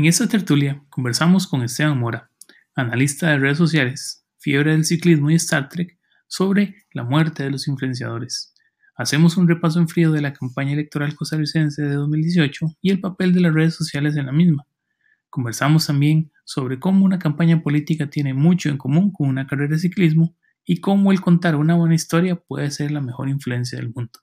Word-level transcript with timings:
En 0.00 0.06
esta 0.06 0.26
tertulia 0.26 0.82
conversamos 0.88 1.46
con 1.46 1.62
Esteban 1.62 1.98
Mora, 1.98 2.30
analista 2.74 3.28
de 3.28 3.38
redes 3.38 3.58
sociales, 3.58 4.24
fiebre 4.38 4.72
del 4.72 4.86
ciclismo 4.86 5.30
y 5.30 5.34
Star 5.34 5.68
Trek, 5.68 5.98
sobre 6.26 6.86
la 6.94 7.02
muerte 7.02 7.42
de 7.42 7.50
los 7.50 7.68
influenciadores. 7.68 8.54
Hacemos 8.96 9.36
un 9.36 9.46
repaso 9.46 9.78
en 9.78 9.88
frío 9.88 10.10
de 10.10 10.22
la 10.22 10.32
campaña 10.32 10.72
electoral 10.72 11.14
costarricense 11.14 11.82
de 11.82 11.96
2018 11.96 12.78
y 12.80 12.92
el 12.92 13.00
papel 13.00 13.34
de 13.34 13.40
las 13.40 13.52
redes 13.52 13.74
sociales 13.74 14.16
en 14.16 14.24
la 14.24 14.32
misma. 14.32 14.66
Conversamos 15.28 15.86
también 15.86 16.32
sobre 16.44 16.80
cómo 16.80 17.04
una 17.04 17.18
campaña 17.18 17.62
política 17.62 18.08
tiene 18.08 18.32
mucho 18.32 18.70
en 18.70 18.78
común 18.78 19.12
con 19.12 19.28
una 19.28 19.46
carrera 19.46 19.74
de 19.74 19.80
ciclismo 19.80 20.34
y 20.64 20.80
cómo 20.80 21.12
el 21.12 21.20
contar 21.20 21.56
una 21.56 21.74
buena 21.74 21.94
historia 21.94 22.36
puede 22.36 22.70
ser 22.70 22.90
la 22.90 23.02
mejor 23.02 23.28
influencia 23.28 23.78
del 23.78 23.92
mundo. 23.94 24.18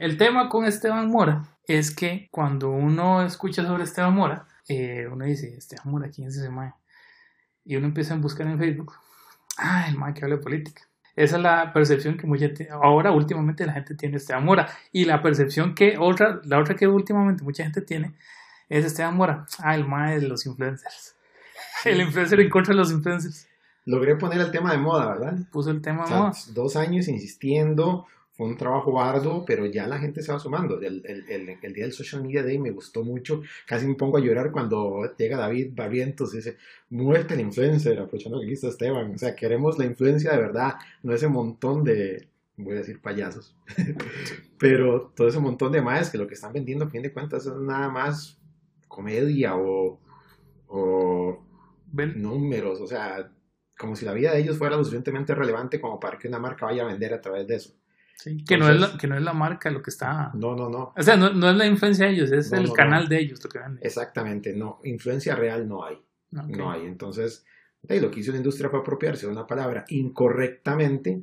El 0.00 0.16
tema 0.16 0.48
con 0.48 0.64
Esteban 0.64 1.10
Mora 1.10 1.44
es 1.66 1.94
que 1.94 2.28
cuando 2.30 2.70
uno 2.70 3.22
escucha 3.22 3.66
sobre 3.66 3.84
Esteban 3.84 4.14
Mora, 4.14 4.46
eh, 4.66 5.06
uno 5.12 5.26
dice, 5.26 5.54
Esteban 5.54 5.90
Mora, 5.90 6.08
¿quién 6.08 6.28
es 6.28 6.38
ese 6.38 6.48
mae? 6.48 6.72
Y 7.66 7.76
uno 7.76 7.88
empieza 7.88 8.14
a 8.14 8.16
buscar 8.16 8.46
en 8.46 8.58
Facebook, 8.58 8.94
ah, 9.58 9.84
el 9.90 9.98
mae 9.98 10.14
que 10.14 10.24
habla 10.24 10.36
de 10.36 10.42
política. 10.42 10.88
Esa 11.14 11.36
es 11.36 11.42
la 11.42 11.70
percepción 11.74 12.16
que 12.16 12.26
mucha, 12.26 12.48
ahora 12.80 13.12
últimamente 13.12 13.66
la 13.66 13.74
gente 13.74 13.94
tiene 13.94 14.12
de 14.12 14.16
Esteban 14.16 14.42
Mora. 14.42 14.70
Y 14.90 15.04
la 15.04 15.20
percepción 15.20 15.74
que 15.74 15.98
otra, 15.98 16.40
la 16.44 16.58
otra 16.58 16.74
que 16.76 16.88
últimamente 16.88 17.44
mucha 17.44 17.64
gente 17.64 17.82
tiene 17.82 18.14
es 18.70 18.86
Esteban 18.86 19.14
Mora, 19.14 19.44
ah, 19.58 19.74
el 19.74 19.86
mae 19.86 20.18
de 20.18 20.28
los 20.28 20.46
influencers. 20.46 21.14
El 21.84 22.00
influencer 22.00 22.40
en 22.40 22.48
contra 22.48 22.72
de 22.72 22.78
los 22.78 22.90
influencers. 22.90 23.48
Logré 23.84 24.16
poner 24.16 24.40
el 24.40 24.50
tema 24.50 24.72
de 24.72 24.78
moda, 24.78 25.12
¿verdad? 25.12 25.36
Puso 25.52 25.70
el 25.70 25.82
tema 25.82 26.06
de 26.06 26.10
moda. 26.10 26.32
Dos 26.54 26.76
años 26.76 27.06
insistiendo, 27.06 28.06
fue 28.40 28.48
un 28.48 28.56
trabajo 28.56 28.98
arduo, 28.98 29.44
pero 29.44 29.66
ya 29.66 29.86
la 29.86 29.98
gente 29.98 30.22
se 30.22 30.32
va 30.32 30.38
sumando. 30.38 30.80
El, 30.80 31.04
el, 31.04 31.58
el, 31.62 31.74
día 31.74 31.84
del 31.84 31.92
Social 31.92 32.22
Media 32.22 32.42
Day 32.42 32.58
me 32.58 32.70
gustó 32.70 33.04
mucho. 33.04 33.42
Casi 33.66 33.86
me 33.86 33.96
pongo 33.96 34.16
a 34.16 34.20
llorar 34.20 34.50
cuando 34.50 35.14
llega 35.18 35.36
David 35.36 35.72
Barrientos 35.74 36.32
y 36.32 36.38
dice, 36.38 36.56
muerte 36.88 37.34
el 37.34 37.40
influencer, 37.40 37.98
aprovechando 37.98 38.38
que 38.38 38.46
aquí 38.46 38.54
está 38.54 38.68
Esteban. 38.68 39.14
O 39.14 39.18
sea, 39.18 39.36
queremos 39.36 39.78
la 39.78 39.84
influencia 39.84 40.30
de 40.30 40.38
verdad, 40.38 40.76
no 41.02 41.12
ese 41.12 41.28
montón 41.28 41.84
de, 41.84 42.28
voy 42.56 42.76
a 42.76 42.78
decir 42.78 43.02
payasos, 43.02 43.54
pero 44.58 45.12
todo 45.14 45.28
ese 45.28 45.38
montón 45.38 45.72
de 45.72 45.82
más 45.82 46.08
que 46.08 46.16
lo 46.16 46.26
que 46.26 46.32
están 46.32 46.54
vendiendo, 46.54 46.86
a 46.86 46.88
fin 46.88 47.02
de 47.02 47.12
cuentas, 47.12 47.44
es 47.44 47.54
nada 47.56 47.90
más 47.90 48.40
comedia 48.88 49.54
o, 49.54 50.00
o 50.66 51.44
números. 51.92 52.80
O 52.80 52.86
sea, 52.86 53.30
como 53.76 53.94
si 53.96 54.06
la 54.06 54.14
vida 54.14 54.32
de 54.32 54.40
ellos 54.40 54.56
fuera 54.56 54.78
lo 54.78 54.84
suficientemente 54.84 55.34
relevante 55.34 55.78
como 55.78 56.00
para 56.00 56.16
que 56.16 56.26
una 56.26 56.38
marca 56.38 56.64
vaya 56.64 56.84
a 56.84 56.86
vender 56.86 57.12
a 57.12 57.20
través 57.20 57.46
de 57.46 57.56
eso 57.56 57.79
que, 58.46 58.56
no 58.56 58.68
es 58.68 58.80
la, 58.80 58.96
que 58.96 59.06
no 59.06 59.16
es 59.16 59.22
la 59.22 59.32
marca 59.32 59.70
lo 59.70 59.82
que 59.82 59.90
está. 59.90 60.30
No, 60.34 60.54
no, 60.54 60.68
no. 60.68 60.92
O 60.96 61.02
sea, 61.02 61.16
no, 61.16 61.30
no 61.32 61.50
es 61.50 61.56
la 61.56 61.66
influencia 61.66 62.06
de 62.06 62.12
ellos, 62.12 62.32
es 62.32 62.52
el 62.52 62.72
canal 62.72 63.08
de 63.08 63.20
ellos 63.20 63.42
lo 63.42 63.50
que 63.50 63.58
venden. 63.58 63.80
Exactamente, 63.82 64.54
no. 64.54 64.80
Influencia 64.84 65.34
real 65.34 65.68
no 65.68 65.84
hay. 65.84 65.98
No 66.30 66.70
hay. 66.70 66.86
Entonces, 66.86 67.44
lo 67.88 68.10
que 68.10 68.20
hizo 68.20 68.30
la 68.32 68.38
industria 68.38 68.68
fue 68.68 68.80
apropiarse 68.80 69.26
de 69.26 69.32
una 69.32 69.46
palabra 69.46 69.84
incorrectamente. 69.88 71.22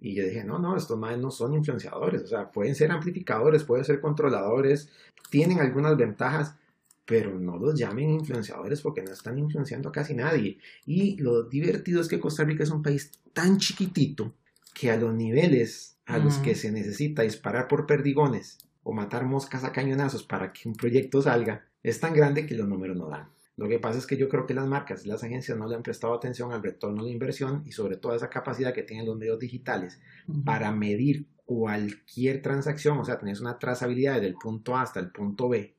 Y 0.00 0.14
yo 0.14 0.24
dije, 0.24 0.44
no, 0.44 0.58
no, 0.58 0.76
estos 0.76 0.98
más 0.98 1.16
no 1.18 1.30
son 1.30 1.54
influenciadores. 1.54 2.22
O 2.22 2.26
sea, 2.26 2.50
pueden 2.50 2.74
ser 2.74 2.90
amplificadores, 2.90 3.64
pueden 3.64 3.84
ser 3.84 4.00
controladores, 4.00 4.90
tienen 5.30 5.60
algunas 5.60 5.96
ventajas, 5.96 6.56
pero 7.04 7.38
no 7.38 7.58
los 7.58 7.78
llamen 7.78 8.10
influenciadores 8.10 8.80
porque 8.80 9.02
no 9.02 9.12
están 9.12 9.38
influenciando 9.38 9.90
a 9.90 9.92
casi 9.92 10.14
nadie. 10.14 10.58
Y 10.86 11.16
lo 11.18 11.42
divertido 11.42 12.00
es 12.00 12.08
que 12.08 12.18
Costa 12.18 12.44
Rica 12.44 12.62
es 12.64 12.70
un 12.70 12.82
país 12.82 13.12
tan 13.32 13.58
chiquitito 13.58 14.32
que 14.72 14.90
a 14.90 14.96
los 14.96 15.14
niveles 15.14 15.93
a 16.06 16.18
los 16.18 16.38
que 16.38 16.54
se 16.54 16.70
necesita 16.70 17.22
disparar 17.22 17.68
por 17.68 17.86
perdigones 17.86 18.58
o 18.82 18.92
matar 18.92 19.24
moscas 19.24 19.64
a 19.64 19.72
cañonazos 19.72 20.24
para 20.24 20.52
que 20.52 20.68
un 20.68 20.74
proyecto 20.74 21.22
salga, 21.22 21.64
es 21.82 22.00
tan 22.00 22.14
grande 22.14 22.46
que 22.46 22.54
los 22.54 22.68
números 22.68 22.96
no 22.96 23.08
dan. 23.08 23.28
Lo 23.56 23.68
que 23.68 23.78
pasa 23.78 23.98
es 23.98 24.06
que 24.06 24.16
yo 24.16 24.28
creo 24.28 24.46
que 24.46 24.54
las 24.54 24.66
marcas 24.66 25.04
y 25.04 25.08
las 25.08 25.22
agencias 25.22 25.56
no 25.56 25.68
le 25.68 25.76
han 25.76 25.82
prestado 25.82 26.14
atención 26.14 26.52
al 26.52 26.62
retorno 26.62 27.04
de 27.04 27.12
inversión 27.12 27.62
y 27.64 27.72
sobre 27.72 27.96
todo 27.96 28.12
a 28.12 28.16
esa 28.16 28.28
capacidad 28.28 28.74
que 28.74 28.82
tienen 28.82 29.06
los 29.06 29.16
medios 29.16 29.38
digitales 29.38 30.00
para 30.44 30.72
medir 30.72 31.26
cualquier 31.44 32.42
transacción, 32.42 32.98
o 32.98 33.04
sea, 33.04 33.18
tenés 33.18 33.40
una 33.40 33.58
trazabilidad 33.58 34.20
del 34.20 34.34
punto 34.34 34.76
A 34.76 34.82
hasta 34.82 34.98
el 34.98 35.10
punto 35.10 35.48
B. 35.48 35.76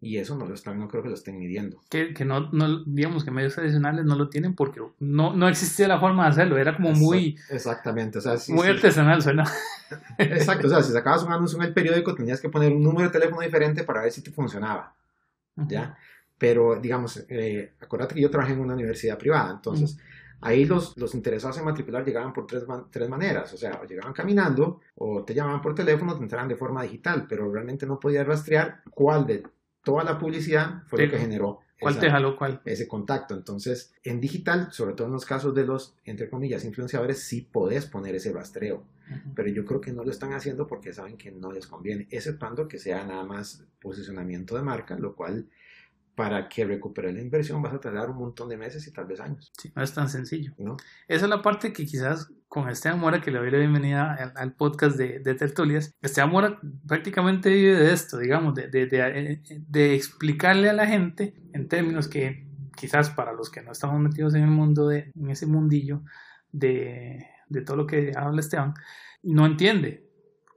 Y 0.00 0.18
eso 0.18 0.36
no 0.36 0.44
lo 0.44 0.54
están, 0.54 0.78
no 0.78 0.88
creo 0.88 1.02
que 1.02 1.08
lo 1.08 1.14
estén 1.14 1.38
midiendo. 1.38 1.82
Que, 1.88 2.12
que 2.12 2.24
no, 2.24 2.50
no, 2.52 2.84
digamos 2.84 3.24
que 3.24 3.30
medios 3.30 3.54
tradicionales 3.54 4.04
no 4.04 4.14
lo 4.14 4.28
tienen 4.28 4.54
porque 4.54 4.80
no, 5.00 5.34
no 5.34 5.48
existía 5.48 5.88
la 5.88 5.98
forma 5.98 6.24
de 6.24 6.30
hacerlo, 6.30 6.58
era 6.58 6.76
como 6.76 6.92
muy... 6.92 7.38
Exactamente, 7.48 8.18
o 8.18 8.20
sea, 8.20 8.34
muy 8.48 8.68
artesanal 8.68 9.22
suena. 9.22 9.44
Exacto, 10.18 10.66
o 10.66 10.70
sea, 10.70 10.82
si 10.82 10.92
sacabas 10.92 11.22
un 11.22 11.32
anuncio 11.32 11.58
en 11.58 11.64
el 11.64 11.72
periódico 11.72 12.14
tenías 12.14 12.40
que 12.40 12.50
poner 12.50 12.72
un 12.72 12.82
número 12.82 13.08
de 13.08 13.18
teléfono 13.18 13.40
diferente 13.40 13.84
para 13.84 14.02
ver 14.02 14.12
si 14.12 14.22
te 14.22 14.30
funcionaba, 14.30 14.94
¿ya? 15.56 15.96
Pero, 16.36 16.78
digamos, 16.78 17.24
eh, 17.30 17.72
acuérdate 17.80 18.14
que 18.14 18.20
yo 18.20 18.30
trabajé 18.30 18.52
en 18.52 18.60
una 18.60 18.74
universidad 18.74 19.18
privada, 19.18 19.52
entonces... 19.52 19.98
Ahí 20.38 20.66
los, 20.66 20.94
los 20.98 21.14
interesados 21.14 21.56
en 21.56 21.64
matricular 21.64 22.04
llegaban 22.04 22.34
por 22.34 22.46
tres, 22.46 22.64
tres 22.90 23.08
maneras, 23.08 23.54
o 23.54 23.56
sea, 23.56 23.80
o 23.82 23.86
llegaban 23.86 24.12
caminando, 24.12 24.82
o 24.96 25.24
te 25.24 25.34
llamaban 25.34 25.62
por 25.62 25.74
teléfono, 25.74 26.14
te 26.14 26.22
entraban 26.22 26.46
de 26.46 26.56
forma 26.56 26.82
digital, 26.82 27.24
pero 27.26 27.50
realmente 27.50 27.86
no 27.86 27.98
podías 27.98 28.26
rastrear 28.26 28.82
cuál 28.90 29.26
de 29.26 29.44
toda 29.86 30.02
la 30.02 30.18
publicidad 30.18 30.82
fue 30.88 31.06
lo 31.06 31.12
que 31.12 31.18
generó 31.18 31.60
¿Cuál 31.78 32.00
te 32.00 32.10
jaló 32.10 32.36
cuál? 32.36 32.60
ese 32.64 32.88
contacto. 32.88 33.34
Entonces, 33.34 33.94
en 34.02 34.20
digital, 34.20 34.72
sobre 34.72 34.94
todo 34.94 35.06
en 35.06 35.12
los 35.12 35.24
casos 35.24 35.54
de 35.54 35.64
los, 35.64 35.94
entre 36.04 36.28
comillas, 36.28 36.64
influenciadores, 36.64 37.22
sí 37.22 37.42
podés 37.42 37.86
poner 37.86 38.16
ese 38.16 38.32
rastreo. 38.32 38.82
Pero 39.36 39.48
yo 39.48 39.64
creo 39.64 39.80
que 39.80 39.92
no 39.92 40.02
lo 40.02 40.10
están 40.10 40.32
haciendo 40.32 40.66
porque 40.66 40.92
saben 40.92 41.16
que 41.16 41.30
no 41.30 41.52
les 41.52 41.68
conviene, 41.68 42.08
exceptuando 42.10 42.66
que 42.66 42.80
sea 42.80 43.04
nada 43.04 43.22
más 43.22 43.62
posicionamiento 43.80 44.56
de 44.56 44.62
marca, 44.62 44.98
lo 44.98 45.14
cual 45.14 45.46
para 46.16 46.48
que 46.48 46.64
recupere 46.64 47.12
la 47.12 47.20
inversión 47.20 47.62
vas 47.62 47.74
a 47.74 47.78
tardar 47.78 48.10
un 48.10 48.16
montón 48.16 48.48
de 48.48 48.56
meses 48.56 48.84
y 48.88 48.90
tal 48.90 49.06
vez 49.06 49.20
años. 49.20 49.52
Sí, 49.56 49.70
no 49.72 49.84
es 49.84 49.92
tan 49.92 50.08
sencillo. 50.08 50.52
¿No? 50.58 50.76
Esa 51.06 51.26
es 51.26 51.30
la 51.30 51.42
parte 51.42 51.72
que 51.72 51.84
quizás 51.84 52.32
con 52.56 52.70
Esteban 52.70 52.98
Mora, 52.98 53.20
que 53.20 53.30
le 53.30 53.38
doy 53.38 53.50
la 53.50 53.58
bienvenida 53.58 54.32
al, 54.34 54.54
podcast 54.54 54.96
de, 54.96 55.20
Tertulias, 55.34 55.94
Esteban 56.00 56.30
Mora 56.30 56.58
prácticamente 56.88 57.50
vive 57.50 57.74
de 57.74 57.92
esto, 57.92 58.16
digamos, 58.16 58.54
de, 58.54 58.68
de, 58.70 59.94
explicarle 59.94 60.70
a 60.70 60.72
la 60.72 60.86
gente 60.86 61.34
en 61.52 61.68
términos 61.68 62.08
que 62.08 62.48
quizás 62.74 63.10
para 63.10 63.34
los 63.34 63.50
que 63.50 63.60
no 63.60 63.72
estamos 63.72 64.00
metidos 64.00 64.34
en 64.36 64.44
el 64.44 64.48
mundo, 64.48 64.88
de, 64.88 65.12
en 65.14 65.30
ese 65.30 65.44
mundillo 65.44 66.00
de 66.50 67.26
todo 67.66 67.76
lo 67.76 67.86
que 67.86 68.12
habla 68.16 68.40
Esteban, 68.40 68.72
no 69.22 69.44
entiende, 69.44 70.08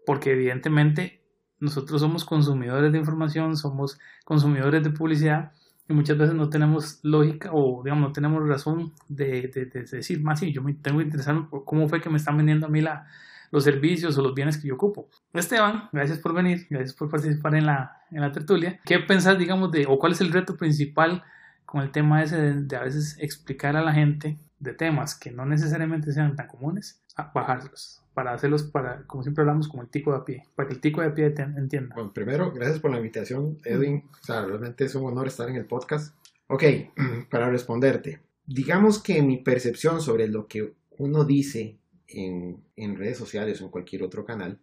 porque 0.05 0.31
evidentemente 0.31 1.25
nosotros 1.59 1.99
somos 1.99 2.23
consumidores 2.23 2.93
de 2.93 2.97
información, 2.97 3.57
somos 3.57 3.99
consumidores 4.23 4.85
de 4.85 4.91
publicidad 4.91 5.51
y 5.89 5.93
muchas 5.93 6.17
veces 6.17 6.35
no 6.35 6.49
tenemos 6.49 6.99
lógica 7.01 7.49
o 7.51 7.81
digamos 7.83 8.09
no 8.09 8.13
tenemos 8.13 8.47
razón 8.47 8.93
de, 9.07 9.51
decir 9.91 10.21
más 10.21 10.39
sí, 10.39 10.53
yo 10.53 10.61
me 10.61 10.73
tengo 10.75 10.99
que 10.99 11.05
interesar 11.05 11.49
por 11.49 11.65
cómo 11.65 11.89
fue 11.89 11.99
que 11.99 12.09
me 12.09 12.17
están 12.17 12.37
vendiendo 12.37 12.67
a 12.67 12.69
mí 12.69 12.79
la, 12.79 13.07
los 13.51 13.63
servicios 13.63 14.15
o 14.17 14.21
los 14.21 14.35
bienes 14.35 14.57
que 14.59 14.67
yo 14.67 14.75
ocupo. 14.75 15.09
Esteban, 15.33 15.89
gracias 15.91 16.19
por 16.19 16.33
venir, 16.33 16.67
gracias 16.69 16.93
por 16.93 17.09
participar 17.09 17.55
en 17.55 17.65
la, 17.65 18.03
en 18.11 18.21
la 18.21 18.31
tertulia. 18.31 18.79
¿Qué 18.85 18.99
pensás, 18.99 19.39
digamos, 19.39 19.71
de, 19.71 19.87
o 19.87 19.97
cuál 19.97 20.11
es 20.11 20.21
el 20.21 20.31
reto 20.31 20.55
principal 20.55 21.23
con 21.65 21.81
el 21.81 21.91
tema 21.91 22.21
ese 22.21 22.37
de, 22.37 22.75
a 22.75 22.81
veces 22.81 23.17
explicar 23.19 23.75
a 23.75 23.81
la 23.81 23.93
gente 23.93 24.37
de 24.59 24.73
temas 24.73 25.15
que 25.15 25.31
no 25.31 25.45
necesariamente 25.45 26.11
sean 26.11 26.35
tan 26.35 26.47
comunes, 26.47 27.01
bajarlos? 27.33 27.99
para 28.19 28.33
hacerlos 28.33 28.63
para, 28.63 29.03
como 29.07 29.23
siempre 29.23 29.43
hablamos, 29.43 29.69
como 29.69 29.81
el 29.81 29.87
tico 29.87 30.13
de 30.13 30.25
pie, 30.25 30.43
para 30.53 30.67
que 30.67 30.75
el 30.75 30.81
tico 30.81 31.01
de 31.01 31.11
pie 31.11 31.33
entienda. 31.55 31.95
Bueno, 31.95 32.11
primero, 32.13 32.51
gracias 32.51 32.79
por 32.79 32.91
la 32.91 32.97
invitación, 32.97 33.57
Edwin. 33.63 34.03
O 34.21 34.25
sea, 34.25 34.43
realmente 34.43 34.83
es 34.83 34.93
un 34.95 35.05
honor 35.05 35.27
estar 35.27 35.47
en 35.47 35.55
el 35.55 35.65
podcast. 35.65 36.13
Ok, 36.47 36.63
para 37.31 37.49
responderte, 37.49 38.19
digamos 38.45 39.01
que 39.01 39.21
mi 39.21 39.37
percepción 39.37 40.01
sobre 40.01 40.27
lo 40.27 40.47
que 40.47 40.73
uno 40.97 41.23
dice 41.23 41.77
en, 42.07 42.61
en 42.75 42.97
redes 42.97 43.17
sociales 43.17 43.61
o 43.61 43.65
en 43.65 43.71
cualquier 43.71 44.03
otro 44.03 44.25
canal 44.25 44.59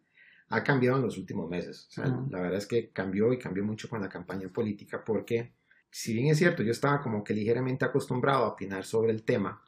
ha 0.51 0.63
cambiado 0.63 0.99
en 0.99 1.05
los 1.05 1.17
últimos 1.17 1.49
meses. 1.49 1.87
O 1.89 1.93
sea, 1.93 2.07
La 2.29 2.41
verdad 2.43 2.59
es 2.59 2.67
que 2.67 2.91
cambió 2.91 3.33
y 3.33 3.39
cambió 3.39 3.65
mucho 3.65 3.89
con 3.89 4.03
la 4.03 4.09
campaña 4.11 4.49
política 4.49 5.03
porque, 5.03 5.53
si 5.91 6.13
bien 6.13 6.27
es 6.27 6.37
cierto, 6.37 6.63
yo 6.63 6.73
estaba 6.73 7.01
como 7.01 7.25
que 7.25 7.33
ligeramente 7.33 7.87
acostumbrado 7.87 8.45
a 8.45 8.49
opinar 8.49 8.85
sobre 8.85 9.13
el 9.13 9.23
tema, 9.23 9.63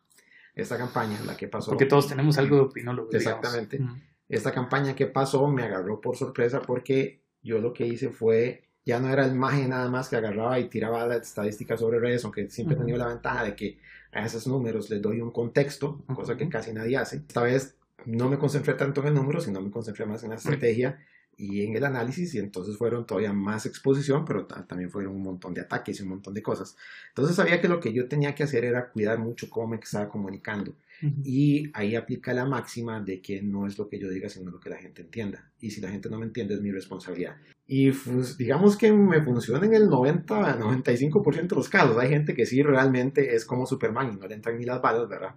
esta 0.58 0.76
campaña, 0.76 1.18
la 1.24 1.36
que 1.36 1.46
pasó. 1.46 1.70
Porque 1.70 1.86
todos 1.86 2.08
tenemos 2.08 2.36
algo 2.36 2.56
de 2.56 2.62
opinólogo. 2.62 3.10
Exactamente. 3.12 3.80
Esta 4.28 4.52
campaña 4.52 4.94
que 4.94 5.06
pasó 5.06 5.46
me 5.48 5.62
agarró 5.62 6.00
por 6.00 6.16
sorpresa 6.16 6.60
porque 6.60 7.22
yo 7.42 7.60
lo 7.60 7.72
que 7.72 7.86
hice 7.86 8.10
fue, 8.10 8.64
ya 8.84 8.98
no 8.98 9.08
era 9.08 9.24
el 9.24 9.34
maje 9.34 9.66
nada 9.68 9.88
más 9.88 10.08
que 10.08 10.16
agarraba 10.16 10.58
y 10.58 10.68
tiraba 10.68 11.06
las 11.06 11.22
estadísticas 11.22 11.80
sobre 11.80 12.00
redes, 12.00 12.24
aunque 12.24 12.50
siempre 12.50 12.76
he 12.76 12.78
tenido 12.78 12.98
la 12.98 13.06
ventaja 13.06 13.44
de 13.44 13.54
que 13.54 13.78
a 14.12 14.26
esos 14.26 14.46
números 14.46 14.90
les 14.90 15.00
doy 15.00 15.20
un 15.20 15.30
contexto, 15.30 16.04
cosa 16.14 16.36
que 16.36 16.48
casi 16.48 16.72
nadie 16.72 16.96
hace. 16.96 17.18
Esta 17.18 17.42
vez 17.42 17.76
no 18.04 18.28
me 18.28 18.38
concentré 18.38 18.74
tanto 18.74 19.00
en 19.00 19.08
el 19.08 19.14
número, 19.14 19.40
sino 19.40 19.60
me 19.60 19.70
concentré 19.70 20.06
más 20.06 20.24
en 20.24 20.30
la 20.30 20.36
estrategia 20.36 20.98
y 21.38 21.64
en 21.64 21.76
el 21.76 21.84
análisis 21.84 22.34
y 22.34 22.38
entonces 22.38 22.76
fueron 22.76 23.06
todavía 23.06 23.32
más 23.32 23.64
exposición, 23.64 24.24
pero 24.24 24.44
también 24.44 24.90
fueron 24.90 25.14
un 25.14 25.22
montón 25.22 25.54
de 25.54 25.60
ataques 25.60 25.98
y 25.98 26.02
un 26.02 26.10
montón 26.10 26.34
de 26.34 26.42
cosas. 26.42 26.76
Entonces 27.10 27.36
sabía 27.36 27.60
que 27.60 27.68
lo 27.68 27.78
que 27.78 27.92
yo 27.92 28.08
tenía 28.08 28.34
que 28.34 28.42
hacer 28.42 28.64
era 28.64 28.90
cuidar 28.90 29.18
mucho 29.20 29.48
cómo 29.48 29.68
me 29.68 29.76
estaba 29.76 30.08
comunicando. 30.08 30.74
Y 31.22 31.70
ahí 31.74 31.94
aplica 31.94 32.34
la 32.34 32.44
máxima 32.44 33.00
de 33.00 33.20
que 33.20 33.40
no 33.40 33.68
es 33.68 33.78
lo 33.78 33.88
que 33.88 34.00
yo 34.00 34.10
diga, 34.10 34.28
sino 34.28 34.50
lo 34.50 34.58
que 34.58 34.68
la 34.68 34.78
gente 34.78 35.02
entienda. 35.02 35.48
Y 35.60 35.70
si 35.70 35.80
la 35.80 35.90
gente 35.90 36.10
no 36.10 36.18
me 36.18 36.26
entiende, 36.26 36.54
es 36.54 36.60
mi 36.60 36.72
responsabilidad. 36.72 37.36
Y 37.68 37.92
pues, 37.92 38.36
digamos 38.36 38.76
que 38.76 38.92
me 38.92 39.22
funciona 39.22 39.64
en 39.64 39.74
el 39.74 39.88
90, 39.88 40.58
95% 40.58 41.48
de 41.48 41.54
los 41.54 41.68
casos. 41.68 41.96
Hay 41.98 42.08
gente 42.08 42.34
que 42.34 42.46
sí 42.46 42.64
realmente 42.64 43.36
es 43.36 43.44
como 43.44 43.64
Superman 43.64 44.12
y 44.12 44.16
no 44.16 44.26
le 44.26 44.34
entran 44.34 44.58
ni 44.58 44.64
las 44.64 44.82
balas, 44.82 45.08
¿verdad? 45.08 45.36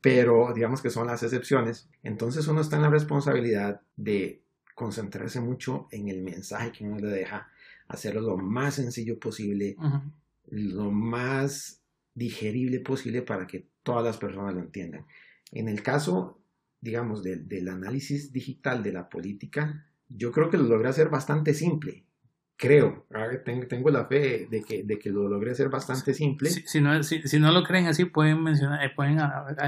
Pero 0.00 0.52
digamos 0.54 0.80
que 0.80 0.90
son 0.90 1.08
las 1.08 1.24
excepciones. 1.24 1.88
Entonces 2.04 2.46
uno 2.46 2.60
está 2.60 2.76
en 2.76 2.82
la 2.82 2.90
responsabilidad 2.90 3.80
de 3.96 4.43
concentrarse 4.74 5.40
mucho 5.40 5.88
en 5.90 6.08
el 6.08 6.22
mensaje 6.22 6.72
que 6.72 6.84
uno 6.84 6.98
le 6.98 7.08
deja, 7.08 7.48
hacerlo 7.88 8.20
lo 8.20 8.36
más 8.36 8.74
sencillo 8.74 9.18
posible, 9.18 9.76
lo 10.50 10.90
más 10.90 11.80
digerible 12.14 12.80
posible 12.80 13.22
para 13.22 13.46
que 13.46 13.66
todas 13.82 14.04
las 14.04 14.16
personas 14.16 14.54
lo 14.54 14.60
entiendan. 14.60 15.06
En 15.52 15.68
el 15.68 15.82
caso, 15.82 16.40
digamos, 16.80 17.22
del 17.22 17.68
análisis 17.68 18.32
digital 18.32 18.82
de 18.82 18.92
la 18.92 19.08
política, 19.08 19.86
yo 20.08 20.32
creo 20.32 20.50
que 20.50 20.56
lo 20.56 20.64
logré 20.64 20.88
hacer 20.88 21.08
bastante 21.08 21.54
simple. 21.54 22.04
Creo, 22.56 23.04
tengo, 23.68 23.90
la 23.90 24.06
fe 24.06 24.46
de 24.48 24.62
que, 24.62 24.84
de 24.84 24.98
que 24.98 25.10
lo 25.10 25.28
logré 25.28 25.50
hacer 25.50 25.68
bastante 25.68 26.14
simple. 26.14 26.50
Si, 26.50 26.80
no, 26.80 27.02
si, 27.02 27.40
no 27.40 27.50
lo 27.50 27.64
creen 27.64 27.86
así, 27.86 28.04
pueden 28.04 28.42
mencionar, 28.42 28.84
eh, 28.84 28.92
pueden 28.94 29.18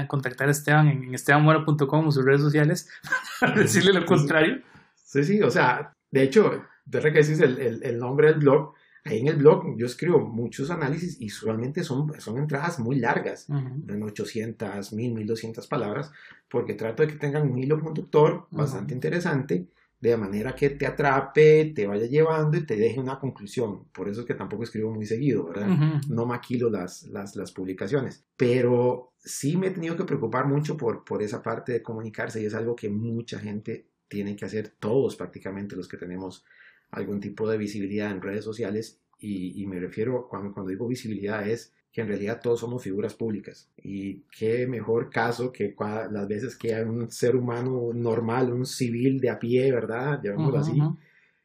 contactar 0.07 0.47
a 0.47 0.51
Esteban 0.51 0.87
en, 0.87 1.13
estebanmora.com 1.13 2.07
o 2.07 2.11
sus 2.11 2.23
redes 2.23 2.41
sociales 2.41 2.89
para 3.41 3.55
decirle 3.55 3.91
lo 3.91 4.05
contrario. 4.05 4.61
Sí, 5.07 5.23
sí, 5.23 5.41
o 5.41 5.49
sea, 5.49 5.95
de 6.11 6.23
hecho, 6.23 6.63
de 6.85 7.01
que 7.01 7.09
decís 7.09 7.39
el, 7.39 7.57
el, 7.59 7.83
el 7.83 7.97
nombre 7.97 8.27
del 8.27 8.39
blog, 8.39 8.73
Ahí 9.07 9.19
en 9.19 9.27
el 9.27 9.37
blog 9.37 9.77
yo 9.77 9.85
escribo 9.85 10.19
muchos 10.19 10.69
análisis 10.69 11.19
y 11.21 11.27
usualmente 11.27 11.83
son, 11.83 12.11
son 12.19 12.37
entradas 12.37 12.79
muy 12.79 12.97
largas, 12.97 13.47
de 13.47 14.03
800, 14.03 14.91
1000, 14.91 15.13
1200 15.13 15.67
palabras, 15.67 16.11
porque 16.49 16.73
trato 16.73 17.03
de 17.03 17.09
que 17.09 17.15
tengan 17.15 17.49
un 17.49 17.57
hilo 17.57 17.79
conductor 17.79 18.47
bastante 18.51 18.93
interesante, 18.93 19.67
de 19.99 20.17
manera 20.17 20.53
que 20.53 20.71
te 20.71 20.85
atrape, 20.85 21.71
te 21.73 21.87
vaya 21.87 22.05
llevando 22.05 22.57
y 22.57 22.65
te 22.65 22.75
deje 22.75 22.99
una 22.99 23.17
conclusión. 23.17 23.85
Por 23.93 24.09
eso 24.09 24.21
es 24.21 24.27
que 24.27 24.35
tampoco 24.35 24.63
escribo 24.63 24.91
muy 24.91 25.05
seguido, 25.05 25.45
¿verdad? 25.45 26.01
No 26.09 26.25
maquilo 26.25 26.69
las, 26.69 27.03
las, 27.03 27.35
las, 27.35 27.51
publicaciones. 27.51 28.23
Pero 28.35 29.13
sí 29.17 29.57
me 29.57 29.67
he 29.67 29.71
tenido 29.71 29.95
que 29.95 30.03
preocupar 30.03 30.45
mucho 30.45 30.77
por, 30.77 31.03
por 31.03 31.23
esa 31.23 31.41
parte 31.41 31.71
de 31.71 31.81
comunicarse 31.81 32.41
y 32.41 32.45
es 32.45 32.53
algo 32.53 32.75
que 32.75 32.89
mucha 32.89 33.39
gente 33.39 33.87
tiene 34.07 34.35
que 34.35 34.45
hacer, 34.45 34.73
todos 34.79 35.15
prácticamente 35.15 35.75
los 35.75 35.87
que 35.87 35.97
tenemos 35.97 36.45
algún 36.91 37.19
tipo 37.19 37.49
de 37.49 37.57
visibilidad 37.57 38.11
en 38.11 38.21
redes 38.21 38.43
sociales 38.43 38.99
y, 39.19 39.65
me 39.65 39.79
refiero 39.79 40.27
cuando, 40.29 40.53
cuando 40.53 40.69
digo 40.69 40.87
visibilidad 40.87 41.47
es 41.47 41.73
que 41.91 42.01
en 42.01 42.07
realidad 42.07 42.39
todos 42.41 42.59
somos 42.59 42.83
figuras 42.83 43.15
públicas 43.15 43.69
y 43.77 44.21
qué 44.37 44.67
mejor 44.67 45.09
caso 45.09 45.51
que 45.51 45.75
las 46.11 46.27
veces 46.27 46.55
que 46.55 46.75
hay 46.75 46.83
un 46.83 47.09
ser 47.09 47.35
humano 47.35 47.89
normal, 47.93 48.53
un 48.53 48.65
civil 48.65 49.19
de 49.19 49.31
a 49.31 49.39
pie, 49.39 49.71
¿verdad? 49.71 50.21
Llamémoslo 50.21 50.59
así, 50.59 50.79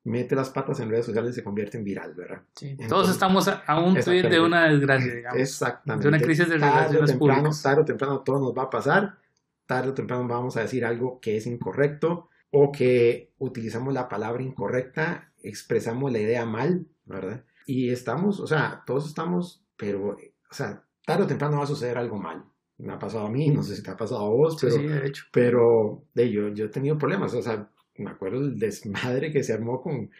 mete 0.05 0.35
las 0.35 0.50
patas 0.50 0.81
en 0.81 0.91
redes 0.91 1.06
sociales 1.06 1.32
y 1.32 1.35
se 1.37 1.44
convierte 1.44 1.79
en 1.79 1.85
viral, 1.85 2.12
¿verdad? 2.14 2.43
Sí. 2.55 2.76
todos 2.88 3.09
estamos 3.09 3.49
a, 3.49 3.81
un 3.81 3.94
tweet 3.94 4.29
de 4.29 4.41
una 4.41 4.69
desgracia, 4.69 5.14
digamos. 5.14 5.41
Exactamente. 5.41 6.03
De 6.03 6.09
una 6.09 6.20
crisis 6.20 6.49
de 6.49 6.59
relaciones 6.59 7.12
públicas. 7.14 7.62
Tarde 7.62 7.81
o 7.81 7.85
temprano 7.87 8.20
todo 8.20 8.41
nos 8.41 8.56
va 8.56 8.64
a 8.64 8.70
pasar, 8.70 9.17
tarde 9.64 9.91
o 9.91 9.94
temprano 9.94 10.29
vamos 10.29 10.56
a 10.56 10.61
decir 10.61 10.85
algo 10.85 11.19
que 11.20 11.38
es 11.38 11.47
incorrecto 11.47 12.29
o 12.52 12.70
que 12.70 13.32
utilizamos 13.38 13.93
la 13.93 14.08
palabra 14.08 14.43
incorrecta 14.43 15.32
expresamos 15.43 16.12
la 16.12 16.20
idea 16.20 16.46
mal, 16.46 16.87
¿verdad? 17.04 17.44
Y 17.66 17.90
estamos, 17.90 18.40
o 18.40 18.46
sea, 18.46 18.82
todos 18.87 19.08
estamos, 19.08 19.64
pero, 19.76 20.10
o 20.10 20.54
sea, 20.54 20.84
tarde 21.04 21.25
o 21.25 21.26
temprano 21.26 21.58
va 21.58 21.64
a 21.64 21.66
suceder 21.66 21.99
algo 21.99 22.19
mal. 22.19 22.44
Me 22.78 22.93
ha 22.93 22.99
pasado 22.99 23.26
a 23.26 23.31
mí, 23.31 23.49
no 23.49 23.62
sé 23.62 23.76
si 23.76 23.82
te 23.82 23.90
ha 23.90 23.96
pasado 23.96 24.26
a 24.26 24.28
vos, 24.28 24.56
pero, 24.60 24.75
sí, 24.75 24.87
de 24.87 25.06
hecho. 25.06 25.25
pero 25.32 26.04
de, 26.14 26.31
yo, 26.31 26.49
yo 26.49 26.66
he 26.66 26.69
tenido 26.69 26.99
problemas, 26.99 27.34
o 27.34 27.43
sea, 27.43 27.69
me 27.96 28.10
acuerdo 28.10 28.40
el 28.40 28.58
desmadre 28.58 29.32
que 29.32 29.43
se 29.43 29.52
armó 29.52 29.81
con, 29.81 30.10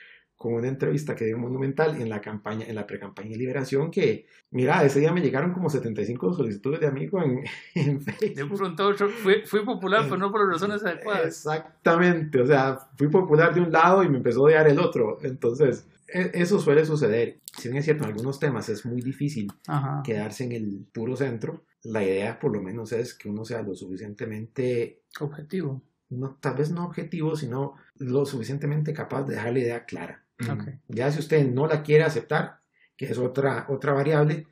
con 0.43 0.55
una 0.55 0.67
entrevista 0.67 1.15
que 1.15 1.25
dio 1.25 1.39
Monumental 1.39 2.03
en 2.03 2.09
la 2.09 2.21
campaña, 2.21 2.67
en 2.67 2.75
la 2.75 2.85
pre-campaña 2.85 3.31
de 3.31 3.37
liberación, 3.37 3.93
que, 3.93 4.27
mira, 4.50 4.85
ese 4.85 4.99
día 4.99 5.12
me 5.12 5.21
llegaron 5.21 5.53
como 5.53 5.71
75 5.71 6.35
solicitudes 6.35 6.81
de 6.81 6.89
amigo 6.89 7.23
en, 7.23 7.44
en 7.77 8.00
Facebook. 8.00 8.50
De 8.50 8.56
pronto 8.56 8.93
fui, 9.09 9.43
fui 9.47 9.65
popular, 9.65 10.03
pero 10.03 10.19
no 10.19 10.33
por 10.33 10.50
razones 10.50 10.85
adecuadas. 10.85 11.27
Exactamente, 11.27 12.41
o 12.41 12.47
sea, 12.47 12.77
fui 12.99 13.06
popular 13.06 13.55
de 13.55 13.61
un 13.61 13.71
lado 13.71 14.03
y 14.03 14.09
me 14.09 14.17
empezó 14.17 14.41
a 14.41 14.43
odiar 14.47 14.67
el 14.67 14.81
otro. 14.81 15.19
Entonces, 15.23 15.87
e, 16.12 16.33
eso 16.35 16.59
suele 16.59 16.85
suceder. 16.85 17.39
Si 17.56 17.69
bien 17.69 17.79
es 17.79 17.85
cierto, 17.85 18.03
en 18.03 18.11
algunos 18.11 18.41
temas 18.41 18.69
es 18.69 18.85
muy 18.85 19.00
difícil 19.00 19.47
quedarse 20.03 20.43
en 20.43 20.53
el 20.53 20.87
puro 20.93 21.15
centro, 21.15 21.62
la 21.85 22.03
idea 22.03 22.41
por 22.41 22.53
lo 22.53 22.61
menos 22.61 22.91
es 22.91 23.15
que 23.15 23.29
uno 23.29 23.44
sea 23.44 23.62
lo 23.62 23.77
suficientemente 23.77 25.03
objetivo. 25.21 25.83
No, 26.11 26.37
tal 26.41 26.56
vez 26.56 26.73
no 26.73 26.85
objetivo, 26.85 27.37
sino 27.37 27.75
lo 27.97 28.27
suficientemente 28.27 28.93
capaz 28.93 29.23
de 29.23 29.37
dejar 29.37 29.53
la 29.53 29.59
idea 29.61 29.85
clara. 29.85 30.22
Ya 30.89 31.11
si 31.11 31.21
usted 31.21 31.47
no 31.47 31.67
la 31.67 31.83
quiere 31.83 32.05
aceptar, 32.05 32.61
que 32.97 33.06
es 33.06 33.19
otra, 33.19 33.67
otra 33.69 33.93
variable, 33.93 34.47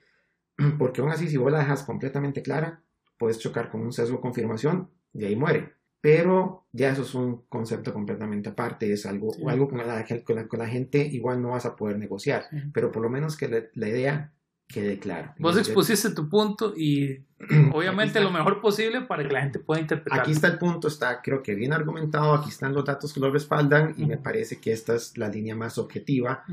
porque 0.78 1.00
aún 1.00 1.10
así 1.10 1.28
si 1.28 1.36
vos 1.36 1.52
la 1.52 1.60
dejas 1.60 1.82
completamente 1.82 2.42
clara, 2.42 2.82
puedes 3.18 3.38
chocar 3.38 3.70
con 3.70 3.82
un 3.82 3.92
sesgo 3.92 4.16
de 4.16 4.22
confirmación 4.22 4.90
y 5.12 5.24
ahí 5.24 5.36
muere. 5.36 5.74
Pero 6.00 6.66
ya 6.72 6.90
eso 6.90 7.02
es 7.02 7.14
un 7.14 7.42
concepto 7.48 7.92
completamente 7.92 8.48
aparte, 8.48 8.90
es 8.90 9.04
algo, 9.04 9.32
algo 9.46 9.68
con, 9.68 9.78
la, 9.78 10.06
con, 10.24 10.58
la, 10.58 10.66
gente 10.66 10.98
igual 10.98 11.42
no 11.42 11.50
vas 11.50 11.66
a 11.66 11.76
poder 11.76 11.98
negociar, 11.98 12.44
pero 12.72 12.90
por 12.90 13.02
lo 13.02 13.10
menos 13.10 13.36
que 13.36 13.70
la, 13.74 13.88
idea 13.88 14.32
quede 14.72 14.98
clara. 14.98 15.34
Vos 15.38 15.56
expusiste 15.56 16.10
tu 16.10 16.28
punto 16.28 16.72
y 16.76 17.24
obviamente 17.72 18.20
lo 18.20 18.30
mejor 18.30 18.60
posible 18.60 19.02
para 19.02 19.26
que 19.26 19.32
la 19.32 19.42
gente 19.42 19.58
pueda 19.58 19.80
interpretar. 19.80 20.20
Aquí 20.20 20.32
está 20.32 20.48
el 20.48 20.58
punto, 20.58 20.88
está 20.88 21.20
creo 21.20 21.42
que 21.42 21.54
bien 21.54 21.72
argumentado, 21.72 22.34
aquí 22.34 22.50
están 22.50 22.72
los 22.72 22.84
datos 22.84 23.12
que 23.12 23.20
lo 23.20 23.30
respaldan 23.30 23.94
y 23.96 24.06
me 24.06 24.16
parece 24.16 24.60
que 24.60 24.72
esta 24.72 24.94
es 24.94 25.16
la 25.18 25.28
línea 25.28 25.54
más 25.54 25.78
objetiva 25.78 26.44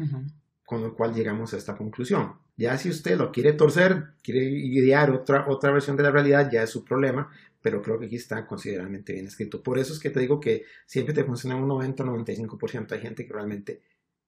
con 0.66 0.84
la 0.84 0.90
cual 0.90 1.14
llegamos 1.14 1.54
a 1.54 1.58
esta 1.58 1.78
conclusión. 1.78 2.34
Ya 2.58 2.78
si 2.78 2.90
usted 2.90 3.18
lo 3.18 3.32
quiere 3.32 3.54
torcer, 3.54 4.14
quiere 4.24 4.44
idear 4.44 5.12
otra, 5.12 5.46
otra 5.48 5.72
versión 5.72 5.96
de 5.96 6.04
la 6.04 6.12
realidad, 6.12 6.50
ya 6.52 6.64
es 6.64 6.72
su 6.72 6.84
problema, 6.84 7.30
pero 7.62 7.82
creo 7.82 8.00
que 8.00 8.08
aquí 8.08 8.16
está 8.16 8.46
considerablemente 8.48 9.14
bien 9.14 9.28
escrito. 9.28 9.62
Por 9.62 9.78
eso 9.78 9.94
es 9.94 10.00
que 10.00 10.10
te 10.10 10.20
digo 10.20 10.40
que 10.40 10.66
siempre 10.86 11.14
te 11.14 11.24
funciona 11.24 11.56
un 11.56 11.70
90-95%. 11.70 12.92
Hay 12.92 13.00
gente 13.00 13.26
que 13.26 13.34
realmente 13.34 13.82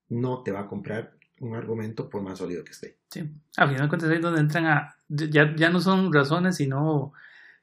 no 0.10 0.44
te 0.44 0.52
va 0.52 0.62
a 0.62 0.68
comprar 0.68 1.19
un 1.40 1.56
argumento 1.56 2.10
por 2.10 2.22
más 2.22 2.38
sólido 2.38 2.64
que 2.64 2.72
esté. 2.72 2.98
Sí, 3.10 3.22
a 3.58 3.68
final 3.68 3.84
de 3.84 3.90
cuentas 3.90 4.10
ahí 4.10 4.20
donde 4.20 4.42
entran 4.42 4.66
a, 4.66 4.96
ya, 5.08 5.56
ya 5.56 5.70
no 5.70 5.80
son 5.80 6.12
razones, 6.14 6.58
sino, 6.58 7.14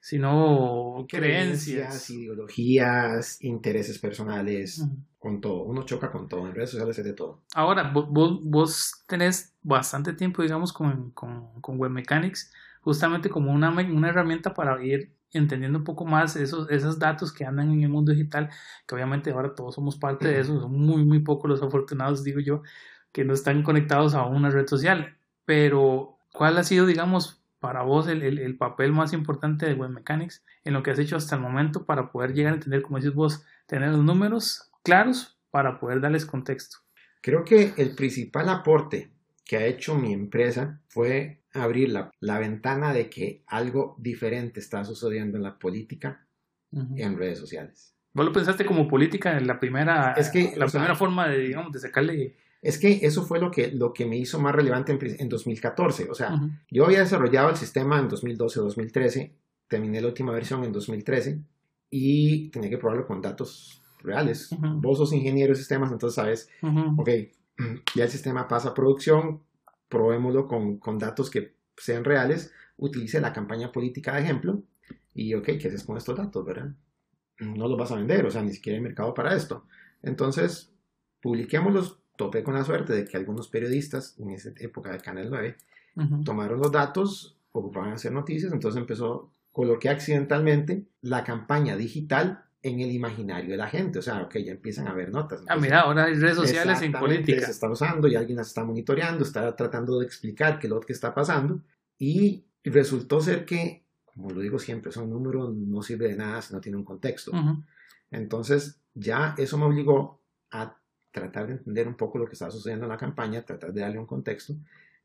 sino 0.01 1.07
creencias. 1.09 2.11
ideologías, 2.11 3.43
intereses 3.43 3.99
personales, 3.99 4.85
con 5.19 5.41
todo. 5.41 5.65
Uno 5.65 5.85
choca 5.85 6.11
con 6.11 6.29
todo, 6.29 6.47
en 6.47 6.55
redes 6.55 6.71
sociales 6.71 6.99
es 6.99 7.05
de 7.05 7.13
todo. 7.13 7.43
Ahora, 7.55 7.91
vos, 7.93 8.41
vos 8.43 9.05
tenés 9.07 9.55
bastante 9.63 10.13
tiempo, 10.13 10.43
digamos, 10.43 10.73
con, 10.73 11.11
con, 11.11 11.61
con 11.61 11.79
Web 11.79 11.91
Mechanics, 11.91 12.53
justamente 12.81 13.29
como 13.29 13.53
una, 13.53 13.71
una 13.71 14.09
herramienta 14.09 14.55
para 14.55 14.83
ir 14.85 15.13
entendiendo 15.33 15.79
un 15.79 15.85
poco 15.85 16.05
más 16.05 16.37
esos, 16.37 16.71
esos 16.71 16.99
datos 16.99 17.33
que 17.33 17.45
andan 17.45 17.71
en 17.71 17.83
el 17.83 17.89
mundo 17.89 18.13
digital, 18.13 18.49
que 18.87 18.95
obviamente 18.95 19.31
ahora 19.31 19.55
todos 19.55 19.75
somos 19.75 19.97
parte 19.97 20.29
de 20.29 20.41
eso, 20.41 20.61
son 20.61 20.73
muy, 20.73 21.05
muy 21.05 21.21
pocos 21.21 21.51
los 21.51 21.63
afortunados, 21.63 22.25
digo 22.25 22.41
yo, 22.41 22.63
que 23.17 23.25
no 23.25 23.33
están 23.33 23.63
conectados 23.63 24.13
a 24.15 24.27
una 24.27 24.51
red 24.51 24.67
social. 24.67 25.17
Pero, 25.47 26.19
¿cuál 26.35 26.59
ha 26.59 26.65
sido, 26.65 26.85
digamos, 26.85 27.43
para 27.61 27.81
vos 27.81 28.09
el, 28.09 28.23
el, 28.23 28.59
papel 28.59 28.93
más 28.93 29.15
importante 29.15 29.65
de 29.65 29.73
Web 29.73 29.89
Mechanics 29.89 30.45
en 30.65 30.75
lo 30.75 30.83
que 30.83 30.91
has 30.91 30.99
hecho 30.99 31.17
hasta 31.17 31.35
el 31.35 31.41
momento 31.41 31.87
para 31.87 32.13
poder 32.13 32.35
llegar 32.35 32.53
a 32.53 32.57
entender, 32.57 32.83
como 32.83 32.99
decís 32.99 33.15
vos, 33.15 33.43
tener 33.65 33.89
los 33.89 34.05
números 34.05 34.71
claros 34.83 35.39
para 35.51 35.81
poder 35.81 36.03
darles 36.03 36.27
contexto? 36.27 36.77
Creo 37.23 37.43
que 37.43 37.73
el 37.79 37.95
principal 37.95 38.51
aporte 38.51 39.11
que 39.47 39.57
ha 39.57 39.65
hecho 39.65 39.95
mi 39.95 40.13
empresa 40.13 40.83
fue 40.89 41.41
abrir 41.55 41.89
la, 41.89 42.11
la 42.21 42.39
ventana 42.39 42.93
de 42.93 43.09
que 43.09 43.45
algo 43.47 43.97
diferente 43.99 44.61
está 44.61 44.85
sucediendo 44.85 45.39
en 45.39 45.43
la 45.43 45.59
política 45.59 46.27
y 46.95 47.01
en 47.01 47.17
redes 47.17 47.39
sociales. 47.39 47.95
¿Vos 48.13 48.27
lo 48.27 48.33
pensaste 48.35 48.67
como 48.67 48.87
política 48.87 49.39
en 49.39 49.47
la 49.47 49.59
primera, 49.59 50.13
es 50.19 50.29
que, 50.29 50.53
la 50.55 50.67
primera 50.67 50.95
forma 50.95 51.29
de, 51.29 51.39
digamos, 51.39 51.73
de 51.73 51.79
sacarle... 51.79 52.37
Es 52.67 52.79
que 52.79 52.99
eso 53.03 53.25
fue 53.25 53.39
lo 53.39 53.53
que, 53.53 53.71
lo 53.71 53.93
que 53.93 54.07
me 54.07 54.17
hizo 54.17 54.41
más 54.41 54.53
relevante 54.53 54.91
en, 54.91 54.99
en 55.21 55.29
2014. 55.29 56.11
O 56.11 56.15
sea, 56.15 56.41
yo 56.69 56.85
había 56.85 56.99
desarrollado 56.99 57.49
el 57.51 57.57
sistema 57.57 58.01
en 58.01 58.11
2012-2013, 58.11 59.31
terminé 59.69 60.01
la 60.01 60.09
última 60.09 60.33
versión 60.33 60.65
en 60.65 60.73
2013 60.73 61.39
y 61.91 62.49
tenía 62.51 62.69
que 62.69 62.79
probarlo 62.79 63.07
con 63.07 63.23
datos 63.23 63.83
reales. 64.03 64.51
Vos 64.59 64.99
sos 64.99 65.13
ingeniero 65.13 65.53
de 65.53 65.59
sistemas, 65.59 65.93
entonces 65.93 66.17
sabes, 66.17 66.51
ok, 66.97 67.09
ya 67.95 68.03
el 68.03 68.11
sistema 68.11 68.49
pasa 68.49 68.71
a 68.71 68.75
producción, 68.75 69.43
probémoslo 69.89 70.49
con, 70.49 70.79
con 70.79 70.99
datos 70.99 71.31
que 71.31 71.55
sean 71.77 72.03
reales, 72.03 72.53
utilice 72.79 73.21
la 73.21 73.33
campaña 73.33 73.71
política 73.71 74.17
de 74.17 74.23
ejemplo 74.23 74.65
y, 75.15 75.35
ok, 75.35 75.45
¿qué 75.61 75.69
haces 75.69 75.85
con 75.85 75.97
estos 75.97 76.17
datos, 76.17 76.45
verdad? 76.45 76.75
No 77.39 77.69
los 77.69 77.79
vas 77.79 77.93
a 77.93 77.97
vender, 77.97 78.27
o 78.27 78.31
sea, 78.33 78.43
ni 78.43 78.53
siquiera 78.53 78.77
hay 78.77 78.83
mercado 78.83 79.15
para 79.15 79.37
esto. 79.37 79.67
Entonces, 80.03 80.73
publiquémoslos, 81.21 82.01
topé 82.17 82.43
con 82.43 82.55
la 82.55 82.65
suerte 82.65 82.93
de 82.93 83.05
que 83.05 83.17
algunos 83.17 83.49
periodistas, 83.49 84.15
en 84.19 84.31
esa 84.31 84.51
época 84.59 84.93
de 84.93 84.99
Canal 84.99 85.29
9, 85.31 85.57
tomaron 86.25 86.61
los 86.61 86.71
datos, 86.71 87.37
ocupaban 87.53 87.93
hacer 87.93 88.13
noticias, 88.13 88.53
entonces 88.53 88.81
empezó 88.81 89.33
coloqué 89.57 89.89
accidentalmente 89.89 90.85
la 91.01 91.25
campaña 91.25 91.79
digital 91.79 92.45
en 92.63 92.81
el 92.81 92.91
imaginario 92.91 93.53
de 93.53 93.57
la 93.57 93.69
gente. 93.69 93.99
O 93.99 94.03
sea, 94.03 94.21
ok, 94.21 94.37
ya 94.37 94.53
empiezan 94.53 94.87
a 94.87 94.93
ver 94.93 95.11
notas. 95.11 95.41
ah, 95.49 95.57
mira, 95.57 95.81
ahora 95.81 96.05
hay 96.05 96.15
redes 96.15 96.37
sociales 96.37 96.83
en 96.83 96.93
política. 96.93 97.47
Se 97.47 97.53
está 97.53 97.71
usando 97.71 98.07
y 98.07 98.17
alguien 98.17 98.37
las 98.37 98.49
está 98.49 98.65
monitoreando, 98.65 99.25
está 99.25 99.57
tratando 99.57 99.99
de 99.99 100.05
explicar 100.05 100.59
qué 100.59 100.67
es 100.67 100.71
lo 100.71 100.81
que 100.81 100.93
está 100.93 101.15
pasando. 101.15 101.63
Y 101.99 102.45
resultó 102.65 103.23
ser 103.23 103.47
que, 103.47 103.87
como 104.05 104.29
lo 104.29 104.41
digo 104.41 104.59
siempre, 104.59 104.93
son 104.93 105.09
números 105.09 105.55
no 105.55 105.81
sirve 105.81 106.09
de 106.09 106.17
nada 106.17 106.43
si 106.43 106.53
no 106.53 106.61
tiene 106.61 106.77
un 106.77 106.85
contexto. 106.85 107.33
Entonces, 108.11 108.79
ya 108.93 109.35
eso 109.39 109.57
me 109.57 109.65
obligó 109.65 110.21
a 110.51 110.77
tratar 111.21 111.47
de 111.47 111.55
entender 111.55 111.89
un 111.89 111.95
poco 111.95 112.19
lo 112.19 112.27
que 112.27 112.35
estaba 112.35 112.51
sucediendo 112.51 112.85
en 112.85 112.91
la 112.91 112.99
campaña, 112.99 113.43
tratar 113.43 113.73
de 113.73 113.81
darle 113.81 113.99
un 113.99 114.07
contexto. 114.07 114.55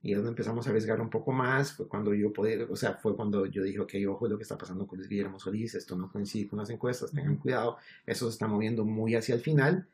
Y 0.03 0.11
es 0.11 0.17
donde 0.17 0.31
empezamos 0.31 0.65
a 0.65 0.69
arriesgar 0.71 0.99
un 0.99 1.09
poco 1.09 1.31
más, 1.31 1.73
fue 1.73 1.87
cuando 1.87 2.13
yo 2.13 2.33
podía, 2.33 2.65
o 2.69 2.75
sea, 2.75 2.95
fue 2.95 3.15
cuando 3.15 3.45
yo 3.45 3.63
dije, 3.63 3.79
ok, 3.79 3.93
ojo 4.09 4.27
lo 4.27 4.35
que 4.35 4.43
está 4.43 4.57
pasando 4.57 4.85
con 4.87 4.97
Luis 4.97 5.07
Guillermo 5.07 5.39
Solís, 5.39 5.75
esto 5.75 5.95
no 5.95 6.11
coincide 6.11 6.49
con 6.49 6.59
las 6.59 6.69
encuestas, 6.69 7.11
tengan 7.11 7.37
cuidado, 7.37 7.77
eso 8.05 8.25
se 8.25 8.31
está 8.31 8.47
moviendo 8.47 8.83
muy 8.83 9.15
hacia 9.15 9.35
el 9.35 9.41
final. 9.41 9.87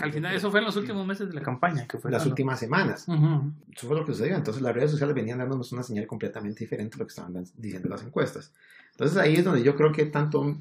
Al 0.00 0.12
final, 0.12 0.34
eso 0.34 0.50
fue 0.50 0.60
en 0.60 0.66
los 0.66 0.76
últimos 0.76 1.06
meses 1.06 1.28
de 1.28 1.34
la 1.34 1.42
campaña, 1.42 1.86
que 1.86 1.98
fue 1.98 2.10
las 2.10 2.26
últimas 2.26 2.58
semanas. 2.58 3.06
Eso 3.08 3.86
fue 3.86 3.96
lo 3.96 4.04
que 4.04 4.12
sucedió. 4.12 4.36
Entonces, 4.36 4.62
las 4.62 4.74
redes 4.74 4.90
sociales 4.90 5.14
venían 5.14 5.38
dándonos 5.38 5.70
una 5.72 5.82
señal 5.82 6.06
completamente 6.06 6.60
diferente 6.60 6.96
a 6.96 6.98
lo 6.98 7.06
que 7.06 7.10
estaban 7.10 7.44
diciendo 7.56 7.88
las 7.88 8.02
encuestas. 8.02 8.52
Entonces, 8.92 9.16
ahí 9.18 9.36
es 9.36 9.44
donde 9.44 9.62
yo 9.62 9.76
creo 9.76 9.92
que 9.92 10.06
tanto 10.06 10.56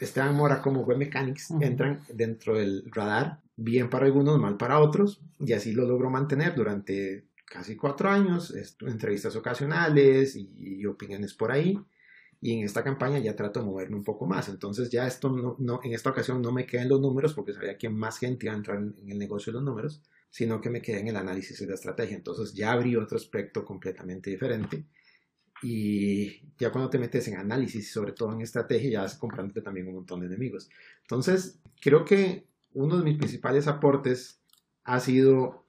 Esteban 0.00 0.34
Mora 0.34 0.62
como 0.62 0.82
Web 0.82 0.98
Mechanics 0.98 1.50
entran 1.60 2.02
dentro 2.12 2.56
del 2.56 2.84
radar, 2.92 3.40
bien 3.56 3.90
para 3.90 4.06
algunos, 4.06 4.38
mal 4.38 4.56
para 4.56 4.78
otros, 4.78 5.20
y 5.40 5.52
así 5.52 5.72
lo 5.72 5.86
logro 5.86 6.10
mantener 6.10 6.54
durante 6.54 7.24
casi 7.44 7.76
cuatro 7.76 8.08
años, 8.10 8.54
entrevistas 8.80 9.34
ocasionales 9.36 10.36
y, 10.36 10.84
opiniones 10.86 11.34
por 11.34 11.50
ahí. 11.50 11.78
Y 12.40 12.58
en 12.58 12.64
esta 12.64 12.84
campaña 12.84 13.18
ya 13.18 13.34
trato 13.34 13.58
de 13.58 13.66
moverme 13.66 13.96
un 13.96 14.04
poco 14.04 14.26
más. 14.26 14.48
Entonces 14.48 14.90
ya 14.90 15.06
esto 15.08 15.30
no, 15.30 15.56
no, 15.58 15.80
en 15.82 15.92
esta 15.92 16.10
ocasión 16.10 16.40
no 16.40 16.52
me 16.52 16.66
quedé 16.66 16.82
en 16.82 16.88
los 16.88 17.00
números 17.00 17.34
porque 17.34 17.52
sabía 17.52 17.76
que 17.76 17.88
más 17.88 18.18
gente 18.18 18.46
iba 18.46 18.54
a 18.54 18.58
entrar 18.58 18.78
en, 18.78 18.94
el 19.10 19.18
negocio 19.18 19.52
de 19.52 19.58
los 19.58 19.64
números, 19.64 20.02
sino 20.30 20.60
que 20.60 20.70
me 20.70 20.80
quedé 20.80 21.00
en 21.00 21.08
el 21.08 21.16
análisis 21.16 21.58
de 21.58 21.66
la 21.66 21.74
estrategia. 21.74 22.16
Entonces 22.16 22.54
ya 22.54 22.72
abrí 22.72 22.94
otro 22.94 23.16
aspecto 23.16 23.64
completamente 23.64 24.30
diferente. 24.30 24.84
Y 25.62 26.42
ya 26.58 26.70
cuando 26.70 26.90
te 26.90 26.98
metes 26.98 27.26
en 27.28 27.36
análisis, 27.36 27.92
sobre 27.92 28.12
todo 28.12 28.32
en 28.32 28.42
estrategia, 28.42 28.90
ya 28.90 29.00
vas 29.02 29.16
comprándote 29.16 29.62
también 29.62 29.88
un 29.88 29.94
montón 29.94 30.20
de 30.20 30.26
enemigos. 30.26 30.70
Entonces, 31.02 31.58
creo 31.80 32.04
que 32.04 32.46
uno 32.74 32.98
de 32.98 33.04
mis 33.04 33.18
principales 33.18 33.66
aportes 33.66 34.40
ha 34.84 35.00
sido 35.00 35.68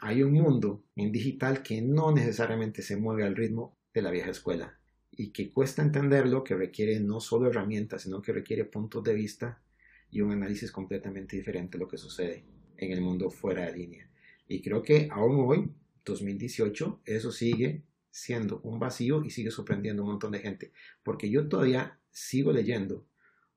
hay 0.00 0.22
un 0.22 0.32
mundo 0.32 0.84
en 0.96 1.12
digital 1.12 1.62
que 1.62 1.80
no 1.80 2.12
necesariamente 2.12 2.82
se 2.82 2.96
mueve 2.96 3.24
al 3.24 3.36
ritmo 3.36 3.76
de 3.92 4.02
la 4.02 4.10
vieja 4.10 4.30
escuela 4.30 4.78
y 5.12 5.30
que 5.30 5.52
cuesta 5.52 5.82
entenderlo, 5.82 6.42
que 6.42 6.56
requiere 6.56 6.98
no 6.98 7.20
solo 7.20 7.48
herramientas, 7.48 8.02
sino 8.02 8.20
que 8.20 8.32
requiere 8.32 8.64
puntos 8.64 9.04
de 9.04 9.14
vista 9.14 9.62
y 10.10 10.20
un 10.20 10.32
análisis 10.32 10.72
completamente 10.72 11.36
diferente 11.36 11.78
de 11.78 11.84
lo 11.84 11.88
que 11.88 11.98
sucede 11.98 12.44
en 12.76 12.90
el 12.90 13.00
mundo 13.00 13.30
fuera 13.30 13.66
de 13.66 13.76
línea. 13.78 14.10
Y 14.48 14.60
creo 14.60 14.82
que 14.82 15.08
aún 15.10 15.36
hoy, 15.46 15.70
2018, 16.04 17.02
eso 17.04 17.30
sigue 17.30 17.84
siendo 18.14 18.60
un 18.60 18.78
vacío 18.78 19.24
y 19.24 19.30
sigue 19.30 19.50
sorprendiendo 19.50 20.02
a 20.02 20.04
un 20.04 20.12
montón 20.12 20.30
de 20.30 20.38
gente, 20.38 20.70
porque 21.02 21.28
yo 21.28 21.48
todavía 21.48 21.98
sigo 22.12 22.52
leyendo 22.52 23.04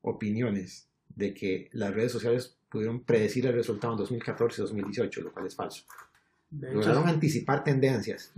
opiniones 0.02 0.90
de 1.10 1.36
que 1.36 1.70
las 1.74 1.94
redes 1.94 2.12
sociales 2.12 2.58
pudieron 2.68 3.04
predecir 3.04 3.46
el 3.46 3.54
resultado 3.54 3.94
en 3.94 4.00
2014 4.00 4.60
y 4.60 4.64
2018, 4.64 5.22
lo 5.22 5.32
cual 5.32 5.46
es 5.46 5.56
falso. 5.56 5.84
Lograron 6.50 7.08
anticipar 7.08 7.64
tendencias. 7.64 8.34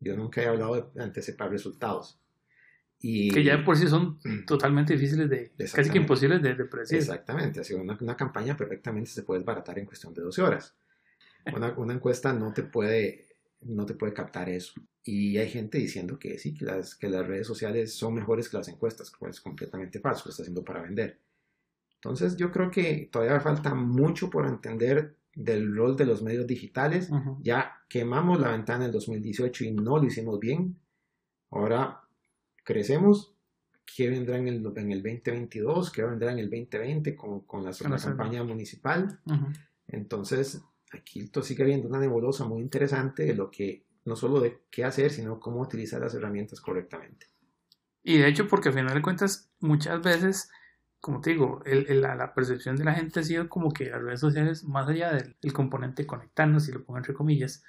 Yo 0.00 0.16
nunca 0.16 0.42
he 0.42 0.46
hablado 0.46 0.90
de 0.92 1.02
anticipar 1.02 1.52
resultados. 1.52 2.18
Y, 2.98 3.30
que 3.30 3.44
ya 3.44 3.64
por 3.64 3.76
sí 3.76 3.86
son 3.86 4.18
mm. 4.24 4.46
totalmente 4.46 4.94
difíciles 4.94 5.30
de, 5.30 5.52
casi 5.72 5.90
que 5.90 5.98
imposibles 5.98 6.42
de, 6.42 6.54
predecir. 6.64 6.98
Exactamente, 6.98 7.60
así 7.60 7.74
una, 7.74 7.96
una, 8.00 8.16
campaña 8.16 8.56
perfectamente 8.56 9.10
se 9.10 9.22
puede 9.22 9.40
desbaratar 9.40 9.78
en 9.78 9.84
cuestión 9.84 10.14
de 10.14 10.22
12 10.22 10.42
horas. 10.42 10.74
Una, 11.54 11.74
una, 11.76 11.92
encuesta 11.92 12.32
no 12.32 12.52
te, 12.52 12.62
puede, 12.62 13.33
no 13.64 13.86
te 13.86 13.94
puede 13.94 14.12
captar 14.12 14.48
eso. 14.48 14.72
Y 15.02 15.36
hay 15.36 15.48
gente 15.48 15.78
diciendo 15.78 16.18
que 16.18 16.38
sí, 16.38 16.54
que 16.54 16.64
las, 16.64 16.94
que 16.94 17.08
las 17.08 17.26
redes 17.26 17.46
sociales 17.46 17.94
son 17.94 18.14
mejores 18.14 18.48
que 18.48 18.56
las 18.56 18.68
encuestas, 18.68 19.10
que 19.10 19.28
es 19.28 19.40
completamente 19.40 20.00
falso, 20.00 20.22
lo 20.24 20.30
está 20.30 20.42
haciendo 20.42 20.64
para 20.64 20.82
vender. 20.82 21.20
Entonces 21.96 22.36
yo 22.36 22.50
creo 22.50 22.70
que 22.70 23.08
todavía 23.10 23.40
falta 23.40 23.74
mucho 23.74 24.30
por 24.30 24.46
entender 24.46 25.16
del 25.34 25.74
rol 25.74 25.96
de 25.96 26.06
los 26.06 26.22
medios 26.22 26.46
digitales. 26.46 27.10
Ya 27.42 27.82
quemamos 27.88 28.40
la 28.40 28.52
ventana 28.52 28.84
en 28.84 28.86
el 28.86 28.92
2018 28.92 29.64
y 29.64 29.72
no 29.72 29.98
lo 29.98 30.04
hicimos 30.04 30.38
bien. 30.38 30.76
Ahora 31.50 32.02
crecemos. 32.62 33.30
¿Qué 33.84 34.08
vendrá 34.08 34.38
en 34.38 34.48
el, 34.48 34.56
en 34.76 34.92
el 34.92 35.02
2022? 35.02 35.92
¿Qué 35.92 36.02
vendrá 36.02 36.32
en 36.32 36.38
el 36.38 36.48
2020 36.48 37.14
con, 37.14 37.40
con 37.40 37.64
la, 37.64 37.72
campaña 37.72 38.42
municipal? 38.42 39.20
Entonces, 39.88 40.62
aquí 40.96 41.30
sigue 41.42 41.62
habiendo 41.62 41.88
una 41.88 41.98
nebulosa 41.98 42.44
muy 42.44 42.62
interesante 42.62 43.24
de 43.24 43.34
lo 43.34 43.50
que, 43.50 43.84
no 44.04 44.16
solo 44.16 44.40
de 44.40 44.62
qué 44.70 44.84
hacer, 44.84 45.10
sino 45.10 45.40
cómo 45.40 45.60
utilizar 45.60 46.00
las 46.00 46.14
herramientas 46.14 46.60
correctamente. 46.60 47.26
Y 48.02 48.18
de 48.18 48.28
hecho, 48.28 48.46
porque 48.46 48.68
al 48.68 48.74
final 48.74 48.94
de 48.94 49.02
cuentas, 49.02 49.50
muchas 49.60 50.02
veces 50.02 50.50
como 51.04 51.20
te 51.20 51.30
digo, 51.32 51.60
el, 51.66 52.00
la, 52.00 52.32
percepción 52.32 52.76
de 52.76 52.84
la 52.84 52.94
gente 52.94 53.20
ha 53.20 53.22
sido 53.22 53.46
como 53.50 53.72
que 53.72 53.90
las 53.90 54.00
redes 54.00 54.20
sociales, 54.20 54.64
más 54.64 54.88
allá 54.88 55.12
del 55.12 55.52
componente 55.52 56.06
conectarnos, 56.06 56.64
si 56.64 56.72
lo 56.72 56.82
pongo 56.82 56.96
entre 56.96 57.12
comillas, 57.12 57.62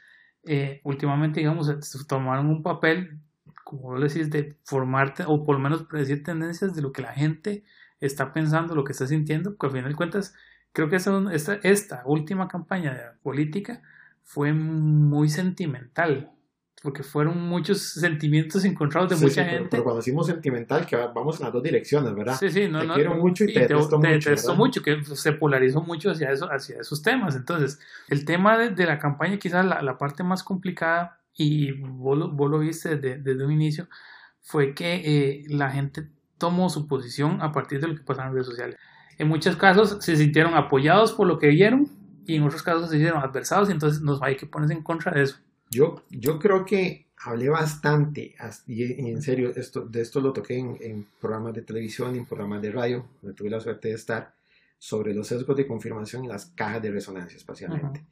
eh, 0.45 0.79
últimamente, 0.85 1.41
digamos, 1.41 1.69
tomaron 2.07 2.45
un 2.45 2.63
papel, 2.63 3.19
como 3.65 3.89
vos 3.89 4.01
decís, 4.01 4.29
de 4.29 4.57
formarte 4.63 5.25
o 5.27 5.43
por 5.43 5.57
lo 5.57 5.61
menos 5.61 5.83
predecir 5.83 6.23
tendencias 6.23 6.73
de 6.73 6.81
lo 6.81 6.93
que 6.93 7.01
la 7.01 7.11
gente 7.11 7.65
está 7.99 8.31
pensando, 8.31 8.73
lo 8.73 8.85
que 8.85 8.93
está 8.93 9.05
sintiendo, 9.05 9.57
que 9.57 9.65
al 9.65 9.73
final 9.73 9.89
de 9.89 9.97
cuentas, 9.97 10.33
creo 10.75 10.89
que 10.89 10.97
esta, 10.97 11.23
esta, 11.31 11.55
esta 11.63 12.03
última 12.05 12.47
campaña 12.47 12.93
de 12.93 13.01
política 13.23 13.81
fue 14.21 14.53
muy 14.53 15.29
sentimental 15.29 16.35
porque 16.83 17.01
fueron 17.01 17.41
muchos 17.47 17.81
sentimientos 17.81 18.63
encontrados 18.63 19.09
de 19.09 19.25
mucha 19.25 19.43
gente. 19.43 19.69
Pero, 19.71 19.83
cuando 19.83 20.01
decimos 20.01 20.27
sentimental, 20.27 20.85
que 20.85 20.95
vamos 20.95 21.39
en 21.39 21.45
las 21.45 21.53
dos 21.53 21.63
direcciones, 21.63 22.13
¿verdad? 22.13 22.37
Sí, 22.39 22.51
sí, 22.51 22.67
no, 22.67 22.81
te 22.81 22.87
quiero 22.89 23.15
mucho 23.15 23.43
y, 23.45 23.53
te, 23.53 23.61
detesto 23.61 23.97
mucho. 23.97 24.01
Te 24.01 24.13
detesto 24.13 24.55
mucho, 24.55 24.83
que 24.83 25.03
se 25.03 25.31
polarizó 25.31 25.81
mucho 25.81 26.11
hacia, 26.11 26.29
eso, 26.29 26.45
hacia 26.51 26.81
esos 26.81 27.01
temas. 27.01 27.35
Entonces, 27.35 27.79
el 28.07 28.23
tema 28.23 28.59
de, 28.59 28.85
la 28.85 28.99
campaña, 28.99 29.39
quizás 29.39 29.65
la, 29.65 29.81
la, 29.81 29.97
parte 29.97 30.23
más 30.23 30.43
complicada, 30.43 31.19
y 31.33 31.71
vos, 31.71 32.19
lo 32.19 32.59
viste 32.59 32.97
desde, 32.97 33.17
desde, 33.17 33.43
un 33.43 33.51
inicio, 33.51 33.87
fue 34.41 34.75
que 34.75 35.01
eh, 35.03 35.45
la 35.49 35.71
gente 35.71 36.07
tomó 36.37 36.69
su 36.69 36.87
posición 36.87 37.41
a 37.41 37.51
partir 37.51 37.79
de 37.81 37.87
lo 37.87 37.95
que 37.95 38.03
pasaba 38.03 38.27
en 38.27 38.33
redes 38.35 38.47
sociales. 38.47 38.77
En 39.17 39.27
muchos 39.27 39.55
casos 39.55 39.97
se 40.01 40.15
sintieron 40.15 40.53
apoyados 40.55 41.13
por 41.13 41.27
lo 41.27 41.39
que 41.39 41.47
vieron 41.47 41.89
y 42.25 42.35
en 42.35 42.43
otros 42.43 42.63
casos 42.63 42.83
se 42.85 42.91
sintieron 42.91 43.21
adversados 43.21 43.69
y 43.69 43.71
entonces 43.71 44.01
nos 44.01 44.21
hay 44.21 44.35
que 44.35 44.45
ponerse 44.45 44.73
en 44.73 44.83
contra 44.83 45.11
de 45.11 45.23
eso. 45.23 45.37
Yo, 45.71 46.03
yo 46.09 46.39
creo 46.39 46.65
que 46.65 47.05
hablé 47.17 47.49
bastante, 47.49 48.35
y 48.67 49.09
en 49.09 49.21
serio, 49.21 49.51
esto, 49.55 49.81
de 49.81 50.01
esto 50.01 50.21
lo 50.21 50.33
toqué 50.33 50.57
en, 50.57 51.07
programas 51.19 51.53
de 51.53 51.61
televisión 51.61 52.15
y 52.15 52.19
en 52.19 52.25
programas 52.25 52.61
de 52.61 52.71
radio, 52.71 53.07
donde 53.21 53.35
tuve 53.35 53.49
la 53.49 53.59
suerte 53.59 53.89
de 53.89 53.95
estar, 53.95 54.33
sobre 54.77 55.13
los 55.13 55.27
sesgos 55.27 55.55
de 55.55 55.65
confirmación 55.65 56.25
y 56.25 56.27
las 56.27 56.47
cajas 56.47 56.81
de 56.81 56.91
resonancia 56.91 57.37
espacialmente. 57.37 58.03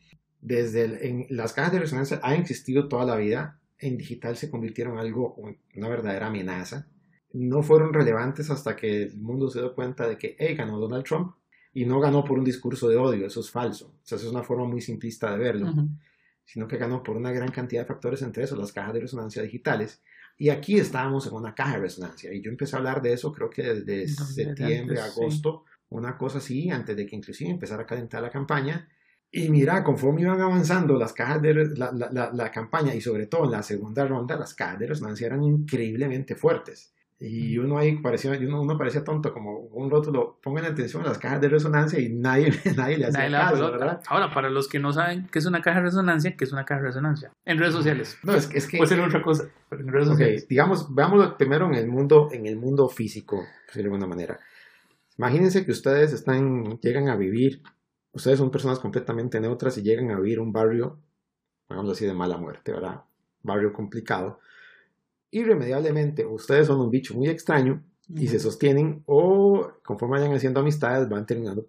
Desde 0.41 1.07
en, 1.07 1.27
las 1.29 1.53
cajas 1.53 1.73
de 1.73 1.79
resonancia 1.79 2.19
han 2.23 2.33
existido 2.33 2.87
toda 2.87 3.05
la 3.05 3.15
vida, 3.17 3.59
en 3.77 3.97
digital 3.97 4.37
se 4.37 4.49
convirtieron 4.49 4.93
en 4.93 4.99
algo, 4.99 5.35
una 5.75 5.89
verdadera 5.89 6.27
amenaza. 6.27 6.87
No 7.33 7.61
fueron 7.63 7.93
relevantes 7.93 8.49
hasta 8.49 8.75
que 8.75 9.03
el 9.03 9.17
mundo 9.17 9.49
se 9.49 9.59
dio 9.59 9.73
cuenta 9.75 10.07
de 10.07 10.17
que, 10.17 10.35
hey, 10.39 10.55
ganó 10.55 10.79
Donald 10.79 11.03
Trump 11.03 11.35
y 11.73 11.85
no 11.85 11.99
ganó 11.99 12.23
por 12.23 12.37
un 12.37 12.45
discurso 12.45 12.87
de 12.87 12.97
odio, 12.97 13.25
eso 13.25 13.39
es 13.39 13.49
falso. 13.49 13.87
O 13.87 14.05
sea, 14.05 14.17
eso 14.17 14.27
es 14.27 14.31
una 14.31 14.43
forma 14.43 14.65
muy 14.65 14.81
simplista 14.81 15.31
de 15.31 15.37
verlo 15.39 15.73
sino 16.45 16.67
que 16.67 16.77
ganó 16.77 17.03
por 17.03 17.17
una 17.17 17.31
gran 17.31 17.51
cantidad 17.51 17.81
de 17.81 17.87
factores, 17.87 18.21
entre 18.21 18.43
esos 18.43 18.57
las 18.57 18.71
cajas 18.71 18.93
de 18.93 19.01
resonancia 19.01 19.41
digitales. 19.41 20.01
Y 20.37 20.49
aquí 20.49 20.77
estábamos 20.77 21.27
en 21.27 21.33
una 21.33 21.53
caja 21.53 21.75
de 21.75 21.81
resonancia. 21.81 22.33
Y 22.33 22.41
yo 22.41 22.49
empecé 22.49 22.75
a 22.75 22.79
hablar 22.79 23.01
de 23.01 23.13
eso 23.13 23.31
creo 23.31 23.49
que 23.49 23.63
desde 23.63 24.07
septiembre, 24.07 24.99
agosto, 24.99 25.65
una 25.89 26.17
cosa 26.17 26.39
así, 26.39 26.69
antes 26.69 26.95
de 26.95 27.05
que 27.05 27.15
inclusive 27.15 27.51
empezara 27.51 27.83
a 27.83 27.85
calentar 27.85 28.21
la 28.21 28.29
campaña. 28.29 28.89
Y 29.31 29.49
mira, 29.49 29.83
conforme 29.83 30.21
iban 30.21 30.41
avanzando 30.41 30.97
las 30.97 31.13
cajas 31.13 31.41
de 31.41 31.53
la, 31.75 31.91
la, 31.91 32.31
la, 32.31 32.51
campaña 32.51 32.93
y 32.93 33.01
sobre 33.01 33.25
todo 33.25 33.45
en 33.45 33.51
la 33.51 33.63
segunda 33.63 34.05
ronda, 34.05 34.35
las 34.35 34.53
cajas 34.53 34.79
de 34.79 34.87
resonancia 34.87 35.27
eran 35.27 35.43
increíblemente 35.43 36.35
fuertes. 36.35 36.93
Y 37.19 37.57
uno 37.57 37.77
ahí 37.77 37.97
parecía, 37.99 38.31
uno, 38.31 38.61
uno 38.61 38.77
parecía 38.77 39.03
tonto, 39.03 39.31
como 39.31 39.57
un 39.57 39.89
rótulo, 39.89 40.39
pongan 40.43 40.65
atención 40.65 41.05
a 41.05 41.09
las 41.09 41.17
cajas 41.17 41.39
de 41.39 41.47
resonancia 41.47 41.99
y 41.99 42.09
nadie, 42.09 42.51
nadie 42.75 42.97
le 42.97 43.05
hacía 43.05 43.31
caso, 43.31 43.71
¿verdad? 43.71 44.01
Ahora, 44.07 44.33
para 44.33 44.49
los 44.49 44.67
que 44.67 44.79
no 44.79 44.91
saben 44.91 45.29
qué 45.31 45.39
es 45.39 45.45
una 45.45 45.61
caja 45.61 45.77
de 45.77 45.85
resonancia, 45.85 46.35
¿qué 46.35 46.43
es 46.43 46.51
una 46.51 46.65
caja 46.65 46.81
de 46.81 46.87
resonancia? 46.87 47.31
En 47.45 47.59
redes 47.59 47.73
sociales. 47.73 48.17
No, 48.23 48.33
es, 48.33 48.49
es 48.53 48.67
que... 48.67 48.77
Puede 48.77 48.89
ser 48.89 48.99
otra 48.99 49.21
cosa, 49.21 49.45
pero 49.69 49.83
en 49.83 49.87
redes 49.93 50.07
sociales. 50.09 50.47
digamos, 50.49 50.93
veámoslo 50.93 51.37
primero 51.37 51.67
en 51.67 51.75
el 51.75 51.87
mundo, 51.87 52.29
en 52.31 52.45
el 52.45 52.57
mundo 52.57 52.89
físico, 52.89 53.41
de 53.73 53.81
alguna 53.83 54.05
manera. 54.05 54.39
Imagínense 55.17 55.65
que 55.65 55.71
ustedes 55.71 56.11
están, 56.11 56.79
llegan 56.81 57.07
a 57.07 57.15
vivir, 57.15 57.61
ustedes 58.11 58.39
son 58.39 58.51
personas 58.51 58.79
completamente 58.79 59.39
neutras 59.39 59.77
y 59.77 59.83
llegan 59.83 60.11
a 60.11 60.19
vivir 60.19 60.41
un 60.41 60.51
barrio, 60.51 60.99
digamos 61.69 61.91
así, 61.91 62.05
de 62.05 62.13
mala 62.13 62.37
muerte, 62.37 62.73
¿verdad? 62.73 63.01
Barrio 63.43 63.71
complicado 63.71 64.39
irremediablemente 65.33 66.25
ustedes 66.25 66.67
son 66.67 66.79
un 66.79 66.89
bicho 66.89 67.15
muy 67.15 67.27
extraño 67.27 67.83
y 68.07 68.27
se 68.27 68.39
sostienen 68.39 69.03
o 69.05 69.71
conforme 69.83 70.19
vayan 70.19 70.35
haciendo 70.35 70.59
amistades 70.59 71.09
van 71.09 71.25
terminando 71.25 71.67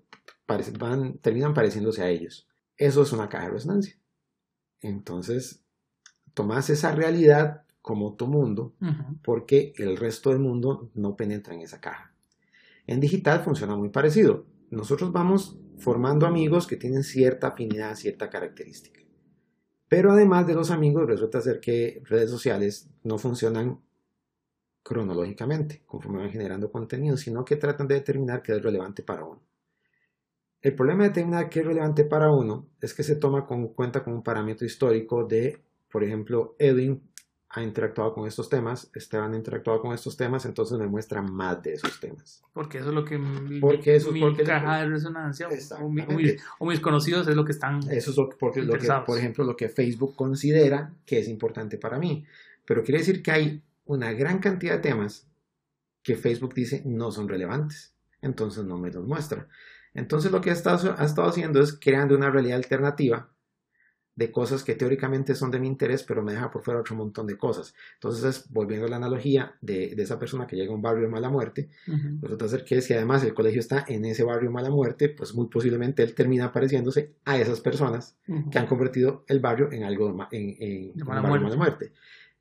van, 0.79 1.19
terminan 1.19 1.55
pareciéndose 1.55 2.03
a 2.03 2.09
ellos. 2.09 2.47
Eso 2.77 3.03
es 3.03 3.13
una 3.13 3.29
caja 3.29 3.47
de 3.47 3.53
resonancia. 3.53 3.97
Entonces, 4.81 5.63
tomas 6.35 6.69
esa 6.71 6.93
realidad 6.93 7.63
como 7.81 8.15
tu 8.15 8.27
mundo 8.27 8.75
porque 9.23 9.73
el 9.77 9.97
resto 9.97 10.31
del 10.31 10.39
mundo 10.39 10.91
no 10.95 11.17
penetra 11.17 11.55
en 11.55 11.61
esa 11.61 11.81
caja. 11.81 12.15
En 12.87 13.01
digital 13.01 13.41
funciona 13.43 13.77
muy 13.77 13.89
parecido. 13.89 14.47
Nosotros 14.71 15.13
vamos 15.13 15.59
formando 15.79 16.27
amigos 16.27 16.67
que 16.67 16.77
tienen 16.77 17.05
cierta 17.05 17.49
afinidad, 17.49 17.95
cierta 17.95 18.29
característica. 18.29 19.04
Pero 19.89 20.13
además 20.13 20.47
de 20.47 20.55
los 20.55 20.71
amigos, 20.71 21.07
resulta 21.07 21.41
ser 21.41 21.61
que 21.61 22.03
redes 22.05 22.31
sociales 22.31 22.89
no 23.03 23.19
funcionan 23.19 23.81
cronológicamente, 24.83 25.83
conforme 25.87 26.19
van 26.19 26.31
generando 26.31 26.71
contenido, 26.71 27.17
sino 27.17 27.45
que 27.45 27.57
tratan 27.57 27.89
de 27.89 27.97
determinar 27.97 28.43
qué 28.43 28.53
es 28.53 28.63
relevante 28.63 29.03
para 29.03 29.25
uno. 29.25 29.43
El 30.61 30.75
problema 30.75 31.03
de 31.03 31.11
determinar 31.11 31.51
qué 31.51 31.61
es 31.61 31.67
relevante 31.67 32.05
para 32.05 32.31
uno 32.33 32.69
es 32.81 32.95
que 32.95 33.03
se 33.03 33.17
toma 33.17 33.47
con 33.47 33.69
cuenta 33.69 34.03
como 34.03 34.17
un 34.17 34.23
parámetro 34.23 34.67
histórico 34.67 35.25
de, 35.25 35.63
por 35.91 36.05
ejemplo, 36.05 36.55
Edwin 36.59 37.03
ha 37.51 37.63
interactuado 37.63 38.13
con 38.15 38.27
estos 38.27 38.49
temas, 38.49 38.91
Esteban 38.95 39.33
ha 39.33 39.37
interactuado 39.37 39.81
con 39.81 39.95
estos 39.95 40.17
temas, 40.17 40.45
entonces 40.45 40.77
me 40.79 40.89
muestra 40.89 41.23
más 41.23 41.63
de 41.63 41.75
esos 41.75 42.01
temas. 42.01 42.43
Porque 42.53 42.79
eso 42.79 42.89
es 42.89 42.95
lo 42.95 43.05
que 43.05 43.21
porque 43.61 43.95
eso 43.95 44.11
mi, 44.11 44.21
caja 44.37 44.79
de 44.79 44.87
resonancia 44.87 45.49
o, 45.81 46.67
mis, 46.67 46.81
conocidos 46.81 47.29
es 47.29 47.37
lo 47.37 47.45
que 47.45 47.53
están 47.53 47.79
Eso 47.91 48.11
es 48.11 48.17
lo, 48.17 48.29
porque 48.29 48.63
lo 48.63 48.75
que, 48.75 48.89
por 49.07 49.19
ejemplo, 49.19 49.45
lo 49.45 49.57
que 49.57 49.69
Facebook 49.69 50.17
considera 50.17 50.93
que 51.07 51.21
es 51.21 51.29
importante 51.29 51.79
para 51.79 51.99
mí. 51.99 52.25
Pero 52.65 52.83
quiere 52.83 52.99
decir 52.99 53.23
que 53.23 53.31
hay 53.31 53.63
una 53.85 54.13
gran 54.13 54.39
cantidad 54.39 54.75
de 54.75 54.81
temas 54.81 55.29
que 56.03 56.17
Facebook 56.17 56.55
dice 56.55 56.83
no 56.85 57.13
son 57.13 57.29
relevantes. 57.29 57.95
Entonces 58.21 58.65
no 58.65 58.79
me 58.79 58.91
los 58.91 59.07
muestra. 59.07 59.47
Entonces 59.93 60.33
lo 60.33 60.41
que 60.41 60.51
ha 60.51 60.55
estado, 60.55 60.97
ha 60.99 61.05
estado 61.05 61.29
haciendo 61.29 61.61
es 61.61 61.79
creando 61.79 62.17
una 62.17 62.31
realidad 62.31 62.57
alternativa 62.57 63.29
de 64.17 64.31
cosas 64.31 64.63
que 64.63 64.75
teóricamente 64.75 65.35
son 65.35 65.51
de 65.51 65.59
mi 65.59 65.67
interés, 65.67 66.05
pero 66.05 66.23
me 66.23 66.33
deja 66.33 66.51
por 66.51 66.63
fuera 66.63 66.81
otro 66.81 66.95
montón 66.95 67.27
de 67.27 67.37
cosas. 67.37 67.75
Entonces, 67.95 68.47
volviendo 68.51 68.87
a 68.87 68.91
la 68.91 68.97
analogía 68.97 69.57
de, 69.61 69.95
esa 69.99 70.19
persona 70.19 70.47
que 70.47 70.57
llega 70.57 70.73
a 70.73 70.75
un 70.75 70.83
barrio 70.83 71.03
de 71.03 71.09
mala 71.09 71.31
muerte, 71.31 71.69
resulta 72.21 72.49
ser 72.49 72.65
que 72.65 72.81
si 72.81 72.95
además 72.95 73.25
el 73.25 73.35
colegio 73.35 73.61
está 73.61 73.85
en 73.89 74.05
ese 74.05 74.23
barrio 74.23 74.49
de 74.51 74.55
mala 74.55 74.71
muerte, 74.71 75.09
pues 75.09 75.35
muy 75.35 75.47
posiblemente 75.49 76.03
él 76.03 76.15
termina 76.15 76.47
apareciéndose 76.47 77.15
a 77.25 77.39
esas 77.39 77.61
personas 77.61 78.17
que 78.51 78.59
han 78.59 78.67
convertido 78.67 79.25
el 79.27 79.41
barrio 79.41 79.73
en 79.73 79.85
algo 79.85 80.07
de, 80.31 80.93
mala, 81.05 81.23
muerte. 81.57 81.93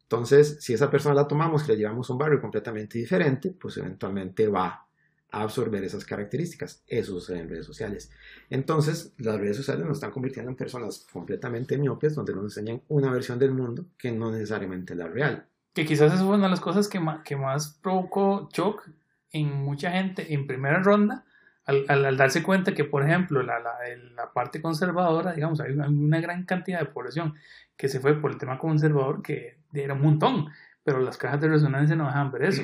Entonces, 0.03 0.57
si 0.59 0.73
esa 0.73 0.91
persona 0.91 1.15
la 1.15 1.27
tomamos 1.27 1.65
y 1.65 1.71
la 1.71 1.77
llevamos 1.77 2.09
a 2.09 2.13
un 2.13 2.19
barrio 2.19 2.39
completamente 2.39 2.99
diferente, 2.99 3.49
pues 3.49 3.77
eventualmente 3.77 4.47
va 4.47 4.85
absorber 5.33 5.83
esas 5.83 6.05
características. 6.05 6.83
Eso 6.87 7.13
sucede 7.13 7.39
en 7.39 7.49
redes 7.49 7.65
sociales. 7.65 8.11
Entonces, 8.49 9.13
las 9.17 9.37
redes 9.39 9.57
sociales 9.57 9.85
nos 9.85 9.97
están 9.97 10.11
convirtiendo 10.11 10.51
en 10.51 10.55
personas 10.55 11.07
completamente 11.11 11.77
miopes, 11.77 12.13
donde 12.13 12.33
nos 12.35 12.43
enseñan 12.43 12.81
una 12.87 13.11
versión 13.11 13.39
del 13.39 13.51
mundo 13.51 13.85
que 13.97 14.11
no 14.11 14.31
necesariamente 14.31 14.93
es 14.93 14.99
la 14.99 15.07
real. 15.07 15.47
Que 15.73 15.85
quizás 15.85 16.13
eso 16.13 16.27
fue 16.27 16.35
una 16.35 16.45
de 16.45 16.51
las 16.51 16.61
cosas 16.61 16.87
que 16.87 16.99
más, 16.99 17.23
que 17.23 17.35
más 17.35 17.79
provocó 17.81 18.47
shock 18.53 18.87
en 19.31 19.51
mucha 19.51 19.91
gente 19.91 20.33
en 20.33 20.45
primera 20.45 20.83
ronda, 20.83 21.25
al, 21.65 21.85
al, 21.87 22.15
darse 22.17 22.43
cuenta 22.43 22.75
que, 22.75 22.83
por 22.83 23.03
ejemplo, 23.03 23.41
la, 23.41 23.57
la, 23.59 23.73
la, 24.15 24.33
parte 24.33 24.61
conservadora, 24.61 25.33
digamos, 25.33 25.61
hay 25.61 25.71
una, 25.71 25.87
una, 25.87 26.19
gran 26.19 26.43
cantidad 26.43 26.79
de 26.79 26.85
población 26.85 27.35
que 27.77 27.87
se 27.87 27.99
fue 27.99 28.19
por 28.19 28.31
el 28.31 28.37
tema 28.37 28.59
conservador, 28.59 29.23
que 29.23 29.57
era 29.73 29.93
un 29.93 30.01
montón, 30.01 30.49
pero 30.83 30.99
las 30.99 31.17
cajas 31.17 31.41
de 31.41 31.47
resonancia 31.47 31.95
no 31.95 32.05
dejan 32.05 32.31
ver 32.31 32.43
eso. 32.43 32.63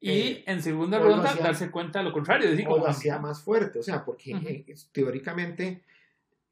Y 0.00 0.10
eh, 0.10 0.44
en 0.46 0.62
segunda 0.62 0.98
ronda 0.98 1.34
darse 1.34 1.70
cuenta 1.70 1.98
de 1.98 2.04
lo 2.04 2.12
contrario. 2.12 2.50
Decir, 2.50 2.66
o 2.68 2.78
lo 2.78 2.86
hacía 2.86 3.18
más 3.18 3.42
fuerte, 3.42 3.80
o 3.80 3.82
sea, 3.82 4.04
porque 4.04 4.30
eh, 4.32 4.74
teóricamente 4.92 5.82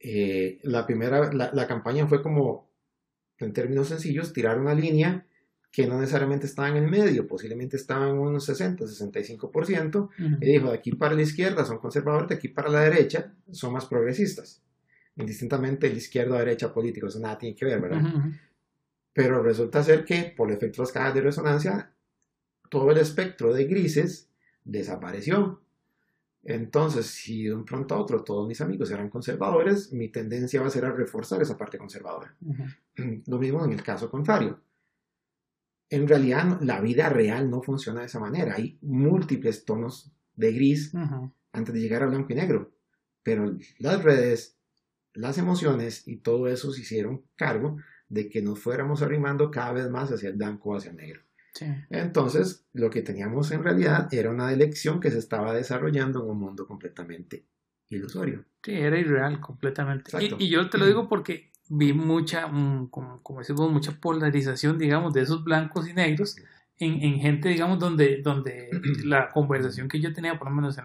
eh, 0.01 0.59
la 0.63 0.87
primera, 0.87 1.33
la, 1.33 1.67
campaña 1.67 2.07
fue 2.07 2.23
como, 2.23 2.69
en 3.39 3.53
términos 3.53 3.89
sencillos, 3.89 4.33
tirar 4.33 4.59
una 4.59 4.75
línea 4.75 5.27
que 5.71 5.87
no 5.87 6.01
necesariamente 6.01 6.47
estaba 6.47 6.69
en 6.69 6.77
el 6.77 6.89
medio, 6.89 7.29
posiblemente 7.29 7.77
estaba 7.77 8.09
en 8.09 8.19
unos 8.19 8.45
60, 8.47 8.85
65%, 8.85 10.09
y 10.41 10.47
dijo, 10.47 10.71
de 10.71 10.75
aquí 10.75 10.93
para 10.93 11.15
la 11.15 11.23
izquierda 11.23 11.65
son 11.65 11.79
conservadores, 11.79 12.29
de 12.31 12.35
aquí 12.37 12.49
para 12.49 12.71
la 12.71 12.81
derecha 12.81 13.35
son 13.51 13.75
más 13.75 13.85
progresistas. 13.87 14.63
Indistintamente, 15.17 15.89
la 15.89 15.97
izquierda 15.97 16.37
o 16.37 16.39
derecha 16.39 16.73
política, 16.73 17.07
eso 17.07 17.21
nada 17.21 17.39
tiene 17.39 17.55
que 17.55 17.67
ver, 17.67 17.81
¿verdad? 17.81 18.03
Pero 19.13 19.43
resulta 19.43 19.83
ser 19.83 20.05
que, 20.05 20.33
por 20.37 20.49
el 20.49 20.57
efecto 20.57 20.77
de 20.77 20.87
las 20.87 20.93
cajas 20.93 21.15
de 21.15 21.21
resonancia, 21.21 21.96
todo 22.69 22.91
el 22.91 22.99
espectro 22.99 23.53
de 23.53 23.65
grises 23.65 24.29
desapareció. 24.65 25.63
Entonces, 26.43 27.07
si 27.07 27.45
de 27.45 27.55
un 27.55 27.65
pronto 27.65 27.95
a 27.95 27.99
otro 27.99 28.23
todos 28.23 28.47
mis 28.47 28.61
amigos 28.61 28.91
eran 28.91 29.11
conservadores, 29.11 29.93
mi 29.93 30.09
tendencia 30.09 30.61
va 30.61 30.69
a 30.69 30.71
ser 30.71 30.85
a 30.85 30.93
reforzar 30.93 31.43
esa 31.43 31.57
parte 31.57 31.77
conservadora. 31.77 32.37
Lo 33.27 33.39
mismo 33.39 33.65
en 33.65 33.73
el 33.73 33.83
caso 33.83 34.11
contrario. 34.11 34.61
En 35.91 36.07
realidad, 36.07 36.61
la 36.63 36.81
vida 36.81 37.09
real 37.09 37.51
no 37.51 37.63
funciona 37.63 38.01
de 38.01 38.07
esa 38.07 38.21
manera. 38.21 38.55
Hay 38.55 38.79
múltiples 38.83 39.65
tonos 39.65 40.13
de 40.35 40.53
gris 40.53 40.93
antes 41.53 41.75
de 41.75 41.81
llegar 41.81 42.03
a 42.03 42.07
blanco 42.07 42.33
y 42.33 42.37
negro. 42.37 42.73
Pero 43.23 43.57
las 43.79 44.03
redes, 44.05 44.57
las 45.15 45.39
emociones 45.39 46.07
y 46.07 46.19
todo 46.19 46.47
eso 46.47 46.73
se 46.73 46.83
hicieron 46.83 47.25
cargo 47.35 47.79
de 48.09 48.29
que 48.29 48.41
nos 48.41 48.61
fuéramos 48.61 49.03
arrimando 49.03 49.51
cada 49.51 49.73
vez 49.73 49.91
más 49.91 50.13
hacia 50.13 50.29
el 50.29 50.37
blanco 50.37 50.71
o 50.71 50.77
hacia 50.77 50.93
el 50.93 50.97
negro. 50.97 51.26
Entonces, 51.91 52.67
lo 52.73 52.91
que 52.91 53.03
teníamos 53.03 53.51
en 53.51 53.63
realidad 53.63 54.13
era 54.13 54.31
una 54.31 54.53
elección 54.53 55.01
que 55.01 55.11
se 55.11 55.19
estaba 55.19 55.53
desarrollando 55.55 56.23
en 56.23 56.31
un 56.31 56.39
mundo 56.39 56.67
completamente 56.67 57.47
ilusorio. 57.89 58.45
Sí, 58.63 58.73
era 58.73 58.99
irreal 58.99 59.41
completamente. 59.41 60.11
Y, 60.39 60.49
yo 60.49 60.69
te 60.69 60.79
lo 60.79 60.87
digo 60.87 61.09
porque 61.09 61.53
vi 61.69 61.93
mucha, 61.93 62.47
mm, 62.47 62.89
como, 62.89 63.23
como 63.23 63.41
decimos, 63.41 63.71
mucha 63.71 63.93
polarización, 63.93 64.79
digamos, 64.79 65.13
de 65.13 65.23
esos 65.23 65.45
blancos 65.45 65.89
y 65.89 65.95
negros 65.95 66.37
en, 66.79 67.03
en 67.03 67.21
gente, 67.21 67.49
digamos, 67.49 67.79
donde, 67.79 68.23
donde 68.23 68.71
la 69.05 69.29
conversación 69.31 69.89
que 69.89 70.01
yo 70.01 70.13
tenía, 70.13 70.39
por 70.39 70.49
lo 70.49 70.55
menos 70.55 70.77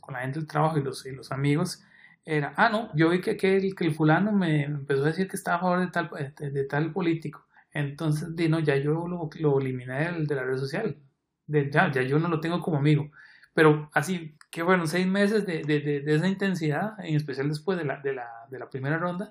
con 0.00 0.14
la 0.14 0.20
gente 0.20 0.38
del 0.38 0.46
trabajo 0.46 0.78
y 0.78 0.82
los, 0.82 1.04
y 1.06 1.12
los 1.12 1.32
amigos, 1.32 1.82
era, 2.24 2.52
ah, 2.56 2.68
no, 2.68 2.90
yo 2.94 3.08
vi 3.08 3.20
que, 3.20 3.32
aquel, 3.32 3.74
que 3.74 3.84
el 3.84 3.94
fulano 3.94 4.32
me 4.32 4.64
empezó 4.64 5.04
a 5.04 5.06
decir 5.06 5.28
que 5.28 5.36
estaba 5.36 5.58
a 5.58 5.60
favor 5.60 5.80
de 5.80 5.86
tal, 5.88 6.10
de 6.52 6.64
tal 6.64 6.92
político. 6.92 7.45
Entonces, 7.78 8.28
no, 8.48 8.60
ya 8.60 8.76
yo 8.76 9.06
lo, 9.06 9.28
lo 9.38 9.60
eliminé 9.60 10.12
de, 10.12 10.34
la 10.34 10.44
red 10.44 10.58
social. 10.58 10.96
De, 11.46 11.70
ya, 11.70 11.90
ya 11.92 12.02
yo 12.02 12.18
no 12.18 12.28
lo 12.28 12.40
tengo 12.40 12.60
como 12.60 12.78
amigo. 12.78 13.10
Pero 13.54 13.90
así, 13.92 14.36
que 14.50 14.62
bueno, 14.62 14.86
seis 14.86 15.06
meses 15.06 15.46
de, 15.46 15.62
de, 15.62 15.80
de, 15.80 16.14
esa 16.14 16.28
intensidad, 16.28 16.94
en 17.04 17.16
especial 17.16 17.48
después 17.48 17.78
de 17.78 17.84
la, 17.84 18.00
de, 18.00 18.14
la, 18.14 18.28
de 18.50 18.58
la 18.58 18.68
primera 18.68 18.98
ronda, 18.98 19.30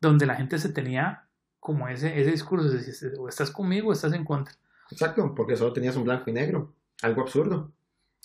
donde 0.00 0.26
la 0.26 0.36
gente 0.36 0.58
se 0.58 0.70
tenía 0.70 1.28
como 1.58 1.88
ese, 1.88 2.20
ese 2.20 2.30
discurso 2.30 2.68
de 2.68 3.18
o 3.18 3.28
estás 3.28 3.50
conmigo 3.50 3.88
o 3.88 3.92
estás 3.92 4.12
en 4.12 4.24
contra. 4.24 4.54
Exacto, 4.90 5.34
porque 5.34 5.56
solo 5.56 5.72
tenías 5.72 5.96
un 5.96 6.04
blanco 6.04 6.30
y 6.30 6.32
negro. 6.32 6.74
Algo 7.02 7.22
absurdo. 7.22 7.72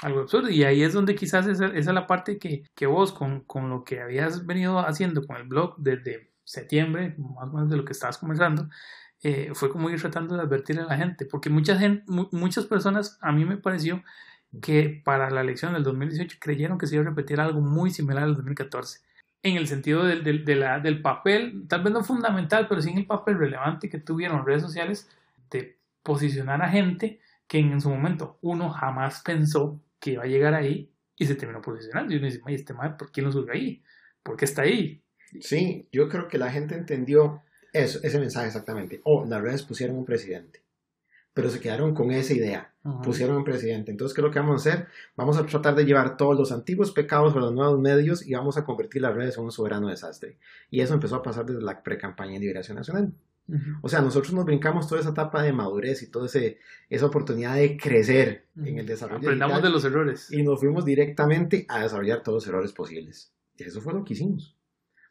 Algo 0.01 0.21
absurdo. 0.21 0.49
Y 0.49 0.63
ahí 0.63 0.83
es 0.83 0.93
donde 0.93 1.15
quizás 1.15 1.47
esa, 1.47 1.67
esa 1.67 1.77
es 1.77 1.85
la 1.87 2.07
parte 2.07 2.37
que, 2.37 2.63
que 2.75 2.85
vos, 2.85 3.11
con, 3.11 3.41
con, 3.41 3.69
lo 3.69 3.83
que 3.83 4.01
habías 4.01 4.45
venido 4.45 4.79
haciendo 4.79 5.25
con 5.25 5.37
el 5.37 5.43
blog 5.43 5.75
desde 5.77 6.31
septiembre, 6.43 7.15
más 7.17 7.49
o 7.49 7.53
menos 7.53 7.69
de 7.69 7.77
lo 7.77 7.85
que 7.85 7.93
estabas 7.93 8.17
conversando, 8.17 8.69
eh, 9.23 9.51
fue 9.53 9.69
como 9.69 9.89
ir 9.89 9.99
tratando 9.99 10.35
de 10.35 10.41
advertirle 10.41 10.81
a 10.83 10.85
la 10.85 10.97
gente, 10.97 11.25
porque 11.25 11.49
mucha 11.49 11.77
gente, 11.77 12.03
muchas 12.07 12.65
personas, 12.65 13.17
a 13.21 13.31
mí 13.31 13.45
me 13.45 13.57
pareció 13.57 14.03
que 14.61 15.01
para 15.03 15.29
la 15.29 15.41
elección 15.41 15.73
del 15.73 15.83
2018 15.83 16.37
creyeron 16.39 16.77
que 16.77 16.87
se 16.87 16.95
iba 16.95 17.03
a 17.03 17.09
repetir 17.09 17.39
algo 17.39 17.61
muy 17.61 17.89
similar 17.89 18.23
al 18.23 18.35
2014, 18.35 18.99
en 19.41 19.57
el 19.57 19.67
sentido 19.67 20.03
del, 20.03 20.23
del, 20.23 20.45
del 20.45 21.01
papel, 21.01 21.65
tal 21.67 21.83
vez 21.83 21.93
no 21.93 22.03
fundamental, 22.03 22.67
pero 22.67 22.81
sí 22.81 22.89
en 22.89 22.99
el 22.99 23.05
papel 23.05 23.37
relevante 23.37 23.89
que 23.89 23.99
tuvieron 23.99 24.45
redes 24.45 24.61
sociales 24.61 25.09
de 25.49 25.77
posicionar 26.01 26.61
a 26.61 26.69
gente 26.69 27.19
que 27.47 27.59
en 27.59 27.81
su 27.81 27.89
momento 27.89 28.37
uno 28.41 28.69
jamás 28.69 29.21
pensó 29.21 29.81
que 29.99 30.11
iba 30.11 30.23
a 30.23 30.27
llegar 30.27 30.53
ahí 30.53 30.89
y 31.17 31.25
se 31.25 31.35
terminó 31.35 31.61
posicionando. 31.61 32.13
Y 32.13 32.17
uno 32.17 32.25
dice, 32.25 32.41
este 32.47 32.73
madre, 32.73 32.95
¿por 32.97 33.11
qué 33.11 33.21
no 33.21 33.31
sube 33.31 33.53
ahí? 33.53 33.83
¿Por 34.21 34.37
qué 34.37 34.45
está 34.45 34.63
ahí? 34.63 35.01
Sí, 35.39 35.87
yo 35.91 36.09
creo 36.09 36.27
que 36.27 36.37
la 36.37 36.51
gente 36.51 36.75
entendió 36.75 37.41
eso, 37.73 37.99
ese 38.03 38.19
mensaje 38.19 38.47
exactamente. 38.47 39.01
O 39.03 39.25
las 39.25 39.41
redes 39.41 39.63
pusieron 39.63 39.97
un 39.97 40.05
presidente. 40.05 40.61
Pero 41.33 41.49
se 41.49 41.59
quedaron 41.59 41.95
con 41.95 42.11
esa 42.11 42.33
idea. 42.33 42.73
Pusieron 43.03 43.37
un 43.37 43.43
presidente. 43.43 43.89
Entonces, 43.89 44.13
¿qué 44.13 44.21
es 44.21 44.25
lo 44.25 44.31
que 44.31 44.39
vamos 44.39 44.65
a 44.65 44.69
hacer? 44.69 44.87
Vamos 45.15 45.37
a 45.37 45.45
tratar 45.45 45.73
de 45.73 45.83
llevar 45.83 46.15
todos 46.15 46.37
los 46.37 46.51
antiguos 46.51 46.91
pecados 46.91 47.35
a 47.35 47.39
los 47.39 47.53
nuevos 47.53 47.79
medios 47.79 48.27
y 48.27 48.33
vamos 48.33 48.57
a 48.57 48.63
convertir 48.63 49.01
las 49.01 49.15
redes 49.15 49.37
en 49.37 49.45
un 49.45 49.51
soberano 49.51 49.87
desastre. 49.87 50.37
Y 50.69 50.81
eso 50.81 50.93
empezó 50.93 51.15
a 51.15 51.23
pasar 51.23 51.45
desde 51.45 51.61
la 51.61 51.81
pre-campaña 51.81 52.33
de 52.33 52.39
liberación 52.39 52.77
nacional. 52.77 53.13
O 53.81 53.89
sea, 53.89 54.01
nosotros 54.01 54.33
nos 54.33 54.45
brincamos 54.45 54.87
toda 54.87 55.01
esa 55.01 55.09
etapa 55.09 55.41
de 55.41 55.53
madurez 55.53 56.01
y 56.03 56.11
toda 56.11 56.27
esa 56.27 57.05
oportunidad 57.05 57.55
de 57.55 57.77
crecer 57.77 58.45
en 58.55 58.77
el 58.79 58.85
desarrollo. 58.85 59.27
Aprendamos 59.27 59.61
de 59.61 59.69
los 59.69 59.83
errores. 59.85 60.31
Y 60.31 60.43
nos 60.43 60.59
fuimos 60.59 60.85
directamente 60.85 61.65
a 61.67 61.81
desarrollar 61.81 62.21
todos 62.21 62.43
los 62.43 62.47
errores 62.47 62.73
posibles. 62.73 63.33
Y 63.57 63.63
eso 63.63 63.81
fue 63.81 63.93
lo 63.93 64.03
que 64.03 64.13
hicimos. 64.13 64.55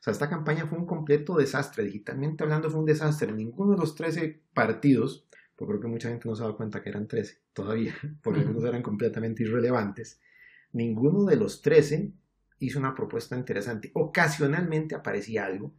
O 0.03 0.05
sea, 0.05 0.11
esta 0.11 0.29
campaña 0.29 0.67
fue 0.67 0.79
un 0.79 0.85
completo 0.85 1.37
desastre. 1.37 1.85
Digitalmente 1.85 2.43
hablando 2.43 2.69
fue 2.69 2.81
un 2.81 2.87
desastre. 2.87 3.33
Ninguno 3.33 3.71
de 3.71 3.79
los 3.79 3.95
13 3.95 4.43
partidos, 4.53 5.29
Yo 5.57 5.65
creo 5.69 5.79
que 5.79 5.87
mucha 5.87 6.09
gente 6.09 6.29
no 6.29 6.35
se 6.35 6.43
dado 6.43 6.57
cuenta 6.57 6.83
que 6.83 6.88
eran 6.88 7.07
13 7.07 7.41
todavía, 7.53 7.95
porque 8.21 8.41
algunos 8.41 8.65
eran 8.65 8.83
completamente 8.83 9.45
irrelevantes. 9.45 10.21
Ninguno 10.73 11.25
de 11.25 11.37
los 11.37 11.62
13 11.62 12.12
hizo 12.59 12.81
una 12.81 12.97
propuesta 12.97 13.37
interesante. 13.37 13.93
Ocasionalmente 13.95 14.97
aparecía 14.97 15.47
algo, 15.47 15.73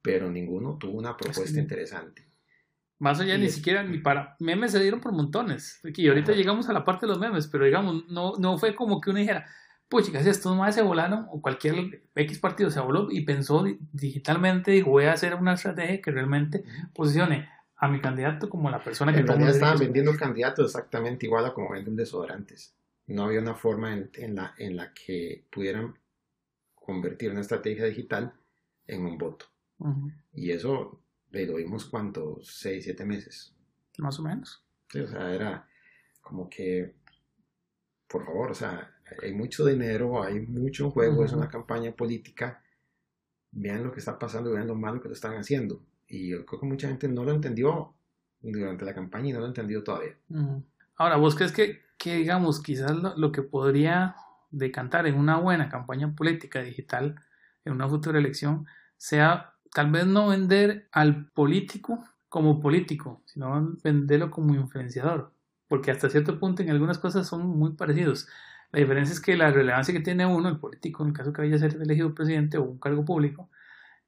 pero 0.00 0.30
ninguno 0.30 0.78
tuvo 0.78 0.96
una 0.96 1.16
propuesta 1.16 1.58
interesante. 1.58 2.30
Más 3.00 3.18
allá 3.18 3.36
ni 3.36 3.50
siquiera 3.50 3.82
ni 3.82 3.98
para 3.98 4.36
memes 4.38 4.70
se 4.70 4.80
dieron 4.80 5.00
por 5.00 5.10
montones. 5.10 5.80
Y 5.82 6.06
ahorita 6.06 6.34
llegamos 6.34 6.68
a 6.68 6.72
la 6.72 6.84
parte 6.84 7.06
de 7.06 7.10
los 7.10 7.18
memes, 7.18 7.48
pero 7.48 7.64
digamos, 7.64 8.06
no, 8.08 8.36
no 8.38 8.58
fue 8.58 8.76
como 8.76 9.00
que 9.00 9.10
uno 9.10 9.18
dijera, 9.18 9.44
pues 9.88 10.06
chicas, 10.06 10.26
estos 10.26 10.56
más 10.56 10.74
se 10.74 10.82
volaron, 10.82 11.26
o 11.30 11.40
cualquier 11.40 12.02
X 12.14 12.38
partido 12.38 12.70
se 12.70 12.80
voló 12.80 13.08
y 13.10 13.24
pensó 13.24 13.64
digitalmente, 13.92 14.72
dijo, 14.72 14.90
voy 14.90 15.04
a 15.04 15.12
hacer 15.12 15.34
una 15.34 15.54
estrategia 15.54 16.02
que 16.02 16.10
realmente 16.10 16.64
posicione 16.94 17.48
a 17.76 17.88
mi 17.88 18.00
candidato 18.00 18.48
como 18.48 18.70
la 18.70 18.82
persona 18.82 19.12
que... 19.12 19.20
En 19.20 19.26
realidad 19.26 19.50
estaban 19.50 19.78
vendiendo 19.78 20.10
el 20.10 20.18
candidato 20.18 20.64
exactamente 20.64 21.26
igual 21.26 21.44
a 21.46 21.54
como 21.54 21.70
venden 21.70 21.94
desodorantes. 21.94 22.74
No 23.06 23.24
había 23.24 23.40
una 23.40 23.54
forma 23.54 23.92
en, 23.92 24.34
la, 24.34 24.54
en 24.58 24.76
la 24.76 24.92
que 24.92 25.44
pudieran 25.52 25.94
convertir 26.74 27.30
una 27.30 27.40
estrategia 27.40 27.84
digital 27.84 28.32
en 28.86 29.04
un 29.04 29.18
voto. 29.18 29.46
Y 30.32 30.50
eso 30.50 31.00
lo 31.30 31.54
vimos 31.56 31.84
cuánto, 31.84 32.38
seis, 32.42 32.84
siete 32.84 33.04
meses. 33.04 33.54
Más 33.98 34.18
o 34.18 34.22
menos. 34.22 34.64
Sí, 34.90 35.00
o 35.00 35.06
sea, 35.06 35.32
era 35.32 35.68
como 36.22 36.48
que, 36.48 36.94
por 38.08 38.24
favor, 38.24 38.50
o 38.50 38.54
sea, 38.54 38.95
hay 39.22 39.32
mucho 39.32 39.64
dinero, 39.64 40.22
hay 40.22 40.40
mucho 40.40 40.90
juego, 40.90 41.24
es 41.24 41.32
una 41.32 41.48
campaña 41.48 41.92
política. 41.92 42.62
Vean 43.52 43.84
lo 43.84 43.92
que 43.92 44.00
está 44.00 44.18
pasando, 44.18 44.52
vean 44.52 44.66
lo 44.66 44.74
malo 44.74 45.00
que 45.00 45.08
lo 45.08 45.14
están 45.14 45.36
haciendo. 45.36 45.82
Y 46.08 46.30
yo 46.30 46.44
creo 46.44 46.60
que 46.60 46.66
mucha 46.66 46.88
gente 46.88 47.08
no 47.08 47.24
lo 47.24 47.32
entendió 47.32 47.94
durante 48.40 48.84
la 48.84 48.94
campaña 48.94 49.30
y 49.30 49.32
no 49.32 49.40
lo 49.40 49.46
entendió 49.46 49.82
todavía. 49.82 50.16
Ahora, 50.96 51.16
¿vos 51.16 51.34
crees 51.34 51.52
que, 51.52 51.80
que 51.98 52.16
digamos, 52.16 52.62
quizás 52.62 52.92
lo, 52.96 53.32
que 53.32 53.42
podría 53.42 54.16
decantar 54.50 55.06
en 55.06 55.16
una 55.16 55.38
buena 55.38 55.68
campaña 55.68 56.14
política 56.14 56.62
digital 56.62 57.16
en 57.64 57.72
una 57.72 57.88
futura 57.88 58.18
elección 58.18 58.66
sea 58.96 59.54
tal 59.72 59.90
vez 59.90 60.06
no 60.06 60.28
vender 60.28 60.88
al 60.92 61.26
político 61.30 62.02
como 62.28 62.60
político, 62.60 63.22
sino 63.26 63.76
venderlo 63.82 64.30
como 64.30 64.54
influenciador, 64.54 65.32
porque 65.68 65.90
hasta 65.90 66.08
cierto 66.08 66.38
punto 66.38 66.62
en 66.62 66.70
algunas 66.70 66.98
cosas 66.98 67.26
son 67.26 67.46
muy 67.46 67.72
parecidos. 67.72 68.28
La 68.72 68.80
diferencia 68.80 69.12
es 69.12 69.20
que 69.20 69.36
la 69.36 69.50
relevancia 69.50 69.94
que 69.94 70.00
tiene 70.00 70.26
uno, 70.26 70.48
el 70.48 70.58
político, 70.58 71.02
en 71.02 71.10
el 71.10 71.14
caso 71.14 71.32
que 71.32 71.42
vaya 71.42 71.56
a 71.56 71.58
ser 71.58 71.76
elegido 71.80 72.14
presidente 72.14 72.58
o 72.58 72.64
un 72.64 72.78
cargo 72.78 73.04
público, 73.04 73.50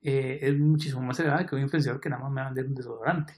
eh, 0.03 0.39
es 0.43 0.59
muchísimo 0.59 1.03
más 1.03 1.19
elevada 1.21 1.47
que 1.47 1.55
un 1.55 1.63
influenciador 1.63 2.01
que 2.01 2.09
nada 2.09 2.23
más 2.23 2.33
me 2.33 2.41
va 2.41 2.47
a 2.47 2.51
vender 2.51 2.67
un 2.67 2.75
desodorante. 2.75 3.35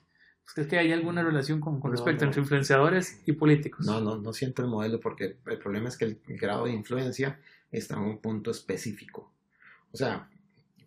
¿Usted 0.47 0.67
que 0.67 0.79
hay 0.79 0.93
alguna 0.93 1.23
relación 1.23 1.61
con, 1.61 1.81
respecto 1.91 2.25
entre 2.25 2.41
influenciadores 2.41 3.23
y 3.25 3.33
políticos? 3.33 3.87
No, 3.87 4.01
no, 4.01 4.17
no 4.17 4.33
siento 4.33 4.63
el 4.63 4.69
modelo 4.69 4.99
porque 4.99 5.39
el 5.47 5.59
problema 5.59 5.89
es 5.89 5.97
que 5.97 6.07
el 6.07 6.21
grado 6.27 6.65
de 6.65 6.73
influencia 6.73 7.39
está 7.71 7.95
en 7.95 8.03
un 8.03 8.19
punto 8.19 8.51
específico. 8.51 9.33
O 9.93 9.97
sea, 9.97 10.29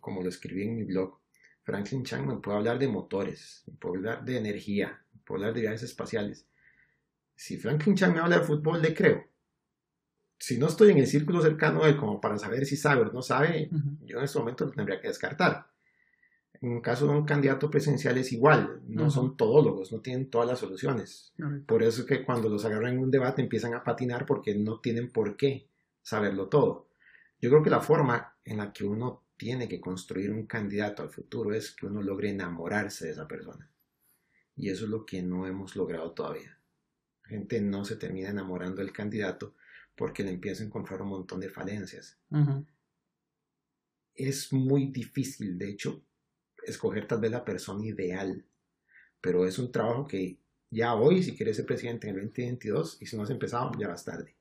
como 0.00 0.22
lo 0.22 0.28
escribí 0.28 0.64
en 0.64 0.76
mi 0.76 0.84
blog, 0.84 1.18
Franklin 1.62 2.04
Chang 2.04 2.26
me 2.26 2.36
puede 2.36 2.58
hablar 2.58 2.78
de 2.78 2.88
motores, 2.88 3.64
me 3.66 3.74
puede 3.74 3.96
hablar 3.96 4.24
de 4.24 4.36
energía, 4.36 5.02
me 5.12 5.20
puede 5.20 5.40
hablar 5.40 5.54
de 5.54 5.62
viajes 5.62 5.82
espaciales. 5.82 6.46
Si 7.34 7.56
Franklin 7.56 7.96
Chang 7.96 8.12
me 8.12 8.20
habla 8.20 8.38
de 8.38 8.44
fútbol, 8.44 8.82
le 8.82 8.94
creo. 8.94 9.24
Si 10.44 10.58
no 10.58 10.66
estoy 10.66 10.90
en 10.90 10.98
el 10.98 11.06
círculo 11.06 11.40
cercano 11.40 11.84
a 11.84 11.88
él 11.88 11.96
como 11.96 12.20
para 12.20 12.36
saber 12.36 12.66
si 12.66 12.76
sabe 12.76 13.00
o 13.00 13.10
no 13.10 13.22
sabe, 13.22 13.70
yo 14.04 14.18
en 14.18 14.24
este 14.24 14.38
momento 14.38 14.66
lo 14.66 14.72
tendría 14.72 15.00
que 15.00 15.08
descartar. 15.08 15.70
En 16.60 16.82
caso 16.82 17.06
de 17.06 17.14
un 17.14 17.24
candidato 17.24 17.70
presidencial 17.70 18.18
es 18.18 18.30
igual, 18.30 18.82
no 18.86 19.10
son 19.10 19.38
todólogos, 19.38 19.90
no 19.90 20.02
tienen 20.02 20.28
todas 20.28 20.46
las 20.46 20.58
soluciones. 20.58 21.32
Por 21.64 21.82
eso 21.82 22.02
es 22.02 22.06
que 22.06 22.22
cuando 22.22 22.50
los 22.50 22.62
agarran 22.66 22.92
en 22.92 22.98
un 22.98 23.10
debate 23.10 23.40
empiezan 23.40 23.72
a 23.72 23.82
patinar 23.82 24.26
porque 24.26 24.54
no 24.54 24.80
tienen 24.80 25.10
por 25.10 25.34
qué 25.38 25.66
saberlo 26.02 26.48
todo. 26.48 26.88
Yo 27.40 27.48
creo 27.48 27.62
que 27.62 27.70
la 27.70 27.80
forma 27.80 28.36
en 28.44 28.58
la 28.58 28.70
que 28.70 28.84
uno 28.84 29.22
tiene 29.38 29.66
que 29.66 29.80
construir 29.80 30.30
un 30.30 30.44
candidato 30.44 31.02
al 31.02 31.08
futuro 31.08 31.54
es 31.54 31.70
que 31.70 31.86
uno 31.86 32.02
logre 32.02 32.28
enamorarse 32.28 33.06
de 33.06 33.12
esa 33.12 33.26
persona. 33.26 33.70
Y 34.56 34.68
eso 34.68 34.84
es 34.84 34.90
lo 34.90 35.06
que 35.06 35.22
no 35.22 35.46
hemos 35.46 35.74
logrado 35.74 36.10
todavía. 36.10 36.58
La 37.22 37.28
gente 37.30 37.62
no 37.62 37.86
se 37.86 37.96
termina 37.96 38.28
enamorando 38.28 38.82
del 38.82 38.92
candidato 38.92 39.54
porque 39.96 40.22
le 40.22 40.30
empieza 40.30 40.62
a 40.62 40.66
encontrar 40.66 41.02
un 41.02 41.08
montón 41.08 41.40
de 41.40 41.48
falencias. 41.48 42.18
Es 44.14 44.52
muy 44.52 44.86
difícil, 44.86 45.58
de 45.58 45.70
hecho, 45.70 46.04
escoger 46.64 47.06
tal 47.06 47.20
vez 47.20 47.30
la 47.30 47.44
persona 47.44 47.84
ideal, 47.84 48.44
pero 49.20 49.46
es 49.46 49.58
un 49.58 49.70
trabajo 49.70 50.06
que 50.06 50.38
ya 50.70 50.94
hoy, 50.94 51.22
si 51.22 51.36
quieres 51.36 51.56
ser 51.56 51.66
presidente 51.66 52.08
en 52.08 52.16
el 52.16 52.26
2022, 52.26 52.98
y 53.00 53.06
si 53.06 53.16
no 53.16 53.22
has 53.22 53.30
empezado, 53.30 53.72
ya 53.78 53.88
vas 53.88 54.04
tarde. 54.04 54.36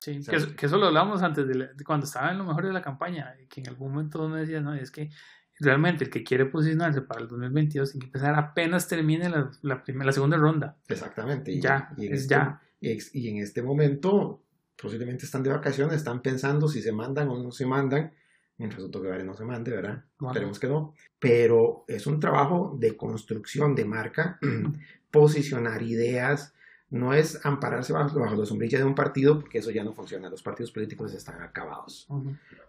Sí, 0.00 0.20
que, 0.20 0.66
eso 0.66 0.76
lo 0.78 0.86
hablamos 0.86 1.22
antes 1.22 1.46
de, 1.48 1.70
cuando 1.84 2.06
estaba 2.06 2.30
en 2.30 2.38
lo 2.38 2.44
mejor 2.44 2.66
de 2.66 2.72
la 2.72 2.82
campaña, 2.82 3.34
que 3.48 3.60
en 3.60 3.68
algún 3.68 3.90
momento 3.90 4.24
uno 4.24 4.36
decía, 4.36 4.60
no, 4.60 4.74
es 4.74 4.92
que 4.92 5.10
realmente 5.58 6.04
el 6.04 6.10
que 6.10 6.22
quiere 6.22 6.46
posicionarse 6.46 7.02
para 7.02 7.20
el 7.20 7.28
2022 7.28 7.90
tiene 7.90 8.02
que 8.02 8.06
empezar 8.06 8.34
apenas 8.36 8.86
termine 8.86 9.28
la, 9.28 9.50
la, 9.62 9.82
primera, 9.82 10.06
la 10.06 10.12
segunda 10.12 10.36
ronda. 10.36 10.76
Exactamente. 10.86 11.50
Y, 11.50 11.60
ya, 11.60 11.92
y 11.96 12.06
es 12.06 12.22
este, 12.22 12.34
ya. 12.34 12.62
Y, 12.80 13.28
en 13.28 13.38
este 13.38 13.62
momento 13.62 14.44
posiblemente 14.80 15.24
están 15.24 15.42
de 15.42 15.50
vacaciones, 15.50 15.96
están 15.96 16.22
pensando 16.22 16.68
si 16.68 16.82
se 16.82 16.92
mandan 16.92 17.28
o 17.28 17.42
no 17.42 17.50
se 17.50 17.66
mandan, 17.66 18.12
mientras 18.56 18.82
otro 18.82 19.02
que 19.02 19.24
no 19.24 19.34
se 19.34 19.44
mande, 19.44 19.70
¿verdad? 19.70 20.04
Esperemos 20.20 20.58
que 20.58 20.68
no. 20.68 20.94
Pero 21.18 21.84
es 21.88 22.06
un 22.06 22.20
trabajo 22.20 22.76
de 22.78 22.96
construcción 22.96 23.74
de 23.74 23.84
marca, 23.84 24.38
posicionar 25.10 25.82
ideas, 25.82 26.54
no 26.90 27.12
es 27.12 27.44
ampararse 27.44 27.92
bajo, 27.92 28.18
la 28.18 28.46
sombrilla 28.46 28.78
de 28.78 28.84
un 28.84 28.94
partido, 28.94 29.38
porque 29.38 29.58
eso 29.58 29.70
ya 29.70 29.84
no 29.84 29.92
funciona. 29.92 30.30
Los 30.30 30.42
partidos 30.42 30.72
políticos 30.72 31.12
están 31.12 31.42
acabados. 31.42 32.08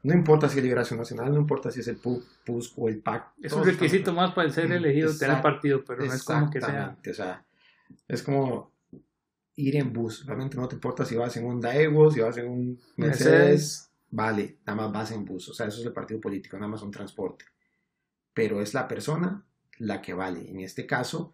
No 0.04 0.13
importa 0.13 0.50
si 0.50 0.58
es 0.58 0.63
Liberación 0.63 1.00
Nacional, 1.00 1.32
no 1.32 1.39
importa 1.39 1.72
si 1.72 1.80
es 1.80 1.88
el 1.88 1.98
PUSC 1.98 2.78
o 2.78 2.89
el 2.89 3.00
PAC. 3.00 3.32
Es 3.41 3.54
un 3.54 3.63
requisito 3.63 4.12
más 4.12 4.34
para 4.34 4.50
ser 4.50 4.69
elegido 4.72 5.17
tener 5.17 5.41
partido, 5.41 5.86
pero 5.86 6.04
no 6.04 6.13
es 6.13 6.24
como 6.24 6.50
que 6.50 6.60
sea. 6.60 6.98
O 7.10 7.13
sea, 7.13 7.45
es 8.10 8.22
como 8.22 8.72
ir 9.60 9.76
en 9.76 9.91
bus. 9.91 10.26
Realmente 10.26 10.58
no 10.58 10.67
te 10.67 10.76
importa 10.76 11.06
si 11.06 11.15
vas 11.15 11.36
en 11.38 11.45
un 11.45 11.60
Daewoo, 11.60 12.12
si 12.12 12.22
vas 12.22 12.38
en 12.38 12.48
un 12.48 12.80
Mercedes. 12.98 13.91
Vale, 14.12 14.58
nada 14.65 14.82
más 14.82 14.91
vas 14.91 15.12
en 15.12 15.26
bus. 15.26 15.50
O 15.50 15.54
sea, 15.54 15.67
eso 15.67 15.80
es 15.80 15.86
el 15.86 15.93
partido 15.93 16.19
político, 16.19 16.58
nada 16.58 16.72
más 16.72 16.82
un 16.82 16.91
transporte. 16.91 17.45
Pero 18.34 18.62
es 18.62 18.74
la 18.74 18.88
persona 18.88 19.45
la 19.78 20.02
que 20.02 20.13
vale. 20.13 20.50
En 20.50 20.60
este 20.62 20.86
caso, 20.86 21.34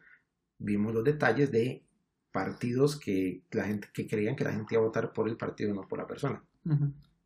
vimos 0.57 0.93
los 0.93 1.03
detalles 1.03 1.51
de 1.51 1.83
partidos 2.31 2.99
que 2.99 3.43
la 3.51 3.63
gente 3.63 3.87
que 3.93 4.07
creían 4.07 4.35
que 4.35 4.43
la 4.43 4.51
gente 4.51 4.75
iba 4.75 4.81
a 4.81 4.87
votar 4.87 5.13
por 5.13 5.29
el 5.29 5.37
partido 5.37 5.73
no 5.73 5.87
por 5.87 5.99
la 5.99 6.07
persona. 6.07 6.43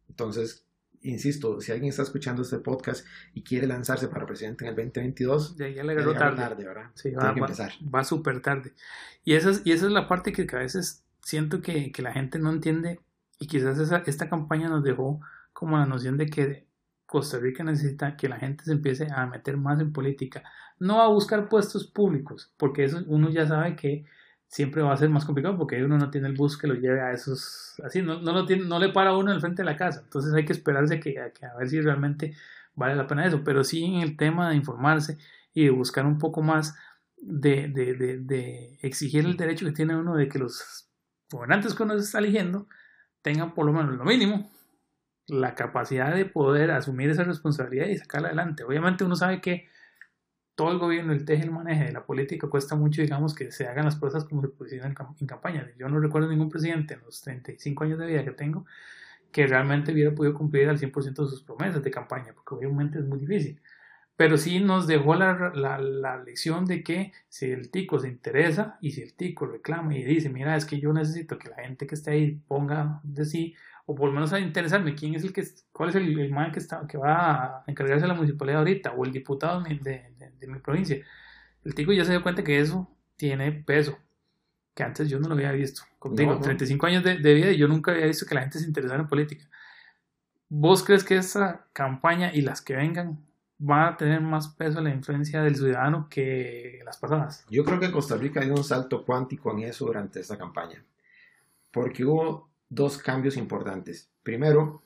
Entonces, 0.08 0.66
insisto, 1.02 1.62
si 1.62 1.72
alguien 1.72 1.90
está 1.90 2.04
escuchando 2.04 2.42
este 2.42 2.60
podcast 2.60 3.06
y 3.34 3.44
quiere 3.44 3.68
lanzarse 3.68 4.08
para 4.08 4.26
presidente 4.26 4.66
en 4.66 4.70
el 4.70 4.76
2022, 4.76 5.58
ya, 5.58 5.68
ya 5.70 5.84
le 5.84 5.94
agarró 5.94 6.14
tarde. 6.14 6.64
¿verdad? 6.64 6.92
Sí, 6.94 7.12
va, 7.12 7.34
que 7.34 7.40
empezar. 7.40 7.72
va, 7.94 8.04
súper 8.04 8.42
tarde. 8.42 8.74
Y 9.24 9.34
esa, 9.34 9.52
es, 9.52 9.62
y 9.66 9.72
esa 9.72 9.86
es 9.86 9.92
la 9.92 10.08
parte 10.08 10.32
que, 10.32 10.48
a 10.56 10.60
veces 10.60 11.04
siento 11.22 11.62
que, 11.62 11.92
que, 11.92 12.02
la 12.02 12.14
gente 12.14 12.40
no 12.40 12.52
entiende 12.52 13.00
y 13.40 13.48
quizás 13.48 13.80
esa, 13.80 14.04
esta 14.06 14.30
campaña 14.30 14.70
nos 14.70 14.84
dejó 14.84 15.22
como 15.54 15.78
la 15.78 15.86
noción 15.86 16.18
de 16.18 16.28
que 16.28 16.68
Costa 17.06 17.40
Rica 17.40 17.64
necesita 17.64 18.16
que 18.16 18.30
la 18.30 18.38
gente 18.38 18.64
se 18.64 18.72
empiece 18.72 19.08
a 19.12 19.26
meter 19.26 19.58
más 19.58 19.80
en 19.80 19.92
política, 19.92 20.44
no 20.78 21.02
a 21.02 21.08
buscar 21.08 21.50
puestos 21.50 21.88
públicos, 21.88 22.54
porque 22.58 22.84
eso 22.84 23.04
uno 23.08 23.30
ya 23.30 23.48
sabe 23.48 23.76
que 23.76 24.06
siempre 24.50 24.82
va 24.82 24.92
a 24.92 24.98
ser 24.98 25.10
más 25.10 25.26
complicado 25.26 25.56
porque 25.58 25.82
uno 25.84 25.98
no 25.98 26.10
tiene 26.10 26.28
el 26.28 26.36
bus 26.36 26.58
que 26.58 26.68
lo 26.68 26.74
lleve 26.74 27.02
a 27.02 27.12
esos, 27.12 27.80
así, 27.86 28.02
no, 28.02 28.20
no, 28.20 28.34
no 28.44 28.80
le 28.80 28.90
para 28.90 29.16
uno 29.16 29.32
en 29.32 29.40
frente 29.40 29.62
de 29.62 29.66
la 29.66 29.78
casa, 29.78 30.02
entonces 30.04 30.34
hay 30.34 30.44
que 30.44 30.54
esperarse 30.54 31.00
que, 31.00 31.20
a, 31.20 31.32
que 31.32 31.46
a 31.46 31.56
ver 31.56 31.70
si 31.70 31.80
realmente 31.80 32.36
vale 32.74 32.96
la 32.96 33.06
pena 33.06 33.26
eso, 33.26 33.44
pero 33.44 33.64
sí 33.64 33.84
en 33.86 34.02
el 34.02 34.18
tema 34.18 34.50
de 34.50 34.56
informarse 34.56 35.20
y 35.54 35.66
de 35.66 35.70
buscar 35.70 36.06
un 36.06 36.18
poco 36.18 36.42
más 36.42 36.76
de, 37.18 37.68
de, 37.68 37.94
de, 37.94 38.18
de 38.18 38.80
exigir 38.82 39.24
el 39.26 39.38
derecho 39.38 39.66
que 39.68 39.72
tiene 39.72 39.96
uno 39.96 40.16
de 40.16 40.28
que 40.28 40.40
los 40.40 40.90
gobernantes 41.32 41.76
que 41.76 41.84
uno 41.84 41.94
se 42.00 42.06
está 42.06 42.18
eligiendo 42.18 42.68
tengan 43.22 43.54
por 43.54 43.68
lo 43.68 43.74
menos 43.74 43.96
lo 43.96 44.04
mínimo 44.04 44.50
la 45.28 45.54
capacidad 45.54 46.16
de 46.16 46.26
poder 46.26 46.72
asumir 46.72 47.12
esa 47.12 47.24
responsabilidad 47.24 47.86
y 47.86 47.98
sacarla 47.98 48.30
adelante. 48.30 48.64
Obviamente 48.64 49.04
uno 49.04 49.16
sabe 49.16 49.42
que 49.42 49.68
todo 50.60 50.74
el 50.74 50.78
gobierno, 50.78 51.14
el 51.14 51.24
teje, 51.24 51.44
el 51.44 51.52
maneje 51.52 51.86
de 51.86 51.94
la 51.94 52.06
política 52.06 52.50
cuesta 52.50 52.76
mucho, 52.76 53.02
digamos, 53.02 53.34
que 53.34 53.50
se 53.50 53.66
hagan 53.66 53.86
las 53.86 53.96
cosas 53.96 54.26
como 54.26 54.42
se 54.42 54.50
pusieron 54.50 54.90
en, 54.90 55.26
campaña. 55.26 55.66
Yo 55.78 55.88
no 55.88 56.02
recuerdo 56.02 56.28
ningún 56.28 56.50
presidente 56.50 56.96
en 56.96 57.00
los 57.06 57.22
35 57.22 57.86
años 57.86 57.98
de 57.98 58.08
vida 58.08 58.26
que 58.26 58.32
tengo 58.32 58.66
que 59.32 59.48
realmente 59.48 59.94
hubiera 59.94 60.14
podido 60.14 60.34
cumplir 60.34 60.68
al 60.68 60.78
100% 60.78 61.24
de 61.24 61.30
sus 61.30 61.44
promesas 61.44 61.82
de 61.82 61.90
campaña, 61.90 62.34
porque 62.34 62.56
obviamente 62.56 63.00
es 63.00 63.06
muy 63.06 63.20
difícil. 63.20 63.62
Pero 64.18 64.36
sí 64.36 64.60
nos 64.60 64.86
dejó 64.86 65.16
la, 65.16 65.54
la, 65.56 65.78
la, 65.80 66.22
lección 66.22 66.66
de 66.66 66.84
que 66.84 67.14
si 67.30 67.52
el 67.52 67.72
tico 67.72 67.98
se 67.98 68.10
interesa 68.10 68.78
y 68.82 68.92
si 68.92 69.02
el 69.02 69.14
tico 69.14 69.46
reclama 69.46 69.96
y 69.96 70.04
dice, 70.04 70.28
mira, 70.28 70.58
es 70.58 70.66
que 70.66 70.82
yo 70.82 70.92
necesito 70.92 71.40
que 71.40 71.48
la 71.48 71.64
gente 71.64 71.88
que 71.88 71.96
esté 71.96 72.12
ahí 72.12 72.42
ponga 72.50 73.00
de 73.04 73.24
sí, 73.24 73.56
o 73.92 73.96
por 73.96 74.10
lo 74.10 74.14
menos 74.14 74.32
a 74.34 74.40
interesarme 74.40 74.94
quién 74.94 75.16
es 75.16 75.24
el 75.24 75.34
que, 75.34 75.44
cuál 75.72 75.90
es 75.90 75.96
el, 75.96 76.20
el 76.20 76.32
man 76.32 76.52
que, 76.52 76.60
está, 76.60 76.86
que 76.86 76.96
va 76.96 77.58
a 77.58 77.64
encargarse 77.66 78.04
de 78.04 78.08
la 78.10 78.14
municipalidad 78.14 78.60
ahorita, 78.60 78.92
o 78.92 79.04
el 79.04 79.12
diputado 79.12 79.64
de, 79.64 79.80
de, 80.40 80.48
mi 80.48 80.60
provincia. 80.60 81.04
El 81.64 81.74
tico 81.74 81.92
ya 81.92 82.06
se 82.06 82.12
dio 82.12 82.22
cuenta 82.22 82.44
que 82.44 82.60
eso 82.60 82.88
tiene 83.16 83.52
peso. 83.52 83.98
que 84.76 84.84
antes 84.84 85.10
yo 85.10 85.20
no 85.20 85.28
lo 85.28 85.34
había 85.34 85.52
visto. 85.54 85.82
Como 85.98 86.14
digo, 86.14 86.40
35 86.40 86.86
años 86.86 87.04
de, 87.04 87.18
de, 87.18 87.34
vida 87.34 87.50
y 87.50 87.58
yo 87.58 87.68
nunca 87.68 87.92
había 87.92 88.06
visto 88.06 88.28
que 88.28 88.36
la 88.36 88.42
gente 88.42 88.60
se 88.60 88.68
interesara 88.68 89.02
en 89.02 89.08
política. 89.08 89.50
¿Vos 90.50 90.84
crees 90.84 91.04
que 91.04 91.16
esa 91.16 91.66
campaña 91.74 92.32
y 92.32 92.44
las 92.44 92.62
que 92.62 92.76
vengan 92.76 93.26
van 93.58 93.94
a 93.94 93.98
tener 93.98 94.22
más 94.22 94.50
peso 94.50 94.82
la 94.82 94.94
influencia 94.94 95.42
del 95.42 95.56
ciudadano 95.56 96.10
que 96.12 96.82
las 96.86 97.00
pasadas? 97.00 97.44
Yo 97.50 97.66
creo 97.66 97.80
que 97.80 97.92
Costa 97.92 98.18
Rica 98.18 98.42
dio 98.42 98.54
un 98.54 98.64
salto 98.64 99.04
cuántico 99.04 99.52
en 99.52 99.62
eso 99.64 99.88
durante 99.88 100.20
esta 100.20 100.38
campaña, 100.38 100.86
porque 101.72 102.06
hubo 102.06 102.49
dos 102.70 102.98
cambios 102.98 103.36
importantes. 103.38 104.10
Primero, 104.24 104.84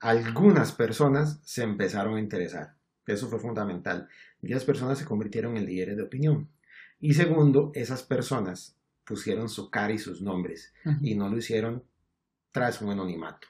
algunas 0.00 0.72
personas 0.72 1.40
se 1.44 1.62
empezaron 1.62 2.16
a 2.16 2.20
interesar. 2.20 2.76
Eso 3.06 3.28
fue 3.28 3.38
fundamental. 3.38 4.08
Y 4.42 4.52
esas 4.52 4.64
personas 4.64 4.98
se 4.98 5.04
convirtieron 5.04 5.56
en 5.56 5.66
líderes 5.66 5.96
de 5.96 6.02
opinión. 6.02 6.48
Y 7.00 7.14
segundo, 7.14 7.72
esas 7.74 8.02
personas 8.02 8.76
pusieron 9.04 9.48
su 9.48 9.70
cara 9.70 9.92
y 9.92 9.98
sus 9.98 10.22
nombres 10.22 10.72
y 11.02 11.14
no 11.14 11.28
lo 11.28 11.36
hicieron 11.36 11.82
tras 12.52 12.80
un 12.80 12.90
anonimato. 12.90 13.48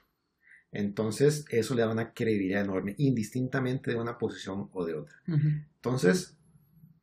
Entonces, 0.71 1.45
eso 1.49 1.75
le 1.75 1.81
da 1.81 1.91
una 1.91 2.13
credibilidad 2.13 2.63
enorme, 2.63 2.95
indistintamente 2.97 3.91
de 3.91 3.97
una 3.97 4.17
posición 4.17 4.69
o 4.71 4.85
de 4.85 4.95
otra. 4.95 5.15
Entonces, 5.27 6.37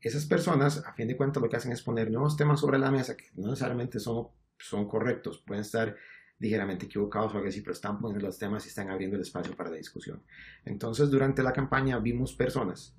esas 0.00 0.24
personas, 0.26 0.84
a 0.86 0.94
fin 0.94 1.08
de 1.08 1.16
cuentas, 1.16 1.42
lo 1.42 1.48
que 1.48 1.56
hacen 1.56 1.72
es 1.72 1.82
poner 1.82 2.10
nuevos 2.10 2.36
temas 2.36 2.60
sobre 2.60 2.78
la 2.78 2.90
mesa 2.90 3.16
que 3.16 3.26
no 3.34 3.48
necesariamente 3.48 4.00
son, 4.00 4.28
son 4.58 4.88
correctos, 4.88 5.42
pueden 5.46 5.62
estar 5.62 5.96
ligeramente 6.38 6.86
equivocados 6.86 7.32
o 7.32 7.36
algo 7.36 7.48
así, 7.48 7.60
pero 7.60 7.72
están 7.72 7.98
poniendo 8.00 8.26
los 8.26 8.38
temas 8.38 8.64
y 8.64 8.68
están 8.68 8.90
abriendo 8.90 9.16
el 9.16 9.22
espacio 9.22 9.56
para 9.56 9.70
la 9.70 9.76
discusión. 9.76 10.22
Entonces, 10.64 11.10
durante 11.10 11.42
la 11.42 11.52
campaña 11.52 11.98
vimos 11.98 12.32
personas 12.32 12.94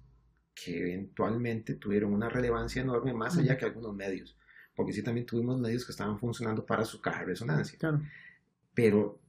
que 0.53 0.77
eventualmente 0.77 1.75
tuvieron 1.75 2.13
una 2.13 2.27
relevancia 2.27 2.81
enorme 2.81 3.13
más 3.13 3.37
allá 3.37 3.57
que 3.57 3.65
algunos 3.65 3.95
medios, 3.95 4.37
porque 4.75 4.91
sí 4.91 5.01
también 5.01 5.25
tuvimos 5.25 5.59
medios 5.59 5.85
que 5.85 5.91
estaban 5.91 6.19
funcionando 6.19 6.65
para 6.65 6.83
su 6.83 6.99
caja 6.99 7.21
de 7.21 7.27
resonancia. 7.27 7.79
Pero 8.73 9.21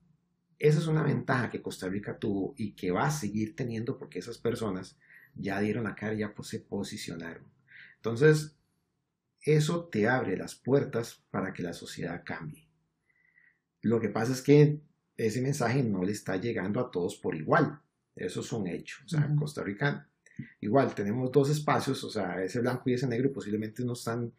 esa 0.59 0.79
es 0.79 0.87
una 0.87 1.03
ventaja 1.03 1.51
que 1.51 1.62
Costa 1.62 1.88
Rica 1.88 2.19
tuvo 2.19 2.55
y 2.57 2.73
que 2.73 2.90
va 2.90 3.07
a 3.07 3.11
seguir 3.11 3.55
teniendo 3.55 3.97
porque 3.97 4.19
esas 4.19 4.38
personas 4.38 4.99
ya 5.35 5.61
dieron 5.61 5.85
la 5.85 5.95
cara, 5.95 6.14
ya 6.14 6.35
se 6.43 6.61
posicionaron. 6.61 7.45
Entonces, 7.97 8.57
eso 9.42 9.85
te 9.85 10.09
abre 10.09 10.37
las 10.37 10.55
puertas 10.55 11.22
para 11.31 11.53
que 11.53 11.62
la 11.62 11.72
sociedad 11.72 12.22
cambie. 12.24 12.68
Lo 13.83 14.00
que 14.00 14.09
pasa 14.09 14.33
es 14.33 14.42
que 14.42 14.81
ese 15.16 15.40
mensaje 15.40 15.83
no 15.83 16.03
le 16.03 16.12
está 16.12 16.37
llegando 16.37 16.81
a 16.81 16.90
todos 16.90 17.16
por 17.16 17.35
igual. 17.35 17.81
Eso 18.14 18.40
es 18.40 18.53
un 18.53 18.66
hecho. 18.66 18.98
O 19.05 19.09
sea, 19.09 19.24
en 19.24 19.37
Costa 19.37 19.62
Rica 19.62 20.07
igual 20.61 20.94
tenemos 20.94 21.31
dos 21.31 21.50
espacios, 21.50 22.03
o 22.05 22.11
sea, 22.11 22.42
ese 22.42 22.61
blanco 22.61 22.88
y 22.88 22.94
ese 22.94 23.07
negro 23.07 23.33
posiblemente 23.33 23.85
no 23.85 23.92
están, 23.92 24.33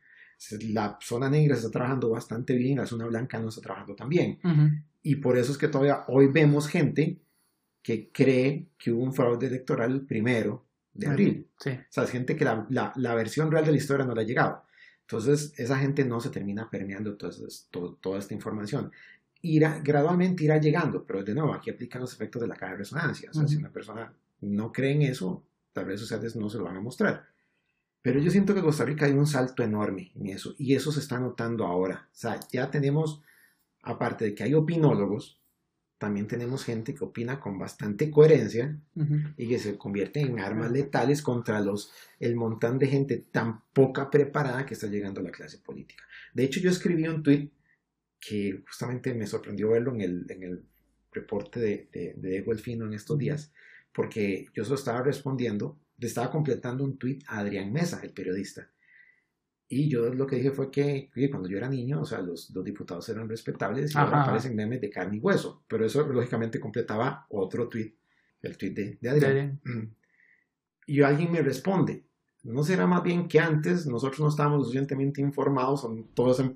la 0.69 0.97
zona 1.01 1.29
negra 1.29 1.55
está 1.55 1.69
trabajando 1.69 2.09
bastante 2.09 2.55
bien, 2.55 2.77
la 2.77 2.87
zona 2.87 3.05
blanca 3.05 3.39
no 3.39 3.49
está 3.49 3.61
trabajando 3.61 3.95
tan 3.95 4.09
bien. 4.09 4.39
Y 5.03 5.15
por 5.15 5.37
eso 5.37 5.51
es 5.51 5.57
que 5.57 5.67
todavía 5.67 6.05
hoy 6.07 6.27
vemos 6.27 6.67
gente 6.67 7.19
que 7.81 8.11
cree 8.11 8.67
que 8.77 8.91
hubo 8.91 9.03
un 9.03 9.13
fraude 9.13 9.47
electoral 9.47 10.01
primero 10.01 10.65
de 10.93 11.07
abril. 11.07 11.47
O 11.59 11.63
sea, 11.89 12.03
es 12.03 12.11
gente 12.11 12.35
que 12.35 12.45
la, 12.45 12.67
la, 12.95 13.15
versión 13.15 13.51
real 13.51 13.65
de 13.65 13.71
la 13.71 13.77
historia 13.77 14.05
no 14.05 14.13
le 14.13 14.21
ha 14.21 14.25
llegado. 14.25 14.63
Entonces, 15.11 15.53
esa 15.57 15.77
gente 15.77 16.05
no 16.05 16.21
se 16.21 16.29
termina 16.29 16.69
permeando 16.69 17.17
toda 17.17 18.17
esta 18.17 18.33
información. 18.33 18.93
Irá, 19.41 19.81
gradualmente 19.83 20.45
irá 20.45 20.57
llegando, 20.57 21.03
pero 21.03 21.21
de 21.21 21.33
nuevo, 21.33 21.53
aquí 21.53 21.69
aplican 21.69 21.99
los 21.99 22.13
efectos 22.13 22.41
de 22.41 22.47
la 22.47 22.55
caja 22.55 22.71
de 22.71 22.77
resonancia. 22.77 23.29
O 23.29 23.33
sea, 23.33 23.45
si 23.45 23.57
una 23.57 23.73
persona 23.73 24.13
no 24.39 24.71
cree 24.71 24.93
en 24.93 25.01
eso, 25.01 25.43
las 25.75 25.85
redes 25.85 25.99
sociales 25.99 26.37
no 26.37 26.49
se 26.49 26.59
lo 26.59 26.63
van 26.63 26.77
a 26.77 26.81
mostrar. 26.81 27.25
Pero 28.01 28.21
yo 28.21 28.31
siento 28.31 28.55
que 28.55 28.61
Costa 28.61 28.85
Rica 28.85 29.05
hay 29.05 29.11
un 29.11 29.27
salto 29.27 29.63
enorme 29.63 30.13
en 30.15 30.27
eso, 30.27 30.55
y 30.57 30.75
eso 30.75 30.93
se 30.93 31.01
está 31.01 31.19
notando 31.19 31.65
ahora. 31.65 32.07
O 32.09 32.15
sea, 32.15 32.39
ya 32.49 32.71
tenemos, 32.71 33.21
aparte 33.81 34.23
de 34.23 34.33
que 34.33 34.43
hay 34.43 34.53
opinólogos, 34.53 35.40
también 36.01 36.25
tenemos 36.27 36.65
gente 36.65 36.95
que 36.95 37.03
opina 37.03 37.39
con 37.39 37.59
bastante 37.59 38.09
coherencia 38.09 38.75
y 39.37 39.47
que 39.47 39.59
se 39.59 39.77
convierte 39.77 40.19
en 40.19 40.39
armas 40.39 40.71
letales 40.71 41.21
contra 41.21 41.61
los, 41.61 41.91
el 42.19 42.35
montón 42.35 42.79
de 42.79 42.87
gente 42.87 43.17
tan 43.31 43.61
poca 43.71 44.09
preparada 44.09 44.65
que 44.65 44.73
está 44.73 44.87
llegando 44.87 45.19
a 45.19 45.23
la 45.23 45.29
clase 45.29 45.59
política. 45.59 46.03
De 46.33 46.43
hecho, 46.43 46.59
yo 46.59 46.71
escribí 46.71 47.07
un 47.07 47.21
tweet 47.21 47.51
que 48.19 48.63
justamente 48.67 49.13
me 49.13 49.27
sorprendió 49.27 49.69
verlo 49.69 49.93
en 49.93 50.01
el, 50.01 50.25
en 50.29 50.41
el 50.41 50.63
reporte 51.11 51.59
de, 51.59 51.87
de, 51.93 52.15
de 52.17 52.37
Ego 52.37 52.51
Elfino 52.51 52.87
en 52.87 52.93
estos 52.93 53.19
días, 53.19 53.53
porque 53.93 54.47
yo 54.55 54.63
solo 54.63 54.77
estaba 54.77 55.03
respondiendo, 55.03 55.77
le 55.99 56.07
estaba 56.07 56.31
completando 56.31 56.83
un 56.83 56.97
tweet 56.97 57.19
a 57.27 57.41
Adrián 57.41 57.71
Mesa, 57.71 57.99
el 58.01 58.09
periodista. 58.09 58.71
Y 59.71 59.87
yo 59.87 60.13
lo 60.13 60.27
que 60.27 60.35
dije 60.35 60.51
fue 60.51 60.69
que, 60.69 61.09
cuando 61.31 61.47
yo 61.47 61.57
era 61.57 61.69
niño, 61.69 62.01
o 62.01 62.05
sea, 62.05 62.19
los, 62.19 62.53
diputados 62.61 63.07
eran 63.07 63.29
respetables 63.29 63.95
y 63.95 63.97
ahora 63.97 64.23
aparecen 64.23 64.53
memes 64.53 64.81
de 64.81 64.89
carne 64.89 65.15
y 65.15 65.19
hueso. 65.21 65.63
Pero 65.65 65.85
eso 65.85 66.05
lógicamente 66.05 66.59
completaba 66.59 67.25
otro 67.29 67.69
tweet, 67.69 67.93
el 68.41 68.57
tweet 68.57 68.97
de, 68.99 69.09
Adrián. 69.09 69.61
Y 70.85 71.01
alguien 71.01 71.31
me 71.31 71.41
responde, 71.41 72.03
¿no 72.43 72.63
será 72.63 72.85
más 72.85 73.01
bien 73.01 73.29
que 73.29 73.39
antes 73.39 73.87
nosotros 73.87 74.19
no 74.19 74.27
estábamos 74.27 74.63
suficientemente 74.63 75.21
informados 75.21 75.85
o 75.85 76.05
todo 76.13 76.31
eso, 76.31 76.53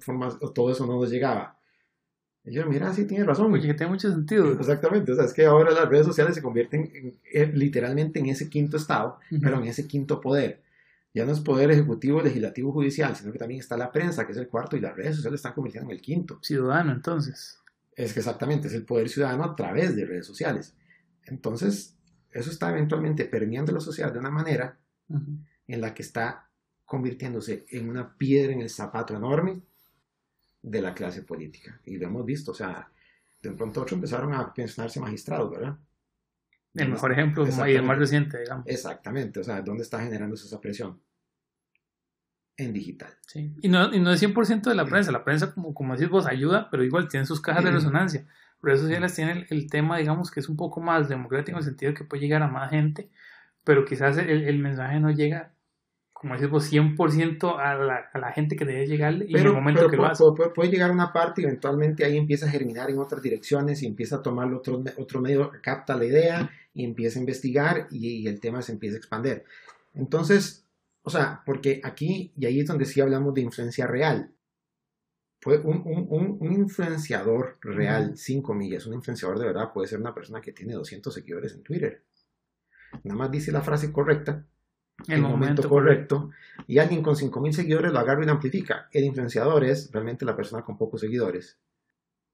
todo 0.53 0.69
eso 0.69 0.85
no 0.85 0.99
nos 0.99 1.09
llegaba? 1.09 1.57
Y 2.43 2.51
yo, 2.51 2.65
mira, 2.65 2.91
sí, 2.91 3.07
tiene 3.07 3.23
razón. 3.23 3.53
Oye, 3.53 3.65
que 3.65 3.75
tiene 3.75 3.93
mucho 3.93 4.11
sentido. 4.11 4.51
Exactamente, 4.51 5.13
o 5.13 5.15
sea, 5.15 5.23
es 5.23 5.33
que 5.33 5.45
ahora 5.45 5.71
las 5.71 5.87
redes 5.87 6.05
sociales 6.05 6.35
se 6.35 6.41
convierten 6.41 7.17
literalmente 7.53 8.19
en 8.19 8.25
ese 8.25 8.49
quinto 8.49 8.75
estado, 8.75 9.19
pero 9.41 9.57
en 9.59 9.67
ese 9.67 9.87
quinto 9.87 10.19
poder. 10.19 10.64
Ya 11.15 11.25
no 11.25 11.31
es 11.31 11.39
poder 11.39 11.71
ejecutivo, 11.71 12.21
legislativo, 12.21 12.73
judicial, 12.73 13.15
sino 13.15 13.31
que 13.31 13.39
también 13.39 13.61
está 13.61 13.77
la 13.77 13.89
prensa, 13.89 14.25
que 14.25 14.33
es 14.33 14.37
el 14.37 14.49
cuarto, 14.49 14.75
y 14.75 14.81
las 14.81 14.93
redes 14.97 15.15
sociales 15.15 15.37
están 15.37 15.53
convirtiendo 15.53 15.89
en 15.89 15.95
el 15.95 16.01
quinto. 16.01 16.39
Ciudadano, 16.41 16.91
entonces. 16.91 17.57
Es 17.95 18.11
que 18.11 18.19
exactamente, 18.19 18.67
es 18.67 18.73
el 18.73 18.83
poder 18.83 19.07
ciudadano 19.07 19.45
a 19.45 19.55
través 19.55 19.95
de 19.95 20.05
redes 20.05 20.27
sociales. 20.27 20.75
Entonces, 21.23 21.95
eso 22.31 22.51
está 22.51 22.69
eventualmente 22.69 23.23
permeando 23.23 23.71
la 23.71 23.79
sociedad 23.79 24.11
de 24.11 24.19
una 24.19 24.29
manera 24.29 24.77
en 25.67 25.79
la 25.79 25.93
que 25.93 26.01
está 26.01 26.49
convirtiéndose 26.83 27.65
en 27.69 27.89
una 27.89 28.17
piedra 28.17 28.51
en 28.51 28.59
el 28.59 28.69
zapato 28.69 29.15
enorme 29.15 29.61
de 30.61 30.81
la 30.81 30.93
clase 30.93 31.21
política. 31.21 31.79
Y 31.85 31.97
lo 31.97 32.07
hemos 32.07 32.25
visto, 32.25 32.51
o 32.51 32.55
sea, 32.55 32.91
de 33.41 33.51
pronto 33.51 33.83
otros 33.83 33.93
empezaron 33.93 34.33
a 34.33 34.53
pensionarse 34.53 34.99
magistrados, 34.99 35.49
¿verdad? 35.49 35.77
El 36.73 36.89
mejor 36.89 37.13
ejemplo 37.13 37.47
y 37.47 37.71
el 37.71 37.83
más 37.83 37.97
reciente, 37.97 38.37
digamos. 38.37 38.67
Exactamente, 38.67 39.39
o 39.39 39.43
sea, 39.45 39.61
¿dónde 39.61 39.83
está 39.83 40.01
generándose 40.01 40.45
esa 40.45 40.59
presión? 40.59 40.99
En 42.57 42.73
digital. 42.73 43.09
Sí. 43.27 43.53
Y 43.61 43.67
no, 43.67 43.93
y 43.93 43.99
no 43.99 44.11
es 44.11 44.21
100% 44.21 44.63
de 44.63 44.75
la 44.75 44.85
prensa, 44.85 45.11
la 45.11 45.23
prensa, 45.23 45.53
como, 45.53 45.73
como 45.73 45.95
decís 45.95 46.09
vos, 46.09 46.25
ayuda, 46.25 46.69
pero 46.71 46.83
igual 46.83 47.07
tiene 47.07 47.25
sus 47.25 47.41
cajas 47.41 47.63
de 47.63 47.71
resonancia. 47.71 48.25
Redes 48.61 48.81
sociales 48.81 49.13
tienen 49.13 49.45
el, 49.49 49.69
tema, 49.69 49.97
digamos, 49.97 50.31
que 50.31 50.39
es 50.39 50.49
un 50.49 50.55
poco 50.55 50.79
más 50.79 51.09
democrático 51.09 51.57
en 51.57 51.59
el 51.59 51.65
sentido 51.65 51.91
de 51.91 51.97
que 51.97 52.05
puede 52.05 52.21
llegar 52.21 52.41
a 52.41 52.47
más 52.47 52.69
gente, 52.69 53.09
pero 53.63 53.85
quizás 53.85 54.17
el, 54.17 54.29
el 54.29 54.59
mensaje 54.59 54.99
no 54.99 55.11
llega 55.11 55.51
como 56.25 56.33
decimos, 56.33 56.71
100% 56.71 57.59
a 57.59 57.75
la, 57.75 58.09
a 58.11 58.17
la 58.17 58.31
gente 58.31 58.55
que 58.55 58.65
debe 58.65 58.87
llegar 58.87 59.13
y 59.13 59.37
en 59.37 59.45
el 59.45 59.53
momento 59.53 59.87
que 59.89 59.95
lo 59.97 60.05
hace. 60.05 60.23
Puede, 60.55 60.71
llegar 60.71 60.89
una 60.89 61.13
parte 61.13 61.41
y 61.41 61.43
eventualmente 61.43 62.03
ahí 62.03 62.17
empieza 62.17 62.47
a 62.47 62.49
germinar 62.49 62.89
en 62.89 62.97
otras 62.97 63.21
direcciones 63.21 63.83
y 63.83 63.85
empieza 63.85 64.15
a 64.15 64.21
tomar 64.23 64.51
otro, 64.51 64.81
otro 64.97 65.21
medio, 65.21 65.51
capta 65.61 65.95
la 65.95 66.05
idea 66.05 66.49
y 66.73 66.83
empieza 66.83 67.19
a 67.19 67.21
investigar 67.21 67.87
y, 67.91 68.27
el 68.27 68.39
tema 68.39 68.63
se 68.63 68.71
empieza 68.71 68.95
a 68.95 68.97
expandir. 68.97 69.43
Entonces, 69.93 70.64
o 71.05 71.09
sea, 71.11 71.43
porque 71.45 71.81
aquí, 71.83 72.33
y 72.35 72.47
ahí 72.47 72.59
es 72.59 72.67
donde 72.67 72.85
sí 72.85 72.99
hablamos 72.99 73.35
de 73.35 73.41
influencia 73.41 73.85
real. 73.85 74.33
Fue 75.39 75.59
un, 75.59 75.83
un, 75.85 76.37
un, 76.39 76.51
influenciador 76.51 77.59
real, 77.61 78.17
sin 78.17 78.41
comillas, 78.41 78.87
un 78.87 78.95
influenciador 78.95 79.37
de 79.37 79.45
verdad 79.45 79.71
puede 79.71 79.87
ser 79.87 79.99
una 79.99 80.15
persona 80.15 80.41
que 80.41 80.51
tiene 80.51 80.73
200 80.73 81.13
seguidores 81.13 81.53
en 81.53 81.61
Twitter. 81.61 82.03
Nada 83.03 83.19
más 83.19 83.29
dice 83.29 83.51
la 83.51 83.61
frase 83.61 83.91
correcta 83.91 84.47
en 85.07 85.13
el 85.13 85.21
momento, 85.21 85.69
correcto, 85.69 86.31
y 86.65 86.79
alguien 86.79 87.03
con 87.03 87.13
5.000 87.13 87.51
seguidores 87.51 87.91
lo 87.91 87.99
agarra 87.99 88.23
y 88.23 88.25
lo 88.25 88.31
amplifica. 88.31 88.89
El 88.91 89.03
influenciador 89.03 89.63
es 89.63 89.91
realmente 89.91 90.25
la 90.25 90.35
persona 90.35 90.63
con 90.63 90.75
pocos 90.75 91.01
seguidores. 91.01 91.59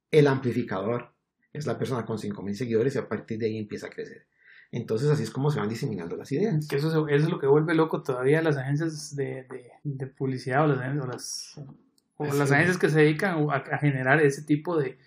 El 0.10 0.28
amplificador 0.28 1.14
es 1.52 1.66
la 1.66 1.78
persona 1.78 2.06
con 2.06 2.18
5.000 2.18 2.54
seguidores 2.54 2.96
y 2.96 3.00
a 3.00 3.10
partir 3.10 3.38
de 3.38 3.48
ahí 3.48 3.58
empieza 3.58 3.88
a 3.88 3.90
crecer. 3.90 4.28
Entonces 4.72 5.10
así 5.10 5.24
es 5.24 5.32
como 5.32 5.52
se 5.52 5.60
van 5.60 5.70
diseminando 5.70 6.16
las 6.16 6.32
ideas. 6.32 6.68
Que 6.68 6.78
eso, 6.78 7.08
es 7.08 7.30
lo 7.30 7.40
que 7.40 7.48
vuelve 7.48 7.76
loco 7.76 8.04
todavía 8.04 8.42
las 8.42 8.58
agencias 8.58 9.16
de, 9.16 9.46
de, 9.84 10.08
publicidad 10.08 10.64
o 10.64 10.68
las, 10.68 11.58
o 12.16 12.26
las, 12.26 12.52
agencias 12.52 12.78
que 12.78 12.90
se 12.90 13.00
dedican 13.00 13.48
a 13.50 13.78
generar 13.80 14.22
ese 14.22 14.44
tipo 14.44 14.78
de, 14.78 14.98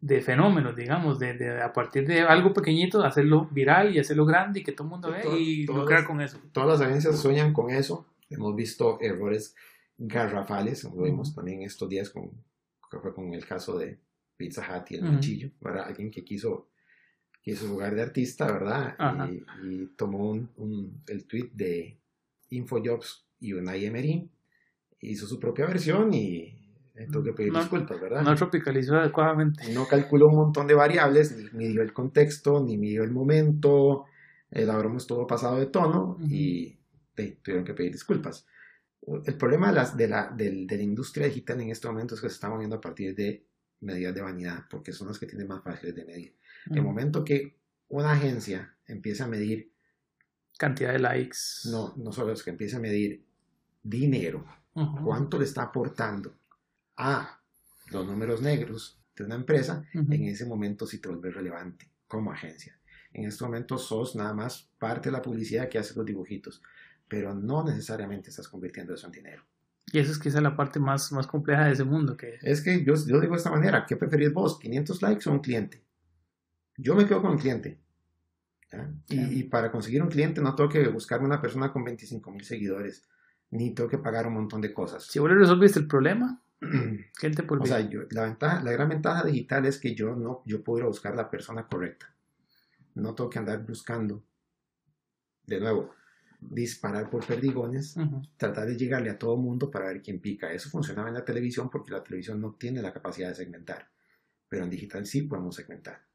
de 0.00 0.20
fenómenos, 0.20 0.76
digamos, 0.76 1.18
de, 1.18 1.34
de, 1.34 1.62
a 1.62 1.72
partir 1.72 2.06
de 2.06 2.20
algo 2.20 2.52
pequeñito, 2.52 3.02
hacerlo 3.02 3.48
viral 3.50 3.94
y 3.94 3.98
hacerlo 3.98 4.26
grande 4.26 4.60
y 4.60 4.62
que 4.64 4.72
todo 4.72 4.84
el 4.84 4.90
mundo 4.90 5.10
vea 5.10 5.26
y 5.36 5.66
lucrar 5.66 6.04
con 6.04 6.20
eso. 6.20 6.38
Todas 6.52 6.78
las 6.78 6.88
agencias 6.88 7.18
sueñan 7.18 7.52
con 7.52 7.70
eso. 7.70 8.06
Hemos 8.28 8.54
visto 8.54 8.98
errores 9.00 9.54
garrafales, 9.98 10.84
lo 10.84 11.02
vimos 11.02 11.34
también 11.34 11.62
estos 11.62 11.88
días 11.88 12.10
con, 12.10 12.30
fue 12.88 13.14
con 13.14 13.32
el 13.32 13.46
caso 13.46 13.78
de 13.78 13.98
Pizza 14.36 14.62
Hut 14.62 14.90
y 14.90 14.96
el 14.96 15.06
cuchillo, 15.06 15.50
Alguien 15.62 16.10
que 16.10 16.24
quiso, 16.24 16.68
quiso 17.46 17.68
jugar 17.68 17.94
de 17.94 18.02
artista, 18.02 18.44
¿verdad? 18.50 18.96
Y, 19.62 19.86
tomó 19.96 20.30
un, 20.32 21.00
el 21.06 21.26
tweet 21.26 21.50
de 21.54 21.96
Infojobs 22.50 23.24
y 23.38 23.52
Unai 23.52 23.84
Emery, 23.84 24.28
hizo 25.00 25.28
su 25.28 25.38
propia 25.38 25.66
versión 25.66 26.12
y 26.12 26.58
tengo 26.92 27.22
que 27.22 27.32
pedir 27.34 27.52
disculpas, 27.52 28.00
¿verdad? 28.00 28.22
No 28.22 28.34
tropicalizó 28.34 28.96
adecuadamente. 28.96 29.72
No 29.72 29.86
calculó 29.86 30.26
un 30.26 30.38
montón 30.38 30.66
de 30.66 30.74
variables, 30.74 31.36
ni 31.36 31.66
midió 31.66 31.82
el 31.82 31.92
contexto, 31.92 32.64
ni 32.64 32.78
midió 32.78 33.04
el 33.04 33.12
momento, 33.12 34.06
el 34.50 34.66
broma 34.66 34.96
estuvo 34.96 35.24
pasado 35.24 35.60
de 35.60 35.66
tono 35.66 36.18
y 36.28 36.76
tuvieron 37.44 37.64
que 37.64 37.74
pedir 37.74 37.92
disculpas. 37.92 38.44
El 39.24 39.36
problema 39.36 39.68
de, 39.68 39.74
las, 39.74 39.96
de, 39.96 40.08
la, 40.08 40.32
de, 40.36 40.66
la 40.68 40.82
industria 40.82 41.28
digital 41.28 41.60
en 41.60 41.70
este 41.70 41.86
momento 41.86 42.16
es 42.16 42.20
que 42.20 42.28
se 42.28 42.34
está 42.34 42.48
moviendo 42.48 42.74
a 42.74 42.80
partir 42.80 43.14
de 43.14 43.46
medidas 43.82 44.16
de 44.16 44.22
vanidad, 44.22 44.64
porque 44.68 44.90
son 44.90 45.06
las 45.06 45.18
que 45.20 45.26
tienen 45.26 45.46
más 45.46 45.62
fáciles 45.62 45.94
de 45.94 46.04
medir. 46.04 46.34
El 46.70 46.82
momento 46.82 47.24
que 47.24 47.56
una 47.88 48.12
agencia 48.12 48.74
empieza 48.86 49.24
a 49.24 49.28
medir 49.28 49.70
cantidad 50.58 50.92
de 50.92 50.98
likes. 50.98 51.38
No, 51.66 51.94
no 51.96 52.12
solo 52.12 52.32
es 52.32 52.42
que 52.42 52.50
empieza 52.50 52.78
a 52.78 52.80
medir 52.80 53.24
dinero, 53.82 54.44
cuánto 55.04 55.38
le 55.38 55.44
está 55.44 55.62
aportando 55.62 56.34
a 56.96 57.40
los 57.90 58.06
números 58.06 58.42
negros 58.42 58.98
de 59.14 59.24
una 59.24 59.36
empresa, 59.36 59.84
en 59.92 60.24
ese 60.24 60.44
momento 60.44 60.86
sí 60.86 60.98
te 60.98 61.08
vuelve 61.08 61.30
relevante 61.30 61.88
como 62.06 62.32
agencia. 62.32 62.78
En 63.12 63.24
este 63.26 63.44
momento 63.44 63.78
sos 63.78 64.14
nada 64.16 64.34
más 64.34 64.68
parte 64.78 65.08
de 65.08 65.12
la 65.12 65.22
publicidad 65.22 65.68
que 65.68 65.78
hace 65.78 65.94
los 65.94 66.04
dibujitos, 66.04 66.62
pero 67.08 67.34
no 67.34 67.64
necesariamente 67.64 68.30
estás 68.30 68.48
convirtiendo 68.48 68.92
eso 68.94 69.06
en 69.06 69.12
dinero. 69.12 69.42
Y 69.92 70.00
eso 70.00 70.10
es 70.10 70.18
quizá 70.18 70.40
la 70.40 70.56
parte 70.56 70.80
más, 70.80 71.12
más 71.12 71.26
compleja 71.26 71.64
de 71.64 71.72
ese 71.72 71.84
mundo. 71.84 72.16
Que... 72.16 72.38
Es 72.42 72.60
que 72.60 72.84
yo, 72.84 72.94
yo 72.94 73.20
digo 73.20 73.32
de 73.32 73.38
esta 73.38 73.50
manera, 73.50 73.86
¿qué 73.86 73.96
preferís 73.96 74.32
vos? 74.32 74.58
¿500 74.60 75.00
likes 75.00 75.30
o 75.30 75.32
un 75.32 75.38
cliente? 75.38 75.85
Yo 76.78 76.94
me 76.94 77.06
quedo 77.06 77.22
con 77.22 77.32
el 77.32 77.38
cliente. 77.38 77.80
Y, 79.08 79.40
y, 79.40 79.42
para 79.44 79.70
conseguir 79.70 80.02
un 80.02 80.08
cliente 80.08 80.42
no 80.42 80.54
tengo 80.54 80.68
que 80.68 80.88
buscarme 80.88 81.26
una 81.26 81.40
persona 81.40 81.72
con 81.72 81.84
25 81.84 82.30
mil 82.30 82.44
seguidores, 82.44 83.04
ni 83.50 83.72
tengo 83.74 83.88
que 83.88 83.98
pagar 83.98 84.26
un 84.26 84.34
montón 84.34 84.60
de 84.60 84.74
cosas. 84.74 85.04
Si 85.04 85.18
vos 85.18 85.30
le 85.30 85.36
resolviste 85.36 85.78
el 85.78 85.86
problema, 85.86 86.42
¿qué 87.20 87.30
te 87.30 87.42
por 87.42 87.62
O 87.62 87.66
sea, 87.66 87.78
la, 88.10 88.24
ventaja, 88.24 88.62
la 88.62 88.72
gran 88.72 88.88
ventaja 88.88 89.24
digital 89.24 89.66
es 89.66 89.78
que 89.78 89.94
yo 89.94 90.14
no 90.16 90.42
yo 90.46 90.62
puedo 90.62 90.78
ir 90.78 90.84
a 90.84 90.88
buscar 90.88 91.14
la 91.14 91.30
persona 91.30 91.66
correcta. 91.66 92.14
No 92.94 93.14
tengo 93.14 93.28
que 93.30 93.38
andar 93.38 93.64
buscando, 93.64 94.24
de 95.46 95.60
nuevo, 95.60 95.94
disparar 96.40 97.10
por 97.10 97.26
perdigones, 97.26 97.94
tratar 98.36 98.66
de 98.66 98.76
llegarle 98.76 99.10
a 99.10 99.18
todo 99.18 99.36
mundo 99.36 99.70
para 99.70 99.86
ver 99.86 100.02
quién 100.02 100.20
pica. 100.20 100.50
Eso 100.50 100.70
funcionaba 100.70 101.08
en 101.08 101.14
la 101.14 101.24
televisión 101.24 101.68
porque 101.68 101.92
la 101.92 102.02
televisión 102.02 102.40
no 102.40 102.54
tiene 102.54 102.80
la 102.80 102.92
capacidad 102.92 103.28
de 103.28 103.34
segmentar, 103.34 103.90
pero 104.48 104.64
en 104.64 104.70
digital 104.70 105.04
sí 105.06 105.22
podemos 105.22 105.56
segmentar. 105.56 106.05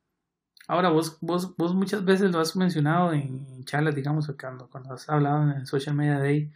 Ahora, 0.67 0.89
vos, 0.89 1.17
vos, 1.21 1.55
vos 1.57 1.75
muchas 1.75 2.05
veces 2.05 2.31
lo 2.31 2.39
has 2.39 2.55
mencionado 2.55 3.13
en 3.13 3.63
charlas, 3.65 3.95
digamos, 3.95 4.31
cuando, 4.39 4.69
cuando 4.69 4.93
has 4.93 5.09
hablado 5.09 5.43
en 5.43 5.49
el 5.51 5.67
Social 5.67 5.95
Media 5.95 6.19
Day, 6.19 6.51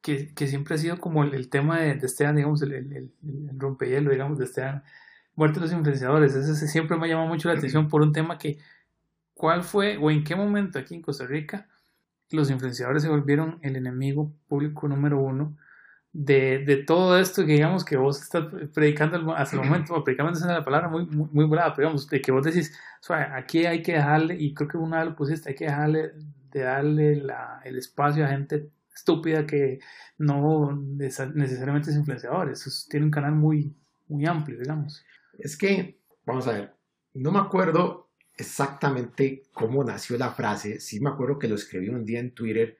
que, 0.00 0.34
que 0.34 0.46
siempre 0.46 0.74
ha 0.74 0.78
sido 0.78 0.98
como 0.98 1.24
el, 1.24 1.48
tema 1.48 1.80
de, 1.80 1.94
de 1.94 2.32
digamos, 2.34 2.62
el, 2.62 2.72
el, 2.72 2.92
el, 2.92 3.58
rompehielo, 3.58 4.10
digamos, 4.10 4.38
de 4.38 4.44
Esteban, 4.46 4.82
muerte 5.34 5.60
de 5.60 5.66
los 5.66 5.72
influenciadores. 5.72 6.34
Ese 6.34 6.66
siempre 6.68 6.96
me 6.96 7.06
ha 7.06 7.10
llamado 7.10 7.28
mucho 7.28 7.48
la 7.48 7.54
atención 7.54 7.88
por 7.88 8.02
un 8.02 8.12
tema 8.12 8.38
que, 8.38 8.58
¿cuál 9.34 9.62
fue 9.62 9.96
o 9.98 10.10
en 10.10 10.24
qué 10.24 10.36
momento 10.36 10.78
aquí 10.78 10.94
en 10.94 11.02
Costa 11.02 11.26
Rica 11.26 11.68
los 12.30 12.50
influenciadores 12.50 13.02
se 13.02 13.08
volvieron 13.08 13.58
el 13.62 13.76
enemigo 13.76 14.32
público 14.48 14.88
número 14.88 15.20
uno 15.20 15.56
de, 16.12 16.58
de, 16.58 16.76
todo 16.76 17.18
esto 17.18 17.46
que 17.46 17.52
digamos 17.52 17.84
que 17.84 17.96
vos 17.96 18.20
estás 18.20 18.46
predicando 18.74 19.34
hasta 19.34 19.56
el 19.56 19.64
momento, 19.64 20.04
predicando 20.04 20.32
es 20.32 20.44
la 20.44 20.64
palabra 20.64 20.88
muy, 20.88 21.06
muy, 21.06 21.28
muy 21.32 21.44
brava, 21.46 21.74
pero 21.74 21.88
digamos, 21.88 22.06
de 22.06 22.20
que 22.20 22.30
vos 22.30 22.44
decís, 22.44 22.78
aquí 23.08 23.64
hay 23.64 23.82
que 23.82 23.92
dejarle, 23.94 24.36
y 24.38 24.52
creo 24.52 24.68
que 24.68 24.76
una 24.76 24.98
vez 24.98 25.06
lo 25.06 25.16
pusiste, 25.16 25.48
hay 25.48 25.54
que 25.54 25.64
dejarle, 25.64 26.12
de 26.50 26.60
darle 26.60 27.16
la, 27.16 27.60
el 27.64 27.78
espacio 27.78 28.24
a 28.24 28.28
gente 28.28 28.70
estúpida 28.94 29.46
que 29.46 29.80
no 30.18 30.76
necesariamente 30.76 31.90
es 31.90 31.96
influenciador, 31.96 32.50
eso 32.50 32.70
tiene 32.90 33.06
un 33.06 33.12
canal 33.12 33.32
muy, 33.32 33.74
muy 34.08 34.26
amplio, 34.26 34.58
digamos. 34.58 35.02
Es 35.38 35.56
que, 35.56 35.98
vamos 36.26 36.46
a 36.46 36.52
ver, 36.52 36.74
no 37.14 37.32
me 37.32 37.38
acuerdo 37.38 38.10
exactamente 38.36 39.44
cómo 39.52 39.82
nació 39.82 40.18
la 40.18 40.32
frase, 40.32 40.78
sí 40.78 41.00
me 41.00 41.10
acuerdo 41.10 41.38
que 41.38 41.48
lo 41.48 41.54
escribí 41.54 41.88
un 41.88 42.04
día 42.04 42.20
en 42.20 42.34
Twitter, 42.34 42.78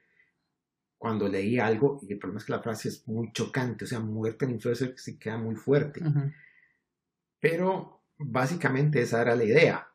cuando 1.03 1.27
leí 1.27 1.59
algo, 1.59 1.99
y 2.01 2.13
el 2.13 2.17
problema 2.17 2.39
es 2.39 2.45
que 2.45 2.53
la 2.53 2.61
frase 2.61 2.87
es 2.87 3.05
muy 3.09 3.33
chocante, 3.33 3.83
o 3.83 3.87
sea, 3.89 3.99
muerte 3.99 4.45
en 4.45 4.51
influencer 4.51 4.93
se 4.95 5.19
queda 5.19 5.37
muy 5.37 5.53
fuerte. 5.53 6.01
Pero 7.41 8.05
básicamente 8.17 9.01
esa 9.01 9.21
era 9.21 9.35
la 9.35 9.43
idea. 9.43 9.89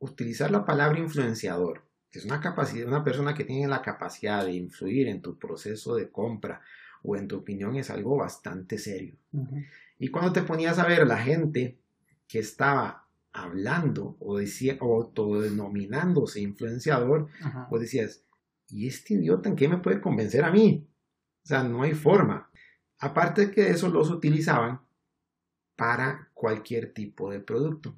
Utilizar 0.00 0.50
la 0.50 0.64
palabra 0.64 0.98
influenciador, 0.98 1.84
que 2.10 2.18
es 2.18 2.24
una 2.24 2.40
capacidad, 2.40 2.88
una 2.88 3.04
persona 3.04 3.32
que 3.32 3.44
tiene 3.44 3.68
la 3.68 3.80
capacidad 3.80 4.44
de 4.44 4.54
influir 4.54 5.06
en 5.06 5.22
tu 5.22 5.38
proceso 5.38 5.94
de 5.94 6.10
compra 6.10 6.62
o 7.04 7.14
en 7.14 7.28
tu 7.28 7.36
opinión, 7.36 7.76
es 7.76 7.90
algo 7.90 8.16
bastante 8.16 8.76
serio. 8.76 9.14
Y 10.00 10.08
cuando 10.08 10.32
te 10.32 10.42
ponías 10.42 10.80
a 10.80 10.88
ver 10.88 11.06
la 11.06 11.18
gente 11.18 11.78
que 12.26 12.40
estaba 12.40 13.06
hablando 13.32 14.16
o 14.18 14.38
decía 14.38 14.78
o 14.80 14.96
autodenominándose 14.96 16.40
influenciador, 16.40 17.28
pues 17.70 17.82
decías, 17.82 18.23
¿y 18.68 18.88
este 18.88 19.14
idiota 19.14 19.48
en 19.48 19.56
qué 19.56 19.68
me 19.68 19.78
puede 19.78 20.00
convencer 20.00 20.44
a 20.44 20.50
mí? 20.50 20.86
O 21.44 21.46
sea, 21.46 21.62
no 21.62 21.82
hay 21.82 21.94
forma. 21.94 22.50
Aparte 22.98 23.46
de 23.46 23.50
que 23.50 23.70
eso 23.70 23.88
los 23.88 24.10
utilizaban 24.10 24.80
para 25.76 26.30
cualquier 26.32 26.92
tipo 26.92 27.30
de 27.30 27.40
producto. 27.40 27.96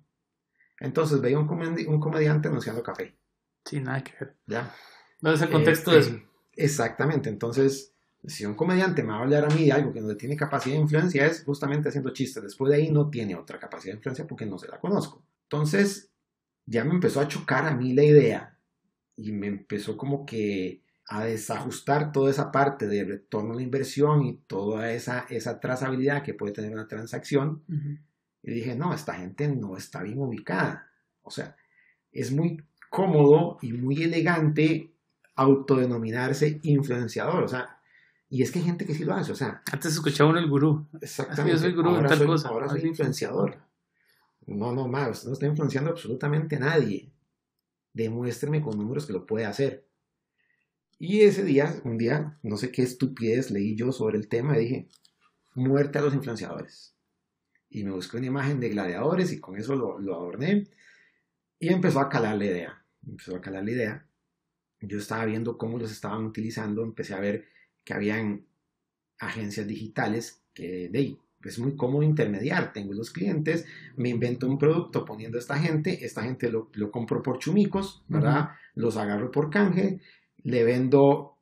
Entonces 0.80 1.20
veía 1.20 1.38
un, 1.38 1.48
un 1.48 2.00
comediante 2.00 2.48
anunciando 2.48 2.82
café. 2.82 3.16
Sí, 3.64 3.80
nada 3.80 4.02
que 4.02 4.12
ver. 4.18 4.36
¿Ya? 4.46 4.74
No 5.20 5.32
es 5.32 5.40
el 5.40 5.50
contexto 5.50 5.92
de 5.92 5.98
eso. 5.98 6.10
Este, 6.10 6.26
exactamente. 6.56 7.28
Entonces, 7.28 7.94
si 8.24 8.44
un 8.44 8.54
comediante 8.54 9.02
me 9.02 9.10
va 9.10 9.18
a 9.18 9.22
hablar 9.22 9.44
a 9.44 9.54
mí 9.54 9.64
de 9.64 9.72
algo 9.72 9.92
que 9.92 10.00
no 10.00 10.16
tiene 10.16 10.36
capacidad 10.36 10.76
de 10.76 10.82
influencia, 10.82 11.26
es 11.26 11.44
justamente 11.44 11.88
haciendo 11.88 12.10
chistes. 12.10 12.42
Después 12.42 12.70
de 12.70 12.76
ahí 12.76 12.90
no 12.90 13.08
tiene 13.08 13.34
otra 13.34 13.58
capacidad 13.58 13.92
de 13.92 13.98
influencia 13.98 14.26
porque 14.26 14.46
no 14.46 14.58
se 14.58 14.68
la 14.68 14.80
conozco. 14.80 15.24
Entonces, 15.44 16.10
ya 16.64 16.84
me 16.84 16.94
empezó 16.94 17.20
a 17.20 17.28
chocar 17.28 17.66
a 17.66 17.74
mí 17.74 17.92
la 17.92 18.04
idea 18.04 18.55
y 19.16 19.32
me 19.32 19.46
empezó 19.46 19.96
como 19.96 20.26
que 20.26 20.82
a 21.08 21.24
desajustar 21.24 22.12
toda 22.12 22.30
esa 22.30 22.50
parte 22.50 22.86
de 22.86 23.04
retorno 23.04 23.52
a 23.52 23.56
la 23.56 23.62
inversión 23.62 24.24
y 24.24 24.38
toda 24.46 24.92
esa, 24.92 25.26
esa 25.30 25.60
trazabilidad 25.60 26.22
que 26.22 26.34
puede 26.34 26.52
tener 26.52 26.72
una 26.72 26.88
transacción. 26.88 27.62
Y 28.42 28.50
dije, 28.50 28.74
no, 28.74 28.92
esta 28.92 29.14
gente 29.14 29.48
no 29.48 29.76
está 29.76 30.02
bien 30.02 30.18
ubicada. 30.18 30.90
O 31.22 31.30
sea, 31.30 31.56
es 32.10 32.32
muy 32.32 32.62
cómodo 32.90 33.58
y 33.62 33.72
muy 33.72 34.02
elegante 34.02 34.92
autodenominarse 35.36 36.58
influenciador. 36.62 37.44
O 37.44 37.48
sea, 37.48 37.78
y 38.28 38.42
es 38.42 38.50
que 38.50 38.58
hay 38.58 38.64
gente 38.64 38.84
que 38.84 38.94
sí 38.94 39.04
lo 39.04 39.14
hace. 39.14 39.30
O 39.30 39.36
sea, 39.36 39.62
antes 39.70 39.92
escuchaba 39.92 40.30
uno 40.30 40.40
el 40.40 40.50
gurú. 40.50 40.88
Exactamente. 41.00 41.52
Yo 41.52 41.58
soy 41.58 41.72
gurú 41.72 41.90
ahora 41.90 42.08
tal 42.08 42.18
soy, 42.18 42.26
cosa. 42.26 42.48
Ahora 42.48 42.68
soy 42.68 42.80
influenciador. 42.80 43.58
No, 44.46 44.72
no, 44.72 44.88
más. 44.88 45.24
No 45.24 45.34
está 45.34 45.46
influenciando 45.46 45.90
absolutamente 45.90 46.56
a 46.56 46.60
nadie 46.60 47.12
demuéstreme 47.96 48.60
con 48.60 48.76
números 48.76 49.06
que 49.06 49.14
lo 49.14 49.24
puede 49.24 49.46
hacer. 49.46 49.86
Y 50.98 51.22
ese 51.22 51.44
día, 51.44 51.80
un 51.84 51.96
día, 51.96 52.38
no 52.42 52.58
sé 52.58 52.70
qué 52.70 52.82
estupidez 52.82 53.50
leí 53.50 53.74
yo 53.74 53.90
sobre 53.90 54.18
el 54.18 54.28
tema 54.28 54.56
y 54.56 54.60
dije, 54.60 54.88
muerte 55.54 55.98
a 55.98 56.02
los 56.02 56.14
influenciadores. 56.14 56.94
Y 57.70 57.84
me 57.84 57.92
busqué 57.92 58.18
una 58.18 58.26
imagen 58.26 58.60
de 58.60 58.68
gladiadores 58.68 59.32
y 59.32 59.40
con 59.40 59.56
eso 59.56 59.74
lo, 59.74 60.14
adorné. 60.14 60.68
Y 61.58 61.72
empezó 61.72 62.00
a 62.00 62.10
calar 62.10 62.36
la 62.36 62.44
idea. 62.44 62.84
Empezó 63.06 63.34
a 63.34 63.40
calar 63.40 63.64
la 63.64 63.70
idea. 63.70 64.06
Yo 64.80 64.98
estaba 64.98 65.24
viendo 65.24 65.56
cómo 65.56 65.78
los 65.78 65.90
estaban 65.90 66.24
utilizando. 66.24 66.82
Empecé 66.82 67.14
a 67.14 67.20
ver 67.20 67.46
que 67.82 67.94
habían 67.94 68.46
agencias 69.18 69.66
digitales 69.66 70.42
que 70.52 70.90
de 70.90 70.98
es 71.44 71.58
muy 71.58 71.76
cómodo 71.76 72.02
intermediar. 72.02 72.72
Tengo 72.72 72.92
los 72.92 73.10
clientes, 73.10 73.66
me 73.96 74.08
invento 74.08 74.46
un 74.46 74.58
producto 74.58 75.04
poniendo 75.04 75.38
a 75.38 75.40
esta 75.40 75.58
gente, 75.58 76.04
esta 76.04 76.22
gente 76.22 76.50
lo, 76.50 76.70
lo 76.74 76.90
compro 76.90 77.22
por 77.22 77.38
chumicos, 77.38 78.02
¿verdad? 78.08 78.50
Los 78.74 78.96
agarro 78.96 79.30
por 79.30 79.50
canje, 79.50 80.00
le 80.42 80.64
vendo 80.64 81.36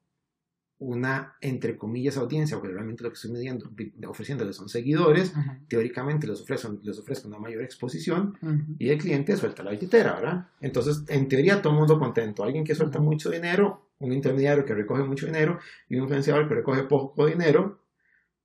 una, 0.78 1.36
entre 1.40 1.76
comillas, 1.76 2.16
audiencia, 2.16 2.58
porque 2.58 2.74
realmente 2.74 3.04
lo 3.04 3.10
que 3.10 3.14
estoy 3.14 3.30
midiendo, 3.30 3.70
ofreciéndoles 4.06 4.56
son 4.56 4.68
seguidores, 4.68 5.32
teóricamente 5.68 6.26
les 6.26 6.40
ofrezco, 6.40 6.78
les 6.82 6.98
ofrezco 6.98 7.28
una 7.28 7.38
mayor 7.38 7.62
exposición 7.62 8.36
y 8.78 8.90
el 8.90 8.98
cliente 8.98 9.36
suelta 9.36 9.62
la 9.62 9.70
billetera, 9.70 10.14
¿verdad? 10.14 10.48
Entonces, 10.60 11.04
en 11.08 11.28
teoría, 11.28 11.62
todo 11.62 11.72
el 11.72 11.78
mundo 11.78 11.98
contento. 11.98 12.44
Alguien 12.44 12.64
que 12.64 12.74
suelta 12.74 13.00
mucho 13.00 13.30
dinero, 13.30 13.88
un 14.00 14.12
intermediario 14.12 14.64
que 14.64 14.74
recoge 14.74 15.04
mucho 15.04 15.26
dinero 15.26 15.58
y 15.88 15.96
un 15.96 16.02
influenciador 16.02 16.48
que 16.48 16.54
recoge 16.54 16.82
poco 16.82 17.26
dinero 17.26 17.80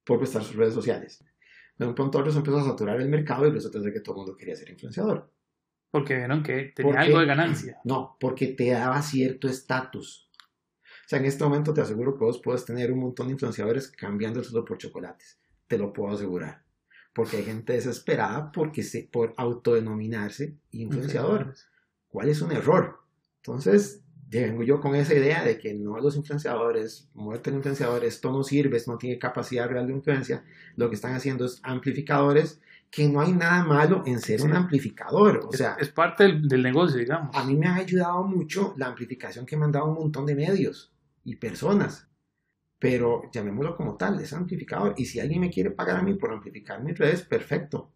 por 0.06 0.20
prestar 0.20 0.44
sus 0.44 0.56
redes 0.56 0.74
sociales 0.74 1.24
de 1.80 1.88
un 1.88 1.96
pronto 1.96 2.20
a 2.20 2.30
se 2.30 2.38
empezó 2.38 2.60
a 2.60 2.66
saturar 2.66 3.00
el 3.00 3.08
mercado 3.08 3.48
y 3.48 3.52
resulta 3.52 3.80
que 3.92 4.02
todo 4.02 4.16
el 4.16 4.18
mundo 4.18 4.36
quería 4.36 4.56
ser 4.56 4.70
influenciador. 4.70 5.32
Porque 5.90 6.18
vieron 6.18 6.44
que 6.44 6.74
tenía 6.76 7.00
algo 7.00 7.20
de 7.20 7.26
ganancia. 7.26 7.80
No, 7.86 8.18
porque 8.20 8.48
te 8.48 8.70
daba 8.72 9.02
cierto 9.02 9.48
estatus. 9.48 10.30
O 10.84 11.08
sea, 11.10 11.20
en 11.20 11.26
este 11.26 11.44
momento 11.44 11.74
te 11.74 11.82
aseguro 11.82 12.18
que 12.18 12.26
vos 12.26 12.42
puedes 12.44 12.66
tener 12.66 12.92
un 12.92 13.00
montón 13.00 13.28
de 13.28 13.34
influenciadores 13.34 13.90
cambiando 13.90 14.40
el 14.40 14.46
sueldo 14.46 14.66
por 14.66 14.78
chocolates. 14.78 15.40
Te 15.68 15.78
lo 15.78 15.94
puedo 15.94 16.14
asegurar. 16.14 16.64
Porque 17.14 17.38
hay 17.38 17.44
gente 17.44 17.74
desesperada 17.74 18.52
porque 18.52 18.84
se, 18.84 19.10
por 19.12 19.34
autodenominarse 19.38 20.58
influenciador. 20.72 21.56
¿Cuál 22.10 22.30
es 22.30 22.42
un 22.42 22.52
error? 22.52 23.00
Entonces, 23.38 24.04
vengo 24.30 24.64
yo 24.64 24.80
con 24.80 24.96
esa 24.96 25.14
idea 25.16 25.44
de 25.44 25.58
que 25.58 25.74
no 25.74 25.98
los 25.98 26.16
influenciadores, 26.16 27.10
muerte 27.14 27.50
de 27.50 27.58
influenciadores, 27.58 28.16
esto 28.16 28.32
no 28.32 28.44
sirve, 28.44 28.78
esto 28.78 28.92
no 28.92 28.98
tiene 28.98 29.18
capacidad 29.18 29.68
real 29.68 29.88
de 29.88 29.94
influencia, 29.94 30.44
lo 30.76 30.90
que 30.90 30.96
están 30.96 31.16
haciendo 31.16 31.46
es 31.46 31.60
amplificadores, 31.64 32.62
que 32.92 33.08
no 33.08 33.22
hay 33.22 33.34
nada 33.34 33.64
malo 33.64 34.04
en 34.06 34.20
ser 34.20 34.42
un 34.42 34.54
amplificador, 34.54 35.48
o 35.48 35.52
sea... 35.52 35.78
Es, 35.80 35.90
parte 35.90 36.24
del, 36.24 36.64
negocio, 36.64 36.98
digamos. 36.98 37.36
A 37.36 37.44
mí 37.44 37.56
me 37.56 37.68
ha 37.68 37.76
ayudado 37.76 38.24
mucho 38.24 38.74
la 38.78 38.88
amplificación 38.88 39.46
que 39.46 39.58
me 39.58 39.66
han 39.66 39.72
dado 39.72 39.86
un 39.88 39.96
montón 39.96 40.26
de 40.26 40.36
medios 40.36 40.92
y 41.24 41.36
personas, 41.36 42.08
pero 42.80 43.30
llamémoslo 43.32 43.76
como 43.76 43.96
tal, 43.96 44.20
es 44.20 44.34
amplificador, 44.34 44.96
y 44.98 45.06
si 45.06 45.20
alguien 45.20 45.42
me 45.42 45.52
quiere 45.52 45.72
pagar 45.72 45.98
a 45.98 46.04
mí 46.04 46.14
por 46.16 46.32
amplificar 46.32 46.84
mis 46.84 46.98
redes, 46.98 47.22
perfecto, 47.22 47.92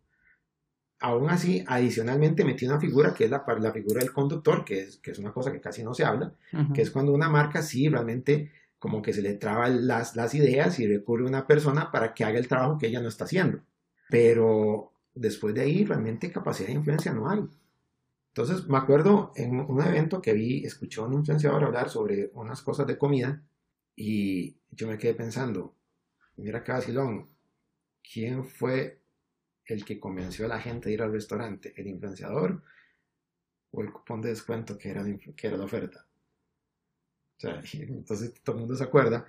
aún 1.03 1.29
así, 1.29 1.65
adicionalmente 1.67 2.45
metí 2.45 2.65
una 2.65 2.79
figura 2.79 3.13
que 3.13 3.25
es 3.25 3.29
la, 3.29 3.43
la 3.59 3.73
figura 3.73 3.99
del 3.99 4.13
conductor, 4.13 4.63
que 4.63 4.83
es, 4.83 4.97
que 4.97 5.11
es 5.11 5.19
una 5.19 5.33
cosa 5.33 5.51
que 5.51 5.59
casi 5.59 5.83
no 5.83 5.93
se 5.93 6.05
habla, 6.05 6.33
que 6.73 6.81
es 6.81 6.91
cuando 6.91 7.11
una 7.11 7.27
marca 7.27 7.61
sí 7.61 7.89
realmente 7.89 8.51
como 8.79 9.01
que 9.01 9.11
se 9.11 9.21
le 9.21 9.33
traba 9.33 9.67
las, 9.67 10.15
las 10.15 10.33
ideas 10.33 10.79
y 10.79 10.87
recurre 10.87 11.25
a 11.25 11.27
una 11.27 11.45
persona 11.45 11.91
para 11.91 12.13
que 12.13 12.23
haga 12.23 12.39
el 12.39 12.47
trabajo 12.47 12.77
que 12.77 12.87
ella 12.87 13.01
no 13.01 13.09
está 13.09 13.25
haciendo. 13.25 13.59
Pero 14.09 14.93
después 15.13 15.53
de 15.53 15.61
ahí, 15.61 15.83
realmente 15.83 16.31
capacidad 16.31 16.69
de 16.69 16.75
influencia 16.75 17.11
no 17.11 17.29
hay. 17.29 17.41
Entonces, 18.29 18.65
me 18.69 18.77
acuerdo 18.77 19.33
en 19.35 19.59
un 19.59 19.81
evento 19.81 20.21
que 20.21 20.31
vi, 20.31 20.65
escuché 20.65 21.01
a 21.01 21.03
un 21.03 21.15
influenciador 21.15 21.65
hablar 21.65 21.89
sobre 21.89 22.31
unas 22.33 22.61
cosas 22.61 22.87
de 22.87 22.97
comida 22.97 23.41
y 23.93 24.55
yo 24.71 24.87
me 24.87 24.97
quedé 24.97 25.15
pensando, 25.15 25.75
mira 26.37 26.59
acá, 26.59 26.79
Silón, 26.79 27.27
¿quién 28.01 28.45
fue 28.45 29.02
el 29.65 29.85
que 29.85 29.99
convenció 29.99 30.45
a 30.45 30.49
la 30.49 30.59
gente 30.59 30.89
de 30.89 30.95
ir 30.95 31.01
al 31.01 31.11
restaurante, 31.11 31.73
el 31.77 31.87
influenciador 31.87 32.61
o 33.71 33.81
el 33.81 33.91
cupón 33.91 34.21
de 34.21 34.29
descuento 34.29 34.77
que 34.77 34.89
era, 34.89 35.03
que 35.35 35.47
era 35.47 35.57
la 35.57 35.65
oferta. 35.65 36.05
O 37.37 37.39
sea, 37.39 37.61
entonces 37.73 38.33
todo 38.43 38.55
el 38.55 38.61
mundo 38.61 38.75
se 38.75 38.83
acuerda 38.83 39.25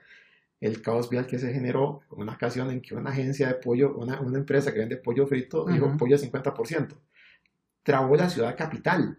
el 0.61 0.81
caos 0.81 1.11
vial 1.11 1.27
que 1.27 1.39
se 1.39 1.53
generó 1.53 2.03
en 2.13 2.23
una 2.23 2.33
ocasión 2.33 2.71
en 2.71 2.81
que 2.81 2.95
una 2.95 3.11
agencia 3.11 3.49
de 3.49 3.55
pollo, 3.55 3.95
una, 3.97 4.21
una 4.21 4.39
empresa 4.39 4.73
que 4.73 4.79
vende 4.79 4.97
pollo 4.97 5.27
frito, 5.27 5.67
dijo 5.67 5.95
pollo 5.99 6.17
50%. 6.17 6.89
Trabó 7.83 8.17
la 8.17 8.31
ciudad 8.31 8.57
capital. 8.57 9.19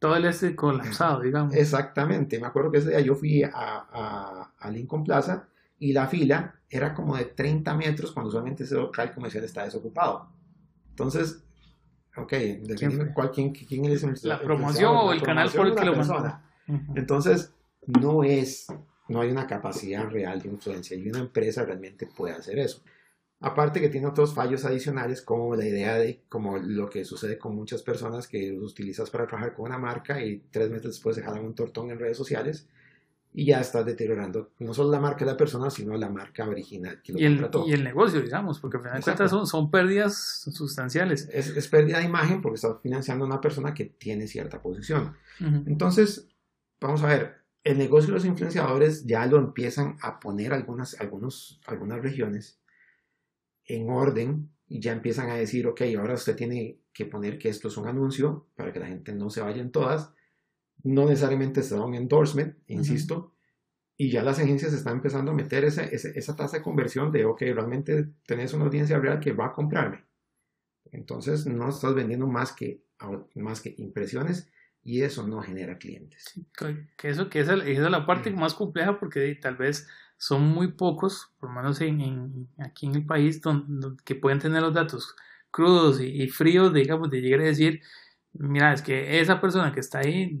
Todo 0.00 0.16
el 0.16 0.24
este 0.24 0.56
colapsado, 0.56 1.20
digamos. 1.20 1.54
Exactamente. 1.54 2.40
Me 2.40 2.46
acuerdo 2.48 2.72
que 2.72 2.78
ese 2.78 2.90
día 2.90 3.00
yo 3.00 3.14
fui 3.14 3.44
a, 3.44 3.50
a, 3.54 4.52
a 4.58 4.70
Lincoln 4.70 5.04
Plaza 5.04 5.46
y 5.78 5.92
la 5.92 6.08
fila 6.08 6.56
era 6.76 6.92
como 6.92 7.16
de 7.16 7.26
30 7.26 7.74
metros 7.74 8.10
cuando 8.10 8.28
usualmente 8.28 8.64
ese 8.64 8.74
local 8.74 9.12
comercial 9.14 9.44
está 9.44 9.64
desocupado. 9.64 10.28
Entonces, 10.90 11.42
ok, 12.16 12.32
¿Quién, 12.76 13.12
¿cuál, 13.14 13.30
quién, 13.30 13.52
quién 13.52 13.84
es 13.84 14.24
la 14.24 14.40
promoción 14.40 14.96
o 14.96 15.12
el 15.12 15.22
canal 15.22 15.50
por 15.50 15.68
el 15.68 15.74
que 15.74 15.84
lo 15.84 15.94
persona. 15.94 16.42
Entonces, 16.96 17.52
no 17.86 18.24
es, 18.24 18.66
no 19.08 19.20
hay 19.20 19.30
una 19.30 19.46
capacidad 19.46 20.08
real 20.08 20.40
de 20.42 20.48
influencia 20.48 20.96
y 20.96 21.08
una 21.08 21.20
empresa 21.20 21.64
realmente 21.64 22.06
puede 22.06 22.34
hacer 22.34 22.58
eso. 22.58 22.82
Aparte 23.40 23.80
que 23.80 23.88
tiene 23.88 24.06
otros 24.06 24.34
fallos 24.34 24.64
adicionales 24.64 25.22
como 25.22 25.54
la 25.54 25.66
idea 25.66 25.96
de, 25.96 26.22
como 26.28 26.56
lo 26.56 26.88
que 26.88 27.04
sucede 27.04 27.38
con 27.38 27.54
muchas 27.54 27.82
personas 27.82 28.26
que 28.26 28.52
los 28.52 28.72
utilizas 28.72 29.10
para 29.10 29.26
trabajar 29.26 29.54
con 29.54 29.66
una 29.66 29.78
marca 29.78 30.24
y 30.24 30.42
tres 30.50 30.70
meses 30.70 30.86
después 30.86 31.14
se 31.14 31.22
jalan 31.22 31.44
un 31.44 31.54
tortón 31.54 31.90
en 31.90 31.98
redes 31.98 32.16
sociales 32.16 32.66
y 33.36 33.46
ya 33.46 33.60
estás 33.60 33.84
deteriorando 33.84 34.52
no 34.60 34.72
solo 34.72 34.92
la 34.92 35.00
marca 35.00 35.24
de 35.24 35.32
la 35.32 35.36
persona, 35.36 35.68
sino 35.68 35.96
la 35.96 36.08
marca 36.08 36.48
original 36.48 37.02
que 37.02 37.12
lo 37.12 37.18
y 37.18 37.24
el, 37.24 37.50
Y 37.66 37.72
el 37.72 37.82
negocio, 37.82 38.22
digamos, 38.22 38.60
porque 38.60 38.76
al 38.76 38.84
final 38.84 38.98
de 38.98 39.02
cuentas 39.02 39.28
son, 39.28 39.46
son, 39.48 39.72
pérdidas 39.72 40.44
sustanciales. 40.52 41.28
Es, 41.32 41.48
es, 41.48 41.66
pérdida 41.66 41.98
de 41.98 42.04
imagen 42.04 42.40
porque 42.40 42.54
estás 42.54 42.76
financiando 42.80 43.24
a 43.24 43.26
una 43.28 43.40
persona 43.40 43.74
que 43.74 43.86
tiene 43.86 44.28
cierta 44.28 44.62
posición. 44.62 45.16
Entonces, 45.66 46.28
vamos 46.80 47.02
a 47.02 47.08
ver, 47.08 47.34
el 47.64 47.76
negocio 47.76 48.08
de 48.08 48.14
los 48.14 48.24
influenciadores 48.24 49.04
ya 49.04 49.26
lo 49.26 49.38
empiezan 49.38 49.96
a 50.00 50.20
poner 50.20 50.52
algunas, 50.52 51.00
algunos, 51.00 51.60
algunas 51.66 52.00
regiones 52.00 52.60
en 53.64 53.90
orden 53.90 54.48
y 54.68 54.78
ya 54.78 54.92
empiezan 54.92 55.28
a 55.30 55.34
decir, 55.34 55.66
ok, 55.66 55.82
ahora 55.98 56.14
usted 56.14 56.36
tiene 56.36 56.78
que 56.92 57.04
poner 57.04 57.38
que 57.38 57.48
esto 57.48 57.66
es 57.66 57.76
un 57.76 57.88
anuncio 57.88 58.46
para 58.54 58.72
que 58.72 58.78
la 58.78 58.86
gente 58.86 59.12
no 59.12 59.28
se 59.28 59.40
vaya 59.40 59.60
en 59.60 59.72
todas 59.72 60.12
no 60.84 61.06
necesariamente 61.06 61.62
se 61.62 61.74
da 61.74 61.84
un 61.84 61.94
endorsement, 61.94 62.56
insisto, 62.68 63.32
y 63.96 64.10
ya 64.10 64.22
las 64.22 64.38
agencias 64.38 64.72
están 64.72 64.94
empezando 64.96 65.30
a 65.30 65.34
meter 65.34 65.64
esa, 65.64 65.82
esa, 65.84 66.36
tasa 66.36 66.58
de 66.58 66.62
conversión 66.62 67.10
de, 67.10 67.24
ok, 67.24 67.40
realmente 67.40 68.10
tenés 68.26 68.52
una 68.52 68.64
audiencia 68.64 68.98
real 68.98 69.18
que 69.18 69.32
va 69.32 69.46
a 69.46 69.52
comprarme. 69.52 70.04
Entonces 70.92 71.46
no 71.46 71.70
estás 71.70 71.94
vendiendo 71.94 72.26
más 72.26 72.52
que, 72.52 72.82
más 73.34 73.60
que 73.60 73.74
impresiones 73.78 74.50
y 74.82 75.02
eso 75.02 75.26
no 75.26 75.40
genera 75.40 75.78
clientes. 75.78 76.24
que 76.98 77.08
eso 77.08 77.30
que 77.30 77.40
esa, 77.40 77.54
es 77.54 77.78
la 77.78 78.04
parte 78.04 78.30
más 78.30 78.54
compleja 78.54 78.98
porque 78.98 79.34
tal 79.40 79.56
vez 79.56 79.88
son 80.18 80.42
muy 80.42 80.72
pocos, 80.72 81.32
por 81.38 81.48
lo 81.48 81.56
menos 81.56 81.80
en, 81.80 82.48
aquí 82.58 82.86
en 82.86 82.96
el 82.96 83.06
país, 83.06 83.40
donde, 83.40 83.96
que 84.04 84.14
pueden 84.14 84.38
tener 84.38 84.60
los 84.60 84.74
datos 84.74 85.16
crudos 85.50 86.00
y, 86.00 86.22
y, 86.22 86.28
fríos, 86.28 86.74
digamos, 86.74 87.10
de 87.10 87.20
llegar 87.20 87.40
a 87.40 87.44
decir, 87.44 87.80
mira, 88.32 88.72
es 88.72 88.82
que 88.82 89.20
esa 89.20 89.40
persona 89.40 89.72
que 89.72 89.80
está 89.80 90.00
ahí 90.00 90.40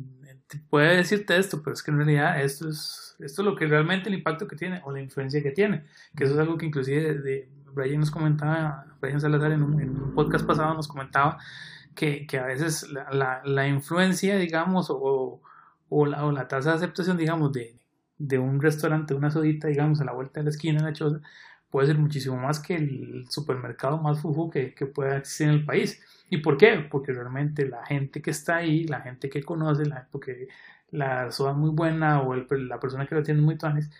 puede 0.70 0.96
decirte 0.96 1.36
esto, 1.36 1.62
pero 1.62 1.74
es 1.74 1.82
que 1.82 1.90
en 1.90 1.98
realidad 1.98 2.40
esto 2.40 2.68
es, 2.68 3.16
esto 3.18 3.42
es 3.42 3.46
lo 3.46 3.54
que 3.54 3.66
realmente 3.66 4.08
el 4.08 4.14
impacto 4.14 4.46
que 4.48 4.56
tiene 4.56 4.80
o 4.84 4.92
la 4.92 5.00
influencia 5.00 5.42
que 5.42 5.50
tiene, 5.50 5.84
que 6.16 6.24
eso 6.24 6.34
es 6.34 6.40
algo 6.40 6.56
que 6.58 6.66
inclusive 6.66 7.14
de, 7.14 7.48
Brian 7.72 8.00
nos 8.00 8.10
comentaba, 8.10 8.86
Brian 9.00 9.20
Salazar 9.20 9.52
en 9.52 9.62
un, 9.62 10.12
podcast 10.14 10.46
pasado 10.46 10.74
nos 10.74 10.86
comentaba 10.88 11.38
que, 11.94 12.26
que 12.26 12.38
a 12.38 12.46
veces 12.46 12.88
la, 12.90 13.42
la, 13.44 13.68
influencia, 13.68 14.36
digamos, 14.36 14.90
o, 14.90 15.40
o, 15.88 16.06
la, 16.06 16.24
o, 16.24 16.32
la, 16.32 16.46
tasa 16.48 16.70
de 16.70 16.76
aceptación, 16.76 17.16
digamos, 17.16 17.52
de, 17.52 17.76
de 18.18 18.38
un 18.38 18.60
restaurante, 18.60 19.14
una 19.14 19.30
sodita, 19.30 19.68
digamos, 19.68 20.00
a 20.00 20.04
la 20.04 20.12
vuelta 20.12 20.40
de 20.40 20.44
la 20.44 20.50
esquina 20.50 20.78
en 20.78 20.84
la 20.84 20.92
choza, 20.92 21.20
puede 21.70 21.88
ser 21.88 21.98
muchísimo 21.98 22.36
más 22.36 22.60
que 22.60 22.76
el 22.76 23.26
supermercado 23.28 23.98
más 23.98 24.20
fufu 24.20 24.50
que, 24.50 24.74
que 24.74 24.86
pueda 24.86 25.16
existir 25.18 25.48
en 25.48 25.54
el 25.54 25.64
país. 25.64 26.00
¿Y 26.30 26.38
por 26.38 26.56
qué? 26.56 26.86
Porque 26.90 27.12
realmente 27.12 27.66
la 27.66 27.84
gente 27.86 28.22
que 28.22 28.30
está 28.30 28.56
ahí, 28.56 28.84
la 28.84 29.00
gente 29.00 29.28
que 29.28 29.42
conoce, 29.42 29.86
la, 29.86 30.08
porque 30.10 30.48
la 30.90 31.30
soda 31.30 31.52
es 31.52 31.56
muy 31.56 31.70
buena 31.70 32.22
o 32.22 32.34
la 32.34 32.80
persona 32.80 33.06
que 33.06 33.14
lo 33.14 33.22
tiene 33.22 33.40
muy 33.40 33.56
tuanes, 33.56 33.90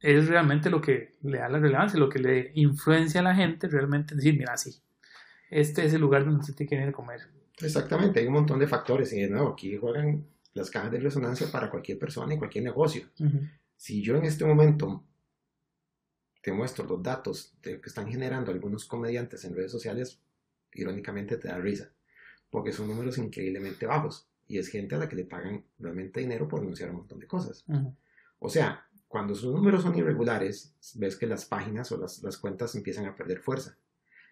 es 0.00 0.28
realmente 0.28 0.70
lo 0.70 0.80
que 0.80 1.14
le 1.22 1.38
da 1.38 1.48
la 1.48 1.58
relevancia, 1.58 1.98
lo 1.98 2.08
que 2.08 2.18
le 2.18 2.52
influencia 2.54 3.20
a 3.20 3.24
la 3.24 3.34
gente 3.34 3.68
realmente 3.68 4.14
decir, 4.14 4.36
mira, 4.36 4.56
sí, 4.56 4.74
este 5.50 5.84
es 5.84 5.94
el 5.94 6.00
lugar 6.00 6.24
donde 6.24 6.44
se 6.44 6.52
te 6.52 6.66
quiere 6.66 6.92
comer. 6.92 7.20
Exactamente, 7.60 8.20
hay 8.20 8.26
un 8.26 8.34
montón 8.34 8.58
de 8.58 8.66
factores 8.66 9.12
y 9.12 9.20
de 9.20 9.30
nuevo, 9.30 9.50
aquí 9.50 9.76
juegan 9.76 10.26
las 10.52 10.70
cajas 10.70 10.90
de 10.90 11.00
resonancia 11.00 11.46
para 11.50 11.70
cualquier 11.70 11.98
persona 11.98 12.34
y 12.34 12.38
cualquier 12.38 12.64
negocio. 12.64 13.06
Si 13.76 14.02
yo 14.02 14.16
en 14.16 14.24
este 14.24 14.44
momento 14.44 15.04
te 16.42 16.52
muestro 16.52 16.84
los 16.86 17.02
datos 17.02 17.54
de 17.62 17.80
que 17.80 17.88
están 17.88 18.08
generando 18.08 18.52
algunos 18.52 18.84
comediantes 18.84 19.44
en 19.44 19.54
redes 19.54 19.72
sociales, 19.72 20.20
irónicamente 20.76 21.36
te 21.36 21.48
da 21.48 21.58
risa, 21.58 21.90
porque 22.50 22.72
son 22.72 22.88
números 22.88 23.18
increíblemente 23.18 23.86
bajos 23.86 24.28
y 24.46 24.58
es 24.58 24.68
gente 24.68 24.94
a 24.94 24.98
la 24.98 25.08
que 25.08 25.16
le 25.16 25.24
pagan 25.24 25.64
realmente 25.78 26.20
dinero 26.20 26.46
por 26.48 26.60
anunciar 26.60 26.90
un 26.90 26.96
montón 26.96 27.18
de 27.18 27.26
cosas. 27.26 27.64
O 28.38 28.48
sea, 28.48 28.86
cuando 29.08 29.34
sus 29.34 29.52
números 29.52 29.82
son 29.82 29.96
irregulares, 29.96 30.74
ves 30.94 31.16
que 31.16 31.26
las 31.26 31.46
páginas 31.46 31.90
o 31.92 31.98
las, 31.98 32.22
las, 32.22 32.36
cuentas 32.38 32.74
empiezan 32.74 33.06
a 33.06 33.14
perder 33.14 33.40
fuerza. 33.40 33.76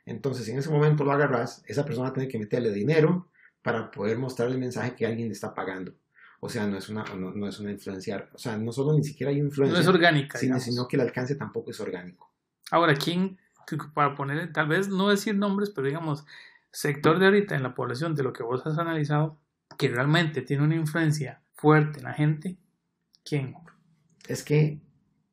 Entonces, 0.07 0.45
si 0.45 0.53
en 0.53 0.59
ese 0.59 0.70
momento 0.70 1.05
lo 1.05 1.12
agarras, 1.12 1.62
esa 1.66 1.84
persona 1.84 2.12
tiene 2.12 2.28
que 2.28 2.38
meterle 2.38 2.70
dinero 2.70 3.28
para 3.62 3.90
poder 3.90 4.18
mostrar 4.18 4.51
el 4.51 4.59
mensaje 4.59 4.95
que 4.95 5.07
alguien 5.07 5.28
le 5.28 5.32
está 5.32 5.55
pagando. 5.55 5.95
O 6.40 6.51
sea, 6.51 6.66
no 6.66 6.76
es 6.76 6.90
una, 6.90 7.05
no, 7.05 7.49
es 7.49 7.59
una 7.59 7.70
influenciar. 7.70 8.28
O 8.34 8.38
sea, 8.38 8.59
no 8.59 8.70
solo 8.70 8.92
ni 8.92 9.03
siquiera 9.03 9.30
hay 9.30 9.38
influencia. 9.38 9.74
No 9.74 9.80
es 9.80 9.88
orgánica. 9.88 10.36
Sino, 10.36 10.61
sino, 10.61 10.86
que 10.86 10.97
el 10.97 11.03
alcance 11.03 11.36
tampoco 11.36 11.70
es 11.70 11.80
orgánico. 11.80 12.30
Ahora, 12.70 12.95
¿quién, 12.95 13.38
para 13.94 14.14
poner, 14.14 14.52
tal 14.52 14.68
vez 14.68 14.88
no 14.88 15.08
decir 15.08 15.36
nombres, 15.36 15.70
pero 15.70 15.86
digamos, 15.86 16.26
sector 16.70 17.18
de 17.18 17.26
ahorita 17.26 17.54
en 17.54 17.62
la 17.62 17.74
población 17.74 18.14
de 18.14 18.22
lo 18.22 18.32
que 18.32 18.42
vos 18.42 18.66
has 18.66 18.78
analizado, 18.78 19.38
que 19.78 19.88
realmente 19.88 20.42
tiene 20.42 20.64
una 20.64 20.76
influencia 20.76 21.42
fuerte 21.54 21.98
en 21.98 22.04
la 22.04 22.14
gente, 22.14 22.56
¿quién? 23.24 23.54
Es 24.28 24.42
que, 24.42 24.80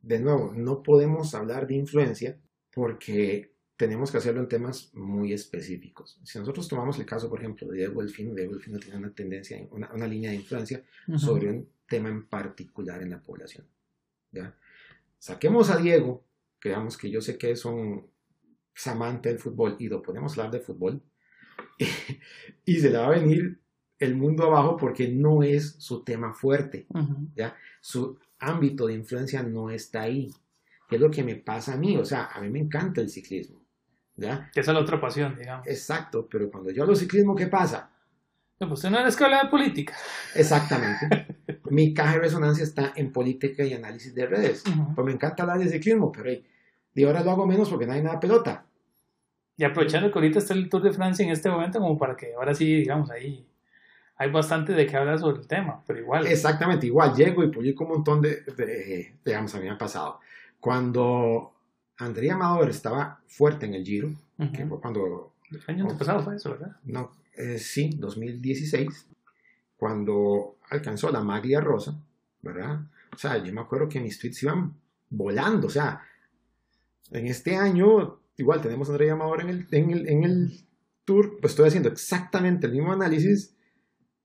de 0.01 0.19
nuevo, 0.19 0.53
no 0.55 0.83
podemos 0.83 1.33
hablar 1.35 1.67
de 1.67 1.75
influencia 1.75 2.37
porque 2.73 3.51
tenemos 3.75 4.11
que 4.11 4.17
hacerlo 4.17 4.41
en 4.41 4.47
temas 4.47 4.91
muy 4.93 5.33
específicos. 5.33 6.19
Si 6.23 6.37
nosotros 6.37 6.67
tomamos 6.67 6.99
el 6.99 7.05
caso, 7.05 7.29
por 7.29 7.39
ejemplo, 7.39 7.67
de 7.67 7.77
Diego 7.77 8.01
Delfino, 8.01 8.35
Diego 8.35 8.53
Delfino 8.53 8.77
tiene 8.79 8.97
una 8.97 9.11
tendencia, 9.11 9.57
una, 9.71 9.91
una 9.91 10.07
línea 10.07 10.29
de 10.29 10.37
influencia 10.37 10.83
sobre 11.17 11.49
un 11.49 11.67
tema 11.87 12.09
en 12.09 12.27
particular 12.27 13.01
en 13.01 13.09
la 13.09 13.21
población. 13.21 13.65
¿ya? 14.31 14.55
Saquemos 15.17 15.69
a 15.71 15.77
Diego, 15.77 16.23
creamos 16.59 16.97
que 16.97 17.09
yo 17.09 17.21
sé 17.21 17.37
que 17.37 17.55
es 18.75 18.87
amante 18.87 19.29
del 19.29 19.39
fútbol 19.39 19.75
y 19.79 19.87
lo 19.87 20.01
podemos 20.01 20.37
hablar 20.37 20.51
de 20.51 20.59
fútbol, 20.59 21.01
y, 22.65 22.75
se 22.75 22.89
le 22.89 22.97
va 22.97 23.07
a 23.07 23.11
venir 23.11 23.59
el 23.99 24.15
mundo 24.15 24.45
abajo 24.45 24.77
porque 24.77 25.07
no 25.09 25.43
es 25.43 25.75
su 25.79 26.03
tema 26.03 26.33
fuerte. 26.33 26.87
¿ya? 27.35 27.55
Su 27.79 28.17
ámbito 28.39 28.87
de 28.87 28.93
influencia 28.93 29.43
no 29.43 29.69
está 29.69 30.01
ahí. 30.01 30.31
¿Qué 30.89 30.95
es 30.95 31.01
lo 31.01 31.11
que 31.11 31.23
me 31.23 31.35
pasa 31.35 31.73
a 31.73 31.77
mí? 31.77 31.97
O 31.97 32.05
sea, 32.05 32.25
a 32.25 32.41
mí 32.41 32.49
me 32.49 32.59
encanta 32.59 33.01
el 33.01 33.09
ciclismo 33.09 33.61
que 34.53 34.59
esa 34.59 34.71
es 34.71 34.75
la 34.75 34.79
otra 34.79 34.99
pasión, 34.99 35.35
digamos. 35.37 35.67
Exacto, 35.67 36.27
pero 36.29 36.49
cuando 36.49 36.71
yo 36.71 36.83
hablo 36.83 36.95
ciclismo, 36.95 37.35
¿qué 37.35 37.47
pasa? 37.47 37.91
No, 38.59 38.67
pues 38.67 38.79
usted 38.79 38.91
no 38.91 38.99
eres 38.99 39.15
que 39.15 39.23
habla 39.23 39.43
de 39.43 39.49
política. 39.49 39.95
Exactamente. 40.35 41.59
mi 41.71 41.93
caja 41.93 42.13
de 42.13 42.19
resonancia 42.19 42.63
está 42.63 42.93
en 42.95 43.11
política 43.11 43.63
y 43.63 43.73
análisis 43.73 44.13
de 44.13 44.27
redes. 44.27 44.63
Pues 44.95 45.05
me 45.05 45.13
encanta 45.13 45.43
hablar 45.43 45.59
de 45.59 45.69
ciclismo, 45.69 46.11
pero 46.11 46.29
de 46.93 47.05
ahora 47.05 47.23
lo 47.23 47.31
hago 47.31 47.45
menos 47.45 47.69
porque 47.69 47.85
no 47.85 47.93
hay 47.93 48.01
nada 48.01 48.19
pelota. 48.19 48.65
Y 49.57 49.63
aprovechando 49.63 50.11
que 50.11 50.19
ahorita 50.19 50.39
está 50.39 50.53
el 50.53 50.69
Tour 50.69 50.83
de 50.83 50.91
Francia 50.91 51.23
en 51.23 51.31
este 51.31 51.49
momento, 51.49 51.79
como 51.79 51.97
para 51.97 52.15
que 52.15 52.33
ahora 52.33 52.53
sí, 52.53 52.77
digamos, 52.77 53.11
ahí 53.11 53.45
hay 54.17 54.31
bastante 54.31 54.73
de 54.73 54.85
qué 54.85 54.97
hablar 54.97 55.19
sobre 55.19 55.41
el 55.41 55.47
tema, 55.47 55.83
pero 55.85 55.99
igual. 55.99 56.27
Exactamente, 56.27 56.85
igual 56.85 57.15
llego 57.15 57.43
y 57.43 57.51
publico 57.51 57.85
un 57.85 57.91
montón 57.91 58.21
de, 58.21 59.15
digamos, 59.25 59.53
a 59.55 59.57
mí 59.59 59.65
me 59.65 59.71
ha 59.71 59.77
pasado. 59.77 60.19
Cuando 60.59 61.53
Andrea 61.97 62.35
Amador 62.35 62.69
estaba 62.69 63.19
fuerte 63.27 63.65
en 63.65 63.73
el 63.73 63.83
Giro, 63.83 64.11
que 64.53 64.65
fue 64.65 64.79
cuando... 64.79 65.33
El 65.49 65.61
año 65.67 65.97
pasado 65.97 66.21
fue 66.21 66.35
eso, 66.35 66.51
¿verdad? 66.51 66.75
No, 66.83 67.11
eh, 67.35 67.57
sí, 67.57 67.95
2016, 67.97 69.07
cuando 69.75 70.57
alcanzó 70.69 71.11
la 71.11 71.21
maglia 71.21 71.59
rosa, 71.59 71.95
¿verdad? 72.41 72.79
O 73.13 73.17
sea, 73.17 73.37
yo 73.43 73.51
me 73.53 73.61
acuerdo 73.61 73.89
que 73.89 73.99
mis 73.99 74.19
tweets 74.19 74.43
iban 74.43 74.73
volando, 75.09 75.65
o 75.67 75.69
sea, 75.71 76.01
en 77.11 77.27
este 77.27 77.55
año, 77.55 78.19
igual 78.37 78.61
tenemos 78.61 78.89
a 78.89 78.91
Andrea 78.93 79.13
Amador 79.13 79.41
en 79.41 79.49
el, 79.49 79.67
en 79.71 79.91
el, 79.91 80.09
en 80.09 80.23
el 80.23 80.51
tour, 81.05 81.37
pues 81.39 81.53
estoy 81.53 81.67
haciendo 81.67 81.89
exactamente 81.89 82.67
el 82.67 82.73
mismo 82.73 82.91
análisis 82.91 83.55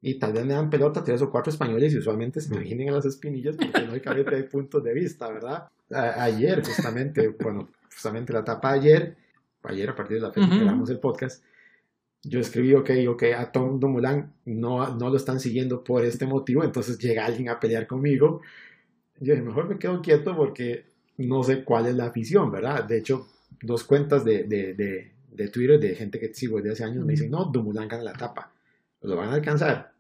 y 0.00 0.18
tal 0.18 0.32
vez 0.32 0.46
me 0.46 0.54
dan 0.54 0.70
pelota 0.70 1.02
tres 1.02 1.20
o 1.22 1.30
cuatro 1.30 1.50
españoles 1.50 1.92
y 1.92 1.98
usualmente 1.98 2.40
se 2.40 2.54
imaginen 2.54 2.90
a 2.90 2.92
las 2.92 3.06
espinillas 3.06 3.56
porque 3.56 3.86
no 3.86 3.92
hay 3.92 4.24
de 4.24 4.44
puntos 4.50 4.82
de 4.82 4.94
vista, 4.94 5.30
¿verdad? 5.30 5.68
ayer 5.90 6.64
justamente, 6.64 7.28
bueno, 7.28 7.68
justamente 7.92 8.32
la 8.32 8.40
etapa 8.40 8.72
ayer, 8.72 9.16
ayer 9.62 9.90
a 9.90 9.94
partir 9.94 10.16
de 10.16 10.22
la 10.22 10.32
fecha 10.32 10.48
que 10.48 10.58
grabamos 10.58 10.90
el 10.90 10.98
podcast, 10.98 11.44
yo 12.22 12.40
escribí, 12.40 12.74
ok, 12.74 12.90
ok, 13.08 13.22
a 13.36 13.52
Tom 13.52 13.78
Dumoulin 13.78 14.32
no, 14.46 14.96
no 14.96 15.10
lo 15.10 15.16
están 15.16 15.38
siguiendo 15.38 15.84
por 15.84 16.04
este 16.04 16.26
motivo, 16.26 16.64
entonces 16.64 16.98
llega 16.98 17.24
alguien 17.24 17.48
a 17.48 17.60
pelear 17.60 17.86
conmigo. 17.86 18.42
Yo 19.20 19.32
dije, 19.32 19.42
mejor 19.42 19.68
me 19.68 19.78
quedo 19.78 20.02
quieto 20.02 20.36
porque 20.36 20.86
no 21.18 21.42
sé 21.42 21.64
cuál 21.64 21.86
es 21.86 21.94
la 21.94 22.06
afición, 22.06 22.50
¿verdad? 22.50 22.84
De 22.84 22.98
hecho, 22.98 23.28
dos 23.62 23.84
cuentas 23.84 24.24
de, 24.24 24.44
de, 24.44 24.74
de, 24.74 25.12
de 25.30 25.48
Twitter 25.48 25.78
de 25.78 25.94
gente 25.94 26.18
que 26.18 26.32
sigo 26.32 26.56
desde 26.58 26.72
hace 26.72 26.84
años 26.84 27.04
me 27.04 27.12
dicen, 27.12 27.30
no, 27.30 27.44
Dumoulin 27.46 27.88
gana 27.88 28.02
la 28.02 28.12
etapa, 28.12 28.52
lo 29.02 29.16
van 29.16 29.30
a 29.30 29.34
alcanzar. 29.34 29.92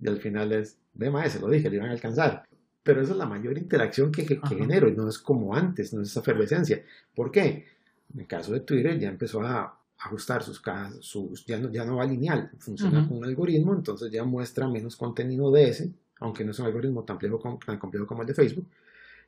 Y 0.00 0.08
al 0.08 0.18
final 0.18 0.52
es, 0.52 0.78
de 0.94 1.30
se 1.30 1.40
lo 1.40 1.48
dije, 1.48 1.70
le 1.70 1.76
iban 1.76 1.90
a 1.90 1.92
alcanzar. 1.92 2.44
Pero 2.82 3.00
esa 3.00 3.12
es 3.12 3.18
la 3.18 3.26
mayor 3.26 3.56
interacción 3.56 4.12
que, 4.12 4.26
que, 4.26 4.40
genero 4.46 4.88
y 4.88 4.92
no 4.92 5.08
es 5.08 5.18
como 5.18 5.54
antes, 5.54 5.94
no 5.94 6.02
es 6.02 6.10
esa 6.10 6.20
efervescencia. 6.20 6.82
¿Por 7.14 7.30
qué? 7.30 7.66
En 8.12 8.20
el 8.20 8.26
caso 8.26 8.52
de 8.52 8.60
Twitter 8.60 8.98
ya 8.98 9.08
empezó 9.08 9.42
a 9.42 9.80
ajustar 9.98 10.42
sus, 10.42 10.60
sus 11.00 11.46
ya, 11.46 11.58
no, 11.58 11.70
ya 11.70 11.84
no 11.84 11.96
va 11.96 12.04
lineal, 12.04 12.50
funciona 12.58 13.08
con 13.08 13.18
un 13.18 13.24
algoritmo, 13.24 13.74
entonces 13.74 14.10
ya 14.12 14.24
muestra 14.24 14.68
menos 14.68 14.96
contenido 14.96 15.50
de 15.50 15.68
ese, 15.68 15.92
aunque 16.20 16.44
no 16.44 16.50
es 16.50 16.58
un 16.58 16.66
algoritmo 16.66 17.04
tan 17.04 17.16
complejo, 17.16 17.58
tan 17.64 17.78
complejo 17.78 18.06
como 18.06 18.20
el 18.20 18.28
de 18.28 18.34
Facebook, 18.34 18.66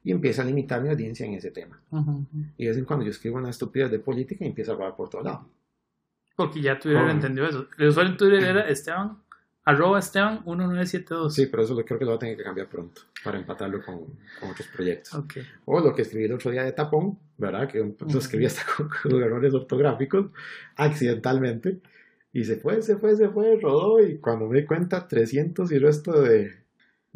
y 0.06 0.12
empieza 0.12 0.42
a 0.42 0.44
limitar 0.44 0.80
mi 0.80 0.88
audiencia 0.88 1.26
en 1.26 1.34
ese 1.34 1.50
tema. 1.50 1.82
Y 2.56 2.62
de 2.62 2.70
vez 2.70 2.78
en 2.78 2.84
cuando 2.84 3.04
yo 3.04 3.10
escribo 3.10 3.38
una 3.38 3.50
estupidez 3.50 3.90
de 3.90 3.98
política 3.98 4.44
y 4.44 4.46
empieza 4.46 4.70
a 4.70 4.74
hablar 4.76 4.94
por 4.94 5.08
todo 5.10 5.20
lado. 5.20 5.50
Porque 6.36 6.60
ya 6.60 6.78
Twitter 6.78 7.08
entendió 7.08 7.44
eso. 7.44 7.66
El 7.76 7.88
usuario 7.88 8.12
en 8.12 8.16
Twitter 8.16 8.44
era 8.44 8.68
Esteban 8.68 9.18
Arroba 9.64 9.98
Esteban 9.98 10.44
1972. 10.46 11.34
Sí, 11.34 11.46
pero 11.46 11.64
eso 11.64 11.74
lo, 11.74 11.84
creo 11.84 11.98
que 11.98 12.04
lo 12.04 12.12
va 12.12 12.16
a 12.18 12.20
tener 12.20 12.36
que 12.36 12.44
cambiar 12.44 12.68
pronto 12.68 13.02
para 13.24 13.36
empatarlo 13.36 13.84
con, 13.84 13.98
con 14.38 14.50
otros 14.50 14.68
proyectos. 14.68 15.12
Okay. 15.12 15.42
O 15.64 15.80
lo 15.80 15.92
que 15.92 16.02
escribí 16.02 16.26
el 16.26 16.34
otro 16.34 16.52
día 16.52 16.62
de 16.62 16.70
tapón, 16.70 17.18
¿verdad? 17.36 17.68
Que 17.68 17.78
lo 17.80 18.18
escribí 18.20 18.46
hasta 18.46 18.62
con, 18.76 19.20
errores 19.20 19.52
ortográficos, 19.54 20.26
accidentalmente. 20.76 21.80
Y 22.32 22.44
se 22.44 22.58
fue, 22.58 22.80
se 22.80 22.96
fue, 22.96 23.16
se 23.16 23.28
fue, 23.28 23.58
rodó. 23.60 24.00
Y 24.06 24.18
cuando 24.18 24.46
me 24.46 24.60
di 24.60 24.66
cuenta, 24.66 25.08
300 25.08 25.72
y 25.72 25.78
resto 25.80 26.22
de, 26.22 26.65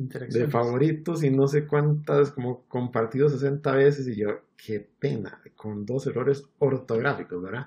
de 0.09 0.49
favoritos 0.49 1.23
y 1.23 1.31
no 1.31 1.47
sé 1.47 1.67
cuántas, 1.67 2.31
como 2.31 2.63
compartidos 2.63 3.33
60 3.33 3.73
veces. 3.73 4.09
Y 4.09 4.17
yo, 4.17 4.41
qué 4.57 4.87
pena, 4.99 5.41
con 5.57 5.85
dos 5.85 6.07
errores 6.07 6.45
ortográficos, 6.59 7.43
¿verdad? 7.43 7.67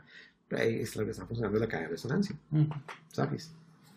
Ahí 0.52 0.82
es 0.82 0.96
lo 0.96 1.06
que 1.06 1.12
está 1.12 1.26
funcionando 1.26 1.60
la 1.60 1.68
caja 1.68 1.84
de 1.84 1.90
resonancia. 1.90 2.36
¿Sabes? 3.10 3.54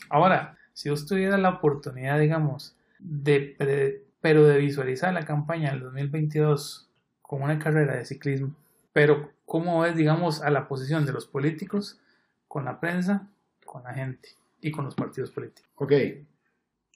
Ahora, 0.08 0.56
si 0.72 0.90
vos 0.90 1.06
tuvieras 1.06 1.40
la 1.40 1.50
oportunidad, 1.50 2.18
digamos, 2.18 2.76
de, 2.98 4.04
pero 4.20 4.46
de 4.46 4.58
visualizar 4.58 5.12
la 5.12 5.24
campaña 5.24 5.70
del 5.70 5.80
2022 5.80 6.88
como 7.22 7.44
una 7.44 7.58
carrera 7.58 7.96
de 7.96 8.04
ciclismo, 8.04 8.54
pero 8.92 9.32
cómo 9.44 9.80
ves, 9.80 9.96
digamos, 9.96 10.42
a 10.42 10.50
la 10.50 10.68
posición 10.68 11.04
de 11.06 11.12
los 11.12 11.26
políticos 11.26 12.00
con 12.48 12.64
la 12.64 12.80
prensa, 12.80 13.28
con 13.64 13.82
la 13.84 13.92
gente 13.92 14.30
y 14.60 14.70
con 14.70 14.84
los 14.84 14.94
partidos 14.94 15.30
políticos. 15.30 15.70
Ok, 15.76 15.92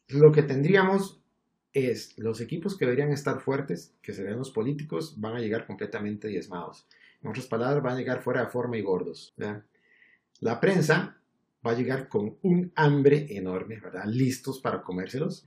lo 0.09 0.33
que 0.33 0.43
tendríamos 0.43 1.20
es 1.73 2.19
los 2.19 2.41
equipos 2.41 2.77
que 2.77 2.85
deberían 2.85 3.13
estar 3.13 3.41
fuertes, 3.41 3.95
que 4.03 4.13
serían 4.13 4.39
los 4.39 4.51
políticos, 4.51 5.15
van 5.19 5.37
a 5.37 5.41
llegar 5.41 5.67
completamente 5.67 6.29
diezmados. 6.29 6.87
En 7.23 7.31
otras 7.31 7.47
palabras, 7.47 7.83
van 7.83 7.95
a 7.95 7.99
llegar 7.99 8.23
fuera 8.23 8.45
de 8.45 8.51
forma 8.51 8.77
y 8.77 8.83
gordos. 8.83 9.35
La 10.41 10.61
prensa 10.61 11.19
va 11.65 11.73
a 11.73 11.77
llegar 11.77 12.09
con 12.09 12.39
un 12.43 12.73
hambre 12.75 13.27
enorme. 13.31 13.81
Listos 14.07 14.61
para 14.61 14.83
comérselos. 14.83 15.47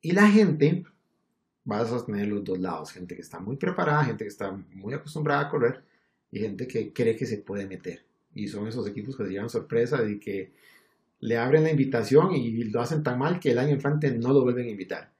Y 0.00 0.12
la 0.12 0.28
gente 0.28 0.84
va 1.70 1.80
a 1.80 1.86
sostener 1.86 2.28
los 2.28 2.42
dos 2.42 2.58
lados. 2.58 2.92
Gente 2.92 3.14
que 3.14 3.22
está 3.22 3.38
muy 3.38 3.56
preparada, 3.56 4.04
gente 4.04 4.24
que 4.24 4.30
está 4.30 4.50
muy 4.50 4.94
acostumbrada 4.94 5.42
a 5.42 5.48
correr 5.48 5.84
y 6.30 6.40
gente 6.40 6.66
que 6.66 6.92
cree 6.92 7.14
que 7.14 7.26
se 7.26 7.38
puede 7.38 7.66
meter. 7.66 8.04
Y 8.34 8.48
son 8.48 8.66
esos 8.66 8.88
equipos 8.88 9.16
que 9.16 9.24
se 9.24 9.30
llevan 9.30 9.50
sorpresa 9.50 10.00
de 10.02 10.18
que 10.18 10.52
le 11.20 11.36
abren 11.36 11.62
la 11.62 11.70
invitación 11.70 12.34
y 12.34 12.64
lo 12.64 12.80
hacen 12.80 13.02
tan 13.02 13.18
mal 13.18 13.38
que 13.38 13.52
el 13.52 13.58
año 13.58 13.74
entrante 13.74 14.10
no 14.10 14.32
lo 14.32 14.42
vuelven 14.42 14.66
a 14.66 14.70
invitar. 14.70 15.12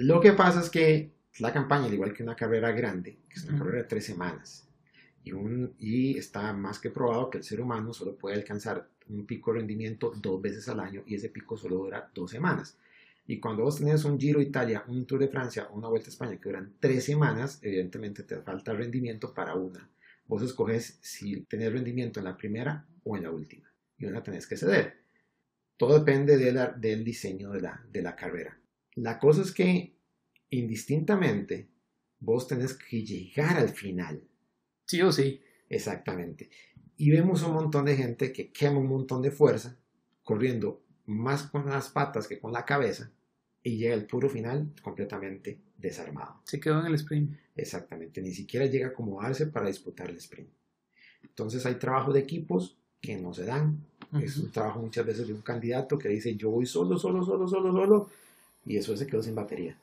Lo 0.00 0.20
que 0.20 0.32
pasa 0.32 0.60
es 0.60 0.70
que 0.70 1.10
la 1.40 1.52
campaña, 1.52 1.86
al 1.86 1.92
igual 1.92 2.14
que 2.14 2.22
una 2.22 2.36
carrera 2.36 2.70
grande, 2.70 3.18
que 3.28 3.34
es 3.34 3.44
una 3.46 3.58
carrera 3.58 3.78
de 3.78 3.88
tres 3.88 4.04
semanas, 4.04 4.68
y, 5.24 5.32
un, 5.32 5.74
y 5.76 6.16
está 6.16 6.52
más 6.52 6.78
que 6.78 6.90
probado 6.90 7.28
que 7.28 7.38
el 7.38 7.42
ser 7.42 7.60
humano 7.60 7.92
solo 7.92 8.14
puede 8.16 8.36
alcanzar 8.36 8.88
un 9.08 9.26
pico 9.26 9.52
de 9.52 9.58
rendimiento 9.58 10.12
dos 10.14 10.40
veces 10.40 10.68
al 10.68 10.78
año 10.78 11.02
y 11.04 11.16
ese 11.16 11.30
pico 11.30 11.56
solo 11.56 11.78
dura 11.78 12.08
dos 12.14 12.30
semanas. 12.30 12.78
Y 13.26 13.40
cuando 13.40 13.64
vos 13.64 13.78
tenés 13.78 14.04
un 14.04 14.20
Giro 14.20 14.40
Italia, 14.40 14.84
un 14.86 15.04
Tour 15.04 15.18
de 15.18 15.28
Francia 15.28 15.68
una 15.72 15.88
Vuelta 15.88 16.06
a 16.06 16.12
España 16.12 16.36
que 16.36 16.48
duran 16.48 16.74
tres 16.78 17.02
semanas, 17.02 17.58
evidentemente 17.60 18.22
te 18.22 18.40
falta 18.42 18.74
rendimiento 18.74 19.34
para 19.34 19.56
una. 19.56 19.90
Vos 20.28 20.44
escoges 20.44 20.96
si 21.00 21.40
tenés 21.40 21.72
rendimiento 21.72 22.20
en 22.20 22.26
la 22.26 22.36
primera 22.36 22.86
o 23.02 23.16
en 23.16 23.24
la 23.24 23.32
última. 23.32 23.68
Y 23.98 24.06
una 24.06 24.22
tenés 24.22 24.46
que 24.46 24.56
ceder. 24.56 24.98
Todo 25.76 25.98
depende 25.98 26.36
de 26.36 26.52
la, 26.52 26.68
del 26.68 27.02
diseño 27.02 27.50
de 27.50 27.62
la, 27.62 27.84
de 27.90 28.02
la 28.02 28.14
carrera. 28.14 28.57
La 29.00 29.18
cosa 29.18 29.42
es 29.42 29.52
que 29.52 29.94
indistintamente 30.50 31.68
vos 32.18 32.48
tenés 32.48 32.74
que 32.74 33.04
llegar 33.04 33.56
al 33.56 33.68
final. 33.68 34.22
Sí 34.86 35.00
o 35.02 35.12
sí. 35.12 35.40
Exactamente. 35.68 36.50
Y 36.96 37.10
vemos 37.10 37.42
un 37.44 37.52
montón 37.52 37.84
de 37.84 37.96
gente 37.96 38.32
que 38.32 38.50
quema 38.50 38.78
un 38.78 38.88
montón 38.88 39.22
de 39.22 39.30
fuerza, 39.30 39.76
corriendo 40.24 40.82
más 41.06 41.44
con 41.44 41.66
las 41.66 41.90
patas 41.90 42.26
que 42.26 42.40
con 42.40 42.52
la 42.52 42.64
cabeza, 42.64 43.12
y 43.62 43.76
llega 43.76 43.94
al 43.94 44.06
puro 44.06 44.28
final 44.28 44.72
completamente 44.82 45.60
desarmado. 45.76 46.40
Se 46.44 46.58
quedó 46.58 46.80
en 46.80 46.86
el 46.86 46.94
sprint. 46.94 47.36
Exactamente, 47.54 48.20
ni 48.20 48.32
siquiera 48.32 48.66
llega 48.66 48.88
a 48.88 48.90
acomodarse 48.90 49.46
para 49.46 49.68
disputar 49.68 50.10
el 50.10 50.16
sprint. 50.16 50.48
Entonces 51.22 51.64
hay 51.66 51.76
trabajo 51.76 52.12
de 52.12 52.20
equipos 52.20 52.76
que 53.00 53.16
no 53.16 53.32
se 53.32 53.44
dan. 53.44 53.78
Es 54.20 54.38
un 54.38 54.50
trabajo 54.50 54.80
muchas 54.80 55.06
veces 55.06 55.28
de 55.28 55.34
un 55.34 55.42
candidato 55.42 55.98
que 55.98 56.08
dice 56.08 56.34
yo 56.34 56.50
voy 56.50 56.66
solo, 56.66 56.98
solo, 56.98 57.22
solo, 57.22 57.46
solo, 57.46 57.72
solo, 57.72 58.10
y 58.68 58.76
eso 58.76 58.94
se 58.94 59.06
quedó 59.06 59.22
sin 59.22 59.34
batería. 59.34 59.80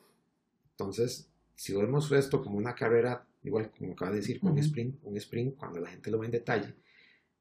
Entonces, 0.71 1.27
si 1.55 1.73
vemos 1.73 2.11
esto 2.11 2.43
como 2.43 2.57
una 2.57 2.75
carrera, 2.75 3.25
igual 3.43 3.71
como 3.71 3.93
acaba 3.93 4.11
de 4.11 4.17
decir, 4.17 4.39
con 4.39 4.51
un 4.51 4.59
sprint, 4.59 4.99
un 5.03 5.17
sprint, 5.17 5.55
cuando 5.57 5.79
la 5.79 5.89
gente 5.89 6.11
lo 6.11 6.19
ve 6.19 6.27
en 6.27 6.31
detalle, 6.31 6.75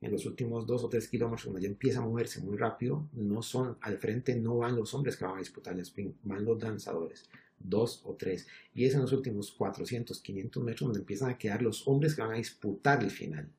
en 0.01 0.11
los 0.11 0.25
últimos 0.25 0.67
dos 0.67 0.83
o 0.85 0.89
tres 0.89 1.07
kilómetros, 1.07 1.45
cuando 1.45 1.61
ya 1.61 1.69
empieza 1.69 1.99
a 1.99 2.03
moverse 2.03 2.41
muy 2.41 2.57
rápido, 2.57 3.09
no 3.13 3.43
son, 3.43 3.77
al 3.83 3.99
frente 3.99 4.35
no 4.37 4.57
van 4.57 4.75
los 4.75 4.95
hombres 4.95 5.17
que 5.17 5.25
van 5.27 5.37
a 5.37 5.41
disputar 5.41 5.75
el 5.75 5.81
sprint, 5.81 6.17
van 6.23 6.47
los 6.47 6.59
danzadores, 6.59 7.29
dos 7.59 8.01
o 8.05 8.15
tres. 8.15 8.47
Y 8.73 8.87
es 8.87 8.95
en 8.95 9.03
los 9.03 9.13
últimos 9.13 9.53
400, 9.53 10.19
500 10.21 10.65
metros 10.65 10.89
donde 10.89 11.01
empiezan 11.01 11.29
a 11.29 11.37
quedar 11.37 11.61
los 11.61 11.87
hombres 11.87 12.15
que 12.15 12.23
van 12.23 12.33
a 12.33 12.37
disputar 12.37 13.03
el 13.03 13.11
final. 13.11 13.51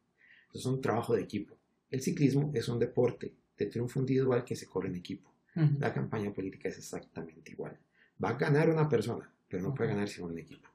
Eso 0.50 0.58
es 0.58 0.66
un 0.66 0.82
trabajo 0.82 1.16
de 1.16 1.22
equipo. 1.22 1.56
El 1.92 2.02
ciclismo 2.02 2.52
es 2.56 2.68
un 2.68 2.80
deporte 2.80 3.32
de 3.58 3.66
triunfo 3.68 4.00
individual 4.00 4.44
que 4.44 4.56
se 4.56 4.66
corre 4.66 4.90
en 4.90 4.96
equipo. 4.96 5.35
La 5.80 5.94
campaña 5.94 6.32
política 6.32 6.68
es 6.68 6.78
exactamente 6.78 7.52
igual. 7.52 7.78
Va 8.22 8.30
a 8.30 8.34
ganar 8.34 8.70
una 8.70 8.90
persona, 8.90 9.30
pero 9.48 9.64
no 9.64 9.74
puede 9.74 9.92
ganar 9.92 10.08
sin 10.08 10.26
un 10.26 10.38
equipo. 10.38 10.68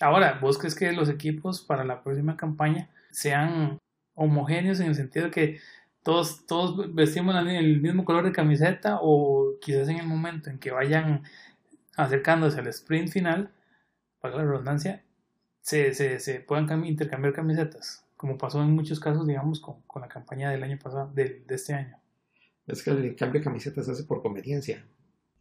Ahora, 0.00 0.38
¿vos 0.40 0.58
crees 0.58 0.74
que 0.74 0.90
los 0.92 1.08
equipos 1.08 1.60
para 1.60 1.84
la 1.84 2.02
próxima 2.02 2.36
campaña 2.36 2.90
sean 3.10 3.78
homogéneos 4.14 4.80
en 4.80 4.88
el 4.88 4.94
sentido 4.94 5.26
de 5.26 5.30
que 5.30 5.60
todos, 6.02 6.46
todos 6.46 6.94
vestimos 6.94 7.34
el 7.46 7.80
mismo 7.80 8.04
color 8.04 8.24
de 8.24 8.32
camiseta 8.32 8.98
o 9.00 9.54
quizás 9.60 9.88
en 9.88 9.98
el 9.98 10.06
momento 10.06 10.50
en 10.50 10.58
que 10.58 10.70
vayan 10.70 11.22
acercándose 11.96 12.60
al 12.60 12.68
sprint 12.68 13.10
final, 13.10 13.50
para 14.20 14.36
la 14.36 14.44
redundancia, 14.44 15.02
se, 15.60 15.92
se, 15.94 16.18
se 16.20 16.40
puedan 16.40 16.84
intercambiar 16.84 17.34
camisetas, 17.34 18.04
como 18.16 18.38
pasó 18.38 18.62
en 18.62 18.70
muchos 18.70 19.00
casos, 19.00 19.26
digamos, 19.26 19.60
con, 19.60 19.82
con 19.82 20.02
la 20.02 20.08
campaña 20.08 20.50
del 20.50 20.62
año 20.62 20.78
pasado, 20.78 21.10
de, 21.12 21.44
de, 21.46 21.54
este 21.54 21.74
año. 21.74 21.98
Es 22.68 22.82
que 22.82 22.90
el 22.90 23.16
cambio 23.16 23.40
de 23.40 23.44
camisetas 23.44 23.86
se 23.86 23.92
hace 23.92 24.04
por 24.04 24.22
conveniencia. 24.22 24.84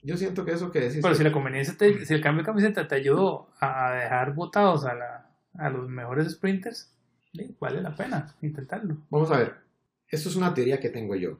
Yo 0.01 0.15
siento 0.15 0.45
que 0.45 0.53
eso 0.53 0.71
que 0.71 0.79
decís. 0.79 0.99
Pero 1.01 1.15
si 1.15 1.23
la 1.23 1.31
conveniencia, 1.31 1.75
si 1.77 2.13
el 2.13 2.21
cambio 2.21 2.43
de 2.43 2.45
camiseta 2.45 2.87
te 2.87 2.95
ayudó 2.95 3.49
a 3.59 3.91
dejar 3.91 4.33
votados 4.33 4.85
a, 4.85 4.93
la, 4.93 5.35
a 5.55 5.69
los 5.69 5.89
mejores 5.89 6.31
sprinters, 6.31 6.93
vale 7.59 7.81
la 7.81 7.95
pena 7.95 8.35
intentarlo. 8.41 8.97
Vamos 9.09 9.29
a 9.31 9.39
ver, 9.39 9.55
esto 10.07 10.29
es 10.29 10.35
una 10.35 10.53
teoría 10.53 10.79
que 10.79 10.89
tengo 10.89 11.15
yo. 11.15 11.39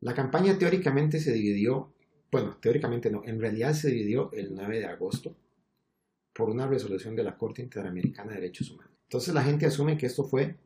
La 0.00 0.14
campaña 0.14 0.58
teóricamente 0.58 1.20
se 1.20 1.32
dividió, 1.32 1.92
bueno, 2.32 2.56
teóricamente 2.60 3.10
no, 3.10 3.22
en 3.24 3.40
realidad 3.40 3.74
se 3.74 3.90
dividió 3.90 4.32
el 4.32 4.54
9 4.54 4.78
de 4.80 4.86
agosto 4.86 5.36
por 6.32 6.48
una 6.48 6.66
resolución 6.66 7.14
de 7.14 7.22
la 7.22 7.36
Corte 7.36 7.62
Interamericana 7.62 8.30
de 8.30 8.40
Derechos 8.40 8.70
Humanos. 8.70 8.94
Entonces 9.04 9.34
la 9.34 9.42
gente 9.42 9.66
asume 9.66 9.98
que 9.98 10.06
esto 10.06 10.24
fue 10.24 10.56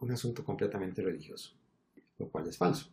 un 0.00 0.12
asunto 0.12 0.44
completamente 0.44 1.02
religioso, 1.02 1.56
lo 2.18 2.28
cual 2.28 2.46
es 2.48 2.56
falso. 2.56 2.90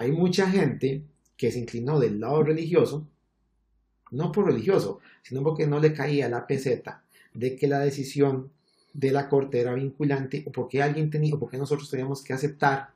Hay 0.00 0.12
mucha 0.12 0.48
gente 0.48 1.02
que 1.36 1.52
se 1.52 1.58
inclinó 1.58 2.00
del 2.00 2.20
lado 2.20 2.42
religioso, 2.42 3.06
no 4.10 4.32
por 4.32 4.46
religioso, 4.46 5.00
sino 5.20 5.42
porque 5.42 5.66
no 5.66 5.78
le 5.78 5.92
caía 5.92 6.26
la 6.30 6.46
peseta 6.46 7.04
de 7.34 7.54
que 7.54 7.68
la 7.68 7.80
decisión 7.80 8.50
de 8.94 9.12
la 9.12 9.28
corte 9.28 9.60
era 9.60 9.74
vinculante 9.74 10.42
o 10.46 10.52
porque 10.52 10.82
alguien 10.82 11.10
tenía, 11.10 11.34
o 11.34 11.38
porque 11.38 11.58
nosotros 11.58 11.90
teníamos 11.90 12.24
que 12.24 12.32
aceptar 12.32 12.94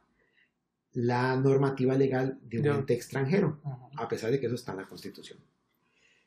la 0.94 1.36
normativa 1.36 1.94
legal 1.94 2.38
de 2.42 2.60
un 2.60 2.66
ente 2.68 2.94
extranjero, 2.94 3.58
a 3.96 4.08
pesar 4.08 4.30
de 4.30 4.40
que 4.40 4.46
eso 4.46 4.54
está 4.54 4.72
en 4.72 4.78
la 4.78 4.88
Constitución. 4.88 5.38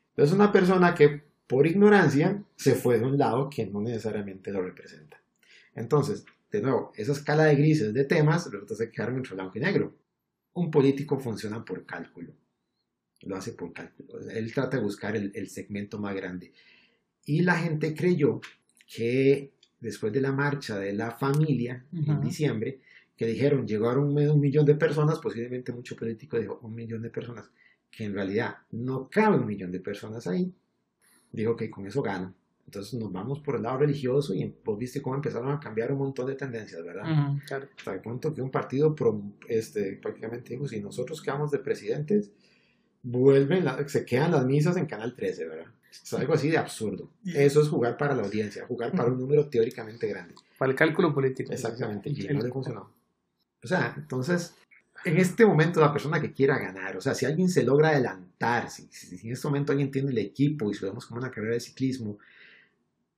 Entonces, 0.09 0.35
una 0.35 0.51
persona 0.51 0.93
que 0.93 1.23
por 1.47 1.65
ignorancia 1.65 2.43
se 2.55 2.75
fue 2.75 2.99
de 2.99 3.05
un 3.05 3.17
lado 3.17 3.49
que 3.49 3.65
no 3.65 3.81
necesariamente 3.81 4.51
lo 4.51 4.61
representa. 4.61 5.19
Entonces, 5.73 6.23
de 6.51 6.61
nuevo, 6.61 6.93
esa 6.95 7.13
escala 7.13 7.45
de 7.45 7.55
grises 7.55 7.95
de 7.95 8.05
temas 8.05 8.51
resulta 8.51 8.75
ser 8.75 8.91
quedar 8.91 9.09
entre 9.09 9.33
blanco 9.33 9.57
y 9.57 9.61
negro. 9.61 10.06
Un 10.57 10.71
político 10.71 11.19
funciona 11.19 11.63
por 11.63 11.85
cálculo. 11.85 12.33
Lo 13.21 13.35
hace 13.35 13.53
por 13.53 13.73
cálculo. 13.73 14.19
Él 14.29 14.53
trata 14.53 14.77
de 14.77 14.83
buscar 14.83 15.15
el, 15.15 15.31
el 15.33 15.49
segmento 15.49 15.99
más 15.99 16.15
grande. 16.15 16.53
Y 17.25 17.41
la 17.41 17.57
gente 17.57 17.93
creyó 17.93 18.39
que 18.87 19.51
después 19.79 20.11
de 20.13 20.21
la 20.21 20.31
marcha 20.31 20.79
de 20.79 20.93
la 20.93 21.11
familia 21.11 21.85
en 21.91 22.21
diciembre, 22.21 22.79
que 23.15 23.25
dijeron 23.25 23.67
llegaron 23.67 24.15
un, 24.15 24.39
millón 24.39 24.65
de 24.65 24.75
personas, 24.75 25.19
posiblemente 25.19 25.71
mucho 25.71 25.95
político 25.95 26.39
dijo 26.39 26.59
un 26.61 26.73
millón 26.73 27.01
de 27.01 27.09
personas, 27.09 27.49
que 27.89 28.05
en 28.05 28.13
realidad 28.13 28.57
no 28.71 29.09
cabe 29.09 29.37
un 29.37 29.45
millón 29.45 29.71
de 29.71 29.79
personas 29.79 30.27
ahí, 30.27 30.53
dijo 31.31 31.55
que 31.55 31.69
con 31.69 31.87
eso 31.87 32.01
gano. 32.01 32.33
Entonces 32.67 32.99
nos 32.99 33.11
vamos 33.13 33.39
por 33.39 33.55
el 33.55 33.63
lado 33.63 33.77
religioso 33.77 34.33
y 34.33 34.53
vos 34.63 34.77
viste 34.77 35.01
cómo 35.01 35.15
empezaron 35.15 35.49
a 35.51 35.59
cambiar 35.59 35.93
un 35.93 35.99
montón 35.99 36.27
de 36.27 36.35
tendencias, 36.35 36.83
¿verdad? 36.83 37.05
claro. 37.47 37.67
Hasta 37.77 37.93
el 37.93 38.01
punto 38.01 38.33
que 38.33 38.41
un 38.41 38.51
partido 38.51 38.93
este, 39.47 39.93
prácticamente 39.93 40.49
dijo, 40.49 40.67
si 40.67 40.81
nosotros 40.81 41.21
quedamos 41.21 41.49
de 41.49 41.59
presidentes, 41.59 42.29
vuelven, 43.03 43.65
se 43.87 44.05
quedan 44.05 44.31
las 44.31 44.45
misas 44.45 44.75
en 44.75 44.85
Canal 44.85 45.15
13, 45.15 45.47
¿verdad? 45.47 45.67
Es 45.89 46.13
algo 46.13 46.33
así 46.33 46.49
de 46.49 46.57
absurdo. 46.57 47.09
Eso 47.25 47.61
es 47.61 47.69
jugar 47.69 47.95
para 47.95 48.13
la 48.13 48.23
audiencia, 48.23 48.65
jugar 48.67 48.91
para 48.91 49.09
un 49.09 49.17
número 49.17 49.47
teóricamente 49.47 50.05
grande. 50.07 50.35
Para 50.57 50.71
el 50.71 50.77
cálculo 50.77 51.13
político. 51.13 51.53
Exactamente, 51.53 52.09
y 52.09 52.27
no 52.27 52.41
le 52.41 52.51
funcionó. 52.51 52.91
O 53.63 53.67
sea, 53.67 53.93
entonces, 53.95 54.55
en 55.05 55.17
este 55.17 55.45
momento 55.45 55.79
la 55.79 55.93
persona 55.93 56.19
que 56.19 56.33
quiera 56.33 56.57
ganar, 56.59 56.97
o 56.97 57.01
sea, 57.01 57.13
si 57.13 57.25
alguien 57.25 57.49
se 57.49 57.63
logra 57.63 57.89
adelantar, 57.89 58.69
si, 58.69 58.89
en 59.25 59.31
este 59.31 59.47
momento 59.47 59.71
alguien 59.71 59.89
tiene 59.89 60.11
el 60.11 60.17
equipo 60.17 60.69
y 60.69 60.73
si 60.73 60.83
vemos 60.83 61.05
como 61.05 61.19
una 61.21 61.31
carrera 61.31 61.53
de 61.53 61.61
ciclismo 61.61 62.19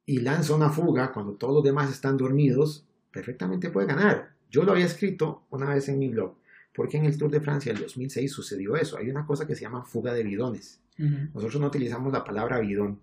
y 0.09 0.21
lanza 0.21 0.55
una 0.55 0.71
fuga 0.71 1.11
cuando 1.11 1.33
todos 1.33 1.53
los 1.53 1.63
demás 1.63 1.91
están 1.91 2.17
dormidos, 2.17 2.83
perfectamente 3.11 3.69
puede 3.69 3.85
ganar. 3.85 4.31
Yo 4.49 4.63
lo 4.63 4.71
había 4.71 4.85
escrito 4.85 5.43
una 5.51 5.69
vez 5.69 5.87
en 5.87 5.99
mi 5.99 6.09
blog, 6.09 6.33
porque 6.73 6.97
en 6.97 7.05
el 7.05 7.15
Tour 7.15 7.29
de 7.29 7.39
Francia 7.39 7.71
del 7.71 7.83
2006 7.83 8.31
sucedió 8.31 8.75
eso. 8.75 8.97
Hay 8.97 9.07
una 9.11 9.27
cosa 9.27 9.45
que 9.45 9.53
se 9.53 9.61
llama 9.61 9.83
fuga 9.83 10.11
de 10.15 10.23
bidones. 10.23 10.81
Nosotros 10.97 11.61
no 11.61 11.67
utilizamos 11.67 12.11
la 12.11 12.23
palabra 12.23 12.59
bidón, 12.59 12.99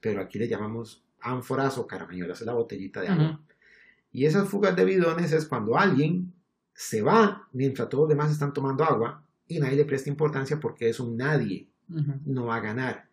pero 0.00 0.20
aquí 0.20 0.40
le 0.40 0.48
llamamos 0.48 1.04
ánforas 1.20 1.78
o 1.78 1.86
caramañolas, 1.86 2.40
es 2.40 2.46
la 2.48 2.54
botellita 2.54 3.02
de 3.02 3.08
agua. 3.08 3.40
Y 4.10 4.24
esas 4.24 4.48
fugas 4.48 4.74
de 4.74 4.84
bidones 4.84 5.30
es 5.30 5.46
cuando 5.46 5.78
alguien 5.78 6.32
se 6.74 7.02
va 7.02 7.46
mientras 7.52 7.88
todos 7.88 8.02
los 8.02 8.08
demás 8.08 8.32
están 8.32 8.52
tomando 8.52 8.82
agua 8.82 9.22
y 9.46 9.60
nadie 9.60 9.76
le 9.76 9.84
presta 9.84 10.10
importancia 10.10 10.58
porque 10.58 10.88
es 10.88 10.98
un 10.98 11.16
nadie, 11.16 11.68
no 12.26 12.46
va 12.46 12.56
a 12.56 12.60
ganar. 12.60 13.07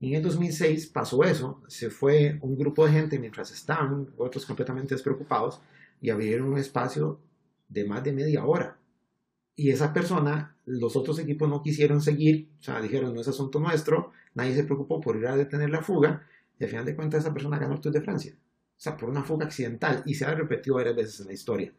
Y 0.00 0.08
en 0.08 0.14
el 0.16 0.22
2006 0.22 0.88
pasó 0.88 1.22
eso, 1.22 1.62
se 1.68 1.90
fue 1.90 2.38
un 2.40 2.56
grupo 2.56 2.84
de 2.84 2.92
gente 2.92 3.18
mientras 3.18 3.52
estaban, 3.52 4.08
otros 4.16 4.46
completamente 4.46 4.94
despreocupados, 4.94 5.60
y 6.00 6.10
abrieron 6.10 6.48
un 6.48 6.58
espacio 6.58 7.20
de 7.68 7.84
más 7.84 8.02
de 8.02 8.12
media 8.12 8.44
hora 8.44 8.80
y 9.60 9.68
esa 9.68 9.92
persona, 9.92 10.56
los 10.64 10.96
otros 10.96 11.18
equipos 11.18 11.46
no 11.46 11.62
quisieron 11.62 12.00
seguir, 12.00 12.48
o 12.60 12.62
sea, 12.62 12.80
dijeron, 12.80 13.14
no 13.14 13.20
es 13.20 13.28
asunto 13.28 13.60
nuestro, 13.60 14.10
nadie 14.32 14.54
se 14.54 14.64
preocupó 14.64 15.02
por 15.02 15.16
ir 15.16 15.26
a 15.26 15.36
detener 15.36 15.68
la 15.68 15.82
fuga, 15.82 16.26
y 16.58 16.64
al 16.64 16.70
final 16.70 16.86
de 16.86 16.96
cuentas 16.96 17.20
esa 17.20 17.34
persona 17.34 17.58
ganó 17.58 17.74
el 17.74 17.80
Tour 17.82 17.92
de 17.92 18.00
Francia. 18.00 18.32
O 18.34 18.80
sea, 18.80 18.96
por 18.96 19.10
una 19.10 19.22
fuga 19.22 19.44
accidental, 19.44 20.02
y 20.06 20.14
se 20.14 20.24
ha 20.24 20.34
repetido 20.34 20.76
varias 20.76 20.96
veces 20.96 21.20
en 21.20 21.26
la 21.26 21.34
historia. 21.34 21.74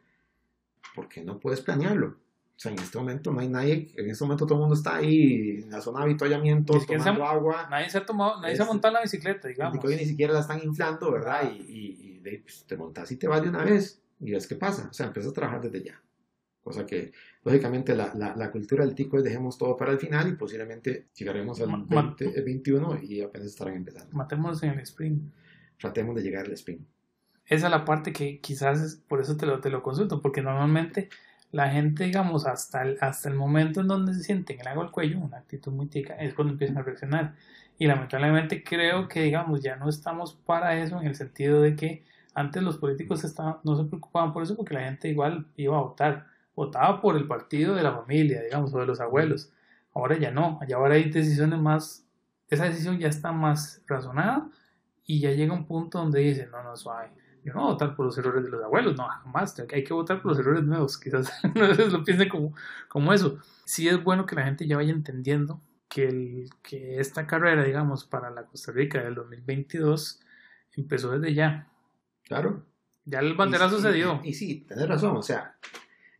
Porque 0.93 1.23
no 1.23 1.39
puedes 1.39 1.61
planearlo. 1.61 2.17
O 2.61 2.63
sea, 2.63 2.71
en 2.73 2.77
este 2.77 2.95
momento 2.99 3.31
no 3.31 3.39
hay 3.39 3.47
nadie, 3.47 3.91
en 3.95 4.07
este 4.11 4.23
momento 4.23 4.45
todo 4.45 4.53
el 4.53 4.59
mundo 4.59 4.75
está 4.75 4.97
ahí 4.97 5.61
en 5.63 5.71
la 5.71 5.81
zona 5.81 6.01
de 6.01 6.05
avituallamiento, 6.05 6.79
tomando 6.85 7.25
agua. 7.25 7.67
Nadie 7.71 7.89
se 7.89 7.97
ha 7.97 8.05
tomado, 8.05 8.39
nadie 8.39 8.55
se 8.55 8.61
ha 8.61 8.67
montado 8.67 8.91
en 8.91 8.93
la 8.93 9.01
bicicleta, 9.01 9.47
digamos. 9.47 9.83
Y 9.83 9.95
ni 9.95 10.05
siquiera 10.05 10.31
la 10.31 10.41
están 10.41 10.61
inflando, 10.63 11.11
¿verdad? 11.11 11.51
Y, 11.51 12.21
y, 12.23 12.37
pues, 12.37 12.63
te 12.67 12.77
montas 12.77 13.11
y 13.11 13.17
te 13.17 13.27
vas 13.27 13.41
de 13.41 13.49
una 13.49 13.63
vez 13.63 14.03
y 14.19 14.29
ves 14.29 14.45
qué 14.45 14.53
pasa. 14.57 14.89
O 14.91 14.93
sea, 14.93 15.07
empiezas 15.07 15.31
a 15.31 15.33
trabajar 15.33 15.59
desde 15.59 15.83
ya. 15.83 15.99
Cosa 16.63 16.85
que, 16.85 17.11
lógicamente, 17.43 17.95
la, 17.95 18.13
la, 18.13 18.51
cultura 18.51 18.85
del 18.85 18.93
tico 18.93 19.17
es 19.17 19.23
dejemos 19.23 19.57
todo 19.57 19.75
para 19.75 19.91
el 19.91 19.97
final 19.97 20.29
y 20.29 20.33
posiblemente 20.33 21.07
llegaremos 21.15 21.59
al 21.61 21.87
21 22.45 22.99
y 23.01 23.21
apenas 23.21 23.47
estarán 23.47 23.73
empezando. 23.73 24.15
Matemos 24.15 24.61
en 24.61 24.69
el 24.69 24.79
sprint. 24.81 25.33
Tratemos 25.79 26.15
de 26.15 26.21
llegar 26.21 26.45
al 26.45 26.51
sprint. 26.51 26.85
Esa 27.47 27.65
es 27.65 27.71
la 27.71 27.85
parte 27.85 28.13
que 28.13 28.39
quizás 28.39 29.01
por 29.07 29.19
eso 29.19 29.35
te 29.35 29.47
lo, 29.47 29.59
te 29.59 29.71
lo 29.71 29.81
consulto, 29.81 30.21
porque 30.21 30.43
normalmente 30.43 31.09
la 31.51 31.69
gente, 31.69 32.05
digamos, 32.05 32.45
hasta 32.45 32.83
el, 32.83 32.97
hasta 33.01 33.29
el 33.29 33.35
momento 33.35 33.81
en 33.81 33.87
donde 33.87 34.13
se 34.13 34.23
sienten 34.23 34.59
el 34.59 34.67
agua 34.67 34.85
al 34.85 34.91
cuello, 34.91 35.19
una 35.19 35.37
actitud 35.37 35.71
muy 35.71 35.87
tica, 35.87 36.15
es 36.15 36.33
cuando 36.33 36.53
empiezan 36.53 36.77
a 36.77 36.83
reaccionar. 36.83 37.35
Y 37.77 37.87
lamentablemente 37.87 38.63
creo 38.63 39.07
que, 39.07 39.23
digamos, 39.23 39.61
ya 39.61 39.75
no 39.75 39.89
estamos 39.89 40.35
para 40.45 40.77
eso 40.81 40.99
en 41.01 41.07
el 41.07 41.15
sentido 41.15 41.61
de 41.61 41.75
que 41.75 42.03
antes 42.33 42.63
los 42.63 42.77
políticos 42.77 43.23
no 43.63 43.75
se 43.75 43.83
preocupaban 43.85 44.31
por 44.33 44.43
eso 44.43 44.55
porque 44.55 44.73
la 44.73 44.85
gente 44.85 45.09
igual 45.09 45.47
iba 45.57 45.77
a 45.77 45.81
votar 45.81 46.31
votaba 46.55 47.01
por 47.01 47.15
el 47.17 47.27
partido 47.27 47.75
de 47.75 47.83
la 47.83 47.93
familia, 47.93 48.41
digamos, 48.41 48.73
o 48.73 48.79
de 48.79 48.85
los 48.85 48.99
abuelos. 48.99 49.51
Ahora 49.93 50.17
ya 50.17 50.31
no, 50.31 50.59
ya 50.67 50.77
ahora 50.77 50.95
hay 50.95 51.09
decisiones 51.09 51.59
más, 51.59 52.05
esa 52.49 52.65
decisión 52.65 52.99
ya 52.99 53.07
está 53.07 53.31
más 53.31 53.81
razonada 53.87 54.49
y 55.05 55.19
ya 55.19 55.31
llega 55.31 55.53
un 55.53 55.65
punto 55.65 55.97
donde 55.99 56.21
dicen, 56.21 56.49
no, 56.51 56.63
no, 56.63 56.75
suave, 56.75 57.09
yo 57.43 57.53
no 57.53 57.61
voy 57.61 57.69
a 57.69 57.73
votar 57.73 57.95
por 57.95 58.05
los 58.05 58.17
errores 58.17 58.43
de 58.43 58.49
los 58.49 58.63
abuelos, 58.63 58.95
no, 58.97 59.07
jamás, 59.07 59.55
hay 59.71 59.83
que 59.83 59.93
votar 59.93 60.21
por 60.21 60.31
los 60.31 60.39
errores 60.39 60.63
nuevos, 60.63 60.97
quizás 60.97 61.31
no 61.55 61.67
lo 61.67 62.03
piensen 62.03 62.29
como, 62.29 62.53
como 62.87 63.13
eso. 63.13 63.39
Sí 63.65 63.87
es 63.87 64.03
bueno 64.03 64.25
que 64.25 64.35
la 64.35 64.43
gente 64.43 64.67
ya 64.67 64.75
vaya 64.75 64.91
entendiendo 64.91 65.61
que, 65.89 66.07
el, 66.07 66.49
que 66.61 66.99
esta 66.99 67.27
carrera, 67.27 67.63
digamos, 67.63 68.05
para 68.05 68.29
la 68.29 68.45
Costa 68.45 68.71
Rica 68.71 69.03
del 69.03 69.15
2022 69.15 70.21
empezó 70.77 71.11
desde 71.11 71.33
ya. 71.33 71.67
Claro. 72.23 72.65
Ya 73.05 73.19
el 73.19 73.33
banderazo 73.33 73.79
se 73.81 73.91
dio. 73.91 74.21
Y, 74.23 74.33
sí, 74.33 74.65
tenés 74.67 74.87
razón, 74.87 75.17
o 75.17 75.21
sea, 75.21 75.57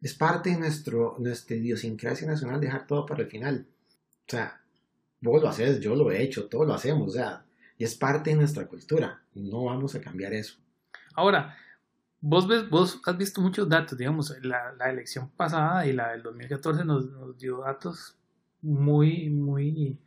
es 0.02 0.14
parte 0.14 0.50
de 0.50 0.58
nuestro, 0.58 1.16
nuestra 1.20 1.56
idiosincrasia 1.56 2.28
nacional 2.28 2.60
dejar 2.60 2.88
todo 2.88 3.06
para 3.06 3.22
el 3.22 3.30
final. 3.30 3.68
O 4.28 4.32
sea, 4.32 4.62
vos 5.22 5.42
lo 5.42 5.48
haces, 5.48 5.80
yo 5.80 5.96
lo 5.96 6.12
he 6.12 6.22
hecho, 6.22 6.48
todos 6.48 6.68
lo 6.68 6.74
hacemos, 6.74 7.10
o 7.10 7.12
sea, 7.12 7.46
y 7.78 7.84
es 7.84 7.96
parte 7.96 8.32
de 8.32 8.36
nuestra 8.36 8.68
cultura. 8.68 9.22
No 9.36 9.66
vamos 9.66 9.96
a 9.96 10.02
cambiar 10.02 10.34
eso. 10.34 10.61
Ahora, 11.16 11.58
vos, 12.22 12.48
ves, 12.48 12.70
vos 12.70 13.02
has 13.06 13.18
visto 13.18 13.42
muchos 13.42 13.68
datos, 13.68 13.98
digamos, 13.98 14.36
la, 14.42 14.74
elección 14.90 15.30
pasada 15.30 15.86
y 15.86 15.94
la 15.94 16.12
del 16.12 16.24
2014 16.24 16.86
nos, 16.86 17.10
nos 17.12 17.38
dio 17.38 17.60
datos 17.60 18.18
muy, 18.62 19.30
muy 19.30 20.00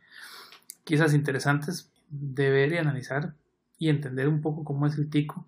quizás 0.83 1.13
interesantes 1.13 1.91
de 2.09 2.49
ver 2.49 2.73
y 2.73 2.77
analizar 2.77 3.33
y 3.77 3.89
entender 3.89 4.27
un 4.27 4.41
poco 4.41 4.63
cómo 4.63 4.87
es 4.87 4.97
el 4.97 5.09
tico 5.09 5.47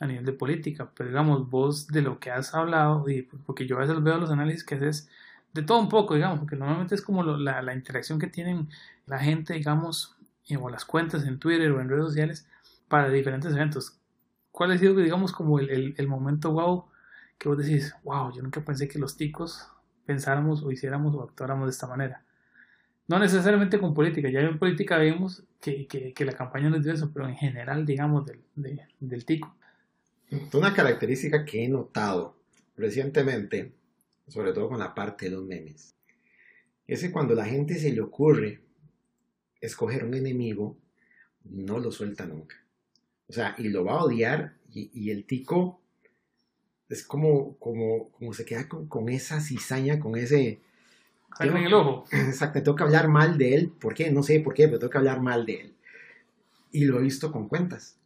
a 0.00 0.06
nivel 0.06 0.24
de 0.24 0.32
política, 0.32 0.90
pero 0.94 1.10
digamos, 1.10 1.50
vos 1.50 1.88
de 1.88 2.02
lo 2.02 2.20
que 2.20 2.30
has 2.30 2.54
hablado, 2.54 3.08
y 3.08 3.22
porque 3.22 3.66
yo 3.66 3.76
a 3.76 3.80
veces 3.80 4.00
veo 4.02 4.18
los 4.18 4.30
análisis 4.30 4.64
que 4.64 4.76
haces 4.76 5.08
de 5.52 5.62
todo 5.62 5.80
un 5.80 5.88
poco, 5.88 6.14
digamos, 6.14 6.38
porque 6.38 6.56
normalmente 6.56 6.94
es 6.94 7.02
como 7.02 7.22
la, 7.24 7.62
la, 7.62 7.74
interacción 7.74 8.18
que 8.18 8.28
tienen 8.28 8.68
la 9.06 9.18
gente, 9.18 9.54
digamos, 9.54 10.16
o 10.58 10.70
las 10.70 10.84
cuentas 10.84 11.24
en 11.24 11.38
Twitter 11.38 11.72
o 11.72 11.80
en 11.80 11.88
redes 11.88 12.04
sociales 12.04 12.46
para 12.86 13.10
diferentes 13.10 13.52
eventos. 13.52 13.98
¿Cuál 14.58 14.72
ha 14.72 14.78
sido, 14.78 14.96
digamos, 14.96 15.30
como 15.30 15.60
el, 15.60 15.94
el, 15.96 16.08
momento 16.08 16.50
wow 16.50 16.86
que 17.38 17.48
vos 17.48 17.58
decís, 17.58 17.94
wow, 18.02 18.34
yo 18.34 18.42
nunca 18.42 18.64
pensé 18.64 18.88
que 18.88 18.98
los 18.98 19.16
ticos 19.16 19.68
pensáramos 20.04 20.64
o 20.64 20.72
hiciéramos 20.72 21.14
o 21.14 21.22
actuáramos 21.22 21.66
de 21.66 21.70
esta 21.70 21.86
manera? 21.86 22.24
No 23.06 23.20
necesariamente 23.20 23.78
con 23.78 23.94
política, 23.94 24.28
ya 24.28 24.40
en 24.40 24.58
política 24.58 24.98
vemos 24.98 25.44
que, 25.60 25.86
que, 25.86 26.12
que 26.12 26.24
la 26.24 26.32
campaña 26.32 26.70
no 26.70 26.76
es 26.76 26.82
de 26.82 26.90
eso, 26.90 27.12
pero 27.14 27.28
en 27.28 27.36
general, 27.36 27.86
digamos, 27.86 28.26
del, 28.26 28.42
del 28.98 29.24
tico. 29.24 29.54
Una 30.52 30.74
característica 30.74 31.44
que 31.44 31.64
he 31.64 31.68
notado 31.68 32.34
recientemente, 32.76 33.76
sobre 34.26 34.52
todo 34.52 34.70
con 34.70 34.80
la 34.80 34.92
parte 34.92 35.26
de 35.26 35.36
los 35.36 35.44
memes, 35.44 35.94
es 36.88 37.00
que 37.00 37.12
cuando 37.12 37.36
la 37.36 37.44
gente 37.44 37.76
se 37.76 37.92
le 37.92 38.00
ocurre 38.00 38.60
escoger 39.60 40.02
un 40.02 40.14
enemigo, 40.14 40.76
no 41.44 41.78
lo 41.78 41.92
suelta 41.92 42.26
nunca. 42.26 42.56
O 43.28 43.32
sea, 43.32 43.54
y 43.58 43.68
lo 43.68 43.84
va 43.84 43.92
a 43.92 44.04
odiar 44.04 44.54
y, 44.72 45.10
el 45.10 45.24
tico 45.24 45.80
es 46.88 47.02
como, 47.02 47.56
como, 47.58 48.10
como 48.10 48.32
se 48.32 48.44
queda 48.44 48.68
con, 48.68 49.08
esa 49.08 49.40
cizaña, 49.40 49.98
con 49.98 50.16
ese... 50.16 50.60
en 51.40 51.56
el 51.56 51.74
ojo. 51.74 52.04
Exacto, 52.12 52.62
tengo 52.62 52.76
que 52.76 52.84
hablar 52.84 53.08
mal 53.08 53.36
de 53.38 53.54
él. 53.54 53.68
¿Por 53.70 53.94
qué? 53.94 54.10
No 54.10 54.22
sé 54.22 54.40
por 54.40 54.54
qué, 54.54 54.66
pero 54.66 54.78
tengo 54.78 54.90
que 54.90 54.98
hablar 54.98 55.20
mal 55.20 55.44
de 55.44 55.54
él. 55.60 55.74
Y 56.70 56.84
lo 56.84 56.98
he 56.98 57.02
visto 57.02 57.32
con 57.32 57.48
cuentas. 57.48 57.98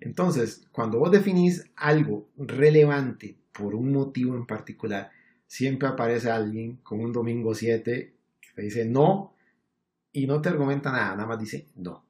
Entonces, 0.00 0.66
cuando 0.72 0.98
vos 0.98 1.10
definís 1.10 1.64
algo 1.76 2.28
relevante 2.36 3.36
por 3.52 3.74
un 3.74 3.92
motivo 3.92 4.34
en 4.34 4.46
particular, 4.46 5.10
siempre 5.46 5.88
aparece 5.88 6.30
alguien 6.30 6.76
con 6.76 7.00
un 7.00 7.12
domingo 7.12 7.54
7 7.54 8.14
que 8.40 8.48
te 8.54 8.62
dice 8.62 8.84
no 8.84 9.34
y 10.12 10.26
no 10.26 10.40
te 10.40 10.48
argumenta 10.48 10.90
nada, 10.90 11.16
nada 11.16 11.26
más 11.26 11.38
dice 11.38 11.66
no. 11.76 12.09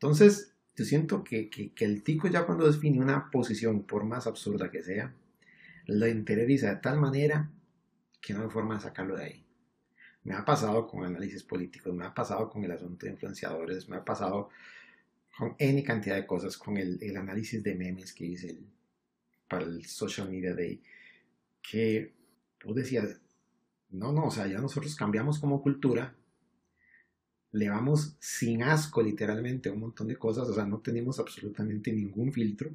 Entonces, 0.00 0.54
yo 0.76 0.84
siento 0.84 1.24
que, 1.24 1.50
el 1.80 2.02
tico 2.04 2.28
ya 2.28 2.46
cuando 2.46 2.70
define 2.70 3.00
una 3.00 3.32
posición, 3.32 3.82
por 3.82 4.04
más 4.04 4.28
absurda 4.28 4.70
que 4.70 4.84
sea, 4.84 5.12
lo 5.86 6.06
interioriza 6.06 6.70
de 6.70 6.76
tal 6.76 7.00
manera 7.00 7.50
que 8.20 8.32
no 8.32 8.42
hay 8.42 8.48
forma 8.48 8.76
de 8.76 8.82
sacarlo 8.82 9.16
de 9.16 9.24
ahí. 9.24 9.44
Me 10.22 10.34
ha 10.34 10.44
pasado 10.44 10.86
con 10.86 11.04
análisis 11.04 11.42
políticos, 11.42 11.92
me 11.94 12.04
ha 12.04 12.14
pasado 12.14 12.48
con 12.48 12.62
el 12.62 12.70
asunto 12.70 13.06
de 13.06 13.12
influenciadores, 13.12 13.88
me 13.88 13.96
ha 13.96 14.04
pasado 14.04 14.50
con 15.36 15.56
N 15.58 15.82
cantidad 15.82 16.14
de 16.14 16.26
cosas, 16.26 16.56
con 16.56 16.76
el, 16.76 17.16
análisis 17.16 17.60
de 17.64 17.74
memes 17.74 18.12
que 18.12 18.26
hice 18.26 18.56
para 19.48 19.64
el 19.64 19.84
Social 19.84 20.30
Media 20.30 20.54
Day, 20.54 20.80
que 21.60 22.12
vos 22.64 22.76
decías, 22.76 23.20
no, 23.90 24.12
no, 24.12 24.26
o 24.26 24.30
sea, 24.30 24.46
ya 24.46 24.60
nosotros 24.60 24.94
cambiamos 24.94 25.40
como 25.40 25.60
cultura, 25.60 26.14
le 27.52 27.70
vamos 27.70 28.16
sin 28.20 28.62
asco 28.62 29.02
literalmente 29.02 29.68
a 29.68 29.72
un 29.72 29.80
montón 29.80 30.08
de 30.08 30.16
cosas, 30.16 30.48
o 30.48 30.54
sea, 30.54 30.66
no 30.66 30.78
tenemos 30.78 31.18
absolutamente 31.18 31.92
ningún 31.92 32.32
filtro, 32.32 32.70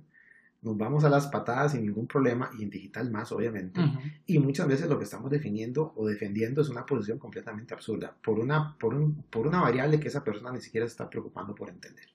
nos 0.64 0.78
vamos 0.78 1.04
a 1.04 1.10
las 1.10 1.28
patadas 1.28 1.74
sin 1.74 1.86
ningún 1.86 2.08
problema 2.08 2.50
y 2.58 2.64
en 2.64 2.70
digital 2.70 3.12
más, 3.12 3.34
obviamente. 3.34 3.82
Y 4.26 4.40
muchas 4.40 4.68
veces 4.68 4.88
lo 4.88 4.98
que 4.98 5.04
estamos 5.04 5.30
definiendo 5.30 5.94
o 5.98 6.08
defendiendo 6.08 6.62
es 6.62 6.70
una 6.70 6.86
posición 6.86 7.20
completamente 7.20 7.74
absurda 7.74 8.16
por 8.24 8.40
una, 8.40 8.78
por, 8.78 8.96
por 9.30 9.46
una 9.46 9.60
variable 9.60 10.00
que 10.00 10.08
esa 10.08 10.24
persona 10.24 10.54
ni 10.54 10.62
siquiera 10.62 10.88
se 10.88 10.92
está 10.92 11.10
preocupando 11.10 11.54
por 11.54 11.70
entender. 11.70 12.06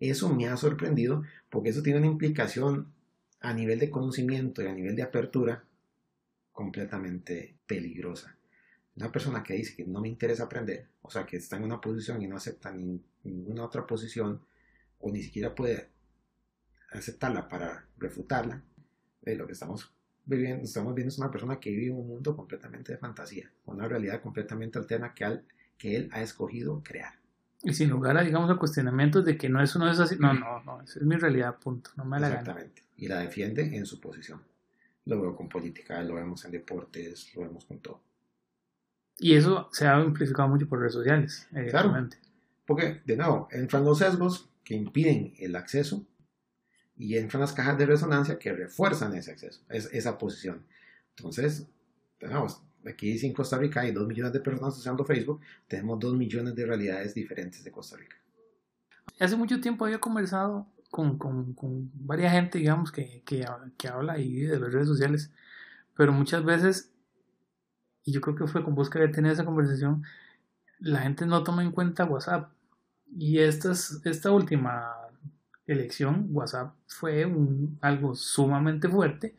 Eso 0.00 0.34
me 0.34 0.48
ha 0.48 0.56
sorprendido 0.56 1.22
porque 1.50 1.68
eso 1.68 1.82
tiene 1.82 1.98
una 1.98 2.08
implicación 2.08 2.88
a 3.40 3.52
nivel 3.52 3.78
de 3.78 3.90
conocimiento 3.90 4.62
y 4.62 4.66
a 4.66 4.74
nivel 4.74 4.96
de 4.96 5.02
apertura 5.02 5.64
completamente 6.52 7.56
peligrosa. 7.66 8.36
Una 8.96 9.10
persona 9.10 9.42
que 9.42 9.54
dice 9.54 9.74
que 9.74 9.84
no 9.86 10.00
me 10.00 10.08
interesa 10.08 10.44
aprender, 10.44 10.86
o 11.00 11.10
sea, 11.10 11.24
que 11.24 11.36
está 11.36 11.56
en 11.56 11.64
una 11.64 11.80
posición 11.80 12.20
y 12.20 12.28
no 12.28 12.36
acepta 12.36 12.72
ninguna 13.24 13.64
otra 13.64 13.86
posición, 13.86 14.40
o 15.00 15.10
ni 15.10 15.22
siquiera 15.22 15.54
puede 15.54 15.88
aceptarla 16.90 17.48
para 17.48 17.86
refutarla, 17.96 18.62
eh, 19.22 19.34
lo 19.34 19.46
que 19.46 19.52
estamos 19.52 19.92
viviendo, 20.24 20.64
estamos 20.64 20.94
viendo 20.94 21.08
es 21.08 21.18
una 21.18 21.30
persona 21.30 21.58
que 21.58 21.70
vive 21.70 21.92
un 21.92 22.06
mundo 22.06 22.36
completamente 22.36 22.92
de 22.92 22.98
fantasía, 22.98 23.50
una 23.64 23.88
realidad 23.88 24.20
completamente 24.20 24.78
alterna 24.78 25.14
que, 25.14 25.40
que 25.78 25.96
él 25.96 26.10
ha 26.12 26.22
escogido 26.22 26.82
crear. 26.82 27.14
Y 27.64 27.72
sin 27.74 27.90
lugar 27.90 28.16
a, 28.16 28.22
digamos, 28.22 28.50
a 28.50 28.56
cuestionamientos 28.56 29.24
de 29.24 29.36
que 29.36 29.48
no, 29.48 29.62
eso 29.62 29.78
no 29.78 29.90
es 29.90 29.98
así. 30.00 30.16
No, 30.18 30.34
no, 30.34 30.62
no, 30.64 30.82
esa 30.82 30.98
es 30.98 31.06
mi 31.06 31.16
realidad, 31.16 31.58
punto. 31.58 31.90
No 31.96 32.04
me 32.04 32.18
la 32.18 32.28
Exactamente. 32.28 32.82
Y 32.96 33.06
la 33.06 33.20
defiende 33.20 33.76
en 33.76 33.86
su 33.86 34.00
posición. 34.00 34.42
Lo 35.04 35.20
veo 35.20 35.36
con 35.36 35.48
política, 35.48 36.02
lo 36.02 36.14
vemos 36.14 36.44
en 36.44 36.50
deportes, 36.50 37.32
lo 37.34 37.42
vemos 37.42 37.64
con 37.64 37.78
todo. 37.78 38.00
Y 39.22 39.36
eso 39.36 39.68
se 39.70 39.86
ha 39.86 39.94
amplificado 39.94 40.48
mucho 40.48 40.68
por 40.68 40.80
redes 40.80 40.94
sociales, 40.94 41.46
Claro, 41.70 42.08
porque, 42.66 43.02
de 43.04 43.16
nuevo, 43.16 43.48
entran 43.52 43.84
los 43.84 43.98
sesgos 43.98 44.50
que 44.64 44.74
impiden 44.74 45.34
el 45.38 45.54
acceso 45.54 46.04
y 46.96 47.16
entran 47.16 47.40
las 47.40 47.52
cajas 47.52 47.78
de 47.78 47.86
resonancia 47.86 48.38
que 48.38 48.52
refuerzan 48.52 49.14
ese 49.14 49.30
acceso, 49.30 49.60
esa 49.68 50.18
posición. 50.18 50.64
Entonces, 51.16 51.68
tenemos 52.18 52.62
aquí 52.84 53.16
en 53.24 53.32
Costa 53.32 53.58
Rica 53.58 53.82
hay 53.82 53.92
dos 53.92 54.08
millones 54.08 54.32
de 54.32 54.40
personas 54.40 54.76
usando 54.76 55.04
Facebook, 55.04 55.40
tenemos 55.68 56.00
dos 56.00 56.16
millones 56.16 56.56
de 56.56 56.66
realidades 56.66 57.14
diferentes 57.14 57.62
de 57.62 57.70
Costa 57.70 57.96
Rica. 57.96 58.16
Hace 59.20 59.36
mucho 59.36 59.60
tiempo 59.60 59.84
había 59.84 60.00
conversado 60.00 60.66
con, 60.90 61.16
con, 61.16 61.54
con 61.54 61.90
varias 61.94 62.32
gente, 62.32 62.58
digamos, 62.58 62.90
que, 62.90 63.22
que, 63.24 63.46
que 63.76 63.88
habla 63.88 64.14
ahí 64.14 64.40
de 64.40 64.58
las 64.58 64.72
redes 64.72 64.88
sociales, 64.88 65.30
pero 65.96 66.12
muchas 66.12 66.44
veces 66.44 66.91
y 68.04 68.12
yo 68.12 68.20
creo 68.20 68.36
que 68.36 68.46
fue 68.46 68.64
con 68.64 68.74
vos 68.74 68.90
que 68.90 68.98
había 68.98 69.12
tenido 69.12 69.32
esa 69.32 69.44
conversación, 69.44 70.04
la 70.80 71.00
gente 71.00 71.26
no 71.26 71.44
toma 71.44 71.62
en 71.62 71.70
cuenta 71.70 72.04
WhatsApp. 72.04 72.50
Y 73.16 73.38
esta, 73.38 73.72
esta 73.72 74.30
última 74.30 74.90
elección, 75.66 76.28
WhatsApp 76.30 76.74
fue 76.86 77.24
un, 77.24 77.78
algo 77.80 78.14
sumamente 78.14 78.88
fuerte 78.88 79.34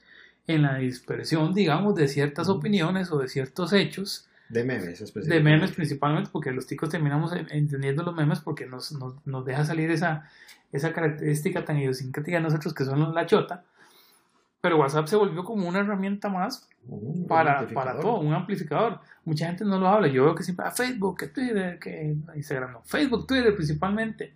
en 0.47 0.61
la 0.63 0.75
dispersión, 0.75 1.53
digamos, 1.53 1.95
de 1.95 2.07
ciertas 2.07 2.49
opiniones 2.49 3.11
o 3.11 3.17
de 3.17 3.27
ciertos 3.27 3.73
hechos. 3.73 4.27
De 4.49 4.63
memes, 4.63 5.13
De 5.13 5.39
memes 5.39 5.71
principalmente, 5.71 6.29
porque 6.31 6.51
los 6.51 6.67
ticos 6.67 6.89
terminamos 6.89 7.33
entendiendo 7.33 8.03
los 8.03 8.15
memes 8.15 8.39
porque 8.39 8.65
nos, 8.65 8.91
nos, 8.91 9.15
nos 9.25 9.45
deja 9.45 9.65
salir 9.65 9.89
esa, 9.89 10.29
esa 10.71 10.93
característica 10.93 11.65
tan 11.65 11.79
idiosincrática 11.79 12.37
de 12.37 12.43
nosotros 12.43 12.73
que 12.73 12.85
son 12.85 13.13
la 13.13 13.25
chota 13.25 13.63
pero 14.63 14.77
WhatsApp 14.77 15.07
se 15.07 15.17
volvió 15.17 15.43
como 15.43 15.67
una 15.67 15.81
herramienta 15.81 16.29
más 16.29 16.69
para, 17.27 17.67
para 17.67 17.99
todo, 17.99 18.21
un 18.21 18.33
amplificador. 18.33 19.01
Mucha 19.25 19.47
gente 19.47 19.65
no 19.65 19.77
lo 19.77 19.89
habla. 19.89 20.07
Yo 20.07 20.23
veo 20.23 20.35
que 20.35 20.43
siempre, 20.43 20.65
a 20.65 20.69
ah, 20.69 20.71
Facebook, 20.71 21.17
que 21.17 21.27
Twitter, 21.27 21.77
que 21.77 22.15
Instagram, 22.33 22.71
no. 22.71 22.81
Facebook, 22.83 23.27
Twitter 23.27 23.53
principalmente. 23.53 24.33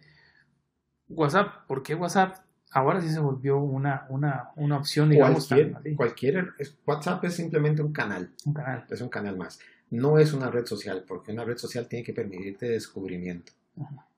WhatsApp, 1.08 1.66
¿por 1.66 1.82
qué 1.82 1.96
WhatsApp? 1.96 2.40
Ahora 2.72 3.00
sí 3.00 3.08
se 3.08 3.22
volvió 3.22 3.58
una, 3.58 4.06
una, 4.10 4.50
una 4.58 4.76
opción, 4.76 5.10
digamos. 5.10 5.48
Cualquier, 5.48 5.96
cualquier, 5.96 6.54
WhatsApp 6.86 7.24
es 7.24 7.34
simplemente 7.34 7.82
un 7.82 7.94
canal. 7.94 8.30
Un 8.44 8.54
canal. 8.54 8.86
Es 8.90 9.00
un 9.00 9.08
canal 9.08 9.38
más. 9.38 9.62
No 9.92 10.20
es 10.20 10.34
una 10.34 10.52
red 10.52 10.66
social, 10.66 11.06
porque 11.08 11.32
una 11.32 11.46
red 11.46 11.56
social 11.56 11.88
tiene 11.88 12.04
que 12.04 12.12
permitirte 12.12 12.68
descubrimiento. 12.68 13.54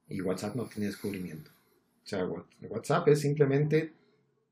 Y 0.07 0.22
WhatsApp 0.22 0.55
no 0.55 0.64
tiene 0.64 0.88
descubrimiento. 0.88 1.51
O 2.03 2.07
sea, 2.07 2.26
WhatsApp 2.68 3.07
es 3.10 3.22
simplemente 3.22 3.93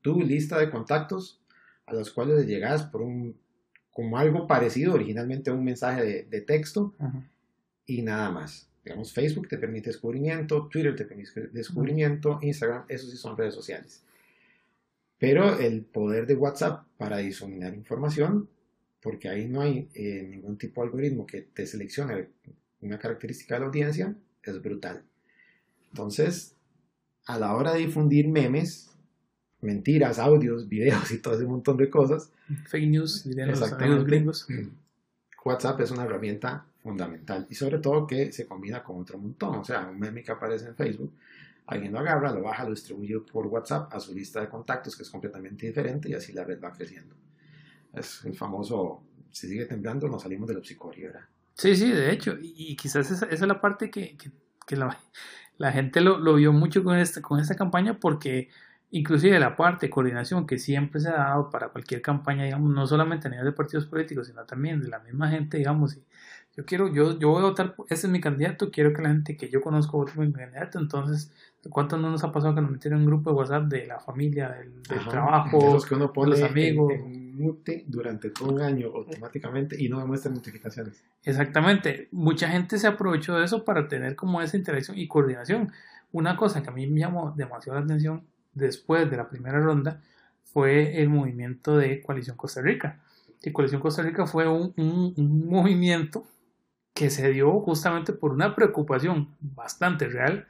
tu 0.02 0.22
lista 0.22 0.56
de 0.60 0.70
contactos 0.70 1.40
a 1.88 1.94
los 1.94 2.10
cuales 2.12 2.46
llegas 2.46 2.84
por 2.84 3.02
un, 3.02 3.36
como 3.90 4.18
algo 4.18 4.46
parecido 4.46 4.94
originalmente 4.94 5.50
a 5.50 5.54
un 5.54 5.64
mensaje 5.64 6.24
de, 6.28 6.40
texto 6.42 6.94
y 7.86 8.02
nada 8.02 8.30
más. 8.30 8.68
Digamos, 8.84 9.12
Facebook 9.12 9.48
te 9.48 9.58
permite 9.58 9.90
descubrimiento, 9.90 10.68
Twitter 10.68 10.94
te 10.94 11.04
permite 11.04 11.48
descubrimiento, 11.48 12.38
Instagram, 12.40 12.84
esos 12.88 13.10
sí 13.10 13.16
son 13.16 13.36
redes 13.36 13.54
sociales. 13.54 14.02
Pero 15.18 15.58
el 15.58 15.82
poder 15.82 16.26
de 16.26 16.36
WhatsApp 16.36 16.86
para 16.96 17.18
diseminar 17.18 17.74
información, 17.74 18.48
porque 19.02 19.28
ahí 19.28 19.48
no 19.48 19.60
hay 19.60 19.88
eh, 19.94 20.26
ningún 20.28 20.56
tipo 20.58 20.80
de 20.80 20.86
algoritmo 20.86 21.26
que 21.26 21.42
te 21.42 21.66
seleccione 21.66 22.28
una 22.80 22.98
característica 22.98 23.54
de 23.54 23.60
la 23.60 23.66
audiencia, 23.66 24.14
es 24.42 24.62
brutal. 24.62 25.02
Entonces, 25.90 26.54
a 27.26 27.38
la 27.38 27.54
hora 27.54 27.74
de 27.74 27.80
difundir 27.80 28.28
memes, 28.28 28.87
mentiras, 29.60 30.18
audios, 30.18 30.68
videos 30.68 31.10
y 31.12 31.18
todo 31.18 31.34
ese 31.34 31.44
montón 31.44 31.76
de 31.76 31.90
cosas. 31.90 32.30
Fake 32.66 32.88
news, 32.88 33.24
dirían 33.24 33.50
los 33.50 33.62
amigos 33.62 34.04
gringos. 34.04 34.46
WhatsApp 35.44 35.80
es 35.80 35.90
una 35.90 36.04
herramienta 36.04 36.64
fundamental 36.82 37.46
y 37.48 37.54
sobre 37.54 37.78
todo 37.78 38.06
que 38.06 38.32
se 38.32 38.46
combina 38.46 38.82
con 38.82 39.00
otro 39.00 39.18
montón. 39.18 39.56
O 39.56 39.64
sea, 39.64 39.86
un 39.86 39.98
meme 39.98 40.22
que 40.22 40.32
aparece 40.32 40.66
en 40.66 40.74
Facebook, 40.74 41.12
alguien 41.66 41.92
lo 41.92 41.98
agarra, 42.00 42.32
lo 42.32 42.42
baja, 42.42 42.64
lo 42.64 42.70
distribuye 42.70 43.18
por 43.20 43.46
WhatsApp 43.46 43.92
a 43.94 44.00
su 44.00 44.14
lista 44.14 44.40
de 44.40 44.48
contactos 44.48 44.96
que 44.96 45.02
es 45.02 45.10
completamente 45.10 45.66
diferente 45.66 46.08
y 46.08 46.14
así 46.14 46.32
la 46.32 46.44
red 46.44 46.60
va 46.62 46.72
creciendo. 46.72 47.14
Es 47.94 48.24
el 48.24 48.34
famoso, 48.34 49.02
si 49.30 49.48
sigue 49.48 49.64
temblando, 49.64 50.08
nos 50.08 50.22
salimos 50.22 50.48
de 50.48 50.54
la 50.54 50.60
psicoria, 50.62 51.06
¿verdad? 51.06 51.26
Sí, 51.54 51.74
sí, 51.74 51.90
de 51.90 52.12
hecho, 52.12 52.36
y, 52.40 52.76
quizás 52.76 53.10
esa, 53.10 53.26
es 53.26 53.40
la 53.40 53.60
parte 53.60 53.90
que, 53.90 54.16
que, 54.64 54.76
la, 54.76 54.96
la, 55.56 55.72
gente 55.72 56.00
lo, 56.00 56.18
lo, 56.18 56.34
vio 56.34 56.52
mucho 56.52 56.84
con 56.84 56.96
esta, 56.96 57.20
con 57.20 57.40
esta 57.40 57.56
campaña 57.56 57.98
porque 57.98 58.48
inclusive 58.90 59.38
la 59.38 59.56
parte 59.56 59.86
de 59.86 59.90
coordinación 59.90 60.46
que 60.46 60.58
siempre 60.58 61.00
se 61.00 61.08
ha 61.08 61.16
dado 61.16 61.50
para 61.50 61.68
cualquier 61.68 62.02
campaña, 62.02 62.44
digamos, 62.44 62.72
no 62.72 62.86
solamente 62.86 63.28
a 63.28 63.30
nivel 63.30 63.46
de 63.46 63.52
partidos 63.52 63.86
políticos, 63.86 64.26
sino 64.26 64.44
también 64.44 64.80
de 64.80 64.88
la 64.88 64.98
misma 65.00 65.28
gente, 65.28 65.58
digamos, 65.58 65.96
y 65.96 66.04
yo 66.56 66.64
quiero, 66.64 66.92
yo, 66.92 67.18
yo 67.18 67.28
voy 67.28 67.42
a 67.42 67.46
votar, 67.46 67.74
ese 67.88 68.06
es 68.06 68.12
mi 68.12 68.20
candidato, 68.20 68.70
quiero 68.70 68.92
que 68.92 69.02
la 69.02 69.10
gente 69.10 69.36
que 69.36 69.48
yo 69.48 69.60
conozco 69.60 69.98
vote 69.98 70.12
por 70.14 70.26
mi 70.26 70.32
candidato, 70.32 70.78
entonces, 70.78 71.32
¿cuánto 71.70 71.96
no 71.96 72.10
nos 72.10 72.24
ha 72.24 72.32
pasado 72.32 72.54
que 72.54 72.60
nos 72.60 72.70
metieron 72.70 73.00
en 73.00 73.06
un 73.06 73.12
grupo 73.12 73.30
de 73.30 73.36
WhatsApp 73.36 73.64
de 73.64 73.86
la 73.86 74.00
familia, 74.00 74.50
del, 74.50 74.82
trabajo, 75.08 75.78
que 75.86 75.94
uno 75.94 76.12
pone 76.12 76.30
los 76.30 76.42
amigos? 76.42 76.92
En, 76.92 77.28
mute 77.38 77.84
durante 77.86 78.30
todo 78.30 78.52
un 78.52 78.60
año 78.60 78.88
automáticamente 78.88 79.80
y 79.80 79.88
no 79.88 80.00
demuestran 80.00 80.34
notificaciones. 80.34 81.04
Exactamente, 81.22 82.08
mucha 82.10 82.48
gente 82.48 82.78
se 82.78 82.86
aprovechó 82.86 83.36
de 83.36 83.44
eso 83.44 83.64
para 83.64 83.86
tener 83.88 84.16
como 84.16 84.42
esa 84.42 84.56
interacción 84.56 84.98
y 84.98 85.06
coordinación. 85.06 85.72
Una 86.10 86.36
cosa 86.36 86.62
que 86.62 86.70
a 86.70 86.72
mí 86.72 86.86
me 86.86 87.00
llamó 87.00 87.32
demasiado 87.36 87.78
la 87.78 87.84
atención 87.84 88.24
después 88.58 89.10
de 89.10 89.16
la 89.16 89.28
primera 89.28 89.60
ronda 89.60 90.02
fue 90.44 91.00
el 91.00 91.08
movimiento 91.08 91.76
de 91.76 92.02
Coalición 92.02 92.36
Costa 92.36 92.60
Rica. 92.60 93.00
Y 93.42 93.52
Coalición 93.52 93.80
Costa 93.80 94.02
Rica 94.02 94.26
fue 94.26 94.48
un, 94.48 95.14
movimiento 95.46 96.26
que 96.94 97.10
se 97.10 97.30
dio 97.30 97.60
justamente 97.60 98.12
por 98.12 98.32
una 98.32 98.54
preocupación 98.54 99.36
bastante 99.40 100.08
real 100.08 100.46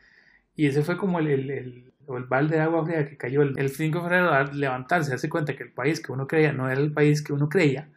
y 0.57 0.67
ese 0.67 0.83
fue 0.83 0.97
como 0.97 1.19
el, 1.19 1.27
el, 1.29 1.51
el, 1.51 1.93
el 2.09 2.25
balde 2.25 2.57
de 2.57 2.63
agua 2.63 2.85
fría 2.85 3.07
que 3.07 3.19
cayó 3.19 3.43
el, 3.43 3.69
5 3.69 3.99
de 3.99 4.05
febrero 4.05 4.33
al 4.33 4.59
levantarse, 4.59 5.11
darse 5.11 5.29
cuenta 5.29 5.55
que 5.55 5.65
el 5.65 5.73
país 5.73 6.01
que 6.01 6.13
uno 6.13 6.27
creía 6.27 6.53
no 6.53 6.71
era 6.71 6.81
el 6.81 6.93
país 6.93 7.23
que 7.23 7.33
uno 7.33 7.49
creía. 7.49 7.91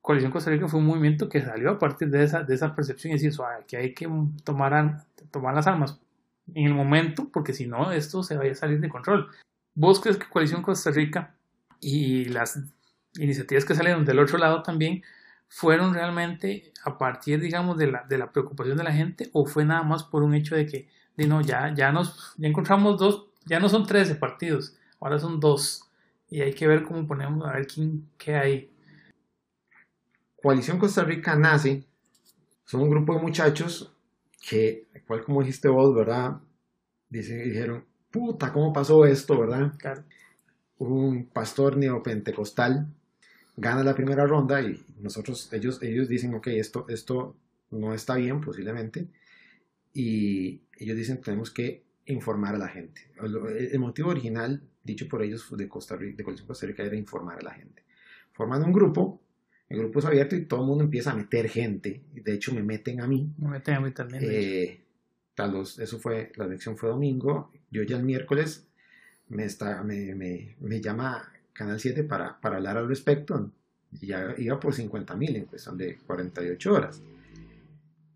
Coalición 0.00 0.32
Costa 0.32 0.50
Rica 0.50 0.68
fue 0.68 0.80
un 0.80 0.86
movimiento 0.86 1.28
que 1.28 1.40
salió 1.40 1.70
a 1.70 1.78
partir 1.78 2.10
de 2.10 2.24
esa, 2.24 2.42
de 2.42 2.54
esa 2.54 2.74
percepción 2.74 3.12
y 3.12 3.14
decir, 3.14 3.32
que 3.66 3.76
hay 3.76 3.94
que 3.94 4.08
tomar, 4.44 5.04
tomar 5.30 5.54
las 5.54 5.66
armas 5.66 6.00
en 6.52 6.66
el 6.66 6.74
momento, 6.74 7.30
porque 7.32 7.52
si 7.52 7.66
no, 7.66 7.92
esto 7.92 8.22
se 8.22 8.36
vaya 8.36 8.52
a 8.52 8.56
salir 8.56 8.80
de 8.80 8.88
control. 8.88 9.30
¿Vos 9.74 10.00
crees 10.00 10.18
que 10.18 10.28
Coalición 10.28 10.62
Costa 10.62 10.90
Rica 10.90 11.34
y 11.80 12.26
las 12.26 12.60
iniciativas 13.18 13.64
que 13.64 13.74
salieron 13.74 14.04
del 14.04 14.18
otro 14.18 14.38
lado 14.38 14.62
también 14.62 15.02
fueron 15.48 15.94
realmente 15.94 16.72
a 16.84 16.98
partir, 16.98 17.40
digamos, 17.40 17.78
de 17.78 17.86
la, 17.88 18.04
de 18.04 18.18
la 18.18 18.32
preocupación 18.32 18.76
de 18.76 18.84
la 18.84 18.92
gente 18.92 19.30
o 19.32 19.46
fue 19.46 19.64
nada 19.64 19.82
más 19.82 20.04
por 20.04 20.22
un 20.22 20.34
hecho 20.34 20.54
de 20.54 20.66
que, 20.66 20.88
de 21.16 21.26
no, 21.26 21.40
ya, 21.40 21.72
ya 21.74 21.92
nos, 21.92 22.34
ya 22.36 22.48
encontramos 22.48 22.98
dos, 22.98 23.26
ya 23.46 23.60
no 23.60 23.68
son 23.68 23.86
13 23.86 24.16
partidos, 24.16 24.76
ahora 25.00 25.18
son 25.18 25.40
dos 25.40 25.90
y 26.28 26.40
hay 26.40 26.52
que 26.54 26.66
ver 26.66 26.82
cómo 26.82 27.06
ponemos, 27.06 27.46
a 27.46 27.52
ver 27.52 27.66
quién, 27.66 28.08
qué 28.18 28.34
hay. 28.34 28.70
Coalición 30.42 30.78
Costa 30.78 31.04
Rica 31.04 31.36
nace, 31.36 31.84
son 32.64 32.82
un 32.82 32.90
grupo 32.90 33.14
de 33.14 33.20
muchachos 33.20 33.93
que, 34.48 34.86
cual 35.06 35.24
como 35.24 35.40
dijiste 35.40 35.68
vos, 35.68 35.94
¿verdad? 35.94 36.40
dijeron, 37.08 37.84
puta, 38.10 38.52
¿cómo 38.52 38.72
pasó 38.72 39.04
esto, 39.06 39.38
verdad? 39.38 39.72
Un 40.78 41.26
pastor 41.26 41.76
neopentecostal 41.76 42.88
gana 43.56 43.84
la 43.84 43.94
primera 43.94 44.26
ronda 44.26 44.60
y 44.60 44.84
nosotros, 45.00 45.52
ellos, 45.52 45.80
ellos 45.82 46.08
dicen, 46.08 46.34
ok, 46.34 46.48
esto, 46.48 46.86
esto 46.88 47.36
no 47.70 47.94
está 47.94 48.16
bien 48.16 48.40
posiblemente, 48.40 49.08
y 49.92 50.62
ellos 50.78 50.96
dicen, 50.96 51.20
tenemos 51.20 51.50
que 51.50 51.84
informar 52.06 52.56
a 52.56 52.58
la 52.58 52.68
gente. 52.68 53.08
El, 53.22 53.78
motivo 53.78 54.10
original, 54.10 54.60
dicho 54.82 55.08
por 55.08 55.22
ellos 55.22 55.46
de 55.56 55.68
Costa 55.68 55.96
Rica, 55.96 56.16
de 56.16 56.44
Costa 56.44 56.66
Rica, 56.66 56.82
era 56.82 56.96
informar 56.96 57.38
a 57.38 57.42
la 57.42 57.54
gente. 57.54 57.84
Forman 58.32 58.64
un 58.64 58.72
grupo, 58.72 59.20
el 59.74 59.80
grupo 59.80 59.98
es 59.98 60.04
abierto 60.04 60.36
y 60.36 60.46
todo 60.46 60.60
el 60.60 60.66
mundo 60.66 60.84
empieza 60.84 61.10
a 61.10 61.16
meter 61.16 61.48
gente, 61.48 62.02
de 62.12 62.32
hecho 62.32 62.54
me 62.54 62.62
meten 62.62 63.00
a 63.00 63.06
mí. 63.06 63.32
Me 63.38 63.48
meten 63.48 63.74
a 63.74 63.80
mí 63.80 63.90
también. 63.90 64.22
Eh, 64.24 64.80
eso 65.36 65.98
fue, 65.98 66.32
la 66.36 66.44
elección 66.44 66.76
fue 66.76 66.88
domingo, 66.88 67.50
yo 67.70 67.82
ya 67.82 67.96
el 67.96 68.04
miércoles 68.04 68.66
me, 69.28 69.44
está, 69.44 69.82
me, 69.82 70.14
me, 70.14 70.56
me 70.60 70.80
llama 70.80 71.32
Canal 71.52 71.80
7 71.80 72.04
para, 72.04 72.40
para 72.40 72.56
hablar 72.56 72.78
al 72.78 72.88
respecto. 72.88 73.50
Ya 73.90 74.34
iba 74.38 74.58
por 74.58 74.74
50 74.74 75.14
mil 75.16 75.36
en 75.36 75.44
cuestión 75.44 75.76
de 75.76 75.98
48 75.98 76.72
horas. 76.72 77.02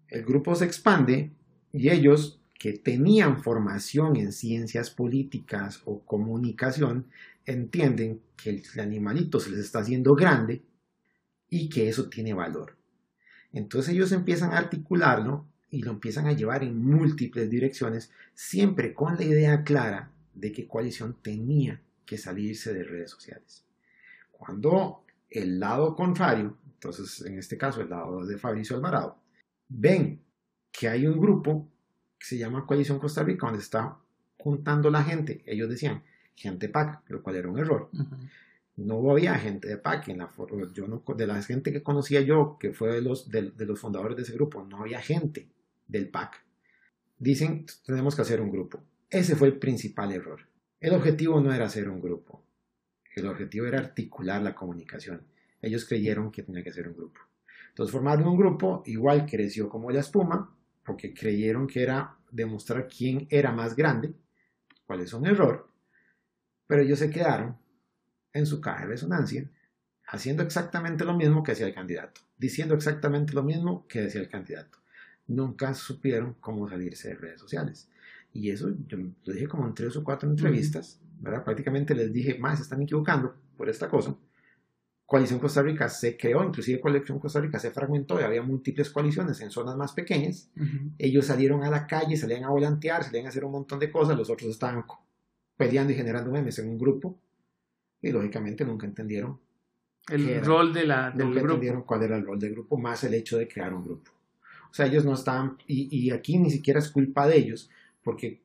El 0.09 0.25
grupo 0.25 0.55
se 0.55 0.65
expande 0.65 1.31
y 1.73 1.89
ellos 1.91 2.41
que 2.59 2.73
tenían 2.73 3.43
formación 3.43 4.17
en 4.17 4.33
ciencias 4.33 4.91
políticas 4.91 5.83
o 5.85 6.01
comunicación 6.01 7.07
entienden 7.47 8.21
que 8.37 8.51
el 8.51 8.81
animalito 8.81 9.39
se 9.39 9.51
les 9.51 9.61
está 9.61 9.81
haciendo 9.81 10.15
grande 10.15 10.63
y 11.51 11.69
que 11.69 11.89
eso 11.89 12.09
tiene 12.09 12.35
valor. 12.35 12.77
Entonces 13.53 13.95
ellos 13.95 14.13
empiezan 14.13 14.53
a 14.53 14.59
articularlo 14.59 15.47
y 15.71 15.83
lo 15.83 15.91
empiezan 15.91 16.27
a 16.27 16.33
llevar 16.33 16.63
en 16.63 16.79
múltiples 16.79 17.51
direcciones, 17.51 18.11
siempre 18.35 18.95
con 18.95 19.17
la 19.17 19.25
idea 19.25 19.65
clara 19.65 20.11
de 20.35 20.53
que 20.53 20.67
coalición 20.67 21.17
tenía 21.21 21.81
que 22.07 22.19
salirse 22.19 22.73
de 22.73 22.85
redes 22.85 23.11
sociales. 23.11 23.65
Cuando 24.31 25.05
el 25.31 25.61
lado 25.61 25.95
contrario, 25.95 26.57
entonces 26.65 27.27
en 27.27 27.39
este 27.39 27.59
caso 27.59 27.81
el 27.81 27.91
lado 27.91 28.25
de 28.25 28.39
Fabricio 28.39 28.77
Alvarado, 28.77 29.19
ven 29.69 30.21
que 30.73 30.89
hay 30.89 31.07
un 31.07 31.21
grupo 31.21 31.69
que 32.19 32.27
se 32.27 32.39
llama 32.39 32.67
Coalición 32.67 32.99
Costa 32.99 33.23
Rica 33.23 33.47
donde 33.47 33.63
está 33.63 33.97
juntando 34.39 34.91
la 34.91 35.03
gente, 35.03 35.43
ellos 35.45 35.69
decían 35.69 36.03
gente 36.35 36.69
PAC, 36.69 37.03
lo 37.09 37.23
cual 37.23 37.37
era 37.37 37.49
un 37.49 37.59
error. 37.59 37.91
No 38.79 39.11
había 39.11 39.35
gente 39.35 39.67
de 39.67 39.77
PAC, 39.77 40.09
en 40.09 40.19
la, 40.19 40.31
yo 40.73 41.03
de 41.17 41.27
la 41.27 41.43
gente 41.43 41.73
que 41.73 41.83
conocía 41.83 42.21
yo, 42.21 42.57
que 42.61 42.73
fue 42.73 42.95
de 42.95 43.03
los, 43.03 43.29
de 43.29 43.53
los 43.67 43.81
fundadores 43.81 44.17
de 44.17 44.23
ese 44.23 44.35
grupo, 44.35 44.65
no 44.65 44.83
había 44.83 45.01
gente 45.01 45.49
del 45.89 46.09
PAC. 46.09 46.45
Dicen, 47.19 47.67
tenemos 47.85 48.15
que 48.15 48.23
hacer 48.23 48.41
un 48.41 48.53
grupo. 48.53 48.81
Ese 49.11 49.35
fue 49.35 49.49
el 49.49 49.59
principal 49.59 50.13
error. 50.13 50.47
El 50.79 50.95
objetivo 50.95 51.41
no 51.41 51.53
era 51.53 51.67
hacer 51.67 51.89
un 51.89 52.01
grupo, 52.01 52.45
el 53.17 53.27
objetivo 53.27 53.67
era 53.67 53.81
articular 53.81 54.41
la 54.43 54.55
comunicación. 54.55 55.23
Ellos 55.61 55.85
creyeron 55.85 56.31
que 56.31 56.45
tenía 56.45 56.63
que 56.63 56.73
ser 56.73 56.87
un 56.87 56.95
grupo. 56.95 57.21
Entonces 57.71 57.93
formaron 57.93 58.29
un 58.29 58.37
grupo, 58.37 58.85
igual 58.87 59.27
creció 59.27 59.69
como 59.69 59.91
la 59.91 60.01
espuma, 60.01 60.55
porque 60.85 61.13
creyeron 61.13 61.67
que 61.67 61.83
era 61.83 62.17
demostrar 62.31 62.87
quién 62.87 63.27
era 63.29 63.51
más 63.51 63.75
grande, 63.75 64.15
cuál 64.87 65.01
es 65.01 65.13
un 65.13 65.27
error, 65.27 65.69
pero 66.69 66.83
ellos 66.83 67.01
se 67.01 67.11
quedaron 67.11 67.57
en 68.33 68.47
su 68.47 68.61
caja 68.61 68.83
de 68.83 68.89
resonancia, 68.89 69.51
haciendo 70.07 70.43
exactamente 70.43 71.05
lo 71.05 71.15
mismo 71.15 71.43
que 71.43 71.53
hacía 71.53 71.67
el 71.67 71.75
candidato, 71.75 72.23
diciendo 72.37 72.75
exactamente 72.75 73.35
lo 73.35 73.43
mismo 73.43 73.87
que 73.87 74.03
decía 74.03 74.21
el 74.21 74.29
candidato. 74.29 74.79
Nunca 75.27 75.75
supieron 75.75 76.35
cómo 76.41 76.69
salirse 76.69 77.09
de 77.09 77.15
redes 77.15 77.41
sociales. 77.41 77.89
Y 78.33 78.51
eso 78.51 78.71
yo 78.87 78.99
lo 78.99 79.33
dije 79.33 79.47
como 79.47 79.67
en 79.67 79.75
tres 79.75 79.97
o 79.97 80.05
cuatro 80.05 80.29
entrevistas, 80.29 81.01
¿verdad? 81.21 81.45
Prácticamente 81.45 81.95
les 81.95 82.13
dije, 82.13 82.39
más, 82.39 82.61
están 82.61 82.83
equivocando 82.83 83.35
por 83.57 83.69
esta 83.69 83.89
cosa. 83.89 84.17
Coalición 85.05 85.41
Costa 85.41 85.63
Rica 85.63 85.89
se 85.89 86.17
creó, 86.17 86.45
inclusive 86.45 86.81
Coalición 86.81 87.19
Costa 87.19 87.41
Rica 87.41 87.59
se 87.59 87.71
fragmentó 87.71 88.21
y 88.21 88.25
había 88.25 88.43
múltiples 88.43 88.91
coaliciones 88.91 89.41
en 89.41 89.51
zonas 89.51 89.75
más 89.77 89.93
pequeñas. 89.93 90.51
Ellos 90.99 91.27
salieron 91.27 91.65
a 91.65 91.71
la 91.71 91.87
calle, 91.87 92.17
salían 92.17 92.45
a 92.45 92.51
volantear, 92.51 93.05
salían 93.05 93.25
a 93.27 93.31
hacer 93.31 93.45
un 93.45 93.53
montón 93.53 93.79
de 93.79 93.91
cosas, 93.91 94.17
los 94.17 94.29
otros 94.29 94.51
estaban 94.51 94.85
peleando 95.57 95.93
y 95.93 95.97
generando 95.97 96.31
memes 96.31 96.59
en 96.59 96.69
un 96.69 96.79
grupo 96.79 97.19
y 98.03 98.11
lógicamente 98.11 98.65
nunca 98.65 98.87
entendieron 98.87 99.39
el 100.11 100.45
rol 100.45 100.73
de 100.73 100.87
la, 100.87 101.11
del 101.11 101.27
nunca 101.27 101.41
entendieron 101.41 101.83
cuál 101.83 102.03
era 102.03 102.17
el 102.17 102.25
rol 102.25 102.39
del 102.39 102.53
grupo, 102.53 102.79
más 102.79 103.05
el 103.05 103.15
hecho 103.15 103.37
de 103.39 103.47
crear 103.47 103.75
un 103.75 103.85
grupo. 103.85 104.11
O 104.71 104.75
sea, 104.75 104.87
ellos 104.87 105.05
no 105.05 105.15
estaban, 105.15 105.59
y, 105.67 105.89
y 105.95 106.11
aquí 106.11 106.39
ni 106.39 106.51
siquiera 106.51 106.79
es 106.79 106.89
culpa 106.89 107.27
de 107.27 107.37
ellos, 107.37 107.71
porque 108.03 108.41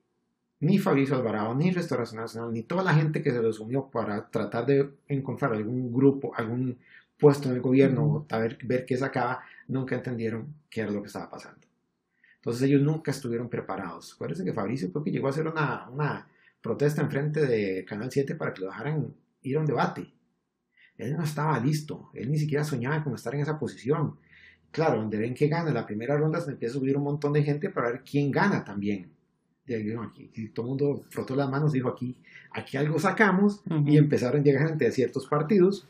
ni 0.59 0.77
Fabricio 0.79 1.15
Alvarado, 1.15 1.53
ni 1.55 1.71
Restauración 1.71 2.21
Nacional, 2.21 2.53
ni 2.53 2.63
toda 2.63 2.83
la 2.83 2.93
gente 2.93 3.21
que 3.21 3.31
se 3.31 3.41
los 3.41 3.59
unió 3.59 3.89
para 3.89 4.29
tratar 4.29 4.65
de 4.65 4.89
encontrar 5.07 5.53
algún 5.53 5.93
grupo, 5.93 6.33
algún 6.35 6.77
puesto 7.17 7.49
en 7.49 7.55
el 7.55 7.61
gobierno, 7.61 8.25
a 8.29 8.37
ver, 8.37 8.57
ver 8.63 8.85
qué 8.85 8.97
sacaba, 8.97 9.41
nunca 9.67 9.95
entendieron 9.95 10.53
qué 10.69 10.81
era 10.81 10.91
lo 10.91 11.01
que 11.01 11.07
estaba 11.07 11.29
pasando. 11.29 11.67
Entonces 12.35 12.63
ellos 12.63 12.81
nunca 12.81 13.11
estuvieron 13.11 13.49
preparados. 13.49 14.13
Acuérdense 14.13 14.43
que 14.43 14.53
Fabricio 14.53 14.91
creo 14.91 15.03
que 15.03 15.11
llegó 15.11 15.27
a 15.27 15.29
hacer 15.29 15.47
una, 15.47 15.89
una 15.89 16.27
protesta 16.61 17.01
en 17.01 17.09
frente 17.09 17.45
de 17.45 17.85
Canal 17.85 18.11
7 18.11 18.35
para 18.35 18.53
que 18.53 18.61
lo 18.61 18.67
dejaran 18.67 19.13
ir 19.43 19.57
a 19.57 19.59
un 19.59 19.65
debate. 19.65 20.11
Él 20.97 21.15
no 21.17 21.23
estaba 21.23 21.59
listo, 21.59 22.09
él 22.13 22.31
ni 22.31 22.37
siquiera 22.37 22.63
soñaba 22.63 23.03
con 23.03 23.15
estar 23.15 23.33
en 23.35 23.41
esa 23.41 23.59
posición. 23.59 24.17
Claro, 24.71 24.97
donde 24.97 25.17
ven 25.17 25.35
que 25.35 25.47
gana 25.47 25.71
la 25.71 25.85
primera 25.85 26.17
ronda 26.17 26.41
se 26.41 26.51
empieza 26.51 26.77
a 26.77 26.79
subir 26.79 26.97
un 26.97 27.03
montón 27.03 27.33
de 27.33 27.43
gente 27.43 27.69
para 27.69 27.91
ver 27.91 28.03
quién 28.03 28.31
gana 28.31 28.63
también 28.63 29.13
aquí, 30.03 30.49
todo 30.49 30.65
el 30.65 30.69
mundo 30.69 31.05
frotó 31.09 31.35
las 31.35 31.49
manos, 31.49 31.71
dijo 31.71 31.89
aquí, 31.89 32.17
aquí 32.51 32.77
algo 32.77 32.99
sacamos 32.99 33.61
y 33.85 33.97
empezaron 33.97 34.41
a 34.41 34.43
llegar 34.43 34.67
gente 34.67 34.85
de 34.85 34.91
ciertos 34.91 35.27
partidos. 35.27 35.87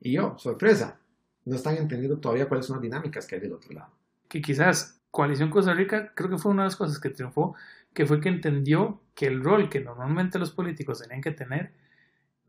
Y 0.00 0.12
yo, 0.12 0.36
sorpresa, 0.38 0.98
no 1.44 1.56
están 1.56 1.76
entendiendo 1.76 2.18
todavía 2.18 2.48
cuáles 2.48 2.66
son 2.66 2.76
las 2.76 2.82
dinámicas 2.82 3.26
que 3.26 3.34
hay 3.34 3.40
del 3.40 3.52
otro 3.52 3.72
lado. 3.72 3.92
Que 4.28 4.40
quizás 4.40 5.00
Coalición 5.10 5.50
Costa 5.50 5.74
Rica 5.74 6.12
creo 6.14 6.30
que 6.30 6.38
fue 6.38 6.52
una 6.52 6.62
de 6.62 6.68
las 6.68 6.76
cosas 6.76 7.00
que 7.00 7.10
triunfó, 7.10 7.54
que 7.92 8.06
fue 8.06 8.20
que 8.20 8.28
entendió 8.28 9.00
que 9.14 9.26
el 9.26 9.42
rol 9.42 9.68
que 9.68 9.80
normalmente 9.80 10.38
los 10.38 10.52
políticos 10.52 11.02
tenían 11.02 11.20
que 11.20 11.32
tener 11.32 11.72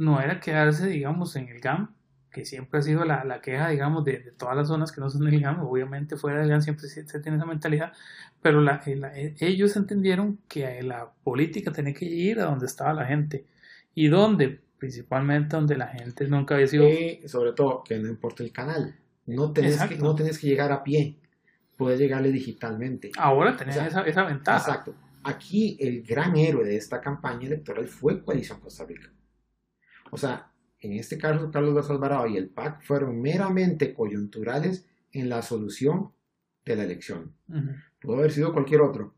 no 0.02 0.20
era 0.20 0.40
quedarse, 0.40 0.88
digamos, 0.88 1.36
en 1.36 1.48
el 1.48 1.62
GAM, 1.62 1.94
que 2.32 2.44
siempre 2.44 2.80
ha 2.80 2.82
sido 2.82 3.06
la, 3.06 3.24
la 3.24 3.40
queja, 3.40 3.70
digamos, 3.70 4.04
de, 4.04 4.20
de, 4.20 4.32
todas 4.32 4.56
las 4.56 4.68
zonas 4.68 4.92
que 4.92 5.00
no 5.00 5.10
son 5.10 5.26
del 5.26 5.40
GAM, 5.40 5.64
obviamente 5.64 6.18
fuera 6.18 6.40
del 6.40 6.50
GAM 6.50 6.62
siempre 6.62 6.88
se, 6.88 7.04
tiene 7.04 7.38
esa 7.38 7.46
mentalidad, 7.46 7.94
pero 8.42 8.62
la, 8.62 8.82
eh, 8.88 9.00
eh, 9.16 9.36
ellos 9.40 9.76
entendieron 9.76 10.40
que 10.48 10.82
la 10.82 11.12
política 11.24 11.72
tenía 11.72 11.94
que 11.94 12.06
ir 12.06 12.40
a 12.40 12.46
donde 12.46 12.66
estaba 12.66 12.94
la 12.94 13.06
gente 13.06 13.46
y 13.94 14.08
donde, 14.08 14.60
principalmente 14.80 15.56
donde 15.56 15.78
la 15.78 15.88
gente 15.88 16.28
nunca 16.28 16.56
había 16.56 16.68
sido... 16.68 16.90
Y 16.90 17.22
sobre 17.28 17.54
todo, 17.54 17.84
que 17.84 18.00
no 18.00 18.08
importa 18.08 18.42
el 18.42 18.52
canal, 18.52 18.96
no 19.28 19.52
tenés, 19.52 19.80
que, 19.84 19.98
no 19.98 20.16
tenés 20.16 20.40
que 20.40 20.48
llegar 20.48 20.72
a 20.72 20.84
pie, 20.84 21.20
puedes 21.78 22.00
llegarle 22.00 22.32
digitalmente. 22.32 23.12
Ahora 23.18 23.56
tenés 23.56 23.76
esa, 23.76 24.02
esa 24.02 24.24
ventaja. 24.24 24.58
Exacto. 24.58 24.96
Aquí 25.24 25.78
el 25.80 26.02
gran 26.02 26.36
héroe 26.36 26.66
de 26.66 26.76
esta 26.76 27.00
campaña 27.00 27.46
electoral 27.46 27.88
fue 27.88 28.24
Coalición 28.24 28.60
Costa 28.60 28.84
Rica. 28.86 29.12
O 30.12 30.18
sea, 30.18 30.52
en 30.80 30.94
este 30.94 31.18
caso 31.18 31.50
Carlos 31.52 31.90
Alvarado 31.90 32.28
y 32.28 32.38
el 32.38 32.50
PAC 32.50 32.84
fueron 32.84 33.20
meramente 33.22 33.94
coyunturales 33.94 34.86
en 35.12 35.30
la 35.30 35.42
solución 35.42 36.12
de 36.66 36.76
la 36.76 36.84
elección. 36.84 37.34
Pudo 38.00 38.18
haber 38.18 38.32
sido 38.32 38.54
cualquier 38.54 38.82
otro, 38.82 39.16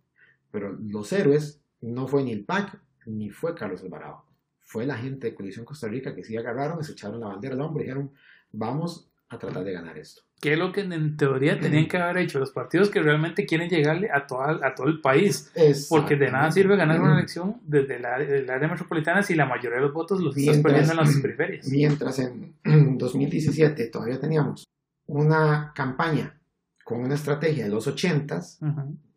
pero 0.51 0.71
los 0.71 1.11
héroes 1.11 1.61
no 1.81 2.07
fue 2.07 2.23
ni 2.23 2.31
el 2.31 2.45
PAC 2.45 2.79
ni 3.05 3.29
fue 3.29 3.55
Carlos 3.55 3.81
Alvarado. 3.83 4.23
Fue 4.61 4.85
la 4.85 4.97
gente 4.97 5.27
de 5.27 5.35
Coalición 5.35 5.65
Costa 5.65 5.87
Rica 5.87 6.15
que 6.15 6.23
sí 6.23 6.37
agarraron 6.37 6.79
y 6.79 6.83
se 6.83 6.93
echaron 6.93 7.19
la 7.19 7.27
bandera 7.27 7.55
al 7.55 7.61
hombro 7.61 7.81
y 7.81 7.85
dijeron, 7.85 8.11
vamos 8.51 9.11
a 9.33 9.39
tratar 9.39 9.63
de 9.63 9.73
ganar 9.73 9.97
esto. 9.97 10.21
¿Qué 10.39 10.53
es 10.53 10.59
lo 10.59 10.71
que 10.71 10.81
en 10.81 11.15
teoría 11.15 11.59
tenían 11.59 11.87
que 11.87 11.97
haber 11.97 12.17
hecho 12.17 12.37
los 12.37 12.51
partidos 12.51 12.89
que 12.89 13.01
realmente 13.01 13.45
quieren 13.45 13.69
llegarle 13.69 14.09
a, 14.11 14.27
toda, 14.27 14.59
a 14.61 14.75
todo 14.75 14.87
el 14.87 14.99
país? 14.99 15.51
Porque 15.89 16.15
de 16.17 16.29
nada 16.29 16.51
sirve 16.51 16.75
ganar 16.75 16.99
una 16.99 17.17
elección 17.17 17.61
desde 17.63 17.95
el 17.95 18.49
área 18.49 18.67
metropolitana 18.67 19.23
si 19.23 19.35
la 19.35 19.45
mayoría 19.45 19.77
de 19.77 19.85
los 19.85 19.93
votos 19.93 20.19
los 20.19 20.35
estás 20.35 20.57
perdiendo 20.57 20.91
en 20.91 20.97
las 20.97 21.15
periferias. 21.17 21.67
Mientras 21.69 22.19
en 22.19 22.55
2017 22.97 23.87
todavía 23.87 24.19
teníamos 24.19 24.65
una 25.05 25.71
campaña 25.73 26.37
con 26.83 26.99
una 26.99 27.15
estrategia 27.15 27.63
de 27.63 27.69
los 27.69 27.87
80s, 27.87 28.59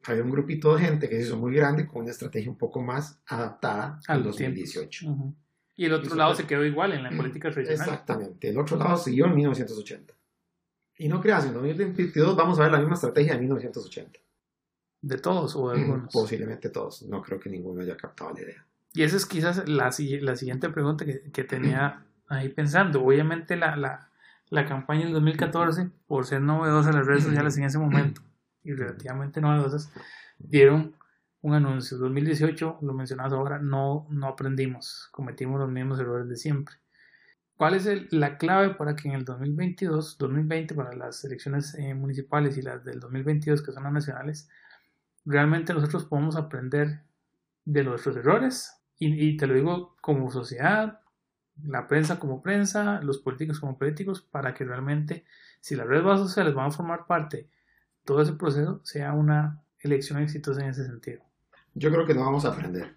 había 0.05 0.23
un 0.23 0.31
grupito 0.31 0.77
de 0.77 0.83
gente 0.83 1.09
que 1.09 1.17
se 1.17 1.23
hizo 1.23 1.37
muy 1.37 1.55
grande 1.55 1.87
con 1.87 2.03
una 2.03 2.13
estrategia 2.13 2.51
un 2.51 2.59
poco 2.59 2.81
más 2.81 3.21
adaptada 3.27 3.99
al 4.07 4.23
2018. 4.23 5.07
Y 5.77 5.85
el 5.85 5.93
otro 5.93 6.17
lado 6.17 6.35
se 6.35 6.47
quedó 6.47 6.65
igual 6.65 6.93
en 6.93 7.03
la 7.03 7.11
política 7.11 7.51
regional. 7.51 7.89
Exactamente, 7.89 8.49
el 8.49 8.59
otro 8.59 8.79
lado 8.79 8.97
siguió 8.97 9.27
en 9.27 9.35
1980. 9.35 10.15
Y 10.99 11.09
no 11.09 11.21
creas, 11.21 11.45
en 11.45 11.53
2022 11.53 12.35
vamos 12.35 12.59
a 12.59 12.63
ver 12.63 12.73
la 12.73 12.79
misma 12.79 12.95
estrategia 12.95 13.35
de 13.35 13.41
1980. 13.41 14.19
¿De 15.03 15.19
todos 15.19 15.55
o 15.55 15.71
de 15.71 15.81
algunos? 15.81 16.13
Posiblemente 16.13 16.71
todos. 16.71 17.03
No 17.03 17.21
creo 17.23 17.39
que 17.39 17.51
ninguno 17.51 17.83
haya 17.83 17.97
captado 17.97 18.33
la 18.33 18.41
idea. 18.41 18.67
Y 18.95 19.03
esa 19.03 19.17
es 19.17 19.27
quizás 19.27 19.69
la, 19.69 19.91
la 20.21 20.37
siguiente 20.37 20.71
pregunta 20.71 21.05
que, 21.05 21.31
que, 21.31 21.45
tenía 21.45 22.07
ahí 22.29 22.49
pensando. 22.49 23.05
Obviamente 23.05 23.57
la, 23.57 23.77
la, 23.77 24.11
la 24.49 24.65
campaña 24.65 25.05
del 25.05 25.13
2014, 25.13 25.91
por 26.07 26.27
ser 26.27 26.41
novedosa 26.41 26.93
las 26.93 27.07
redes 27.07 27.25
sociales 27.25 27.59
en 27.59 27.65
ese 27.65 27.79
momento, 27.79 28.23
y 28.65 28.73
relativamente 28.73 29.41
novedosas, 29.43 29.93
dieron 30.39 30.96
un 31.47 31.55
anuncio. 31.55 31.97
2018, 31.97 32.79
lo 32.83 32.93
mencionas 32.93 33.33
ahora, 33.33 33.61
no, 33.61 34.07
no 34.11 34.27
aprendimos, 34.27 35.09
cometimos 35.13 35.61
los 35.61 35.71
mismos 35.71 36.01
errores 36.01 36.29
de 36.29 36.37
siempre. 36.37 36.75
¿Cuál 37.57 37.75
es 37.75 38.13
la 38.13 38.37
clave 38.37 38.75
para 38.75 38.97
que 38.97 39.09
en 39.09 39.15
el 39.15 39.25
2022, 39.25 40.19
2020, 40.19 40.75
para 40.75 40.93
las 40.93 41.25
elecciones 41.25 41.75
eh, 41.77 41.95
municipales 41.95 42.59
y 42.59 42.63
las 42.63 42.85
del 42.85 42.99
2022, 42.99 43.63
que 43.63 43.71
son 43.71 43.85
las 43.85 43.93
nacionales, 43.93 44.49
realmente 45.25 45.73
nosotros 45.73 46.05
podamos 46.05 46.35
aprender 46.35 47.03
de 47.65 47.85
nuestros 47.85 48.17
errores? 48.17 48.73
Y, 48.99 49.37
te 49.37 49.47
lo 49.47 49.55
digo 49.55 49.95
como 50.01 50.31
sociedad, 50.31 51.01
la 51.63 51.87
prensa 51.87 52.19
como 52.19 52.43
prensa, 52.43 53.01
los 53.03 53.19
políticos 53.19 53.61
como 53.61 53.79
políticos, 53.79 54.21
para 54.21 54.53
que 54.53 54.65
realmente, 54.65 55.25
si 55.61 55.77
las 55.77 55.87
redes 55.87 56.03
sociales 56.19 56.55
van 56.55 56.69
a 56.69 56.71
formar 56.73 57.07
parte, 57.07 57.49
todo 58.05 58.21
ese 58.23 58.33
proceso 58.33 58.81
sea 58.85 59.13
una 59.13 59.63
elección 59.79 60.21
exitosa 60.21 60.63
en 60.63 60.71
ese 60.71 60.87
sentido. 60.87 61.26
Yo 61.79 61.93
creo 61.93 62.07
que 62.07 62.15
no 62.15 62.23
vamos 62.23 62.47
a 62.47 62.49
aprender. 62.49 62.95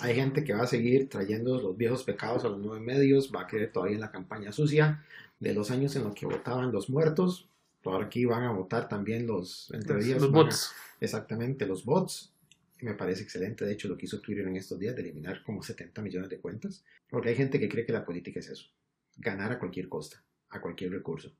Hay 0.00 0.16
gente 0.16 0.42
que 0.42 0.52
va 0.52 0.64
a 0.64 0.66
seguir 0.66 1.08
trayendo 1.08 1.60
los 1.60 1.76
viejos 1.76 2.02
pecados 2.02 2.44
a 2.44 2.48
los 2.48 2.58
nuevos 2.58 2.80
medios, 2.80 3.30
va 3.32 3.42
a 3.42 3.46
querer 3.46 3.70
todavía 3.70 3.94
en 3.94 4.00
la 4.00 4.10
campaña 4.10 4.50
sucia 4.50 5.04
de 5.38 5.54
los 5.54 5.70
años 5.70 5.94
en 5.94 6.02
los 6.02 6.14
que 6.14 6.26
votaban 6.26 6.72
los 6.72 6.90
muertos. 6.90 7.48
Por 7.82 8.02
aquí 8.02 8.24
van 8.24 8.42
a 8.42 8.50
votar 8.50 8.88
también 8.88 9.28
los, 9.28 9.70
los 9.70 10.30
bots. 10.32 10.72
exactamente, 10.98 11.66
los 11.66 11.84
bots. 11.84 12.32
Me 12.80 12.94
parece 12.94 13.22
excelente, 13.22 13.64
de 13.64 13.74
hecho, 13.74 13.86
lo 13.86 13.96
que 13.96 14.06
hizo 14.06 14.20
Twitter 14.20 14.48
en 14.48 14.56
estos 14.56 14.78
días 14.78 14.96
de 14.96 15.02
eliminar 15.02 15.44
como 15.44 15.62
70 15.62 16.02
millones 16.02 16.30
de 16.30 16.40
cuentas. 16.40 16.84
Porque 17.08 17.28
hay 17.28 17.36
gente 17.36 17.60
que 17.60 17.68
cree 17.68 17.86
que 17.86 17.92
la 17.92 18.04
política 18.04 18.40
es 18.40 18.48
eso, 18.48 18.66
ganar 19.18 19.52
a 19.52 19.58
cualquier 19.60 19.88
costa, 19.88 20.20
a 20.48 20.60
cualquier 20.60 20.90
recurso. 20.90 21.32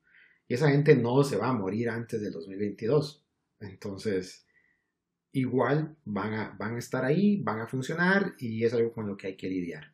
Y 0.46 0.54
esa 0.54 0.70
gente 0.70 0.94
no 0.94 1.24
se 1.24 1.36
va 1.36 1.48
a 1.48 1.52
morir 1.52 1.88
antes 1.88 2.20
del 2.20 2.32
2022. 2.32 3.24
Entonces, 3.58 4.46
igual 5.32 5.96
van 6.04 6.34
a, 6.34 6.56
van 6.58 6.74
a 6.74 6.78
estar 6.78 7.04
ahí, 7.04 7.40
van 7.42 7.60
a 7.60 7.66
funcionar 7.66 8.34
y 8.38 8.64
es 8.64 8.74
algo 8.74 8.92
con 8.92 9.06
lo 9.06 9.16
que 9.16 9.28
hay 9.28 9.36
que 9.36 9.48
lidiar. 9.48 9.92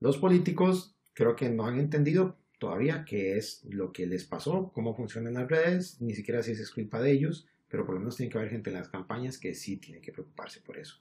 Los 0.00 0.18
políticos 0.18 0.96
creo 1.14 1.34
que 1.36 1.48
no 1.48 1.66
han 1.66 1.78
entendido 1.78 2.38
todavía 2.58 3.04
qué 3.04 3.36
es 3.36 3.64
lo 3.64 3.92
que 3.92 4.06
les 4.06 4.24
pasó, 4.24 4.70
cómo 4.72 4.94
funcionan 4.94 5.34
las 5.34 5.48
redes, 5.48 6.00
ni 6.00 6.14
siquiera 6.14 6.42
si 6.42 6.52
es 6.52 6.70
culpa 6.70 7.00
de 7.00 7.12
ellos, 7.12 7.46
pero 7.68 7.84
por 7.84 7.94
lo 7.94 8.00
menos 8.00 8.16
tiene 8.16 8.30
que 8.30 8.38
haber 8.38 8.50
gente 8.50 8.70
en 8.70 8.76
las 8.76 8.88
campañas 8.88 9.38
que 9.38 9.54
sí 9.54 9.76
tiene 9.76 10.00
que 10.00 10.12
preocuparse 10.12 10.60
por 10.60 10.78
eso. 10.78 10.96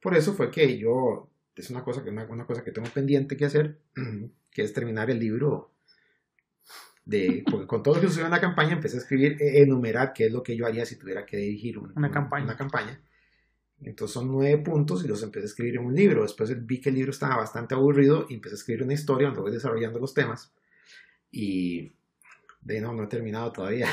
Por 0.00 0.16
eso 0.16 0.34
fue 0.34 0.50
que 0.50 0.78
yo, 0.78 1.30
es 1.54 1.70
una 1.70 1.84
cosa 1.84 2.02
que, 2.02 2.10
una 2.10 2.46
cosa 2.46 2.64
que 2.64 2.72
tengo 2.72 2.88
pendiente 2.88 3.36
que 3.36 3.44
hacer, 3.44 3.78
que 4.50 4.62
es 4.62 4.72
terminar 4.72 5.10
el 5.10 5.18
libro 5.18 5.69
con 7.66 7.82
todo 7.82 7.94
lo 7.94 8.00
que 8.00 8.06
sucedió 8.06 8.26
en 8.26 8.32
la 8.32 8.40
campaña, 8.40 8.72
empecé 8.72 8.96
a 8.96 9.00
escribir, 9.00 9.36
e, 9.40 9.62
enumerar 9.62 10.12
qué 10.12 10.26
es 10.26 10.32
lo 10.32 10.42
que 10.42 10.56
yo 10.56 10.66
haría 10.66 10.86
si 10.86 10.96
tuviera 10.96 11.26
que 11.26 11.36
dirigir 11.36 11.78
una, 11.78 12.10
campaña. 12.10 12.44
una 12.44 12.56
campaña. 12.56 13.00
Entonces 13.82 14.12
son 14.12 14.28
nueve 14.28 14.58
puntos 14.58 15.04
y 15.04 15.08
los 15.08 15.22
empecé 15.22 15.44
a 15.44 15.48
escribir 15.48 15.76
en 15.76 15.86
un 15.86 15.94
libro. 15.94 16.22
Después 16.22 16.54
vi 16.66 16.80
que 16.80 16.90
el 16.90 16.96
libro 16.96 17.10
estaba 17.10 17.36
bastante 17.36 17.74
aburrido 17.74 18.26
y 18.28 18.34
empecé 18.34 18.54
a 18.54 18.58
escribir 18.58 18.82
una 18.82 18.92
historia 18.92 19.28
donde 19.28 19.40
voy 19.40 19.52
desarrollando 19.52 19.98
los 19.98 20.12
temas. 20.12 20.52
Y 21.30 21.92
de 22.60 22.80
no, 22.80 22.92
no 22.92 23.04
he 23.04 23.06
terminado 23.06 23.52
todavía. 23.52 23.88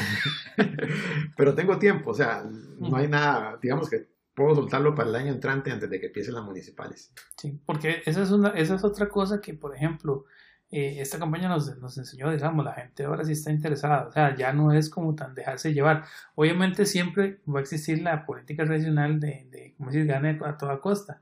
Pero 1.37 1.55
tengo 1.55 1.77
tiempo, 1.79 2.11
o 2.11 2.13
sea, 2.13 2.43
no 2.43 2.95
hay 2.97 3.07
nada, 3.07 3.57
digamos 3.61 3.89
que 3.89 4.07
puedo 4.33 4.55
soltarlo 4.55 4.93
para 4.93 5.09
el 5.09 5.15
año 5.15 5.33
entrante 5.33 5.71
antes 5.71 5.89
de 5.89 5.99
que 5.99 6.07
empiecen 6.07 6.35
las 6.35 6.43
municipales. 6.43 7.11
Sí, 7.37 7.59
porque 7.65 8.03
esa 8.05 8.21
es, 8.21 8.31
una, 8.31 8.49
esa 8.49 8.75
es 8.75 8.83
otra 8.83 9.09
cosa 9.09 9.41
que, 9.41 9.53
por 9.53 9.75
ejemplo, 9.75 10.25
eh, 10.69 10.99
esta 10.99 11.17
campaña 11.17 11.47
nos, 11.47 11.77
nos, 11.77 11.97
enseñó, 11.97 12.29
digamos, 12.31 12.65
la 12.65 12.73
gente 12.73 13.05
ahora 13.05 13.23
sí 13.23 13.31
está 13.31 13.51
interesada, 13.51 14.07
o 14.07 14.11
sea, 14.11 14.35
ya 14.35 14.51
no 14.51 14.73
es 14.73 14.89
como 14.89 15.15
tan 15.15 15.33
dejarse 15.33 15.73
llevar. 15.73 16.03
Obviamente 16.35 16.85
siempre 16.85 17.41
va 17.47 17.59
a 17.59 17.61
existir 17.61 18.01
la 18.01 18.25
política 18.25 18.65
regional 18.65 19.19
de, 19.19 19.47
de 19.49 19.75
como 19.77 19.91
decir, 19.91 20.05
gane 20.05 20.39
a 20.43 20.57
toda 20.57 20.81
costa, 20.81 21.21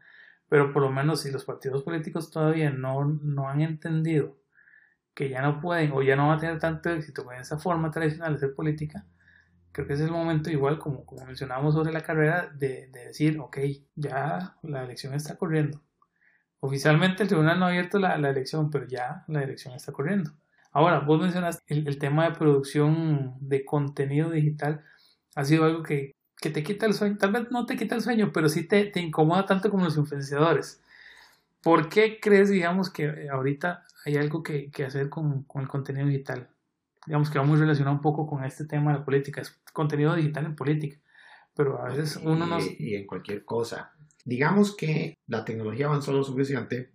pero 0.50 0.74
por 0.74 0.82
lo 0.84 0.92
menos 0.92 1.22
si 1.22 1.32
los 1.32 1.46
partidos 1.46 1.84
políticos 1.84 2.32
todavía 2.32 2.72
no, 2.72 3.06
no 3.06 3.50
han 3.50 3.62
entendido 3.62 4.38
que 5.14 5.30
ya 5.30 5.42
no 5.42 5.62
pueden 5.62 5.92
o 5.94 6.02
ya 6.04 6.16
no 6.16 6.28
van 6.28 6.38
a 6.38 6.42
tener 6.42 6.60
tanto 6.60 6.90
éxito 6.90 7.24
con 7.26 7.36
esa 7.36 7.58
forma 7.60 7.92
tradicional 7.92 8.34
de 8.34 8.38
hacer 8.38 8.56
política, 8.56 9.06
creo 9.72 9.88
que 9.88 9.94
es 9.94 10.02
el 10.02 10.12
momento 10.12 10.50
igual, 10.52 10.80
como, 10.80 11.06
como 11.06 11.26
mencionábamos 11.26 11.76
sobre 11.76 11.94
la 11.94 12.02
carrera, 12.02 12.48
de, 12.56 12.88
de 12.88 13.08
decir, 13.08 13.40
ok, 13.40 13.58
ya 13.96 14.58
la 14.64 14.84
elección 14.84 15.14
está 15.14 15.38
corriendo 15.38 15.86
Oficialmente 16.60 17.24
el 17.24 17.30
tribunal 17.30 17.60
no 17.60 17.66
ha 17.66 17.70
abierto 17.70 18.00
la, 18.00 18.16
elección, 18.16 18.70
pero 18.70 18.88
ya 18.88 19.24
la 19.28 19.44
elección 19.44 19.76
está 19.76 19.92
corriendo. 19.92 20.32
Ahora, 20.72 21.00
vos 21.00 21.22
mencionaste 21.22 21.64
el, 21.74 22.00
tema 22.00 22.26
de 22.26 22.36
producción 22.36 23.36
de 23.40 23.64
contenido 23.64 24.30
digital. 24.30 24.84
Ha 25.36 25.46
sido 25.46 25.66
algo 25.66 25.84
que, 25.84 26.16
te 26.40 26.64
quita 26.64 26.86
el 26.86 26.94
sueño. 26.94 27.18
Tal 27.18 27.32
vez 27.32 27.52
no 27.52 27.66
te 27.66 27.78
quita 27.78 27.96
el 27.96 28.02
sueño, 28.02 28.32
pero 28.34 28.50
sí 28.50 28.68
te, 28.68 28.92
incomoda 29.00 29.46
tanto 29.46 29.70
como 29.70 29.84
los 29.86 29.98
influenciadores. 29.98 30.82
¿Por 31.62 31.90
qué 31.90 32.20
crees, 32.20 32.50
digamos, 32.50 32.90
que 32.90 33.30
ahorita 33.30 33.86
hay 34.06 34.18
algo 34.18 34.44
que, 34.44 34.70
hacer 34.86 35.10
con, 35.10 35.46
el 35.56 35.68
contenido 35.68 36.08
digital? 36.08 36.50
Digamos 37.06 37.30
que 37.30 37.38
vamos 37.38 37.60
relacionado 37.60 37.96
un 37.96 38.02
poco 38.02 38.28
con 38.28 38.44
este 38.44 38.66
tema 38.66 38.92
de 38.92 39.00
la 39.00 39.06
política. 39.06 39.42
Es 39.42 39.52
contenido 39.72 40.16
digital 40.16 40.46
en 40.46 40.56
política. 40.56 40.98
Pero 41.56 41.82
a 41.82 41.90
veces 41.90 42.18
uno 42.18 42.46
no... 42.46 42.58
Y 42.60 42.96
en 42.96 43.08
cualquier 43.08 43.46
cosa. 43.46 43.95
Digamos 44.26 44.76
que 44.76 45.20
la 45.28 45.46
tecnología 45.46 45.86
avanzó 45.86 46.12
lo 46.12 46.24
suficiente 46.24 46.92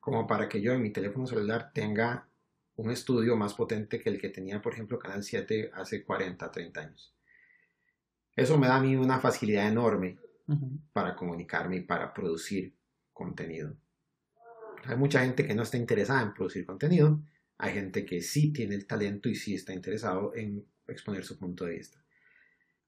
como 0.00 0.26
para 0.26 0.48
que 0.48 0.60
yo 0.60 0.72
en 0.72 0.82
mi 0.82 0.90
teléfono 0.90 1.26
celular 1.26 1.70
tenga 1.72 2.28
un 2.74 2.90
estudio 2.90 3.36
más 3.36 3.54
potente 3.54 4.00
que 4.00 4.10
el 4.10 4.20
que 4.20 4.30
tenía, 4.30 4.60
por 4.60 4.72
ejemplo, 4.72 4.98
Canal 4.98 5.22
7 5.22 5.70
hace 5.72 6.04
40, 6.04 6.50
30 6.50 6.80
años. 6.80 7.14
Eso 8.34 8.58
me 8.58 8.66
da 8.66 8.76
a 8.76 8.80
mí 8.80 8.96
una 8.96 9.20
facilidad 9.20 9.68
enorme 9.68 10.18
para 10.92 11.14
comunicarme 11.14 11.76
y 11.76 11.80
para 11.82 12.12
producir 12.12 12.74
contenido. 13.12 13.76
Hay 14.84 14.96
mucha 14.96 15.20
gente 15.20 15.46
que 15.46 15.54
no 15.54 15.62
está 15.62 15.76
interesada 15.76 16.22
en 16.22 16.34
producir 16.34 16.66
contenido, 16.66 17.20
hay 17.58 17.74
gente 17.74 18.04
que 18.04 18.20
sí 18.20 18.52
tiene 18.52 18.74
el 18.74 18.86
talento 18.86 19.28
y 19.28 19.36
sí 19.36 19.54
está 19.54 19.72
interesado 19.72 20.34
en 20.34 20.66
exponer 20.88 21.24
su 21.24 21.38
punto 21.38 21.64
de 21.64 21.76
vista. 21.76 22.04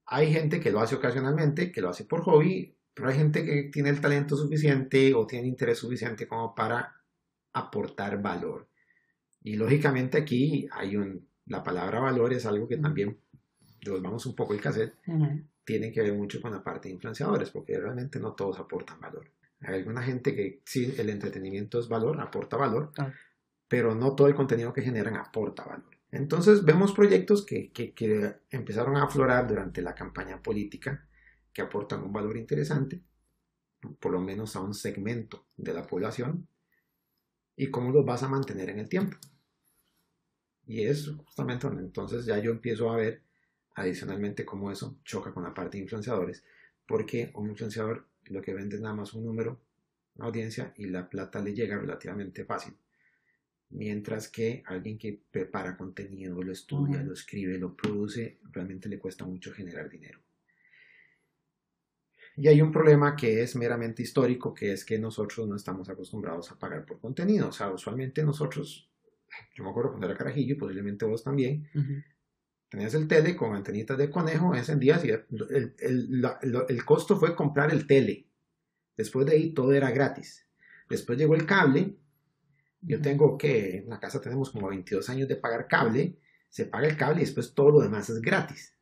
Hay 0.04 0.32
gente 0.32 0.60
que 0.60 0.70
lo 0.72 0.80
hace 0.80 0.96
ocasionalmente, 0.96 1.70
que 1.70 1.80
lo 1.80 1.90
hace 1.90 2.04
por 2.04 2.22
hobby, 2.22 2.77
pero 2.98 3.10
hay 3.10 3.16
gente 3.16 3.44
que 3.44 3.70
tiene 3.72 3.90
el 3.90 4.00
talento 4.00 4.36
suficiente 4.36 5.14
o 5.14 5.24
tiene 5.24 5.46
interés 5.46 5.78
suficiente 5.78 6.26
como 6.26 6.52
para 6.52 6.96
aportar 7.52 8.20
valor. 8.20 8.66
Y 9.40 9.54
lógicamente 9.54 10.18
aquí 10.18 10.66
hay 10.72 10.96
un, 10.96 11.28
la 11.46 11.62
palabra 11.62 12.00
valor 12.00 12.32
es 12.32 12.44
algo 12.44 12.66
que 12.66 12.76
también, 12.76 13.16
vamos 14.02 14.26
un 14.26 14.34
poco 14.34 14.52
el 14.52 14.60
cassette, 14.60 14.94
tiene 15.62 15.92
que 15.92 16.02
ver 16.02 16.12
mucho 16.12 16.42
con 16.42 16.50
la 16.50 16.64
parte 16.64 16.88
de 16.88 16.94
influenciadores, 16.94 17.50
porque 17.50 17.78
realmente 17.78 18.18
no 18.18 18.32
todos 18.32 18.58
aportan 18.58 19.00
valor. 19.00 19.30
Hay 19.60 19.76
alguna 19.76 20.02
gente 20.02 20.34
que 20.34 20.62
sí, 20.64 20.92
el 20.98 21.08
entretenimiento 21.08 21.78
es 21.78 21.86
valor, 21.86 22.20
aporta 22.20 22.56
valor, 22.56 22.90
pero 23.68 23.94
no 23.94 24.16
todo 24.16 24.26
el 24.26 24.34
contenido 24.34 24.72
que 24.72 24.82
generan 24.82 25.16
aporta 25.16 25.64
valor. 25.64 25.96
Entonces 26.10 26.64
vemos 26.64 26.92
proyectos 26.92 27.46
que, 27.46 27.70
que, 27.70 27.94
que 27.94 28.38
empezaron 28.50 28.96
a 28.96 29.04
aflorar 29.04 29.46
durante 29.46 29.82
la 29.82 29.94
campaña 29.94 30.42
política 30.42 31.07
que 31.58 31.62
aportan 31.62 32.04
un 32.04 32.12
valor 32.12 32.36
interesante, 32.36 33.02
por 33.98 34.12
lo 34.12 34.20
menos 34.20 34.54
a 34.54 34.60
un 34.60 34.74
segmento 34.74 35.44
de 35.56 35.74
la 35.74 35.84
población, 35.88 36.46
y 37.56 37.68
cómo 37.68 37.90
los 37.90 38.06
vas 38.06 38.22
a 38.22 38.28
mantener 38.28 38.70
en 38.70 38.78
el 38.78 38.88
tiempo. 38.88 39.16
Y 40.68 40.84
es 40.84 41.08
justamente 41.08 41.66
donde 41.66 41.82
entonces 41.82 42.26
ya 42.26 42.38
yo 42.38 42.52
empiezo 42.52 42.92
a 42.92 42.96
ver 42.96 43.22
adicionalmente 43.74 44.44
cómo 44.44 44.70
eso 44.70 45.00
choca 45.04 45.34
con 45.34 45.42
la 45.42 45.52
parte 45.52 45.78
de 45.78 45.82
influenciadores, 45.82 46.44
porque 46.86 47.32
un 47.34 47.50
influenciador 47.50 48.06
lo 48.26 48.40
que 48.40 48.54
vende 48.54 48.76
es 48.76 48.82
nada 48.82 48.94
más 48.94 49.12
un 49.14 49.24
número, 49.24 49.60
una 50.14 50.28
audiencia, 50.28 50.72
y 50.76 50.86
la 50.86 51.08
plata 51.08 51.40
le 51.40 51.54
llega 51.54 51.76
relativamente 51.76 52.44
fácil. 52.44 52.76
Mientras 53.70 54.28
que 54.28 54.62
alguien 54.64 54.96
que 54.96 55.20
prepara 55.28 55.76
contenido, 55.76 56.40
lo 56.40 56.52
estudia, 56.52 57.02
lo 57.02 57.14
escribe, 57.14 57.58
lo 57.58 57.74
produce, 57.74 58.38
realmente 58.52 58.88
le 58.88 59.00
cuesta 59.00 59.26
mucho 59.26 59.52
generar 59.52 59.90
dinero. 59.90 60.20
Y 62.38 62.48
hay 62.48 62.62
un 62.62 62.70
problema 62.70 63.16
que 63.16 63.42
es 63.42 63.56
meramente 63.56 64.02
histórico, 64.02 64.54
que 64.54 64.72
es 64.72 64.84
que 64.84 64.98
nosotros 64.98 65.48
no 65.48 65.56
estamos 65.56 65.88
acostumbrados 65.88 66.50
a 66.50 66.58
pagar 66.58 66.84
por 66.86 67.00
contenido. 67.00 67.48
O 67.48 67.52
sea, 67.52 67.70
usualmente 67.70 68.22
nosotros, 68.22 68.88
yo 69.54 69.64
me 69.64 69.70
acuerdo 69.70 69.90
cuando 69.90 70.06
era 70.06 70.16
carajillo, 70.16 70.54
y 70.54 70.58
posiblemente 70.58 71.04
vos 71.04 71.24
también, 71.24 71.68
tenías 72.68 72.94
el 72.94 73.08
tele 73.08 73.34
con 73.34 73.54
antenitas 73.54 73.98
de 73.98 74.10
conejo, 74.10 74.54
encendías 74.54 75.04
y 75.04 75.10
el, 75.10 75.74
el, 75.80 76.26
el 76.68 76.84
costo 76.84 77.16
fue 77.16 77.34
comprar 77.34 77.72
el 77.72 77.86
tele. 77.86 78.26
Después 78.96 79.26
de 79.26 79.32
ahí 79.32 79.50
todo 79.52 79.72
era 79.72 79.90
gratis. 79.90 80.46
Después 80.88 81.18
llegó 81.18 81.34
el 81.34 81.44
cable 81.44 81.98
yo 82.80 83.00
tengo 83.00 83.36
que, 83.36 83.78
en 83.78 83.88
la 83.88 83.98
casa 83.98 84.20
tenemos 84.20 84.50
como 84.50 84.68
22 84.68 85.08
años 85.10 85.28
de 85.28 85.36
pagar 85.36 85.66
cable, 85.66 86.18
se 86.48 86.66
paga 86.66 86.86
el 86.86 86.96
cable 86.96 87.22
y 87.22 87.24
después 87.24 87.54
todo 87.54 87.70
lo 87.70 87.80
demás 87.80 88.08
es 88.10 88.20
gratis. 88.20 88.77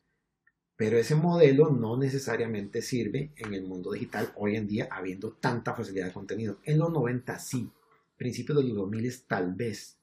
Pero 0.77 0.99
ese 0.99 1.14
modelo 1.14 1.70
no 1.70 1.97
necesariamente 1.97 2.83
sirve 2.83 3.33
en 3.37 3.55
el 3.55 3.64
mundo 3.64 3.93
digital 3.93 4.33
hoy 4.37 4.57
en 4.57 4.66
día, 4.66 4.89
habiendo 4.91 5.33
tanta 5.33 5.74
facilidad 5.74 6.07
de 6.07 6.12
contenido. 6.12 6.59
En 6.64 6.79
los 6.79 6.93
90 6.93 7.39
sí, 7.39 7.70
principios 8.16 8.59
de 8.59 8.64
los 8.64 8.77
2000 8.77 9.27
tal 9.27 9.55
vez 9.55 9.97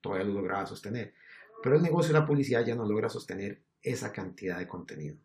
todavía 0.00 0.26
lo 0.26 0.34
lograba 0.34 0.66
sostener. 0.66 1.14
Pero 1.62 1.76
el 1.76 1.82
negocio 1.82 2.12
de 2.12 2.20
la 2.20 2.26
publicidad 2.26 2.64
ya 2.64 2.74
no 2.74 2.86
logra 2.86 3.08
sostener 3.08 3.62
esa 3.82 4.12
cantidad 4.12 4.58
de 4.58 4.66
contenido. 4.66 5.16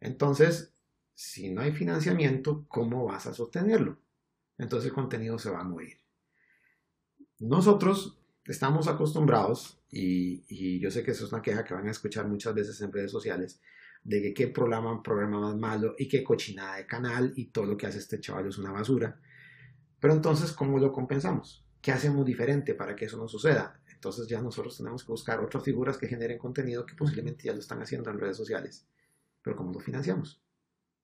Entonces, 0.00 0.72
si 1.14 1.50
no 1.50 1.62
hay 1.62 1.72
financiamiento, 1.72 2.64
¿cómo 2.68 3.04
vas 3.04 3.26
a 3.26 3.34
sostenerlo? 3.34 3.98
Entonces 4.58 4.88
el 4.88 4.94
contenido 4.94 5.38
se 5.38 5.50
va 5.50 5.60
a 5.60 5.64
morir. 5.64 5.98
Nosotros 7.38 8.18
estamos 8.46 8.88
acostumbrados, 8.88 9.78
y, 9.90 10.78
yo 10.80 10.90
sé 10.90 11.02
que 11.02 11.12
eso 11.12 11.24
es 11.24 11.32
una 11.32 11.42
queja 11.42 11.64
que 11.64 11.74
van 11.74 11.86
a 11.86 11.92
escuchar 11.92 12.26
muchas 12.26 12.54
veces 12.54 12.80
en 12.80 12.92
redes 12.92 13.10
sociales, 13.10 13.60
de 14.04 14.20
que 14.20 14.34
qué 14.34 14.48
programa, 14.48 15.02
programa 15.02 15.40
más 15.40 15.56
malo 15.56 15.94
y 15.98 16.06
qué 16.06 16.22
cochinada 16.22 16.76
de 16.76 16.86
canal 16.86 17.32
y 17.36 17.46
todo 17.46 17.64
lo 17.64 17.76
que 17.76 17.86
hace 17.86 17.98
este 17.98 18.20
chaval 18.20 18.46
es 18.46 18.58
una 18.58 18.70
basura. 18.70 19.18
Pero 19.98 20.14
entonces, 20.14 20.52
¿cómo 20.52 20.78
lo 20.78 20.92
compensamos? 20.92 21.64
¿Qué 21.80 21.90
hacemos 21.90 22.24
diferente 22.24 22.74
para 22.74 22.94
que 22.94 23.06
eso 23.06 23.16
no 23.16 23.26
suceda? 23.26 23.80
Entonces 23.90 24.28
ya 24.28 24.42
nosotros 24.42 24.76
tenemos 24.76 25.02
que 25.02 25.12
buscar 25.12 25.40
otras 25.40 25.64
figuras 25.64 25.96
que 25.96 26.06
generen 26.06 26.38
contenido 26.38 26.84
que 26.84 26.94
posiblemente 26.94 27.44
ya 27.44 27.54
lo 27.54 27.60
están 27.60 27.80
haciendo 27.80 28.10
en 28.10 28.20
redes 28.20 28.36
sociales. 28.36 28.86
Pero 29.42 29.56
¿cómo 29.56 29.72
lo 29.72 29.80
financiamos? 29.80 30.42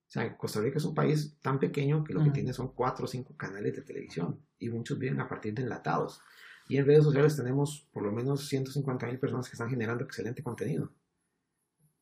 O 0.07 0.13
sea, 0.13 0.37
Costa 0.37 0.61
Rica 0.61 0.77
es 0.77 0.85
un 0.85 0.95
país 0.95 1.39
tan 1.41 1.59
pequeño 1.59 2.05
que 2.05 2.13
lo 2.13 2.23
que 2.23 2.31
tiene 2.31 2.53
son 2.53 2.75
cuatro 2.75 3.07
o 3.07 3.09
cinco 3.09 3.37
canales 3.37 3.75
de 3.77 3.83
televisión 3.83 4.45
y 4.59 4.69
muchos 4.69 4.99
viven 4.99 5.21
a 5.21 5.29
partir 5.29 5.55
de 5.55 5.63
enlatados. 5.63 6.21
Y 6.69 6.77
en 6.77 6.85
redes 6.85 7.05
sociales 7.05 7.37
tenemos 7.37 7.89
por 7.93 8.03
lo 8.03 8.13
menos 8.13 8.47
150 8.49 9.07
mil 9.07 9.19
personas 9.19 9.49
que 9.49 9.55
están 9.55 9.71
generando 9.71 10.05
excelente 10.05 10.43
contenido. 10.43 10.93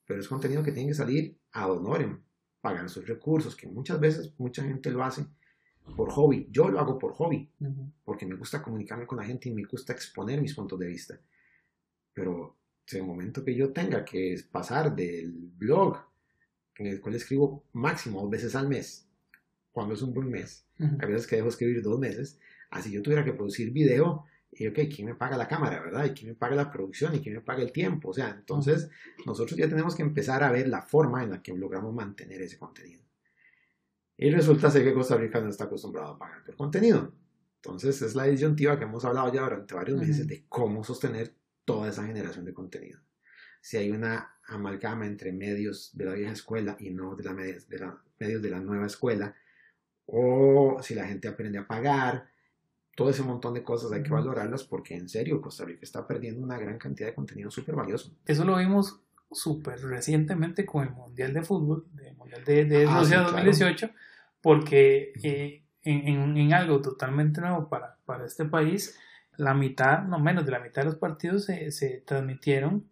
Pero 0.08 0.20
es 0.20 0.26
contenido 0.26 0.62
que 0.62 0.72
tiene 0.72 0.88
que 0.88 0.94
salir 0.94 1.38
a 1.52 1.68
honorem, 1.70 2.18
pagar 2.62 2.88
sus 2.88 3.06
recursos, 3.06 3.54
que 3.54 3.66
muchas 3.66 4.00
veces 4.00 4.32
mucha 4.38 4.64
gente 4.64 4.90
lo 4.90 5.04
hace 5.04 5.26
por 5.94 6.10
hobby. 6.10 6.48
Yo 6.50 6.70
lo 6.70 6.80
hago 6.80 6.98
por 6.98 7.12
hobby, 7.12 7.46
porque 8.06 8.24
me 8.24 8.34
gusta 8.34 8.62
comunicarme 8.62 9.06
con 9.06 9.18
la 9.18 9.24
gente 9.24 9.50
y 9.50 9.52
me 9.52 9.64
gusta 9.64 9.92
exponer 9.92 10.40
mis 10.40 10.54
puntos 10.54 10.78
de 10.78 10.86
vista. 10.86 11.20
Pero 12.14 12.56
en 12.90 12.98
el 12.98 13.06
momento 13.06 13.44
que 13.44 13.54
yo 13.54 13.70
tenga 13.70 14.02
que 14.02 14.34
pasar 14.50 14.96
del 14.96 15.30
blog 15.30 15.98
en 16.76 16.86
el 16.86 17.02
cual 17.02 17.14
escribo 17.14 17.64
máximo 17.74 18.22
dos 18.22 18.30
veces 18.30 18.54
al 18.54 18.66
mes, 18.66 19.06
cuando 19.70 19.92
es 19.92 20.00
un 20.00 20.14
buen 20.14 20.30
mes. 20.30 20.64
A 21.00 21.04
veces 21.04 21.26
que 21.26 21.36
dejo 21.36 21.48
escribir 21.48 21.82
dos 21.82 21.98
meses. 21.98 22.38
Así 22.70 22.90
yo 22.90 23.02
tuviera 23.02 23.26
que 23.26 23.34
producir 23.34 23.72
video 23.72 24.24
y, 24.50 24.66
ok, 24.66 24.78
¿quién 24.94 25.06
me 25.06 25.14
paga 25.14 25.36
la 25.36 25.46
cámara, 25.46 25.80
verdad? 25.80 26.04
¿Y 26.06 26.10
quién 26.10 26.30
me 26.30 26.34
paga 26.34 26.56
la 26.56 26.70
producción? 26.70 27.14
¿Y 27.14 27.20
quién 27.20 27.34
me 27.34 27.40
paga 27.42 27.62
el 27.62 27.70
tiempo? 27.70 28.10
O 28.10 28.14
sea, 28.14 28.30
entonces 28.30 28.88
nosotros 29.26 29.58
ya 29.58 29.68
tenemos 29.68 29.94
que 29.94 30.02
empezar 30.02 30.42
a 30.42 30.50
ver 30.50 30.68
la 30.68 30.82
forma 30.82 31.22
en 31.22 31.30
la 31.30 31.42
que 31.42 31.54
logramos 31.54 31.94
mantener 31.94 32.40
ese 32.42 32.58
contenido. 32.58 33.04
Y 34.16 34.30
resulta 34.30 34.70
ser 34.70 34.84
que 34.84 34.94
Costa 34.94 35.16
Rica 35.16 35.40
no 35.40 35.48
está 35.48 35.64
acostumbrado 35.64 36.14
a 36.14 36.18
pagar 36.18 36.44
por 36.44 36.56
contenido. 36.56 37.12
Entonces 37.56 38.02
es 38.02 38.14
la 38.14 38.24
disyuntiva 38.24 38.78
que 38.78 38.84
hemos 38.84 39.04
hablado 39.04 39.32
ya 39.32 39.42
durante 39.42 39.74
varios 39.74 40.00
meses 40.00 40.26
de 40.26 40.44
cómo 40.48 40.82
sostener 40.82 41.34
toda 41.64 41.88
esa 41.88 42.04
generación 42.04 42.44
de 42.44 42.54
contenido. 42.54 43.00
Si 43.60 43.76
hay 43.76 43.90
una 43.90 44.38
amalgama 44.46 45.06
entre 45.06 45.32
medios 45.32 45.90
de 45.94 46.04
la 46.04 46.14
vieja 46.14 46.32
escuela 46.32 46.76
y 46.80 46.90
no 46.90 47.14
de, 47.14 47.24
la 47.24 47.34
de 47.34 47.78
la, 47.78 48.02
medios 48.18 48.42
de 48.42 48.50
la 48.50 48.60
nueva 48.60 48.86
escuela, 48.86 49.36
o 50.06 50.78
si 50.82 50.94
la 50.94 51.06
gente 51.06 51.28
aprende 51.28 51.58
a 51.58 51.66
pagar, 51.66 52.30
todo 52.98 53.10
ese 53.10 53.22
montón 53.22 53.54
de 53.54 53.62
cosas 53.62 53.92
hay 53.92 54.02
que 54.02 54.10
valorarlas 54.10 54.64
porque 54.64 54.96
en 54.96 55.08
serio 55.08 55.40
Costa 55.40 55.64
Rica 55.64 55.82
está 55.82 56.04
perdiendo 56.04 56.42
una 56.42 56.58
gran 56.58 56.78
cantidad 56.78 57.06
de 57.06 57.14
contenido 57.14 57.48
súper 57.48 57.76
valioso. 57.76 58.10
Eso 58.26 58.44
lo 58.44 58.56
vimos 58.56 58.98
súper 59.30 59.80
recientemente 59.82 60.66
con 60.66 60.82
el 60.82 60.90
Mundial 60.90 61.32
de 61.32 61.42
Fútbol, 61.42 61.86
el 62.04 62.16
Mundial 62.16 62.42
de, 62.44 62.64
de 62.64 62.86
ah, 62.88 62.98
Rusia 62.98 63.20
2018, 63.20 63.90
porque 64.42 65.12
eh, 65.22 65.62
en, 65.84 66.36
en, 66.36 66.52
algo 66.52 66.82
totalmente 66.82 67.40
nuevo 67.40 67.68
para, 67.68 67.98
para 68.04 68.26
este 68.26 68.46
país, 68.46 68.98
la 69.36 69.54
mitad, 69.54 70.02
no 70.02 70.18
menos 70.18 70.44
de 70.44 70.50
la 70.50 70.58
mitad 70.58 70.82
de 70.82 70.86
los 70.86 70.96
partidos 70.96 71.44
se, 71.44 71.70
se 71.70 72.02
transmitieron 72.04 72.90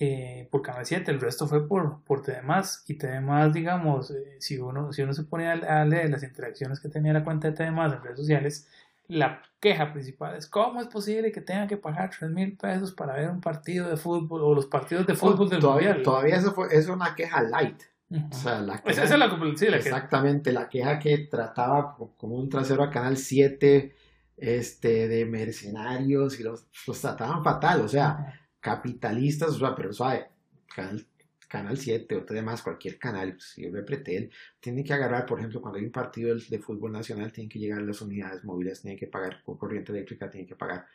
eh, 0.00 0.48
por 0.50 0.62
Canal 0.62 0.86
7, 0.86 1.10
el 1.10 1.20
resto 1.20 1.46
fue 1.46 1.66
por, 1.68 2.02
por 2.04 2.20
y 2.20 2.94
TDMás, 2.94 3.52
digamos, 3.52 4.10
eh, 4.12 4.36
si, 4.38 4.56
uno, 4.56 4.92
si 4.92 5.02
uno 5.02 5.12
se 5.12 5.24
pone 5.24 5.48
a, 5.48 5.84
leer 5.84 6.08
las 6.08 6.22
interacciones 6.22 6.78
que 6.80 6.88
tenía 6.88 7.12
la 7.12 7.24
cuenta 7.24 7.50
de 7.50 7.56
TDMás 7.56 7.92
en 7.92 8.02
redes 8.02 8.18
sociales, 8.18 8.68
la 9.08 9.42
queja 9.58 9.92
principal 9.92 10.36
es 10.36 10.46
cómo 10.46 10.80
es 10.80 10.86
posible 10.86 11.32
que 11.32 11.40
tengan 11.40 11.66
que 11.66 11.78
pagar 11.78 12.10
3 12.16 12.30
mil 12.30 12.56
pesos 12.56 12.92
para 12.92 13.14
ver 13.14 13.30
un 13.30 13.40
partido 13.40 13.88
de 13.88 13.96
fútbol 13.96 14.42
o 14.42 14.54
los 14.54 14.66
partidos 14.66 15.06
de 15.06 15.14
fútbol 15.14 15.48
del 15.48 15.60
todavía, 15.60 15.88
mundial. 15.88 16.04
Todavía 16.04 16.36
eso 16.36 16.52
fue, 16.52 16.68
es 16.70 16.88
una 16.88 17.14
queja 17.14 17.42
light. 17.42 17.82
O 18.10 18.34
sea, 18.34 18.60
la 18.60 18.78
queja, 18.78 19.04
esa 19.04 19.14
es 19.14 19.18
la, 19.18 19.56
sí, 19.56 19.66
la 19.66 19.76
Exactamente, 19.76 20.52
la 20.52 20.68
queja 20.68 20.98
que 20.98 21.18
trataba 21.18 21.96
como 22.16 22.36
un 22.36 22.48
trasero 22.48 22.82
a 22.82 22.90
Canal 22.90 23.16
7 23.16 23.94
este, 24.36 25.08
de 25.08 25.24
mercenarios 25.26 26.38
y 26.38 26.42
los, 26.42 26.66
los 26.86 27.00
trataban 27.00 27.42
fatal. 27.42 27.80
O 27.80 27.88
sea, 27.88 28.40
capitalistas, 28.60 29.50
o 29.50 29.58
sea, 29.58 29.74
pero 29.74 29.92
suave, 29.92 30.28
canal, 30.74 31.06
canal 31.48 31.76
7 31.76 32.14
o 32.16 32.24
demás, 32.32 32.62
cualquier 32.62 32.98
canal, 32.98 33.32
pues, 33.32 33.44
si 33.54 33.62
yo 33.62 33.84
Pretel, 33.84 34.30
tiene 34.60 34.84
que 34.84 34.92
agarrar, 34.92 35.26
por 35.26 35.38
ejemplo, 35.38 35.60
cuando 35.60 35.78
hay 35.78 35.84
un 35.84 35.90
partido 35.90 36.36
de 36.36 36.58
fútbol 36.58 36.92
nacional, 36.92 37.32
tienen 37.32 37.48
que 37.48 37.58
llegar 37.58 37.82
las 37.82 38.00
unidades 38.00 38.44
móviles, 38.44 38.82
tienen 38.82 38.98
que 38.98 39.06
pagar 39.06 39.42
corriente 39.42 39.92
eléctrica, 39.92 40.30
tienen 40.30 40.46
que 40.46 40.54
pagar 40.54 40.86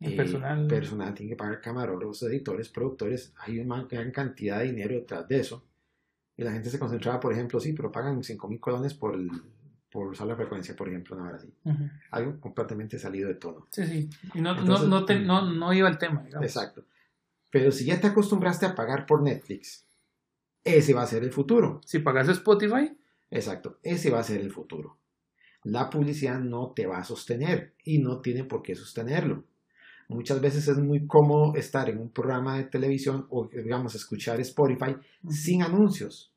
eh, 0.00 0.16
personal. 0.16 0.66
personal, 0.66 1.14
tienen 1.14 1.30
que 1.30 1.36
pagar 1.36 1.60
camarógrafos, 1.60 2.24
editores, 2.24 2.68
productores, 2.68 3.32
hay 3.38 3.60
una 3.60 3.84
gran 3.84 4.10
cantidad 4.10 4.58
de 4.58 4.66
dinero 4.66 4.94
detrás 4.94 5.26
de 5.28 5.40
eso. 5.40 5.64
Y 6.36 6.44
la 6.44 6.52
gente 6.52 6.70
se 6.70 6.78
concentraba, 6.78 7.18
por 7.18 7.32
ejemplo, 7.32 7.58
sí, 7.58 7.72
pero 7.72 7.90
pagan 7.90 8.22
5 8.22 8.48
mil 8.48 8.60
colones 8.60 8.94
por 8.94 9.14
el, 9.14 9.28
por 9.90 10.08
usar 10.08 10.26
la 10.26 10.36
frecuencia, 10.36 10.76
por 10.76 10.88
ejemplo, 10.88 11.16
no 11.16 11.24
así. 11.26 11.52
Algo 12.10 12.38
completamente 12.40 12.98
salido 12.98 13.28
de 13.28 13.34
tono. 13.36 13.66
Sí, 13.70 13.84
sí. 13.86 14.10
Y 14.34 14.40
no, 14.40 14.54
no, 14.54 14.86
no, 14.86 15.04
te, 15.04 15.18
no, 15.18 15.42
no, 15.50 15.72
iba 15.72 15.88
el 15.88 15.98
tema, 15.98 16.22
digamos. 16.22 16.46
Exacto. 16.46 16.84
Pero 17.50 17.70
si 17.70 17.84
ya 17.84 18.00
te 18.00 18.06
acostumbraste 18.06 18.66
a 18.66 18.74
pagar 18.74 19.06
por 19.06 19.22
Netflix, 19.22 19.86
ese 20.64 20.94
va 20.94 21.02
a 21.02 21.06
ser 21.06 21.24
el 21.24 21.32
futuro. 21.32 21.80
Si 21.84 22.00
pagas 22.00 22.28
Spotify. 22.28 22.96
Exacto, 23.30 23.78
ese 23.82 24.10
va 24.10 24.20
a 24.20 24.24
ser 24.24 24.40
el 24.40 24.50
futuro. 24.50 24.98
La 25.64 25.90
publicidad 25.90 26.38
no 26.40 26.72
te 26.74 26.86
va 26.86 26.98
a 26.98 27.04
sostener 27.04 27.74
y 27.84 27.98
no 27.98 28.20
tiene 28.20 28.44
por 28.44 28.62
qué 28.62 28.74
sostenerlo. 28.74 29.44
Muchas 30.08 30.40
veces 30.40 30.66
es 30.68 30.78
muy 30.78 31.06
cómodo 31.06 31.54
estar 31.54 31.90
en 31.90 31.98
un 31.98 32.10
programa 32.10 32.56
de 32.56 32.64
televisión 32.64 33.26
o, 33.28 33.48
digamos, 33.48 33.94
escuchar 33.94 34.40
Spotify 34.40 34.96
sin 35.28 35.62
anuncios 35.62 36.32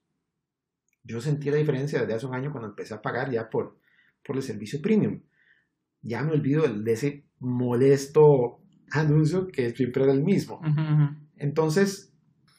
yo 1.04 1.20
sentí 1.22 1.50
la 1.50 1.58
diferencia 1.58 2.00
desde 2.00 2.14
hace 2.14 2.26
un 2.26 2.36
año 2.36 2.52
cuando 2.52 2.70
empecé 2.70 2.94
a 2.94 3.02
pagar 3.02 3.32
ya 3.32 3.50
por, 3.50 3.78
por 4.24 4.36
el 4.36 4.44
servicio 4.44 4.82
premium. 4.82 5.22
Ya 6.02 6.24
me 6.24 6.34
olvido 6.34 6.68
de 6.68 6.92
ese 6.92 7.26
molesto 7.40 8.61
anuncio 8.92 9.48
que 9.48 9.72
siempre 9.72 10.04
era 10.04 10.14
el 10.14 10.24
mismo. 10.24 10.62
Entonces, 11.38 12.14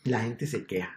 la 0.04 0.20
gente 0.20 0.46
se 0.46 0.66
queja. 0.66 0.96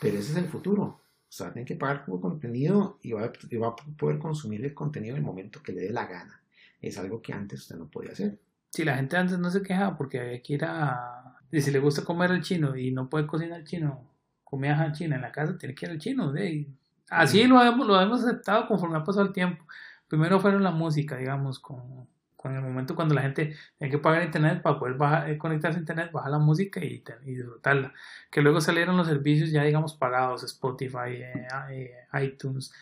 Pero 0.00 0.18
ese 0.18 0.32
es 0.32 0.38
el 0.38 0.46
futuro. 0.46 0.82
O 0.82 1.32
sea, 1.36 1.52
tienen 1.52 1.66
que 1.66 1.76
pagar 1.76 2.04
por 2.04 2.20
contenido 2.20 2.98
y 3.02 3.12
va, 3.12 3.30
y 3.50 3.56
va, 3.56 3.68
a 3.68 3.76
poder 3.98 4.18
consumir 4.18 4.64
el 4.64 4.74
contenido 4.74 5.14
en 5.14 5.20
el 5.20 5.26
momento 5.26 5.62
que 5.62 5.72
le 5.72 5.82
dé 5.82 5.90
la 5.90 6.06
gana. 6.06 6.42
Es 6.80 6.98
algo 6.98 7.20
que 7.20 7.32
antes 7.32 7.60
usted 7.60 7.76
no 7.76 7.88
podía 7.88 8.12
hacer. 8.12 8.38
Si 8.70 8.84
la 8.84 8.96
gente 8.96 9.16
antes 9.16 9.38
no 9.38 9.50
se 9.50 9.62
quejaba 9.62 9.96
porque 9.96 10.20
había 10.20 10.42
que 10.42 10.54
ir 10.54 10.64
a... 10.64 11.36
Y 11.50 11.60
si 11.60 11.70
le 11.70 11.78
gusta 11.78 12.04
comer 12.04 12.30
el 12.30 12.42
chino 12.42 12.76
y 12.76 12.90
no 12.90 13.08
puede 13.08 13.26
cocinar 13.26 13.60
el 13.60 13.66
chino, 13.66 14.10
comida 14.44 14.92
china 14.92 15.16
en 15.16 15.22
la 15.22 15.32
casa, 15.32 15.56
tiene 15.56 15.74
que 15.74 15.86
ir 15.86 15.92
al 15.92 15.98
chino. 15.98 16.32
¿de? 16.32 16.66
Así 17.08 17.44
lo 17.44 17.62
hemos, 17.62 17.86
lo 17.86 18.00
hemos 18.00 18.24
aceptado 18.24 18.66
conforme 18.66 18.98
ha 18.98 19.04
pasado 19.04 19.26
el 19.26 19.32
tiempo. 19.32 19.64
Primero 20.08 20.40
fueron 20.40 20.62
la 20.62 20.70
música, 20.70 21.16
digamos, 21.16 21.58
con, 21.58 22.08
con 22.36 22.54
el 22.54 22.62
momento 22.62 22.94
cuando 22.94 23.14
la 23.14 23.22
gente 23.22 23.56
tiene 23.78 23.90
que 23.90 23.98
pagar 23.98 24.22
internet 24.22 24.62
para 24.62 24.78
poder 24.78 24.96
eh, 25.28 25.38
conectarse 25.38 25.78
a 25.78 25.80
internet, 25.80 26.12
bajar 26.12 26.30
la 26.30 26.38
música 26.38 26.84
y, 26.84 27.02
y, 27.24 27.34
disfrutarla. 27.34 27.92
Que 28.30 28.42
luego 28.42 28.60
salieron 28.60 28.96
los 28.96 29.08
servicios 29.08 29.50
ya, 29.50 29.62
digamos, 29.64 29.94
pagados, 29.94 30.44
Spotify, 30.44 31.14
eh, 31.16 31.48
eh, 31.70 32.22
iTunes. 32.22 32.72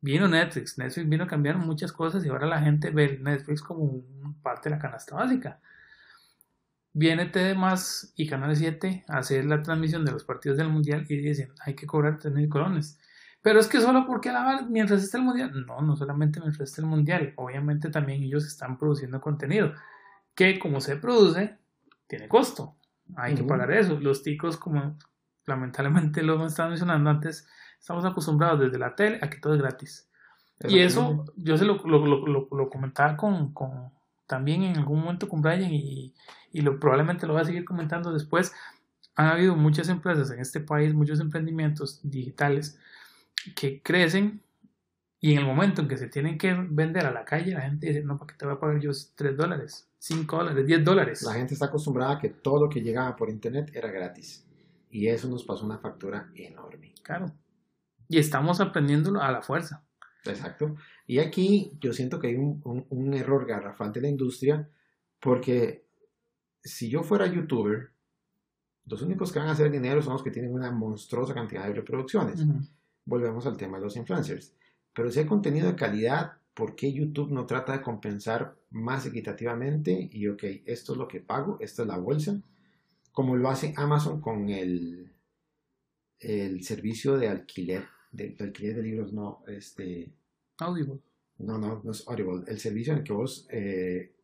Vino 0.00 0.26
Netflix, 0.28 0.78
Netflix 0.78 1.08
vino 1.08 1.24
a 1.24 1.26
cambiar 1.28 1.56
muchas 1.58 1.92
cosas 1.92 2.24
y 2.24 2.28
ahora 2.28 2.46
la 2.46 2.60
gente 2.60 2.90
ve 2.90 3.18
Netflix 3.20 3.62
como 3.62 4.02
parte 4.42 4.68
de 4.68 4.76
la 4.76 4.82
canasta 4.82 5.14
básica. 5.14 5.60
Viene 6.94 7.26
TDMás 7.26 8.12
y 8.16 8.28
Canal 8.28 8.54
7 8.54 9.04
a 9.08 9.18
hacer 9.18 9.46
la 9.46 9.62
transmisión 9.62 10.04
de 10.04 10.12
los 10.12 10.24
partidos 10.24 10.58
del 10.58 10.68
Mundial 10.68 11.06
y 11.08 11.16
dicen, 11.16 11.52
hay 11.60 11.74
que 11.74 11.86
cobrar 11.86 12.18
3.000 12.18 12.48
colones. 12.48 12.98
Pero 13.42 13.58
es 13.58 13.66
que 13.66 13.80
solo 13.80 14.06
porque 14.06 14.30
la 14.30 14.64
mientras 14.68 15.02
esté 15.02 15.18
el 15.18 15.24
Mundial. 15.24 15.66
No, 15.66 15.82
no 15.82 15.96
solamente 15.96 16.40
mientras 16.40 16.70
esté 16.70 16.80
el 16.80 16.86
Mundial. 16.86 17.32
Obviamente 17.36 17.90
también 17.90 18.22
ellos 18.22 18.46
están 18.46 18.78
produciendo 18.78 19.20
contenido. 19.20 19.72
Que 20.34 20.58
como 20.58 20.80
se 20.80 20.96
produce, 20.96 21.58
tiene 22.06 22.28
costo. 22.28 22.76
Hay 23.16 23.34
que 23.34 23.42
pagar 23.42 23.72
eso. 23.72 23.98
Los 23.98 24.22
ticos, 24.22 24.56
como 24.56 24.96
lamentablemente 25.44 26.22
lo 26.22 26.46
estado 26.46 26.68
mencionando 26.70 27.10
antes, 27.10 27.48
estamos 27.78 28.04
acostumbrados 28.04 28.60
desde 28.60 28.78
la 28.78 28.94
tele 28.94 29.18
a 29.20 29.28
que 29.28 29.38
todo 29.38 29.54
es 29.54 29.60
gratis. 29.60 30.08
Y 30.68 30.78
eso 30.78 31.24
yo 31.36 31.58
se 31.58 31.64
lo, 31.64 31.78
lo, 31.84 32.06
lo, 32.06 32.48
lo 32.48 32.70
comentaba 32.70 33.16
con, 33.16 33.52
con, 33.52 33.90
también 34.28 34.62
en 34.62 34.76
algún 34.76 35.00
momento 35.00 35.28
con 35.28 35.42
Brian 35.42 35.72
y, 35.72 36.14
y 36.52 36.60
lo, 36.60 36.78
probablemente 36.78 37.26
lo 37.26 37.32
voy 37.32 37.42
a 37.42 37.44
seguir 37.44 37.64
comentando 37.64 38.12
después. 38.12 38.52
Han 39.16 39.26
habido 39.26 39.56
muchas 39.56 39.88
empresas 39.88 40.30
en 40.30 40.38
este 40.38 40.60
país, 40.60 40.94
muchos 40.94 41.18
emprendimientos 41.18 42.00
digitales 42.04 42.78
que 43.54 43.82
crecen 43.82 44.42
y 45.24 45.32
en 45.32 45.38
el 45.38 45.46
momento 45.46 45.80
en 45.80 45.88
que 45.88 45.96
se 45.96 46.08
tienen 46.08 46.36
que 46.36 46.52
vender 46.52 47.06
a 47.06 47.12
la 47.12 47.24
calle, 47.24 47.52
la 47.52 47.60
gente 47.60 47.86
dice, 47.86 48.02
no, 48.02 48.18
¿para 48.18 48.32
qué 48.32 48.38
te 48.38 48.44
voy 48.44 48.56
a 48.56 48.58
pagar 48.58 48.80
yo 48.80 48.90
3 49.14 49.36
dólares, 49.36 49.88
5 49.98 50.36
dólares, 50.36 50.66
10 50.66 50.84
dólares? 50.84 51.22
La 51.22 51.34
gente 51.34 51.54
está 51.54 51.66
acostumbrada 51.66 52.14
a 52.14 52.18
que 52.18 52.28
todo 52.28 52.64
lo 52.64 52.68
que 52.68 52.80
llegaba 52.80 53.14
por 53.14 53.30
internet 53.30 53.70
era 53.72 53.88
gratis. 53.92 54.44
Y 54.90 55.06
eso 55.06 55.28
nos 55.28 55.44
pasó 55.44 55.64
una 55.64 55.78
factura 55.78 56.32
enorme. 56.34 56.92
Claro. 57.04 57.32
Y 58.08 58.18
estamos 58.18 58.60
aprendiéndolo 58.60 59.20
a 59.20 59.30
la 59.30 59.42
fuerza. 59.42 59.84
Exacto. 60.24 60.74
Y 61.06 61.20
aquí 61.20 61.70
yo 61.80 61.92
siento 61.92 62.18
que 62.18 62.26
hay 62.26 62.34
un, 62.34 62.60
un, 62.64 63.14
error 63.14 63.46
garrafal 63.46 63.92
de 63.92 64.00
la 64.00 64.08
industria 64.08 64.68
porque 65.20 65.86
si 66.62 66.88
yo 66.90 67.04
fuera 67.04 67.26
youtuber, 67.26 67.92
los 68.86 69.02
únicos 69.02 69.30
que 69.30 69.38
van 69.38 69.48
a 69.48 69.52
hacer 69.52 69.70
dinero 69.70 70.02
son 70.02 70.14
los 70.14 70.22
que 70.24 70.32
tienen 70.32 70.52
una 70.52 70.72
monstruosa 70.72 71.32
cantidad 71.32 71.64
de 71.66 71.74
reproducciones. 71.74 72.44
Volvemos 73.04 73.46
al 73.46 73.56
tema 73.56 73.78
de 73.78 73.84
los 73.84 73.96
influencers. 73.96 74.54
Pero 74.94 75.10
si 75.10 75.20
hay 75.20 75.26
contenido 75.26 75.68
de 75.68 75.76
calidad, 75.76 76.34
¿por 76.54 76.74
qué 76.74 76.92
YouTube 76.92 77.30
no 77.30 77.46
trata 77.46 77.72
de 77.72 77.82
compensar 77.82 78.56
más 78.70 79.06
equitativamente? 79.06 80.08
Y 80.12 80.28
ok, 80.28 80.42
esto 80.66 80.92
es 80.92 80.98
lo 80.98 81.08
que 81.08 81.20
pago, 81.20 81.58
esta 81.60 81.82
es 81.82 81.88
la 81.88 81.98
bolsa, 81.98 82.40
como 83.12 83.36
lo 83.36 83.48
hace 83.48 83.74
Amazon 83.76 84.20
con 84.20 84.48
el, 84.48 85.12
el 86.20 86.64
servicio 86.64 87.18
de 87.18 87.28
alquiler, 87.28 87.84
de, 88.10 88.36
alquiler 88.40 88.76
de 88.76 88.82
libros, 88.82 89.12
no, 89.12 89.42
este... 89.46 90.12
Audible. 90.58 91.00
No, 91.38 91.58
no, 91.58 91.80
no 91.82 91.90
es 91.90 92.06
Audible, 92.08 92.44
el 92.46 92.58
servicio 92.58 92.92
en 92.92 93.00
el 93.00 93.04
que 93.04 93.12
vos, 93.12 93.46
eh, 93.50 94.14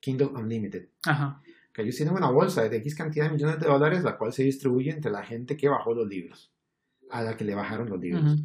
Kindle 0.00 0.28
Unlimited. 0.28 0.88
Ajá. 1.04 1.42
Que 1.72 1.82
ellos 1.82 1.96
tienen 1.96 2.14
una 2.14 2.30
bolsa 2.30 2.66
de 2.68 2.76
X 2.78 2.94
cantidad 2.94 3.26
de 3.26 3.32
millones 3.32 3.60
de 3.60 3.66
dólares, 3.66 4.02
la 4.02 4.16
cual 4.16 4.32
se 4.32 4.42
distribuye 4.42 4.90
entre 4.90 5.10
la 5.10 5.22
gente 5.22 5.56
que 5.56 5.68
bajó 5.68 5.94
los 5.94 6.08
libros, 6.08 6.52
a 7.10 7.22
la 7.22 7.36
que 7.36 7.44
le 7.44 7.54
bajaron 7.54 7.88
los 7.88 8.00
libros. 8.00 8.42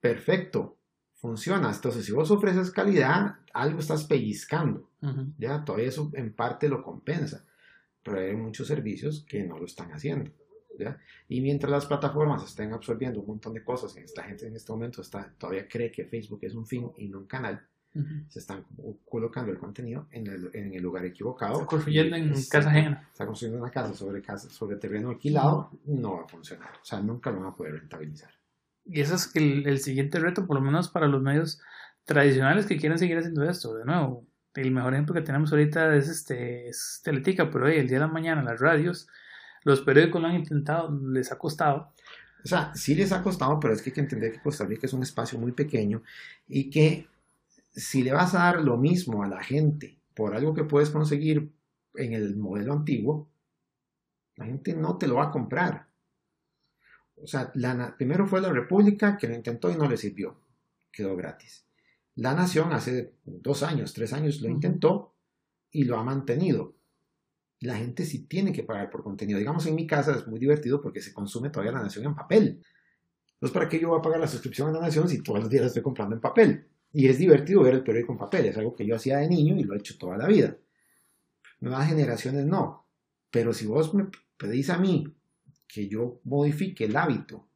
Perfecto, 0.00 0.78
funciona. 1.14 1.70
Entonces, 1.72 2.04
si 2.04 2.12
vos 2.12 2.30
ofreces 2.30 2.70
calidad, 2.70 3.36
algo 3.52 3.80
estás 3.80 4.04
pellizcando. 4.04 4.90
Ya, 5.38 5.64
todo 5.64 5.78
eso 5.78 6.10
en 6.14 6.32
parte 6.34 6.68
lo 6.68 6.82
compensa 6.82 7.44
pero 8.02 8.20
hay 8.20 8.36
muchos 8.36 8.66
servicios 8.66 9.24
que 9.28 9.44
no 9.44 9.58
lo 9.58 9.66
están 9.66 9.90
haciendo. 9.92 10.30
¿ya? 10.78 10.98
Y 11.28 11.40
mientras 11.40 11.70
las 11.70 11.86
plataformas 11.86 12.44
estén 12.44 12.72
absorbiendo 12.72 13.20
un 13.20 13.26
montón 13.26 13.54
de 13.54 13.64
cosas, 13.64 13.96
esta 13.96 14.24
gente 14.24 14.46
en 14.46 14.56
este 14.56 14.72
momento 14.72 15.02
está, 15.02 15.32
todavía 15.38 15.68
cree 15.68 15.92
que 15.92 16.06
Facebook 16.06 16.40
es 16.42 16.54
un 16.54 16.66
fin 16.66 16.90
y 16.98 17.08
no 17.08 17.18
un 17.18 17.26
canal, 17.26 17.66
se 18.28 18.38
están 18.38 18.64
colocando 19.08 19.52
el 19.52 19.58
contenido 19.58 20.06
en 20.10 20.26
el, 20.26 20.50
en 20.54 20.72
el 20.72 20.82
lugar 20.82 21.04
equivocado. 21.04 21.54
Está 21.54 21.66
construyendo 21.66 22.16
en 22.16 22.32
casa 22.50 22.70
ajena. 22.70 23.08
Está 23.10 23.26
construyendo 23.26 23.62
una 23.62 23.70
casa 23.70 23.94
sobre, 23.94 24.22
casa 24.22 24.48
sobre 24.48 24.76
terreno 24.76 25.10
alquilado, 25.10 25.70
no 25.84 26.16
va 26.16 26.22
a 26.24 26.28
funcionar. 26.28 26.70
O 26.80 26.84
sea, 26.84 27.00
nunca 27.00 27.30
lo 27.30 27.40
van 27.40 27.48
a 27.48 27.56
poder 27.56 27.74
rentabilizar. 27.74 28.30
Y 28.84 29.00
ese 29.00 29.14
es 29.14 29.36
el, 29.36 29.66
el 29.66 29.78
siguiente 29.78 30.18
reto, 30.18 30.46
por 30.46 30.56
lo 30.56 30.62
menos 30.62 30.88
para 30.88 31.06
los 31.06 31.22
medios 31.22 31.60
tradicionales 32.04 32.66
que 32.66 32.78
quieren 32.78 32.98
seguir 32.98 33.18
haciendo 33.18 33.44
esto. 33.44 33.74
De 33.74 33.84
nuevo, 33.84 34.26
el 34.54 34.70
mejor 34.70 34.94
ejemplo 34.94 35.14
que 35.14 35.22
tenemos 35.22 35.52
ahorita 35.52 35.94
es 35.96 36.08
este 36.08 36.68
es 36.68 37.00
Teletica, 37.04 37.50
pero 37.50 37.66
hoy, 37.66 37.74
el 37.76 37.88
día 37.88 37.98
de 37.98 38.06
la 38.06 38.12
mañana, 38.12 38.42
las 38.42 38.60
radios, 38.60 39.08
los 39.64 39.80
periódicos 39.82 40.20
lo 40.20 40.28
han 40.28 40.36
intentado, 40.36 40.98
les 41.08 41.30
ha 41.30 41.38
costado. 41.38 41.92
O 42.44 42.48
sea, 42.48 42.74
sí 42.74 42.94
les 42.94 43.12
ha 43.12 43.22
costado, 43.22 43.60
pero 43.60 43.72
es 43.72 43.82
que 43.82 43.90
hay 43.90 43.94
que 43.94 44.00
entender 44.00 44.32
que 44.32 44.40
Costa 44.40 44.64
Rica 44.64 44.86
es 44.86 44.92
un 44.92 45.02
espacio 45.02 45.38
muy 45.38 45.52
pequeño 45.52 46.02
y 46.48 46.70
que 46.70 47.06
si 47.72 48.02
le 48.02 48.12
vas 48.12 48.34
a 48.34 48.38
dar 48.38 48.62
lo 48.62 48.76
mismo 48.76 49.22
a 49.22 49.28
la 49.28 49.42
gente 49.42 49.98
por 50.14 50.34
algo 50.34 50.54
que 50.54 50.64
puedes 50.64 50.90
conseguir 50.90 51.52
en 51.94 52.12
el 52.12 52.36
modelo 52.36 52.72
antiguo, 52.72 53.30
la 54.36 54.46
gente 54.46 54.74
no 54.74 54.98
te 54.98 55.06
lo 55.06 55.16
va 55.16 55.24
a 55.24 55.30
comprar. 55.30 55.88
O 57.16 57.26
sea, 57.26 57.50
la, 57.54 57.96
primero 57.96 58.26
fue 58.26 58.40
la 58.40 58.52
República 58.52 59.16
que 59.16 59.28
lo 59.28 59.34
intentó 59.34 59.70
y 59.70 59.76
no 59.76 59.88
le 59.88 59.96
sirvió, 59.96 60.40
quedó 60.90 61.16
gratis. 61.16 61.64
La 62.16 62.34
Nación 62.34 62.72
hace 62.72 63.14
dos 63.24 63.62
años, 63.62 63.94
tres 63.94 64.12
años 64.12 64.40
lo 64.40 64.48
intentó 64.48 65.14
y 65.70 65.84
lo 65.84 65.98
ha 65.98 66.04
mantenido. 66.04 66.74
La 67.60 67.76
gente 67.76 68.04
sí 68.04 68.26
tiene 68.26 68.52
que 68.52 68.64
pagar 68.64 68.90
por 68.90 69.02
contenido. 69.02 69.38
Digamos, 69.38 69.64
en 69.66 69.76
mi 69.76 69.86
casa 69.86 70.16
es 70.16 70.26
muy 70.26 70.38
divertido 70.38 70.82
porque 70.82 71.00
se 71.00 71.12
consume 71.12 71.50
todavía 71.50 71.72
la 71.72 71.82
Nación 71.82 72.04
en 72.04 72.14
papel. 72.14 72.62
Entonces, 73.34 73.54
¿para 73.54 73.68
qué 73.68 73.78
yo 73.80 73.88
voy 73.88 73.98
a 73.98 74.02
pagar 74.02 74.20
la 74.20 74.26
suscripción 74.26 74.68
a 74.68 74.72
la 74.72 74.80
Nación 74.80 75.08
si 75.08 75.22
todos 75.22 75.40
los 75.40 75.48
días 75.48 75.62
la 75.62 75.68
estoy 75.68 75.82
comprando 75.82 76.16
en 76.16 76.20
papel? 76.20 76.71
Y 76.92 77.08
es 77.08 77.18
divertido 77.18 77.62
ver 77.62 77.74
el 77.74 77.84
periódico 77.84 78.12
en 78.12 78.18
papel. 78.18 78.46
Es 78.46 78.56
algo 78.58 78.74
que 78.74 78.86
yo 78.86 78.96
hacía 78.96 79.18
de 79.18 79.28
niño 79.28 79.56
y 79.56 79.64
lo 79.64 79.74
he 79.74 79.78
hecho 79.78 79.96
toda 79.96 80.16
la 80.16 80.26
vida. 80.26 80.56
Nuevas 81.60 81.88
generaciones 81.88 82.44
no. 82.44 82.86
Pero 83.30 83.52
si 83.52 83.66
vos 83.66 83.94
me 83.94 84.08
pedís 84.36 84.68
a 84.70 84.78
mí 84.78 85.14
que 85.66 85.88
yo 85.88 86.20
modifique 86.24 86.84
el 86.84 86.96
hábito 86.96 87.48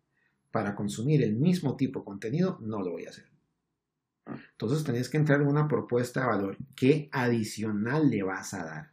para 0.50 0.74
consumir 0.74 1.22
el 1.22 1.34
mismo 1.34 1.76
tipo 1.76 2.00
de 2.00 2.06
contenido, 2.06 2.58
no 2.62 2.80
lo 2.82 2.92
voy 2.92 3.04
a 3.04 3.10
hacer. 3.10 3.26
Entonces 4.52 4.84
tenías 4.84 5.08
que 5.08 5.18
entrar 5.18 5.40
en 5.40 5.48
una 5.48 5.68
propuesta 5.68 6.20
de 6.20 6.26
valor. 6.26 6.56
¿Qué 6.74 7.08
adicional 7.12 8.08
le 8.08 8.22
vas 8.22 8.54
a 8.54 8.64
dar? 8.64 8.92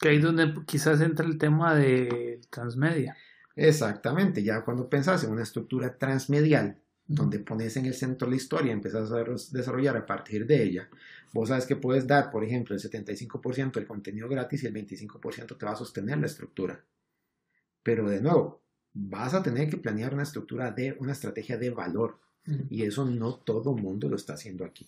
Que 0.00 0.08
ahí 0.08 0.18
donde 0.18 0.52
quizás 0.66 1.00
entra 1.00 1.24
el 1.24 1.38
tema 1.38 1.74
de 1.74 2.40
transmedia. 2.50 3.16
Exactamente, 3.56 4.42
ya 4.42 4.64
cuando 4.64 4.88
pensás 4.88 5.22
en 5.22 5.30
una 5.30 5.44
estructura 5.44 5.96
transmedial, 5.96 6.80
donde 7.06 7.38
pones 7.38 7.76
en 7.76 7.86
el 7.86 7.94
centro 7.94 8.28
la 8.28 8.36
historia 8.36 8.70
y 8.70 8.72
empezás 8.72 9.12
a 9.12 9.24
desarrollar 9.52 9.96
a 9.96 10.06
partir 10.06 10.46
de 10.46 10.62
ella, 10.62 10.88
vos 11.32 11.48
sabes 11.48 11.66
que 11.66 11.76
puedes 11.76 12.06
dar, 12.06 12.30
por 12.30 12.44
ejemplo, 12.44 12.74
el 12.74 12.80
75% 12.80 13.72
del 13.72 13.86
contenido 13.86 14.28
gratis 14.28 14.62
y 14.62 14.66
el 14.66 14.74
25% 14.74 15.58
te 15.58 15.66
va 15.66 15.72
a 15.72 15.76
sostener 15.76 16.18
la 16.18 16.26
estructura. 16.26 16.82
Pero 17.82 18.08
de 18.08 18.20
nuevo, 18.20 18.62
vas 18.94 19.34
a 19.34 19.42
tener 19.42 19.68
que 19.68 19.76
planear 19.76 20.14
una 20.14 20.22
estructura 20.22 20.70
de 20.70 20.96
una 20.98 21.12
estrategia 21.12 21.58
de 21.58 21.70
valor. 21.70 22.18
Y 22.68 22.82
eso 22.82 23.04
no 23.04 23.36
todo 23.36 23.74
mundo 23.74 24.08
lo 24.08 24.16
está 24.16 24.34
haciendo 24.34 24.64
aquí. 24.64 24.86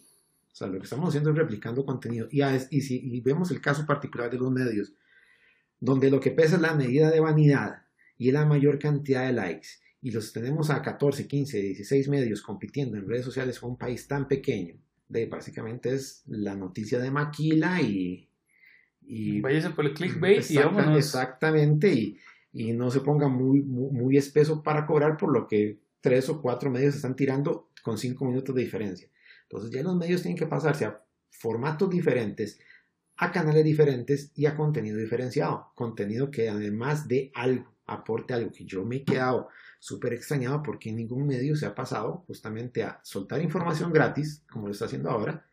O 0.53 0.55
sea, 0.55 0.69
lo 0.69 0.79
que 0.79 0.85
estamos 0.85 1.09
haciendo 1.09 1.31
es 1.31 1.37
replicando 1.37 1.85
contenido. 1.85 2.29
Y, 2.31 2.43
y 2.43 2.81
si 2.81 3.21
vemos 3.21 3.51
el 3.51 3.61
caso 3.61 3.85
particular 3.87 4.31
de 4.31 4.39
los 4.39 4.51
medios, 4.51 4.93
donde 5.81 6.11
lo 6.11 6.21
que 6.21 6.31
pesa 6.31 6.57
es 6.57 6.63
la 6.63 6.75
medida 6.75 7.11
de 7.11 7.21
vanidad 7.21 7.83
y 8.17 8.31
la 8.31 8.47
mayor 8.47 8.79
cantidad 8.79 9.27
de 9.27 9.33
likes, 9.33 9.69
y 10.07 10.13
los 10.13 10.33
tenemos 10.33 10.71
a 10.71 10.81
14, 10.83 11.27
15, 11.27 11.61
16 11.61 12.09
medios 12.09 12.41
compitiendo 12.41 12.97
en 12.97 13.09
redes 13.09 13.25
sociales 13.25 13.59
con 13.59 13.71
un 13.71 13.77
país 13.77 14.07
tan 14.07 14.29
pequeño, 14.29 14.77
de 15.09 15.27
básicamente 15.27 15.93
es 15.93 16.23
la 16.29 16.55
noticia 16.55 17.01
de 17.01 17.11
Maquila 17.11 17.83
y... 17.83 18.31
y 19.03 19.41
Váyase 19.41 19.71
por 19.71 19.85
el 19.85 19.95
clickbait 19.95 20.49
y 20.49 20.59
vámonos. 20.59 20.97
Exactamente, 20.97 21.93
y, 21.93 22.17
y 22.53 22.73
no 22.73 22.89
se 22.93 23.01
ponga 23.01 23.27
muy, 23.27 23.63
muy, 23.63 23.91
muy 23.91 24.17
espeso 24.17 24.63
para 24.63 24.87
cobrar 24.87 25.17
por 25.17 25.33
lo 25.33 25.49
que 25.49 25.81
tres 26.01 26.29
o 26.29 26.41
cuatro 26.41 26.71
medios 26.71 26.95
están 26.95 27.17
tirando 27.17 27.71
con 27.83 27.99
cinco 27.99 28.27
minutos 28.27 28.55
de 28.55 28.63
diferencia. 28.63 29.09
Entonces 29.43 29.73
ya 29.73 29.83
los 29.83 29.97
medios 29.97 30.23
tienen 30.23 30.39
que 30.39 30.47
pasarse 30.47 30.85
a 30.85 31.03
formatos 31.31 31.91
diferentes, 31.91 32.61
a 33.17 33.33
canales 33.33 33.65
diferentes 33.65 34.31
y 34.37 34.47
a 34.47 34.55
contenido 34.55 34.99
diferenciado. 34.99 35.73
Contenido 35.75 36.31
que 36.31 36.49
además 36.49 37.09
de 37.09 37.33
algo, 37.35 37.75
aporte 37.87 38.35
algo 38.35 38.53
que 38.53 38.65
yo 38.65 38.85
me 38.85 38.99
he 38.99 39.05
quedado 39.05 39.49
súper 39.79 40.13
extrañado 40.13 40.63
porque 40.63 40.93
ningún 40.93 41.27
medio 41.27 41.57
se 41.57 41.67
ha 41.67 41.75
pasado 41.75 42.25
justamente 42.27 42.83
a 42.83 43.01
soltar 43.03 43.41
información 43.43 43.93
gratis, 43.93 44.43
como 44.51 44.67
lo 44.67 44.73
está 44.73 44.87
haciendo 44.87 45.11
ahora, 45.11 45.45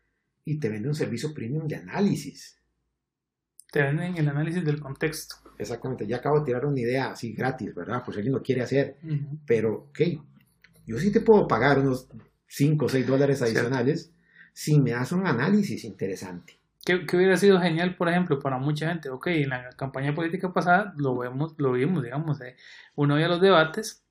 y 0.44 0.58
te 0.58 0.68
vende 0.68 0.88
un 0.88 0.94
servicio 0.94 1.32
premium 1.32 1.66
de 1.66 1.76
análisis. 1.76 2.58
Te 3.70 3.82
venden 3.82 4.16
el 4.16 4.28
análisis 4.28 4.64
del 4.64 4.80
contexto. 4.80 5.36
Exactamente, 5.58 6.06
ya 6.06 6.16
acabo 6.16 6.40
de 6.40 6.46
tirar 6.46 6.66
una 6.66 6.80
idea 6.80 7.10
así 7.10 7.32
gratis, 7.32 7.74
¿verdad? 7.74 8.02
Pues 8.04 8.16
alguien 8.16 8.34
lo 8.34 8.42
quiere 8.42 8.62
hacer, 8.62 8.96
pero, 9.46 9.88
ok, 9.88 10.00
yo 10.86 10.98
sí 10.98 11.10
te 11.12 11.20
puedo 11.20 11.48
pagar 11.48 11.78
unos 11.78 12.08
5 12.46 12.84
o 12.84 12.88
6 12.88 13.06
dólares 13.06 13.42
adicionales 13.42 14.12
si 14.52 14.78
me 14.80 14.92
das 14.92 15.12
un 15.12 15.26
análisis 15.26 15.84
interesante. 15.84 16.58
Que, 16.84 17.04
hubiera 17.16 17.36
sido 17.36 17.60
genial, 17.60 17.96
por 17.96 18.08
ejemplo, 18.08 18.38
para 18.38 18.58
mucha 18.58 18.88
gente. 18.88 19.08
Ok, 19.08 19.28
en 19.28 19.48
la 19.48 19.70
campaña 19.70 20.14
política 20.14 20.52
pasada 20.52 20.92
lo 20.98 21.16
vemos, 21.16 21.54
lo 21.56 21.72
vimos, 21.72 22.02
digamos, 22.02 22.40
eh, 22.42 22.56
uno 22.94 23.14
veía 23.14 23.28
los 23.28 23.40
debates 23.40 24.03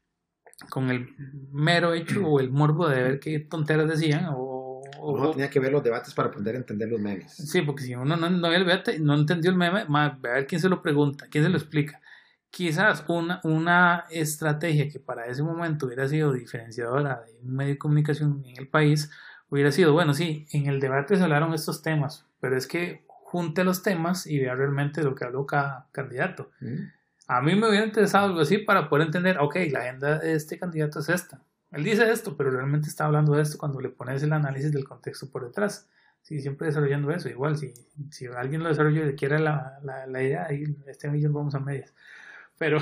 con 0.70 0.90
el 0.90 1.16
mero 1.52 1.94
hecho 1.94 2.26
o 2.26 2.40
el 2.40 2.52
morbo 2.52 2.88
de 2.88 3.02
ver 3.02 3.20
qué 3.20 3.40
tonteras 3.40 3.88
decían 3.88 4.30
o, 4.32 4.82
uno 5.06 5.32
tenía 5.32 5.50
que 5.50 5.60
ver 5.60 5.74
los 5.74 5.84
debates 5.84 6.14
para 6.14 6.32
poder 6.32 6.56
entender 6.56 6.88
los 6.88 7.00
memes. 7.00 7.34
Sí, 7.34 7.62
porque 7.62 7.84
si 7.84 7.94
uno 7.94 8.16
no, 8.16 8.30
no, 8.30 8.54
el 8.54 8.66
debate, 8.66 9.00
no 9.00 9.16
entendió 9.16 9.52
el 9.52 9.58
meme, 9.58 9.86
a 9.90 10.18
ver 10.22 10.48
quién 10.48 10.62
se 10.62 10.70
lo 10.70 10.82
pregunta, 10.82 11.28
quién 11.30 11.44
se 11.44 11.50
lo 11.50 11.58
explica. 11.58 12.00
Quizás 12.50 13.04
una, 13.10 13.42
una 13.44 14.06
estrategia 14.12 14.88
que 14.88 15.00
para 15.00 15.26
ese 15.26 15.44
momento 15.44 15.88
hubiera 15.88 16.08
sido 16.08 16.32
diferenciadora 16.32 17.22
de 17.26 17.38
un 17.42 17.54
medio 17.54 17.74
de 17.74 17.78
comunicación 17.78 18.44
en 18.46 18.58
el 18.58 18.70
país 18.70 19.10
hubiera 19.54 19.72
sido, 19.72 19.94
bueno, 19.94 20.16
sí, 20.16 20.48
en 20.52 20.66
el 20.66 20.80
debate 20.80 21.16
se 21.16 21.22
hablaron 21.22 21.54
estos 21.54 21.84
temas, 21.84 22.26
pero 22.40 22.58
es 22.58 22.66
que 22.66 23.06
junte 23.08 23.64
los 23.64 23.84
temas 23.84 24.26
y 24.26 24.40
vea 24.40 24.56
realmente 24.56 25.04
lo 25.04 25.14
que 25.14 25.26
habló 25.26 25.46
cada 25.46 25.90
candidato. 25.92 26.50
Mm. 26.60 26.86
A 27.28 27.42
mí 27.42 27.56
me 27.56 27.70
hubiera 27.70 27.86
interesado 27.86 28.26
algo 28.26 28.42
así 28.42 28.58
para 28.58 28.90
poder 28.90 29.08
entender, 29.08 29.38
ok, 29.40 29.56
la 29.72 29.80
agenda 29.80 30.20
de 30.20 30.34
este 30.34 30.60
candidato 30.60 31.00
es 31.00 31.10
esta. 31.10 31.42
Él 31.72 31.84
dice 31.84 32.10
esto, 32.12 32.38
pero 32.38 32.52
realmente 32.52 32.88
está 32.88 33.06
hablando 33.06 33.34
de 33.34 33.42
esto 33.42 33.58
cuando 33.58 33.80
le 33.80 33.90
pones 33.90 34.22
el 34.24 34.34
análisis 34.34 34.72
del 34.72 34.86
contexto 34.86 35.30
por 35.30 35.46
detrás. 35.46 35.90
Sí, 36.22 36.40
siempre 36.40 36.68
desarrollando 36.68 37.12
eso. 37.12 37.30
Igual, 37.30 37.58
si, 37.58 37.74
si 38.12 38.28
alguien 38.28 38.62
lo 38.64 38.70
desarrolla 38.70 39.08
y 39.08 39.16
quiere 39.16 39.40
la, 39.40 39.80
la, 39.84 40.06
la 40.06 40.24
idea, 40.24 40.46
ahí 40.48 40.64
este 40.88 41.10
millón 41.10 41.34
vamos 41.34 41.56
a 41.56 41.60
medias. 41.60 41.94
Pero 42.58 42.80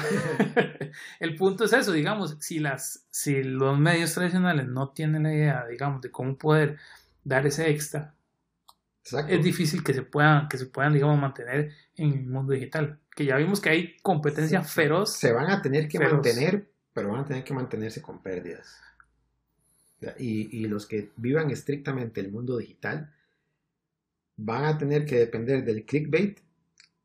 el 1.20 1.36
punto 1.36 1.66
es 1.66 1.74
eso, 1.74 1.92
digamos, 1.92 2.38
si, 2.40 2.60
las, 2.60 3.08
si 3.10 3.42
los 3.44 3.80
medios 3.80 4.14
tradicionales 4.14 4.68
no 4.68 4.90
tienen 4.90 5.24
la 5.24 5.34
idea, 5.34 5.66
digamos, 5.68 6.02
de 6.02 6.12
cómo 6.12 6.38
poder 6.38 6.78
dar 7.24 7.48
ese 7.48 7.70
extra, 7.70 8.14
es 9.28 9.44
difícil 9.44 9.84
que 9.84 9.94
se 9.94 10.04
puedan, 10.04 10.48
que 10.48 10.58
se 10.58 10.68
puedan, 10.68 10.94
digamos, 10.94 11.20
mantener 11.20 11.72
en 11.96 12.14
el 12.14 12.26
mundo 12.28 12.54
digital. 12.54 13.00
Que 13.16 13.26
ya 13.26 13.38
vimos 13.38 13.60
que 13.60 13.70
hay 13.70 13.98
competencia 14.02 14.64
feroz. 14.64 15.14
Se 15.14 15.34
van 15.34 15.50
a 15.50 15.62
tener 15.62 15.88
que 15.88 16.00
mantener, 16.00 16.70
pero 16.94 17.10
van 17.10 17.22
a 17.22 17.26
tener 17.26 17.44
que 17.44 17.54
mantenerse 17.54 18.02
con 18.02 18.22
pérdidas. 18.22 18.80
Y, 20.18 20.58
y 20.58 20.68
los 20.68 20.88
que 20.88 21.12
vivan 21.18 21.52
estrictamente 21.52 22.22
el 22.22 22.32
mundo 22.32 22.58
digital 22.58 23.14
van 24.38 24.66
a 24.66 24.78
tener 24.78 25.06
que 25.06 25.18
depender 25.18 25.64
del 25.64 25.86
clickbait, 25.86 26.40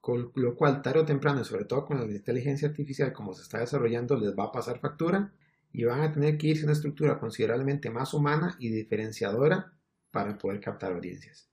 con 0.01 0.33
lo 0.35 0.55
cual 0.55 0.83
tarde 0.83 1.01
o 1.01 1.05
temprano, 1.05 1.45
sobre 1.45 1.65
todo 1.65 1.85
con 1.85 1.99
la 1.99 2.07
inteligencia 2.07 2.69
artificial 2.69 3.12
como 3.12 3.35
se 3.35 3.43
está 3.43 3.59
desarrollando, 3.59 4.16
les 4.16 4.37
va 4.37 4.45
a 4.45 4.53
pasar 4.53 4.78
factura 4.78 5.33
y 5.73 5.85
van 5.85 6.01
a 6.01 6.12
tener 6.12 6.39
que 6.39 6.47
irse 6.47 6.62
a 6.62 6.66
una 6.66 6.73
estructura 6.73 7.19
considerablemente 7.19 7.91
más 7.91 8.15
humana 8.15 8.57
y 8.59 8.70
diferenciadora 8.70 9.73
para 10.11 10.39
poder 10.39 10.61
captar 10.61 10.93
audiencias. 10.93 11.51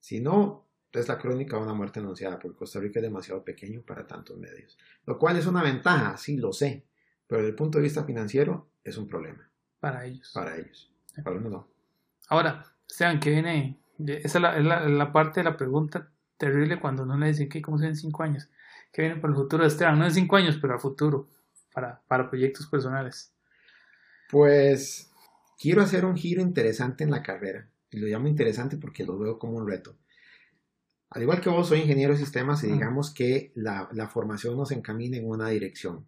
Si 0.00 0.20
no, 0.20 0.67
es 0.92 1.08
la 1.08 1.18
crónica 1.18 1.56
de 1.56 1.62
una 1.62 1.74
muerte 1.74 2.00
anunciada, 2.00 2.38
porque 2.38 2.58
Costa 2.58 2.80
Rica 2.80 2.98
es 2.98 3.02
demasiado 3.02 3.44
pequeño 3.44 3.82
para 3.82 4.06
tantos 4.06 4.38
medios. 4.38 4.78
Lo 5.04 5.18
cual 5.18 5.36
es 5.36 5.46
una 5.46 5.62
ventaja, 5.62 6.16
sí 6.16 6.36
lo 6.36 6.52
sé, 6.52 6.86
pero 7.26 7.40
desde 7.40 7.50
el 7.50 7.56
punto 7.56 7.78
de 7.78 7.84
vista 7.84 8.04
financiero 8.04 8.70
es 8.82 8.96
un 8.96 9.06
problema. 9.06 9.50
Para 9.80 10.06
ellos. 10.06 10.30
Para 10.34 10.56
ellos. 10.56 10.90
Para 11.22 11.36
uno 11.36 11.50
no. 11.50 11.68
Ahora, 12.28 12.64
sean 12.86 13.20
que 13.20 13.30
viene, 13.30 13.80
esa 13.98 14.56
es 14.56 14.64
la, 14.64 15.12
parte 15.12 15.40
de 15.40 15.44
la 15.44 15.56
pregunta 15.56 16.10
terrible 16.36 16.80
cuando 16.80 17.02
uno 17.02 17.18
le 17.18 17.28
dice 17.28 17.48
que 17.48 17.62
cómo 17.62 17.78
se 17.78 17.86
en 17.86 17.96
cinco 17.96 18.22
años. 18.22 18.48
¿Qué 18.92 19.02
viene 19.02 19.20
para 19.20 19.32
el 19.32 19.38
futuro 19.38 19.62
de 19.62 19.68
Esteban? 19.68 19.98
No 19.98 20.06
en 20.06 20.14
cinco 20.14 20.36
años, 20.36 20.58
pero 20.60 20.74
a 20.74 20.78
futuro, 20.78 21.28
para, 21.72 22.00
para 22.08 22.28
proyectos 22.28 22.66
personales. 22.66 23.32
Pues 24.30 25.10
quiero 25.58 25.82
hacer 25.82 26.04
un 26.04 26.16
giro 26.16 26.40
interesante 26.40 27.04
en 27.04 27.10
la 27.10 27.22
carrera 27.22 27.68
y 27.90 27.98
lo 27.98 28.06
llamo 28.06 28.28
interesante 28.28 28.76
porque 28.76 29.04
lo 29.04 29.18
veo 29.18 29.38
como 29.38 29.58
un 29.58 29.68
reto. 29.68 29.96
Al 31.10 31.22
igual 31.22 31.40
que 31.40 31.48
vos, 31.48 31.68
soy 31.68 31.80
ingeniero 31.80 32.12
de 32.12 32.18
sistemas 32.18 32.62
y 32.64 32.72
digamos 32.72 33.10
que 33.10 33.50
la, 33.54 33.88
la 33.92 34.08
formación 34.08 34.56
nos 34.56 34.72
encamina 34.72 35.16
en 35.16 35.28
una 35.28 35.48
dirección. 35.48 36.06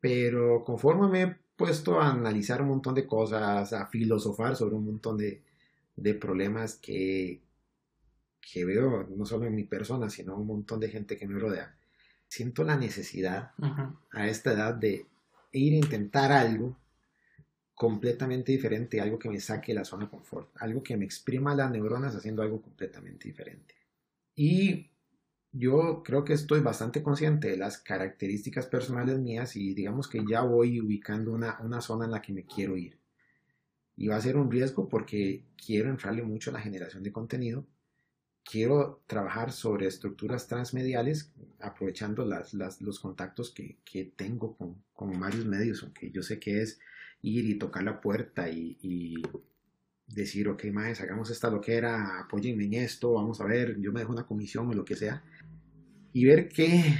Pero 0.00 0.64
conforme 0.64 1.08
me 1.08 1.22
he 1.22 1.36
puesto 1.56 2.00
a 2.00 2.10
analizar 2.10 2.60
un 2.60 2.68
montón 2.68 2.94
de 2.94 3.06
cosas, 3.06 3.72
a 3.72 3.86
filosofar 3.86 4.56
sobre 4.56 4.74
un 4.74 4.84
montón 4.84 5.16
de, 5.16 5.42
de 5.96 6.14
problemas 6.14 6.74
que, 6.74 7.40
que 8.40 8.64
veo, 8.64 9.06
no 9.16 9.24
solo 9.24 9.46
en 9.46 9.54
mi 9.54 9.64
persona, 9.64 10.10
sino 10.10 10.36
un 10.36 10.46
montón 10.46 10.80
de 10.80 10.88
gente 10.88 11.16
que 11.16 11.26
me 11.26 11.38
rodea, 11.38 11.74
siento 12.28 12.64
la 12.64 12.76
necesidad 12.76 13.52
a 14.10 14.26
esta 14.26 14.52
edad 14.52 14.74
de 14.74 15.06
ir 15.52 15.74
a 15.74 15.76
intentar 15.76 16.32
algo 16.32 16.76
completamente 17.74 18.52
diferente, 18.52 19.00
algo 19.00 19.18
que 19.18 19.28
me 19.28 19.40
saque 19.40 19.74
la 19.74 19.84
zona 19.84 20.04
de 20.04 20.10
confort, 20.10 20.50
algo 20.56 20.82
que 20.82 20.96
me 20.96 21.04
exprima 21.04 21.54
las 21.54 21.70
neuronas 21.70 22.14
haciendo 22.14 22.42
algo 22.42 22.60
completamente 22.60 23.28
diferente. 23.28 23.74
Y 24.34 24.90
yo 25.52 26.02
creo 26.04 26.24
que 26.24 26.32
estoy 26.32 26.60
bastante 26.60 27.02
consciente 27.02 27.50
de 27.50 27.56
las 27.56 27.78
características 27.78 28.66
personales 28.66 29.18
mías 29.18 29.56
y 29.56 29.74
digamos 29.74 30.08
que 30.08 30.24
ya 30.28 30.42
voy 30.42 30.80
ubicando 30.80 31.32
una, 31.32 31.58
una 31.60 31.80
zona 31.80 32.06
en 32.06 32.12
la 32.12 32.22
que 32.22 32.32
me 32.32 32.46
quiero 32.46 32.76
ir. 32.76 32.98
Y 33.96 34.08
va 34.08 34.16
a 34.16 34.20
ser 34.20 34.36
un 34.36 34.50
riesgo 34.50 34.88
porque 34.88 35.44
quiero 35.56 35.90
entrarle 35.90 36.22
mucho 36.22 36.50
a 36.50 36.54
la 36.54 36.60
generación 36.60 37.02
de 37.02 37.12
contenido, 37.12 37.66
quiero 38.44 39.02
trabajar 39.06 39.52
sobre 39.52 39.86
estructuras 39.86 40.46
transmediales, 40.46 41.32
aprovechando 41.60 42.24
las, 42.24 42.54
los 42.54 43.00
contactos 43.00 43.50
que, 43.50 43.78
que 43.84 44.04
tengo 44.04 44.56
con, 44.56 44.82
con, 44.92 45.18
varios 45.18 45.44
medios, 45.44 45.82
aunque 45.82 46.10
yo 46.10 46.22
sé 46.22 46.38
que 46.40 46.62
es 46.62 46.80
ir 47.22 47.44
y 47.44 47.58
tocar 47.58 47.84
la 47.84 48.00
puerta 48.00 48.48
y, 48.48 49.22
decir, 50.14 50.48
ok, 50.48 50.64
más, 50.72 51.00
hagamos 51.00 51.30
esta 51.30 51.50
loquera, 51.50 52.20
apóyenme 52.20 52.64
en 52.64 52.74
esto, 52.74 53.12
vamos 53.12 53.40
a 53.40 53.44
ver, 53.44 53.80
yo 53.80 53.92
me 53.92 54.00
dejo 54.00 54.12
una 54.12 54.26
comisión 54.26 54.68
o 54.68 54.72
lo 54.72 54.84
que 54.84 54.96
sea, 54.96 55.22
y 56.12 56.24
ver 56.24 56.48
qué, 56.48 56.96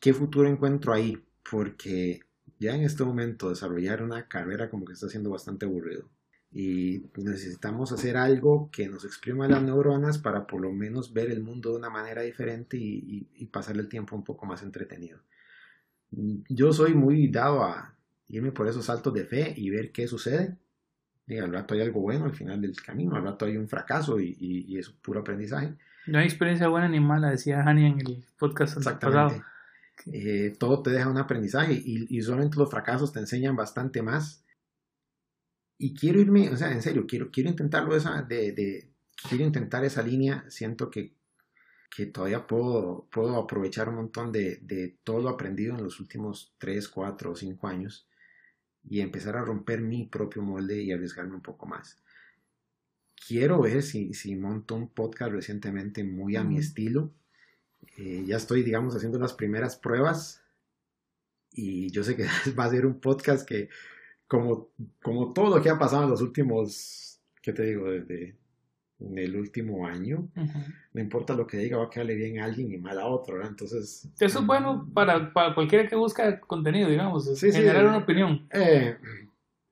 qué 0.00 0.14
futuro 0.14 0.48
encuentro 0.48 0.92
ahí, 0.92 1.18
porque 1.50 2.20
ya 2.58 2.74
en 2.74 2.82
este 2.82 3.04
momento 3.04 3.50
desarrollar 3.50 4.02
una 4.02 4.28
carrera 4.28 4.70
como 4.70 4.84
que 4.84 4.92
está 4.92 5.08
siendo 5.08 5.30
bastante 5.30 5.66
aburrido. 5.66 6.08
Y 6.54 7.06
necesitamos 7.16 7.92
hacer 7.92 8.18
algo 8.18 8.70
que 8.70 8.86
nos 8.86 9.06
exprima 9.06 9.48
las 9.48 9.62
neuronas 9.62 10.18
para 10.18 10.46
por 10.46 10.60
lo 10.60 10.70
menos 10.70 11.14
ver 11.14 11.30
el 11.30 11.42
mundo 11.42 11.70
de 11.70 11.78
una 11.78 11.88
manera 11.88 12.20
diferente 12.22 12.76
y, 12.76 13.26
y 13.34 13.46
pasar 13.46 13.76
el 13.78 13.88
tiempo 13.88 14.14
un 14.14 14.22
poco 14.22 14.44
más 14.44 14.62
entretenido. 14.62 15.18
Yo 16.10 16.74
soy 16.74 16.92
muy 16.92 17.28
dado 17.28 17.64
a, 17.64 17.96
irme 18.32 18.50
por 18.50 18.66
esos 18.66 18.86
saltos 18.86 19.12
de 19.12 19.26
fe 19.26 19.54
y 19.56 19.70
ver 19.70 19.92
qué 19.92 20.08
sucede. 20.08 20.56
Y 21.26 21.38
al 21.38 21.52
rato 21.52 21.74
hay 21.74 21.80
algo 21.80 22.00
bueno 22.00 22.24
al 22.24 22.34
final 22.34 22.60
del 22.60 22.74
camino, 22.80 23.16
al 23.16 23.24
rato 23.24 23.44
hay 23.44 23.56
un 23.56 23.68
fracaso 23.68 24.20
y, 24.20 24.36
y, 24.38 24.78
es 24.78 24.90
puro 24.90 25.20
aprendizaje. 25.20 25.74
No 26.06 26.18
hay 26.18 26.24
experiencia 26.24 26.68
buena 26.68 26.88
ni 26.88 27.00
mala, 27.00 27.30
decía 27.30 27.62
Hani 27.62 27.86
en 27.86 28.00
el 28.00 28.24
podcast 28.38 28.76
Exactamente. 28.76 29.36
pasado. 29.36 29.52
Eh, 30.12 30.56
todo 30.58 30.82
te 30.82 30.90
deja 30.90 31.08
un 31.08 31.18
aprendizaje 31.18 31.74
y, 31.74 32.06
y 32.08 32.22
solamente 32.22 32.58
los 32.58 32.70
fracasos 32.70 33.12
te 33.12 33.20
enseñan 33.20 33.54
bastante 33.54 34.02
más. 34.02 34.44
Y 35.78 35.94
quiero 35.94 36.20
irme, 36.20 36.50
o 36.50 36.56
sea, 36.56 36.72
en 36.72 36.82
serio, 36.82 37.06
quiero, 37.06 37.30
quiero 37.30 37.50
intentarlo 37.50 37.96
esa, 37.96 38.22
de, 38.22 38.52
de, 38.52 38.90
quiero 39.28 39.44
intentar 39.44 39.84
esa 39.84 40.02
línea. 40.02 40.44
Siento 40.48 40.90
que, 40.90 41.14
que 41.94 42.06
todavía 42.06 42.46
puedo, 42.46 43.06
puedo 43.12 43.36
aprovechar 43.36 43.88
un 43.88 43.96
montón 43.96 44.32
de, 44.32 44.58
de 44.62 44.96
todo 45.04 45.20
lo 45.20 45.28
aprendido 45.28 45.76
en 45.76 45.84
los 45.84 46.00
últimos 46.00 46.52
3, 46.58 46.88
4 46.88 47.30
o 47.30 47.36
5 47.36 47.68
años 47.68 48.08
y 48.84 49.00
empezar 49.00 49.36
a 49.36 49.44
romper 49.44 49.80
mi 49.80 50.06
propio 50.06 50.42
molde 50.42 50.82
y 50.82 50.92
arriesgarme 50.92 51.34
un 51.34 51.42
poco 51.42 51.66
más. 51.66 52.02
Quiero 53.26 53.60
ver 53.60 53.82
si, 53.82 54.14
si 54.14 54.34
monto 54.34 54.74
un 54.74 54.88
podcast 54.88 55.32
recientemente 55.32 56.02
muy 56.04 56.36
a 56.36 56.44
mi 56.44 56.58
estilo. 56.58 57.12
Eh, 57.96 58.24
ya 58.26 58.36
estoy, 58.36 58.62
digamos, 58.62 58.96
haciendo 58.96 59.18
las 59.18 59.32
primeras 59.32 59.76
pruebas 59.76 60.42
y 61.52 61.90
yo 61.90 62.02
sé 62.02 62.16
que 62.16 62.24
va 62.58 62.64
a 62.64 62.70
ser 62.70 62.86
un 62.86 63.00
podcast 63.00 63.46
que, 63.46 63.68
como, 64.26 64.70
como 65.02 65.32
todo 65.32 65.56
lo 65.56 65.62
que 65.62 65.70
ha 65.70 65.78
pasado 65.78 66.04
en 66.04 66.10
los 66.10 66.22
últimos, 66.22 67.20
¿qué 67.42 67.52
te 67.52 67.64
digo? 67.64 67.90
Desde 67.90 68.36
en 69.10 69.18
el 69.18 69.36
último 69.36 69.86
año, 69.86 70.28
no 70.92 71.00
importa 71.00 71.34
lo 71.34 71.46
que 71.46 71.58
diga, 71.58 71.78
va 71.78 71.84
a 71.84 71.90
quedarle 71.90 72.14
bien 72.14 72.38
a 72.38 72.44
alguien 72.44 72.72
y 72.72 72.78
mal 72.78 72.98
a 72.98 73.06
otro, 73.06 73.34
¿verdad? 73.34 73.50
Entonces... 73.50 74.08
Eso 74.18 74.40
es 74.40 74.46
bueno 74.46 74.88
para, 74.92 75.32
para 75.32 75.54
cualquiera 75.54 75.88
que 75.88 75.96
busca 75.96 76.40
contenido, 76.40 76.88
digamos, 76.88 77.40
generar 77.40 77.86
una 77.86 77.98
opinión. 77.98 78.46
Eh, 78.52 78.96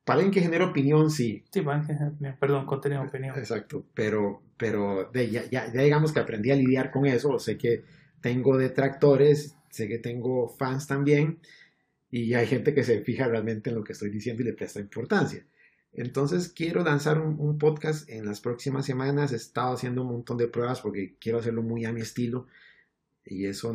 para 0.05 0.19
alguien 0.19 0.33
que 0.33 0.41
genera 0.41 0.67
opinión, 0.67 1.11
sí. 1.11 1.45
Sí, 1.51 1.61
para 1.63 1.79
alguien 1.79 1.87
que 1.87 1.95
genera 1.95 2.15
opinión, 2.15 2.37
perdón, 2.39 2.67
contenido, 2.67 3.03
opinión. 3.03 3.39
Exacto, 3.39 3.85
pero, 3.95 4.43
pero 4.57 5.11
de, 5.13 5.31
ya, 5.31 5.45
ya, 5.51 5.73
ya 5.73 5.83
digamos 5.83 6.13
que 6.13 6.21
aprendí 6.21 6.51
a 6.51 6.57
lidiar 6.57 6.91
con 6.91 7.07
eso, 7.07 7.39
sé 7.39 7.57
que 7.57 7.83
tengo 8.21 8.57
detractores, 8.57 9.57
sé 9.71 9.89
que 9.89 9.99
tengo 9.99 10.49
fans 10.49 10.87
también, 10.87 11.39
y 12.11 12.35
hay 12.35 12.47
gente 12.47 12.75
que 12.75 12.83
se 12.83 13.01
fija 13.03 13.29
realmente 13.29 13.71
en 13.71 13.77
lo 13.77 13.85
que 13.85 13.93
estoy 13.93 14.11
diciendo 14.11 14.43
y 14.43 14.47
le 14.47 14.53
presta 14.53 14.81
importancia. 14.81 15.45
Entonces 15.93 16.49
quiero 16.49 16.85
lanzar 16.85 17.21
un, 17.21 17.59
podcast 17.59 18.09
en 18.09 18.27
las 18.27 18.41
próximas 18.41 18.87
semanas. 18.87 19.33
He 19.33 19.37
estado 19.37 19.75
haciendo 19.75 20.03
un 20.03 20.09
montón 20.09 20.37
de 20.37 20.49
pruebas 20.49 20.81
porque 20.81 21.17
quiero 21.21 21.39
hacerlo 21.39 21.63
muy 21.63 21.85
a 21.85 21.93
mi 21.93 22.01
estilo. 22.01 22.47
Y 23.25 23.47
eso 23.47 23.75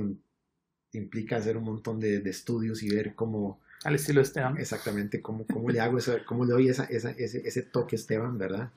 implica 0.93 1.37
hacer 1.37 1.57
un 1.57 1.65
montón 1.65 1.99
de, 1.99 2.17
estudios 2.29 2.83
y 2.83 2.89
ver 2.89 3.15
cómo... 3.15 3.59
Al 3.83 3.95
estilo 3.95 4.21
Esteban. 4.21 4.57
Exactamente, 4.57 5.21
cómo, 5.21 5.45
cómo 5.45 5.69
le 5.69 5.79
hago, 5.79 5.97
eso, 5.97 6.17
cómo 6.25 6.45
le 6.45 6.53
doy 6.53 6.69
esa, 6.69 6.85
esa, 6.85 7.11
ese, 7.11 7.47
ese, 7.47 7.61
toque 7.61 7.97
Esteban, 7.97 8.37
¿verdad? 8.37 8.71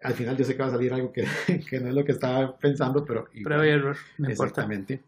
Al 0.00 0.14
final 0.14 0.36
yo 0.36 0.44
sé 0.44 0.56
que 0.56 0.62
va 0.62 0.68
a 0.68 0.72
salir 0.72 0.92
algo 0.94 1.12
que, 1.12 1.26
que 1.68 1.80
no 1.80 1.88
es 1.88 1.94
lo 1.94 2.04
que 2.04 2.12
estaba 2.12 2.56
pensando, 2.56 3.04
pero... 3.04 3.28
Prueba 3.42 3.66
y 3.66 3.70
error. 3.70 3.96
exactamente. 4.26 5.02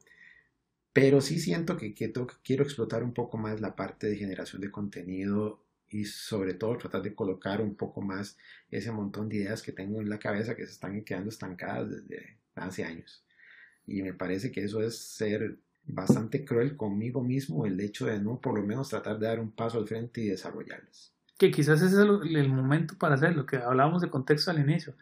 Pero 0.93 1.21
sí 1.21 1.39
siento 1.39 1.77
que, 1.77 1.95
que 1.95 2.13
quiero 2.43 2.65
explotar 2.65 3.03
un 3.03 3.15
poco 3.15 3.39
más 3.39 3.61
la 3.61 3.75
parte 3.75 4.09
de 4.09 4.17
generación 4.17 4.61
de 4.61 4.71
contenido 4.71 5.64
y 5.95 6.07
sobre 6.07 6.55
todo 6.55 6.77
tratar 6.77 7.03
de 7.03 7.15
colocar 7.15 7.61
un 7.61 7.77
poco 7.77 8.03
más 8.03 8.37
ese 8.69 8.91
montón 8.91 9.29
de 9.29 9.37
ideas 9.37 9.63
que 9.63 9.71
tengo 9.71 10.01
en 10.01 10.11
la 10.11 10.19
cabeza 10.19 10.57
que 10.57 10.67
se 10.67 10.73
están 10.73 11.01
quedando 11.05 11.29
estancadas 11.29 11.89
desde 11.89 12.37
hace 12.57 12.83
años. 12.83 13.25
Y 13.87 14.03
me 14.03 14.13
parece 14.13 14.51
que 14.51 14.65
eso 14.65 14.83
es 14.83 14.99
ser 14.99 15.57
bastante 15.85 16.45
cruel 16.45 16.77
conmigo 16.77 17.23
mismo, 17.23 17.65
el 17.65 17.79
hecho 17.79 18.07
de 18.07 18.19
no 18.19 18.41
por 18.41 18.59
lo 18.59 18.67
menos 18.67 18.89
tratar 18.89 19.21
de 19.21 19.29
dar 19.29 19.39
un 19.39 19.53
paso 19.53 19.79
al 19.79 19.87
frente 19.87 20.21
y 20.21 20.31
desarrollarlas. 20.31 21.13
Que 21.39 21.53
quizás 21.53 21.81
ese 21.81 21.95
es 21.95 22.01
el, 22.01 22.49
momento 22.49 22.97
para 22.99 23.15
hacerlo, 23.15 23.47
que 23.47 23.59
hablábamos 23.59 24.03
de 24.03 24.11
contexto 24.11 24.51
al 24.51 24.59
inicio. 24.59 24.97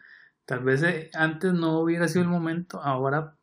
Tal 0.45 0.63
vez 0.63 0.83
eh, 0.83 1.09
antes 1.15 1.53
no 1.53 1.79
hubiera 1.79 2.07
sido 2.07 2.21
el 2.21 2.29
momento, 2.29 2.79
ahora 2.79 3.35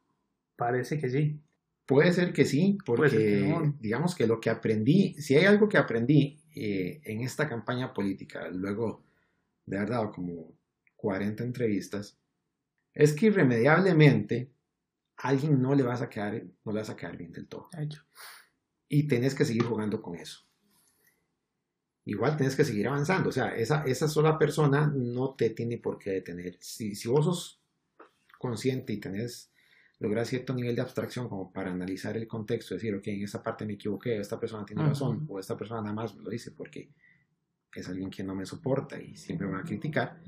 parece 0.55 1.01
que 1.01 1.11
sí. 1.11 1.41
Puede 1.85 2.13
ser 2.13 2.33
que 2.33 2.45
sí, 2.45 2.79
porque 2.87 3.73
digamos 3.81 4.15
que 4.15 4.29
lo 4.29 4.41
que 4.41 4.51
aprendí, 4.51 5.15
si 5.15 5.35
hay 5.35 5.47
algo 5.47 5.69
que 5.69 5.79
aprendí 5.79 6.40
eh, 6.55 7.01
en 7.05 7.23
esta 7.23 7.49
campaña 7.49 7.93
política, 7.93 8.49
luego 8.49 9.05
de 9.67 9.77
haber 9.77 9.91
dado 9.91 10.13
como 10.13 10.53
40 10.97 11.45
entrevistas, 11.45 12.19
es 12.93 13.13
que 13.15 13.27
irremediablemente 13.27 14.51
a 15.17 15.29
alguien 15.29 15.61
no 15.61 15.75
le 15.75 15.83
vas 15.83 16.03
a 16.03 16.09
quedar, 16.09 16.43
no 16.65 16.73
le 16.73 16.81
vas 16.81 16.91
a 16.91 16.97
quedar 16.97 17.17
bien 17.17 17.33
del 17.33 17.47
todo. 17.47 17.69
Y 18.89 19.07
tenés 19.07 19.35
que 19.35 19.45
seguir 19.45 19.65
jugando 19.65 20.03
con 20.03 20.17
eso. 20.17 20.47
Igual 22.05 22.37
tenés 22.37 22.57
que 22.57 22.65
seguir 22.65 22.89
avanzando. 22.89 23.29
O 23.29 23.33
sea, 23.33 23.55
esa, 23.55 23.85
esa 23.85 24.09
sola 24.09 24.39
persona 24.39 24.93
no 24.95 25.35
te 25.35 25.51
tiene 25.51 25.79
por 25.79 25.99
qué 25.99 26.11
detener. 26.11 26.57
Si, 26.61 26.95
si 26.95 27.09
vos 27.09 27.25
sos 27.25 27.63
consciente 28.39 28.93
y 28.93 28.97
tenés 28.99 29.50
lograr 30.01 30.27
cierto 30.27 30.55
nivel 30.55 30.75
de 30.75 30.83
abstracción 30.83 31.29
como 31.29 31.53
para 31.53 31.71
analizar 31.71 32.17
el 32.17 32.27
contexto, 32.27 32.75
decir, 32.75 32.95
ok, 32.95 33.07
en 33.09 33.23
esta 33.23 33.43
parte 33.43 33.67
me 33.67 33.75
equivoqué, 33.75 34.19
esta 34.19 34.41
persona 34.41 34.65
tiene 34.65 34.83
razón, 34.83 35.27
o 35.29 35.39
esta 35.39 35.57
persona 35.57 35.83
nada 35.83 35.95
más 35.95 36.17
lo 36.17 36.29
dice 36.31 36.51
porque 36.53 36.91
es 37.75 37.89
alguien 37.89 38.11
que 38.11 38.25
no 38.25 38.35
me 38.35 38.47
soporta 38.47 39.01
y 39.01 39.15
siempre 39.15 39.47
me 39.47 39.55
va 39.55 39.61
a 39.61 39.65
criticar, 39.65 40.21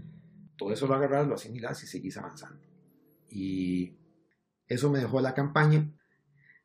todo 0.57 0.73
eso 0.73 0.87
lo 0.87 0.95
agarras, 0.95 1.27
lo 1.27 1.35
asimilas 1.35 1.83
y 1.83 1.87
seguís 1.87 2.17
avanzando. 2.19 2.63
Y 3.31 3.97
eso 4.67 4.91
me 4.91 4.99
dejó 4.99 5.21
la 5.21 5.35
campaña. 5.35 5.91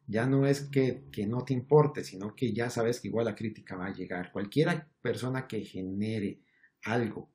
Ya 0.06 0.26
no 0.26 0.46
es 0.46 0.62
que, 0.62 1.06
que 1.12 1.26
no 1.26 1.44
te 1.44 1.54
importe, 1.54 2.04
sino 2.04 2.36
que 2.36 2.54
ya 2.54 2.70
sabes 2.70 3.00
que 3.00 3.08
igual 3.08 3.26
la 3.26 3.36
crítica 3.36 3.76
va 3.76 3.88
a 3.88 3.94
llegar. 3.94 4.32
Cualquier 4.32 4.86
persona 5.02 5.48
que 5.48 5.62
genere 5.62 6.42
algo 6.84 7.30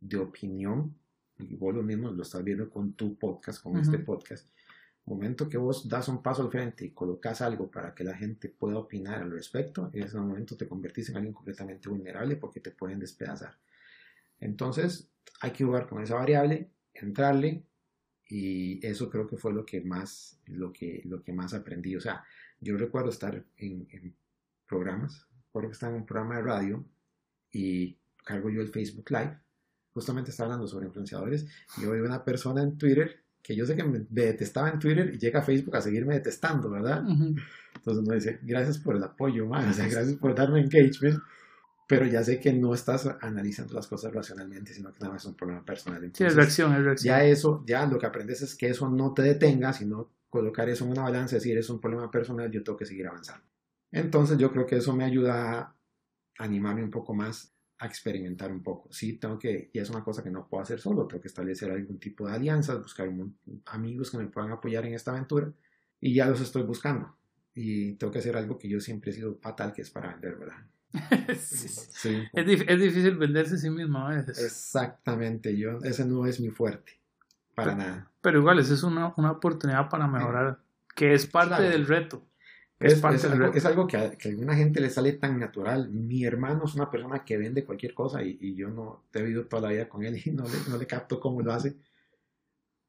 de 0.00 0.18
opinión, 0.18 0.98
y 1.38 1.56
vos 1.56 1.74
lo 1.74 1.82
mismo 1.82 2.10
lo 2.10 2.22
estás 2.22 2.44
viendo 2.44 2.68
con 2.68 2.94
tu 2.94 3.16
podcast, 3.16 3.62
con 3.62 3.76
este 3.78 3.98
podcast, 3.98 4.48
momento 5.06 5.48
que 5.48 5.58
vos 5.58 5.88
das 5.88 6.08
un 6.08 6.22
paso 6.22 6.42
al 6.42 6.50
frente 6.50 6.86
y 6.86 6.90
colocas 6.90 7.42
algo 7.42 7.70
para 7.70 7.94
que 7.94 8.04
la 8.04 8.16
gente 8.16 8.48
pueda 8.48 8.78
opinar 8.78 9.22
al 9.22 9.30
respecto, 9.30 9.90
en 9.92 10.02
ese 10.02 10.18
momento 10.18 10.56
te 10.56 10.66
convertís 10.66 11.10
en 11.10 11.16
alguien 11.16 11.34
completamente 11.34 11.88
vulnerable 11.88 12.36
porque 12.36 12.60
te 12.60 12.70
pueden 12.70 12.98
despedazar. 12.98 13.58
Entonces, 14.40 15.10
hay 15.40 15.52
que 15.52 15.64
jugar 15.64 15.86
con 15.86 16.02
esa 16.02 16.14
variable, 16.14 16.70
entrarle, 16.94 17.64
y 18.26 18.84
eso 18.86 19.10
creo 19.10 19.26
que 19.26 19.36
fue 19.36 19.52
lo 19.52 19.66
que 19.66 19.82
más, 19.82 20.40
lo 20.46 20.72
que, 20.72 21.02
lo 21.04 21.22
que 21.22 21.32
más 21.32 21.52
aprendí. 21.52 21.94
O 21.96 22.00
sea, 22.00 22.24
yo 22.60 22.76
recuerdo 22.78 23.10
estar 23.10 23.44
en, 23.58 23.86
en 23.90 24.16
programas, 24.66 25.26
recuerdo 25.46 25.68
que 25.68 25.74
estaba 25.74 25.92
en 25.92 26.00
un 26.00 26.06
programa 26.06 26.36
de 26.36 26.42
radio 26.42 26.84
y 27.52 27.98
cargo 28.24 28.48
yo 28.48 28.62
el 28.62 28.68
Facebook 28.68 29.10
Live, 29.10 29.38
justamente 29.92 30.30
está 30.30 30.44
hablando 30.44 30.66
sobre 30.66 30.86
influenciadores, 30.86 31.46
y 31.76 31.82
yo 31.82 31.90
veo 31.90 32.04
una 32.04 32.24
persona 32.24 32.62
en 32.62 32.78
Twitter 32.78 33.23
que 33.44 33.54
yo 33.54 33.66
sé 33.66 33.76
que 33.76 33.84
me 33.84 34.06
detestaba 34.08 34.70
en 34.70 34.78
Twitter 34.78 35.12
y 35.14 35.18
llega 35.18 35.40
a 35.40 35.42
Facebook 35.42 35.76
a 35.76 35.82
seguirme 35.82 36.14
detestando, 36.14 36.70
¿verdad? 36.70 37.04
Entonces 37.74 38.08
me 38.08 38.14
dice, 38.14 38.40
gracias 38.42 38.78
por 38.78 38.96
el 38.96 39.04
apoyo, 39.04 39.46
man, 39.46 39.70
gracias 39.76 40.14
por 40.14 40.34
darme 40.34 40.60
engagement, 40.60 41.22
pero 41.86 42.06
ya 42.06 42.24
sé 42.24 42.40
que 42.40 42.54
no 42.54 42.72
estás 42.72 43.06
analizando 43.20 43.74
las 43.74 43.86
cosas 43.86 44.14
racionalmente, 44.14 44.72
sino 44.72 44.90
que 44.90 45.00
nada 45.00 45.12
más 45.12 45.22
es 45.22 45.28
un 45.28 45.34
problema 45.34 45.62
personal. 45.62 46.10
sí, 46.14 46.24
es 46.24 46.34
reacción, 46.34 46.74
es 46.74 46.84
reacción. 46.84 47.14
Ya 47.14 47.24
eso, 47.26 47.62
ya 47.66 47.84
lo 47.84 47.98
que 47.98 48.06
aprendes 48.06 48.40
es 48.40 48.54
que 48.54 48.70
eso 48.70 48.88
no 48.88 49.12
te 49.12 49.20
detenga, 49.20 49.74
sino 49.74 50.10
colocar 50.30 50.70
eso 50.70 50.86
en 50.86 50.92
una 50.92 51.02
balanza, 51.02 51.36
decir, 51.36 51.58
es 51.58 51.68
un 51.68 51.80
problema 51.80 52.10
personal, 52.10 52.50
yo 52.50 52.64
tengo 52.64 52.78
que 52.78 52.86
seguir 52.86 53.06
avanzando. 53.06 53.44
Entonces 53.92 54.38
yo 54.38 54.50
creo 54.50 54.64
que 54.64 54.76
eso 54.76 54.96
me 54.96 55.04
ayuda 55.04 55.60
a 55.60 55.76
animarme 56.38 56.82
un 56.82 56.90
poco 56.90 57.12
más 57.12 57.53
a 57.84 57.86
experimentar 57.86 58.50
un 58.50 58.62
poco. 58.62 58.88
Sí, 58.90 59.14
tengo 59.18 59.38
que, 59.38 59.70
y 59.72 59.78
es 59.78 59.90
una 59.90 60.02
cosa 60.02 60.22
que 60.22 60.30
no 60.30 60.48
puedo 60.48 60.62
hacer 60.62 60.80
solo, 60.80 61.06
tengo 61.06 61.20
que 61.20 61.28
establecer 61.28 61.70
algún 61.70 61.98
tipo 61.98 62.26
de 62.26 62.34
alianzas, 62.34 62.78
buscar 62.78 63.08
amigos 63.66 64.10
que 64.10 64.18
me 64.18 64.26
puedan 64.26 64.50
apoyar 64.50 64.86
en 64.86 64.94
esta 64.94 65.10
aventura 65.10 65.52
y 66.00 66.14
ya 66.14 66.26
los 66.26 66.40
estoy 66.40 66.62
buscando. 66.62 67.14
Y 67.54 67.92
tengo 67.94 68.12
que 68.12 68.18
hacer 68.18 68.36
algo 68.36 68.58
que 68.58 68.68
yo 68.68 68.80
siempre 68.80 69.10
he 69.10 69.14
sido 69.14 69.36
fatal, 69.36 69.72
que 69.72 69.82
es 69.82 69.90
para 69.90 70.12
vender, 70.12 70.36
¿verdad? 70.36 70.56
sí. 71.38 72.24
Es, 72.32 72.62
es, 72.66 72.80
difícil 72.80 73.16
venderse 73.16 73.56
a 73.56 73.58
sí 73.58 73.70
mismo 73.70 73.98
a 73.98 74.10
veces. 74.10 74.42
Exactamente, 74.42 75.56
yo, 75.56 75.78
ese 75.82 76.04
no 76.04 76.26
es 76.26 76.40
mi 76.40 76.50
fuerte, 76.50 76.98
para 77.54 77.74
nada. 77.74 78.10
Pero 78.22 78.38
igual, 78.38 78.58
esa 78.58 78.74
es 78.74 78.82
una, 78.82 79.12
una 79.16 79.32
oportunidad 79.32 79.88
para 79.90 80.06
mejorar, 80.06 80.58
que 80.94 81.12
es 81.12 81.26
parte 81.26 81.62
del 81.62 81.86
reto. 81.86 82.24
Es, 82.80 83.02
algo, 83.64 83.86
que, 83.86 83.96
a, 83.96 84.12
alguna 84.24 84.54
gente 84.56 84.80
le 84.80 84.90
sale 84.90 85.12
tan 85.12 85.38
natural. 85.38 85.90
Mi 85.90 86.24
hermano 86.24 86.64
es 86.64 86.74
una 86.74 86.90
persona 86.90 87.24
que 87.24 87.36
vende 87.36 87.64
cualquier 87.64 87.94
cosa 87.94 88.22
y, 88.22 88.54
yo 88.54 88.68
no 88.68 89.04
he 89.12 89.22
vivido 89.22 89.46
toda 89.46 89.62
la 89.62 89.68
vida 89.68 89.88
con 89.88 90.04
él 90.04 90.20
y 90.24 90.30
no 90.30 90.44
le, 90.44 90.58
no 90.68 90.76
le 90.76 90.86
capto 90.86 91.20
cómo 91.20 91.40
lo 91.40 91.52
hace. 91.52 91.76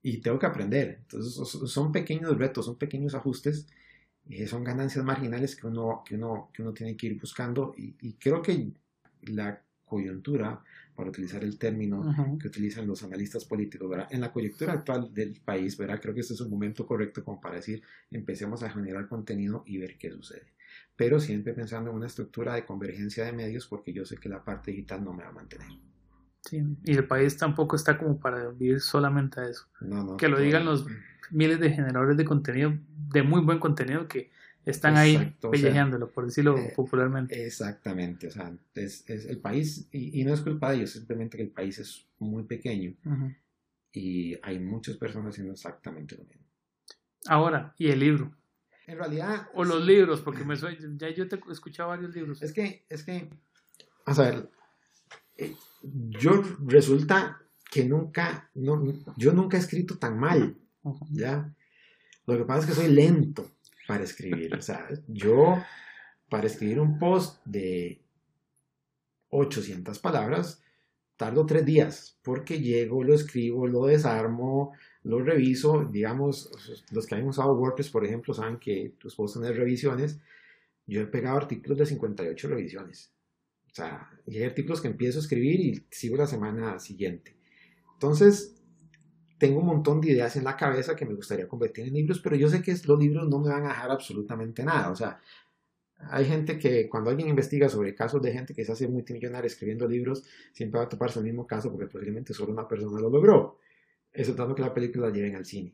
Y 0.02 0.18
tengo 0.18 0.38
que 0.40 0.46
aprender. 0.46 1.00
Entonces 1.02 1.72
son 1.72 1.92
pequeños 1.92 2.38
retos, 2.38 2.66
son 2.66 2.78
pequeños 2.78 3.16
ajustes, 3.16 3.68
y 4.28 4.46
son 4.48 4.64
ganancias 4.64 5.06
marginales 5.06 5.56
que 5.56 5.68
uno, 5.68 6.04
que 6.06 6.16
uno, 6.16 6.50
que 6.54 6.62
uno 6.64 6.74
tiene 6.74 6.98
que 6.98 7.08
ir 7.08 7.20
buscando. 7.20 7.74
Y, 7.78 7.96
y 8.02 8.14
creo 8.14 8.42
que 8.42 8.72
la 9.24 9.62
coyuntura 9.86 10.64
para 10.96 11.10
utilizar 11.10 11.44
el 11.44 11.58
término 11.58 12.38
que 12.40 12.48
utilizan 12.48 12.88
los 12.88 13.04
analistas 13.04 13.46
políticos, 13.46 13.90
¿verdad? 13.90 14.08
En 14.12 14.22
la 14.22 14.32
coyuntura 14.32 14.74
actual 14.74 15.14
del 15.14 15.40
país, 15.44 15.78
¿verdad? 15.78 16.00
Creo 16.02 16.14
que 16.14 16.22
este 16.22 16.34
es 16.34 16.42
un 16.42 16.50
momento 16.50 16.86
correcto 16.86 17.24
como 17.24 17.40
para 17.42 17.56
decir, 17.56 17.84
empecemos 18.12 18.64
a 18.64 18.70
generar 18.70 19.08
contenido 19.08 19.64
y 19.66 19.78
ver 19.78 19.98
qué 19.98 20.12
sucede. 20.12 20.54
Pero 20.96 21.20
siempre 21.20 21.54
pensando 21.54 21.90
en 21.90 21.98
una 21.98 22.08
estructura 22.08 22.56
de 22.56 22.66
convergencia 22.66 23.26
de 23.26 23.34
medios, 23.34 23.68
porque 23.68 23.94
yo 23.94 24.06
sé 24.06 24.18
que 24.18 24.30
la 24.30 24.44
parte 24.44 24.72
digital 24.72 25.04
no 25.04 25.14
me 25.14 25.24
va 25.24 25.30
a 25.30 25.34
mantener. 25.34 25.68
Sí, 26.42 26.64
y 26.84 26.94
el 26.94 27.08
país 27.08 27.38
tampoco 27.38 27.76
está 27.76 27.98
como 27.98 28.20
para 28.20 28.50
vivir 28.50 28.80
solamente 28.80 29.42
a 29.42 29.50
eso. 29.50 29.68
que 30.18 30.30
lo 30.30 30.40
digan 30.40 30.64
los 30.64 30.86
miles 31.32 31.60
de 31.60 31.72
generadores 31.72 32.18
de 32.18 32.26
contenido, 32.26 32.78
de 33.12 33.24
muy 33.24 33.42
buen 33.42 33.60
contenido, 33.60 34.08
que 34.08 34.32
están 34.66 34.98
ahí 34.98 35.36
pellejeándolo, 35.52 36.12
por 36.12 36.26
decirlo 36.26 36.58
eh, 36.58 36.74
popularmente. 36.76 37.46
Exactamente, 37.46 38.28
o 38.28 38.32
sea, 38.32 38.52
es, 38.74 39.06
el 39.08 39.38
país, 39.38 39.88
y, 39.92 40.24
no 40.24 40.34
es 40.34 40.42
culpa 40.42 40.72
de 40.72 40.78
ellos, 40.78 40.92
simplemente 40.92 41.38
que 41.38 41.44
el 41.44 41.52
país 41.52 41.78
es 41.80 42.06
muy 42.20 42.44
pequeño 42.44 42.96
y 43.94 44.36
hay 44.42 44.60
muchas 44.60 44.98
personas 44.98 45.34
haciendo 45.34 45.54
exactamente 45.54 46.16
lo 46.18 46.24
mismo. 46.26 46.44
Ahora, 47.28 47.74
¿y 47.78 47.90
el 47.90 48.00
libro? 48.00 48.36
En 48.88 48.98
realidad... 48.98 49.48
O 49.54 49.64
los 49.64 49.84
libros, 49.86 50.22
porque 50.22 50.44
me 50.44 50.56
soy, 50.56 50.78
ya 50.98 51.10
yo 51.10 51.28
te 51.28 51.36
he 51.36 51.52
escuchado 51.52 51.90
varios 51.90 52.14
libros. 52.14 52.42
Es 52.42 52.52
que, 52.52 52.86
es 52.90 53.04
que, 53.04 53.30
a 54.06 54.14
ver, 54.14 54.50
eh, 55.38 55.56
yo 55.82 56.44
resulta 56.66 57.42
que 57.72 57.86
nunca, 57.86 58.50
no, 58.56 58.84
yo 59.16 59.34
nunca 59.34 59.58
he 59.58 59.60
escrito 59.60 59.98
tan 59.98 60.20
mal, 60.20 60.58
¿ya? 61.12 61.54
Lo 62.26 62.38
que 62.38 62.46
pasa 62.46 62.62
es 62.62 62.66
que 62.68 62.82
soy 62.82 62.92
lento 62.92 63.55
para 63.88 64.04
escribir. 64.04 64.56
O 64.56 64.62
sea, 64.62 64.88
yo 65.08 65.64
para 66.30 66.48
escribir 66.48 66.80
un 66.80 66.98
post 66.98 67.42
de 67.46 68.02
800 69.30 70.00
palabras 70.00 70.62
tardo 71.18 71.46
tres 71.46 71.66
días 71.66 72.20
porque 72.24 72.60
llego, 72.60 73.04
lo 73.04 73.14
escribo, 73.14 73.68
lo 73.68 73.86
desarmo, 73.86 74.74
lo 75.04 75.20
reviso. 75.20 75.86
Digamos, 75.86 76.52
los 76.92 77.06
que 77.06 77.16
han 77.16 77.28
usado 77.28 77.54
WordPress, 77.54 77.90
por 77.90 78.06
ejemplo, 78.06 78.34
saben 78.34 78.58
que 78.58 78.96
tus 78.98 79.16
posts 79.16 79.40
tener 79.40 79.56
revisiones. 79.56 80.20
Yo 80.88 81.02
he 81.02 81.08
pegado 81.08 81.38
artículos 81.38 81.78
de 81.78 81.86
58 81.86 82.48
revisiones. 82.48 83.12
O 83.72 83.76
sea, 83.76 84.10
hay 84.28 84.44
artículos 84.44 84.82
que 84.82 84.88
empiezo 84.88 85.20
a 85.20 85.22
escribir 85.22 85.60
y 85.60 85.86
sigo 85.90 86.16
la 86.18 86.28
semana 86.28 86.80
siguiente. 86.80 87.36
Entonces, 87.94 88.62
tengo 89.38 89.60
un 89.60 89.66
montón 89.66 90.02
de 90.02 90.12
ideas 90.12 90.36
en 90.36 90.44
la 90.44 90.56
cabeza 90.56 90.96
que 90.96 91.06
me 91.06 91.14
gustaría 91.14 91.48
convertir 91.48 91.88
en 91.88 91.94
libros, 91.94 92.20
pero 92.20 92.36
yo 92.36 92.48
sé 92.50 92.62
que 92.62 92.76
los 92.86 93.00
libros 93.00 93.28
no 93.28 93.40
me 93.40 93.50
van 93.50 93.66
a 93.66 93.70
dejar 93.70 93.92
absolutamente 93.92 94.64
nada. 94.64 94.90
O 94.92 94.96
sea, 94.96 95.20
hay 95.98 96.26
gente 96.26 96.58
que 96.58 96.90
cuando 96.90 97.10
alguien 97.10 97.30
investiga 97.30 97.70
sobre 97.70 97.96
casos 97.96 98.22
de 98.22 98.32
gente 98.32 98.54
que 98.54 98.64
se 98.64 98.72
hace 98.72 98.88
multimillonaria 98.88 99.48
escribiendo 99.48 99.88
libros, 99.88 100.24
siempre 100.54 100.80
va 100.80 100.86
a 100.86 100.90
toparse 100.90 101.20
el 101.20 101.26
mismo 101.26 101.46
caso 101.48 101.72
porque 101.72 101.88
posiblemente 101.88 102.34
solo 102.34 102.54
una 102.54 102.68
persona 102.68 103.00
lo 103.00 103.10
logró. 103.10 103.60
Eso 104.12 104.34
tanto 104.36 104.56
que 104.56 104.62
la 104.62 104.74
película 104.74 105.08
la 105.08 105.14
lleven 105.14 105.36
al 105.36 105.46
cine, 105.46 105.74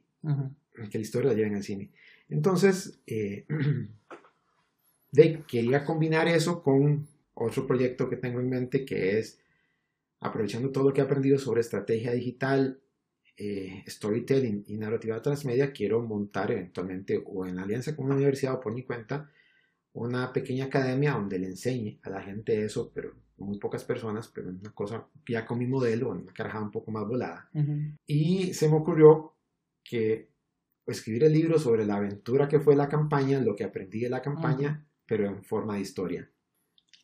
que 0.89 0.97
la 0.97 1.01
historia 1.01 1.29
la 1.29 1.35
lleven 1.35 1.55
al 1.55 1.63
cine. 1.63 1.91
Entonces, 2.29 2.99
eh, 3.05 3.45
de, 5.11 5.43
quería 5.47 5.85
combinar 5.85 6.27
eso 6.27 6.63
con 6.63 7.07
otro 7.35 7.67
proyecto 7.67 8.09
que 8.09 8.17
tengo 8.17 8.39
en 8.39 8.49
mente 8.49 8.85
que 8.85 9.19
es 9.19 9.39
aprovechando 10.19 10.71
todo 10.71 10.85
lo 10.85 10.93
que 10.93 11.01
he 11.01 11.03
aprendido 11.03 11.37
sobre 11.37 11.61
estrategia 11.61 12.11
digital 12.11 12.80
eh, 13.43 13.83
storytelling 13.87 14.65
y 14.67 14.77
narrativa 14.77 15.19
transmedia, 15.19 15.71
quiero 15.71 15.99
montar 16.03 16.51
eventualmente 16.51 17.19
o 17.25 17.43
en 17.47 17.57
alianza 17.57 17.95
con 17.95 18.05
una 18.05 18.13
universidad 18.13 18.53
o 18.53 18.59
por 18.59 18.71
mi 18.71 18.83
cuenta 18.83 19.31
una 19.93 20.31
pequeña 20.31 20.65
academia 20.65 21.13
donde 21.13 21.39
le 21.39 21.47
enseñe 21.47 21.99
a 22.03 22.11
la 22.11 22.21
gente 22.21 22.63
eso, 22.63 22.91
pero 22.93 23.15
muy 23.37 23.57
pocas 23.57 23.83
personas, 23.83 24.27
pero 24.27 24.49
una 24.49 24.71
cosa 24.73 25.07
ya 25.27 25.43
con 25.43 25.57
mi 25.57 25.65
modelo, 25.65 26.11
una 26.11 26.31
carajada 26.31 26.63
un 26.63 26.69
poco 26.69 26.91
más 26.91 27.07
volada. 27.07 27.49
Y 28.05 28.53
se 28.53 28.69
me 28.69 28.75
ocurrió 28.75 29.33
que 29.83 30.29
escribir 30.85 31.23
el 31.23 31.33
libro 31.33 31.57
sobre 31.57 31.83
la 31.83 31.95
aventura 31.95 32.47
que 32.47 32.59
fue 32.59 32.75
la 32.75 32.87
campaña, 32.87 33.41
lo 33.41 33.55
que 33.55 33.63
aprendí 33.63 34.01
de 34.01 34.09
la 34.11 34.21
campaña, 34.21 34.85
pero 35.07 35.25
en 35.25 35.43
forma 35.43 35.73
de 35.73 35.81
historia. 35.81 36.29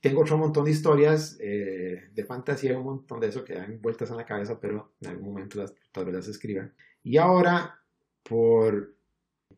Tengo 0.02 0.22
otro 0.22 0.38
montón 0.38 0.66
de 0.66 0.72
historias 0.72 1.38
eh, 1.40 2.10
de 2.14 2.26
fantasía, 2.26 2.78
un 2.78 2.86
montón 2.86 3.20
de 3.20 3.28
eso 3.28 3.44
que 3.44 3.56
dan 3.56 3.82
vueltas 3.82 4.10
en 4.12 4.18
la 4.18 4.26
cabeza, 4.26 4.60
pero 4.60 4.94
en 5.02 5.10
algún 5.10 5.30
momento 5.30 5.60
las, 5.60 5.74
tal 5.92 6.06
vez 6.06 6.16
las 6.16 6.28
escriba. 6.28 6.70
Y 7.04 7.18
ahora, 7.18 7.80
por 8.24 8.96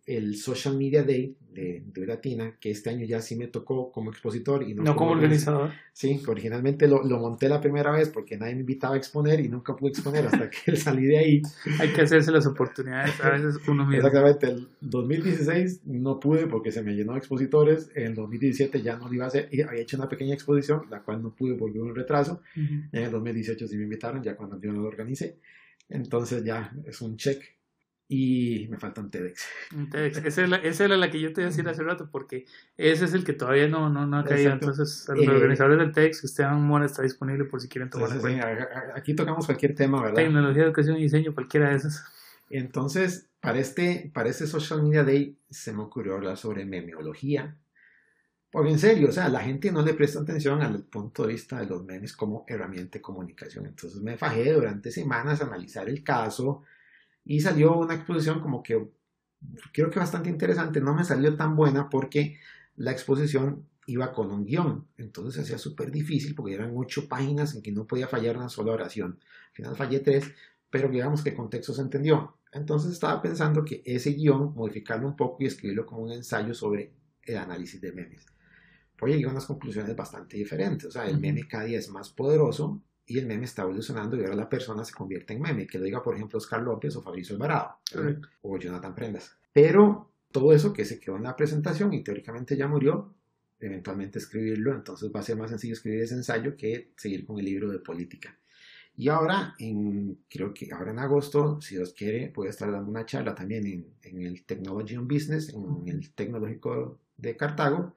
el 0.05 0.37
Social 0.37 0.77
Media 0.77 1.03
Day 1.03 1.37
de, 1.53 1.83
de 1.85 2.05
Latina, 2.05 2.55
que 2.59 2.71
este 2.71 2.89
año 2.89 3.05
ya 3.05 3.21
sí 3.21 3.35
me 3.35 3.47
tocó 3.47 3.91
como 3.91 4.11
expositor 4.11 4.63
y 4.63 4.73
no, 4.73 4.95
como, 4.95 5.11
organizador. 5.11 5.71
Sí, 5.93 6.21
originalmente 6.27 6.87
lo, 6.87 7.03
lo, 7.03 7.19
monté 7.19 7.49
la 7.49 7.59
primera 7.59 7.91
vez 7.91 8.09
porque 8.09 8.37
nadie 8.37 8.53
me 8.53 8.61
invitaba 8.61 8.95
a 8.95 8.97
exponer 8.97 9.39
y 9.39 9.49
nunca 9.49 9.75
pude 9.75 9.89
exponer 9.89 10.25
hasta 10.25 10.49
que 10.49 10.75
salí 10.75 11.05
de 11.05 11.17
ahí. 11.17 11.41
Hay 11.79 11.89
que 11.89 12.01
hacerse 12.01 12.31
las 12.31 12.45
oportunidades, 12.45 13.19
a 13.21 13.31
veces 13.31 13.55
uno 13.67 13.85
mismo. 13.85 14.07
Exactamente, 14.07 14.47
el 14.47 14.67
2016 14.81 15.81
no 15.85 16.19
pude 16.19 16.47
porque 16.47 16.71
se 16.71 16.81
me 16.83 16.95
llenó 16.95 17.13
de 17.13 17.19
expositores, 17.19 17.91
en 17.95 18.07
el 18.07 18.15
2017 18.15 18.81
ya 18.81 18.97
no 18.97 19.07
lo 19.07 19.13
iba 19.13 19.25
a 19.25 19.27
hacer, 19.27 19.49
y 19.51 19.61
había 19.61 19.81
hecho 19.81 19.97
una 19.97 20.07
pequeña 20.07 20.33
exposición, 20.33 20.83
la 20.89 21.01
cual 21.01 21.21
no 21.21 21.33
pude 21.33 21.55
porque 21.55 21.79
un 21.79 21.95
retraso, 21.95 22.41
en 22.55 22.89
el 22.91 23.11
2018 23.11 23.67
sí 23.67 23.77
me 23.77 23.83
invitaron, 23.83 24.23
ya 24.23 24.35
cuando 24.35 24.59
yo 24.59 24.71
no 24.71 24.81
lo 24.81 24.87
organicé, 24.87 25.37
entonces 25.89 26.43
ya 26.43 26.71
es 26.85 27.01
un 27.01 27.17
check 27.17 27.41
y 28.11 28.67
me 28.71 28.79
falta 28.79 29.01
un 29.01 29.11
TEDx. 29.11 29.47
Un 29.75 29.87
TEDx, 29.87 30.17
esa, 30.25 30.85
era 30.85 30.97
la 30.97 31.11
que 31.11 31.21
yo 31.21 31.31
te 31.31 31.41
iba 31.41 31.47
a 31.47 31.51
decir 31.51 31.69
hace 31.69 31.83
rato, 31.83 32.09
porque 32.11 32.45
ese 32.75 33.05
es 33.05 33.13
el 33.13 33.23
que 33.23 33.33
todavía 33.33 33.67
no, 33.67 33.87
no, 33.87 34.07
no 34.07 34.17
ha 34.17 34.25
caído. 34.25 34.51
Entonces, 34.51 35.07
los 35.07 35.25
eh, 35.27 35.29
organizadores 35.29 35.77
del 35.77 35.91
TEDx, 35.91 36.23
Esteban 36.23 36.59
Mora 36.59 36.87
está 36.87 37.03
disponible 37.03 37.45
por 37.45 37.61
si 37.61 37.69
quieren 37.69 37.91
tomar 37.91 38.09
Aquí 38.95 39.13
tocamos 39.13 39.45
cualquier 39.45 39.75
tema, 39.75 40.01
¿verdad? 40.01 40.15
Tecnología, 40.15 40.63
educación 40.63 40.97
y 40.97 41.03
diseño, 41.03 41.35
cualquiera 41.35 41.69
de 41.69 41.75
esas. 41.75 42.03
Entonces, 42.49 43.29
para 43.41 43.59
este, 43.59 44.09
para 44.11 44.29
este 44.29 44.47
Social 44.47 44.81
Media 44.81 45.03
Day 45.03 45.37
se 45.51 45.71
me 45.71 45.83
ocurrió 45.83 46.15
hablar 46.15 46.35
sobre 46.35 46.65
memeología. 46.65 47.55
Porque 48.51 48.71
en 48.71 48.79
serio, 48.79 49.09
o 49.09 49.11
sea, 49.11 49.29
la 49.29 49.41
gente 49.41 49.71
no 49.71 49.83
le 49.83 49.93
presta 49.93 50.21
atención 50.21 50.63
al 50.63 50.81
punto 50.81 51.27
de 51.27 51.33
vista 51.33 51.59
de 51.59 51.67
los 51.67 51.85
memes 51.85 52.15
como 52.15 52.43
herramienta 52.47 52.97
de 52.97 53.03
comunicación. 53.03 53.67
Entonces 53.67 54.01
me 54.01 54.17
fajé 54.17 54.51
durante 54.51 54.89
semanas 54.89 55.41
a 55.41 55.45
analizar 55.45 55.87
el 55.87 56.03
caso, 56.03 56.63
y 57.29 57.41
salió 57.41 57.77
una 57.77 57.93
exposición 57.93 58.39
como 58.39 58.63
que 58.63 58.89
creo 59.71 59.91
que 59.91 59.99
bastante 59.99 60.31
interesante, 60.31 60.81
no 60.81 60.95
me 60.95 61.03
salió 61.03 61.37
tan 61.37 61.55
buena 61.55 61.87
porque 61.87 62.39
la 62.75 62.91
exposición 62.91 63.67
iba 63.85 64.11
con 64.13 64.31
un 64.31 64.45
guion, 64.45 64.87
entonces 64.97 65.35
se 65.35 65.41
hacía 65.41 65.59
súper 65.59 65.91
difícil 65.91 66.33
porque 66.33 66.55
eran 66.55 66.71
ocho 66.75 67.07
páginas 67.07 67.53
en 67.53 67.61
que 67.61 67.71
no 67.71 67.85
podía 67.85 68.07
fallar 68.07 68.35
una 68.35 68.49
sola 68.49 68.71
oración. 68.71 69.19
Al 69.49 69.53
final 69.53 69.75
fallé 69.75 69.99
tres, 69.99 70.31
pero 70.71 70.89
digamos 70.89 71.21
que 71.21 71.29
el 71.29 71.35
contexto 71.35 71.71
se 71.71 71.83
entendió. 71.83 72.35
Entonces 72.51 72.93
estaba 72.93 73.21
pensando 73.21 73.63
que 73.63 73.83
ese 73.85 74.13
guion, 74.13 74.55
modificarlo 74.55 75.07
un 75.07 75.15
poco 75.15 75.43
y 75.43 75.45
escribirlo 75.45 75.85
como 75.85 76.01
un 76.01 76.11
ensayo 76.11 76.55
sobre 76.55 76.93
el 77.21 77.37
análisis 77.37 77.79
de 77.79 77.91
memes. 77.91 78.25
Pues 78.97 79.13
llegué 79.13 79.27
a 79.27 79.31
unas 79.31 79.45
conclusiones 79.45 79.95
bastante 79.95 80.35
diferentes. 80.35 80.87
O 80.87 80.91
sea, 80.91 81.05
el 81.05 81.19
meme 81.19 81.47
cada 81.47 81.65
día 81.65 81.77
es 81.77 81.89
más 81.89 82.09
poderoso 82.09 82.81
y 83.09 83.17
el 83.17 83.25
meme 83.25 83.45
está 83.45 83.63
evolucionando 83.63 84.15
y 84.15 84.21
ahora 84.21 84.35
la 84.35 84.47
persona 84.47 84.85
se 84.85 84.93
convierte 84.93 85.33
en 85.33 85.41
meme, 85.41 85.67
que 85.67 85.77
lo 85.77 85.83
diga 85.83 86.01
por 86.01 86.15
ejemplo 86.15 86.37
Oscar 86.37 86.61
López 86.61 86.95
o 86.95 87.01
Fabricio 87.01 87.35
Alvarado 87.35 87.79
o 88.41 88.57
Jonathan 88.57 88.95
Prendas. 88.95 89.35
Pero 89.51 90.11
todo 90.31 90.53
eso 90.53 90.71
que 90.71 90.85
se 90.85 90.99
quedó 90.99 91.17
en 91.17 91.23
la 91.23 91.35
presentación 91.35 91.93
y 91.93 92.03
teóricamente 92.03 92.55
ya 92.55 92.67
murió, 92.67 93.15
eventualmente 93.59 94.19
escribirlo, 94.19 94.73
entonces 94.73 95.11
va 95.13 95.19
a 95.19 95.23
ser 95.23 95.37
más 95.37 95.49
sencillo 95.49 95.73
escribir 95.73 96.01
ese 96.01 96.15
ensayo 96.15 96.55
que 96.55 96.91
seguir 96.95 97.25
con 97.25 97.39
el 97.39 97.45
libro 97.45 97.69
de 97.71 97.79
política. 97.79 98.37
Y 98.95 99.07
ahora, 99.07 99.55
en, 99.57 100.25
creo 100.29 100.53
que 100.53 100.69
ahora 100.71 100.91
en 100.91 100.99
agosto, 100.99 101.59
si 101.61 101.75
Dios 101.75 101.93
quiere, 101.93 102.31
voy 102.35 102.47
a 102.47 102.49
estar 102.49 102.71
dando 102.71 102.91
una 102.91 103.05
charla 103.05 103.33
también 103.33 103.65
en, 103.65 103.93
en 104.03 104.21
el 104.21 104.43
Technology 104.45 104.97
on 104.97 105.07
Business, 105.07 105.53
en 105.53 105.87
el 105.87 106.13
Tecnológico 106.13 106.99
de 107.17 107.35
Cartago, 107.35 107.95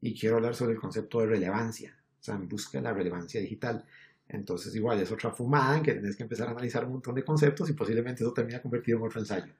y 0.00 0.18
quiero 0.18 0.36
hablar 0.36 0.54
sobre 0.54 0.72
el 0.72 0.80
concepto 0.80 1.20
de 1.20 1.26
relevancia, 1.26 1.96
o 2.18 2.22
sea, 2.22 2.34
en 2.34 2.48
busca 2.48 2.78
de 2.78 2.84
la 2.84 2.92
relevancia 2.92 3.40
digital. 3.40 3.84
Entonces, 4.32 4.74
igual 4.74 4.98
es 4.98 5.12
otra 5.12 5.30
fumada 5.30 5.76
en 5.76 5.82
que 5.82 5.92
tienes 5.92 6.16
que 6.16 6.22
empezar 6.22 6.48
a 6.48 6.52
analizar 6.52 6.84
un 6.84 6.92
montón 6.92 7.14
de 7.14 7.24
conceptos 7.24 7.68
y 7.68 7.74
posiblemente 7.74 8.22
eso 8.22 8.32
termine 8.32 8.60
convertido 8.62 8.98
en 8.98 9.04
otro 9.04 9.20
ensayo. 9.20 9.52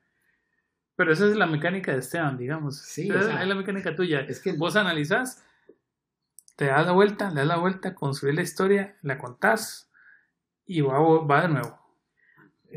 Pero 0.97 1.13
esa 1.13 1.27
es 1.27 1.37
la 1.37 1.47
mecánica 1.47 1.93
de 1.93 1.99
Esteban, 1.99 2.39
digamos. 2.39 2.79
Sí, 2.79 3.11
es 3.11 3.47
la 3.47 3.55
mecánica 3.55 3.95
tuya. 3.95 4.21
Es 4.21 4.41
que 4.41 4.53
vos 4.53 4.77
analizás, 4.77 5.45
te 6.57 6.67
das 6.67 6.87
la 6.87 6.93
vuelta, 6.93 7.29
le 7.31 7.37
das 7.37 7.47
la 7.47 7.57
vuelta, 7.59 7.95
construís 7.95 8.35
la 8.35 8.43
historia, 8.43 8.97
la 9.03 9.19
contás 9.19 9.91
y 10.67 10.81
va, 10.81 10.99
va 11.01 11.43
de 11.43 11.49
nuevo. 11.49 11.79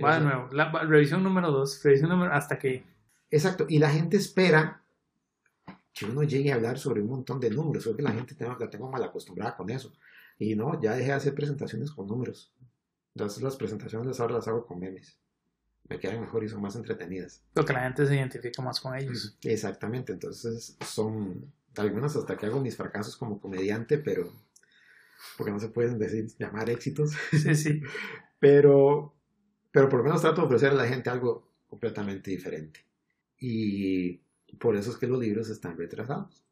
Va 0.03 0.19
de 0.19 0.25
nuevo. 0.25 0.49
La, 0.51 0.69
revisión 0.83 1.23
número 1.23 1.51
dos, 1.51 1.81
revisión 1.83 2.09
número 2.09 2.33
hasta 2.33 2.59
que. 2.59 2.83
Exacto. 3.31 3.65
Y 3.69 3.79
la 3.79 3.89
gente 3.89 4.17
espera 4.17 4.81
que 5.93 6.05
uno 6.05 6.23
llegue 6.23 6.51
a 6.51 6.55
hablar 6.55 6.77
sobre 6.77 7.01
un 7.01 7.07
montón 7.07 7.39
de 7.39 7.49
números. 7.49 7.83
Creo 7.83 7.95
que 7.95 8.03
la 8.03 8.11
gente 8.11 8.35
la 8.59 8.69
tengo 8.69 8.91
mal 8.91 9.03
acostumbrada 9.03 9.55
con 9.55 9.69
eso. 9.69 9.93
Y 10.37 10.55
no, 10.55 10.81
ya 10.81 10.95
dejé 10.95 11.07
de 11.07 11.13
hacer 11.13 11.35
presentaciones 11.35 11.91
con 11.91 12.07
números. 12.07 12.53
Entonces 13.15 13.41
las 13.41 13.55
presentaciones 13.55 14.19
ahora 14.19 14.35
las 14.35 14.47
hago 14.47 14.65
con 14.65 14.79
memes. 14.79 15.17
Me 15.87 15.99
quedan 15.99 16.21
mejor 16.21 16.43
y 16.43 16.49
son 16.49 16.61
más 16.61 16.75
entretenidas. 16.75 17.43
Lo 17.53 17.63
que 17.63 17.73
la 17.73 17.83
gente 17.83 18.05
se 18.05 18.15
identifica 18.15 18.61
más 18.61 18.81
con 18.81 18.95
ellos. 18.95 19.37
Exactamente, 19.43 20.13
entonces 20.13 20.75
son 20.85 21.53
algunas 21.77 22.15
hasta 22.15 22.37
que 22.37 22.47
hago 22.47 22.59
mis 22.59 22.75
fracasos 22.75 23.15
como 23.15 23.39
comediante, 23.39 23.97
pero 23.97 24.33
porque 25.37 25.51
no 25.51 25.59
se 25.59 25.69
pueden 25.69 25.97
decir 25.97 26.27
llamar 26.37 26.69
éxitos. 26.69 27.11
Sí, 27.31 27.55
sí. 27.55 27.81
pero, 28.39 29.13
pero 29.71 29.89
por 29.89 29.99
lo 29.99 30.05
menos 30.05 30.21
trato 30.21 30.41
de 30.41 30.47
ofrecer 30.47 30.71
a 30.71 30.75
la 30.75 30.87
gente 30.87 31.09
algo 31.09 31.47
completamente 31.67 32.31
diferente. 32.31 32.85
Y 33.39 34.17
por 34.59 34.75
eso 34.75 34.91
es 34.91 34.97
que 34.97 35.07
los 35.07 35.19
libros 35.19 35.49
están 35.49 35.77
retrasados. 35.77 36.44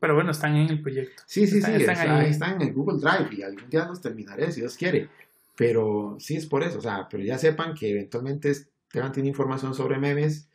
Pero 0.00 0.14
bueno, 0.14 0.30
están 0.30 0.56
en 0.56 0.70
el 0.70 0.80
proyecto. 0.80 1.22
Sí, 1.26 1.46
sí, 1.46 1.60
sí, 1.60 1.72
están, 1.72 2.22
están 2.22 2.54
en 2.54 2.68
el 2.68 2.72
Google 2.72 2.98
Drive 2.98 3.36
y 3.36 3.42
algún 3.42 3.68
día 3.68 3.84
los 3.84 4.00
terminaré 4.00 4.50
si 4.50 4.60
Dios 4.60 4.76
quiere. 4.76 5.10
Pero 5.56 6.16
sí 6.18 6.36
es 6.36 6.46
por 6.46 6.62
eso, 6.62 6.78
o 6.78 6.80
sea, 6.80 7.06
pero 7.08 7.22
ya 7.22 7.36
sepan 7.36 7.74
que 7.74 7.90
eventualmente 7.90 8.50
Esteban 8.50 9.12
tiene 9.12 9.28
información 9.28 9.74
sobre 9.74 9.98
memes 9.98 10.48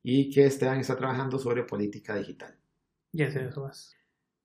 y 0.00 0.30
que 0.30 0.46
Esteban 0.46 0.78
está 0.78 0.96
trabajando 0.96 1.40
sobre 1.40 1.64
política 1.64 2.14
digital. 2.14 2.56
Ya 3.10 3.28
sé 3.32 3.46
eso 3.46 3.62
más. 3.62 3.96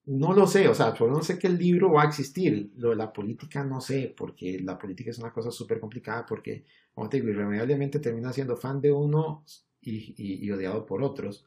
No 0.06 0.34
lo 0.34 0.48
sé, 0.48 0.68
o 0.68 0.74
sea, 0.74 0.96
solo 0.96 1.14
no 1.14 1.22
sé 1.22 1.38
que 1.38 1.46
el 1.46 1.60
libro 1.60 1.92
va 1.92 2.04
a 2.04 2.08
existir. 2.08 2.72
Lo 2.78 2.90
de 2.90 2.96
la 2.96 3.14
política 3.14 3.64
no 3.64 3.80
sé, 3.82 4.12
porque 4.18 4.60
la 4.60 4.80
política 4.80 5.12
es 5.12 5.20
una 5.20 5.32
cosa 5.32 5.52
súper 5.52 5.80
complicada, 5.80 6.26
porque, 6.26 6.66
como 6.96 7.08
te 7.08 7.18
digo, 7.18 7.30
irremediablemente 7.30 8.00
termina 8.00 8.34
siendo 8.34 8.58
fan 8.58 8.82
de 8.82 8.92
uno 8.92 9.46
y, 9.80 10.16
y 10.18 10.52
odiado 10.52 10.88
por 10.88 11.04
otros. 11.04 11.46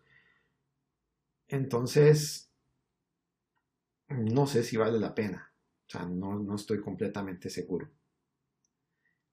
Entonces, 1.48 2.51
no 4.08 4.46
sé 4.46 4.62
si 4.62 4.76
vale 4.76 4.98
la 4.98 5.14
pena. 5.14 5.52
O 5.86 5.90
sea, 5.90 6.06
no, 6.06 6.38
no 6.38 6.54
estoy 6.54 6.80
completamente 6.80 7.50
seguro. 7.50 7.90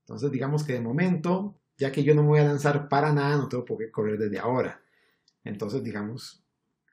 Entonces, 0.02 0.32
digamos 0.32 0.64
que 0.64 0.74
de 0.74 0.82
momento, 0.82 1.60
ya 1.78 1.92
que 1.92 2.04
yo 2.04 2.16
no 2.16 2.24
me 2.24 2.30
voy 2.30 2.40
a 2.40 2.46
lanzar 2.46 2.90
para 2.90 3.14
nada, 3.14 3.38
no 3.38 3.48
tengo 3.48 3.64
por 3.64 3.78
qué 3.78 3.92
correr 3.92 4.18
desde 4.18 4.40
ahora. 4.40 4.82
Entonces, 5.44 5.84
digamos, 5.84 6.44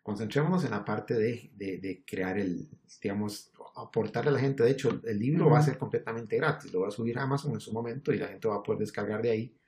concentrémonos 0.02 0.64
en 0.64 0.70
la 0.70 0.84
parte 0.84 1.14
de, 1.14 1.50
de, 1.54 2.04
crear 2.06 2.38
el, 2.38 2.68
digamos, 3.02 3.52
aportarle 3.74 4.30
a 4.30 4.34
la 4.34 4.38
gente. 4.38 4.62
De 4.62 4.70
hecho, 4.70 5.00
el 5.04 5.18
libro 5.18 5.50
va 5.50 5.58
a 5.58 5.62
ser 5.62 5.78
completamente 5.78 6.36
gratis. 6.36 6.72
Lo 6.72 6.82
va 6.82 6.88
a 6.88 6.92
subir 6.92 7.18
a 7.18 7.22
Amazon 7.22 7.52
en 7.52 7.60
su 7.60 7.72
momento 7.72 8.12
y 8.12 8.18
la 8.18 8.28
gente 8.28 8.48
va 8.48 8.56
a 8.56 8.62
poder 8.62 8.80
descargar 8.80 9.22
de 9.22 9.30
ahí. 9.30 9.58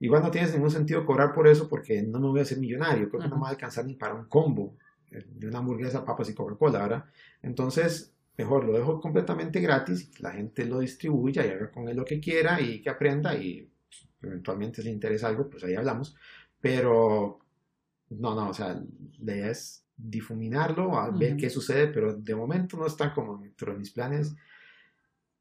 Igual 0.00 0.22
no 0.22 0.30
tiene 0.30 0.50
ningún 0.50 0.70
sentido 0.70 1.06
cobrar 1.06 1.32
por 1.32 1.46
eso 1.46 1.68
porque 1.68 2.02
no 2.02 2.18
me 2.18 2.28
voy 2.28 2.40
a 2.40 2.42
hacer 2.42 2.58
millonario. 2.58 3.08
Creo 3.08 3.22
que 3.22 3.28
no 3.28 3.36
me 3.36 3.42
va 3.42 3.48
a 3.48 3.52
alcanzar 3.52 3.86
ni 3.86 3.94
para 3.94 4.14
un 4.14 4.24
combo 4.24 4.76
de 5.26 5.48
una 5.48 5.58
hamburguesa, 5.58 6.04
papas 6.04 6.30
y 6.30 6.34
Coca-Cola, 6.34 6.82
¿verdad? 6.82 7.04
Entonces, 7.42 8.14
mejor 8.36 8.64
lo 8.64 8.72
dejo 8.72 9.00
completamente 9.00 9.60
gratis, 9.60 10.20
la 10.20 10.32
gente 10.32 10.64
lo 10.64 10.80
distribuya 10.80 11.46
y 11.46 11.50
haga 11.50 11.70
con 11.70 11.88
él 11.88 11.96
lo 11.96 12.04
que 12.04 12.20
quiera 12.20 12.60
y 12.60 12.82
que 12.82 12.90
aprenda 12.90 13.34
y 13.36 13.70
pues, 13.88 14.08
eventualmente 14.22 14.82
si 14.82 14.88
le 14.88 14.94
interesa 14.94 15.28
algo, 15.28 15.48
pues 15.48 15.64
ahí 15.64 15.74
hablamos. 15.74 16.16
Pero, 16.60 17.40
no, 18.10 18.34
no, 18.34 18.48
o 18.50 18.54
sea, 18.54 18.80
la 19.20 19.34
idea 19.34 19.50
es 19.50 19.84
difuminarlo, 19.96 20.98
a 20.98 21.10
ver 21.10 21.36
qué 21.36 21.48
sucede, 21.48 21.88
pero 21.88 22.14
de 22.14 22.34
momento 22.34 22.76
no 22.76 22.86
está 22.86 23.12
como 23.12 23.38
dentro 23.38 23.72
de 23.72 23.78
mis 23.78 23.90
planes 23.90 24.34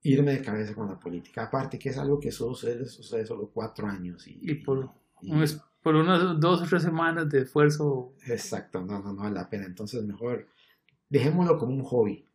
irme 0.04 0.34
de 0.34 0.42
cabeza 0.42 0.76
con 0.76 0.90
la 0.90 1.00
política. 1.00 1.44
Aparte 1.44 1.80
que 1.80 1.90
es 1.90 1.98
algo 1.98 2.20
que 2.20 2.32
solo 2.32 2.54
sucede, 2.54 2.86
sucede 2.86 3.26
solo 3.26 3.50
cuatro 3.54 3.88
años. 3.88 4.28
Y, 4.28 4.40
y 4.42 4.56
por 4.56 4.92
por 5.84 5.96
unas 5.96 6.40
dos 6.40 6.62
o 6.62 6.66
tres 6.66 6.82
semanas 6.82 7.30
de 7.30 7.42
esfuerzo. 7.42 8.14
Exacto, 8.26 8.82
no, 8.82 9.00
no, 9.00 9.14
no 9.14 9.22
vale 9.22 9.36
la 9.36 9.50
pena. 9.50 9.66
Entonces, 9.66 10.02
mejor 10.04 10.48
dejémoslo 11.10 11.58
como 11.58 11.74
un 11.74 11.84
hobby. 11.84 12.26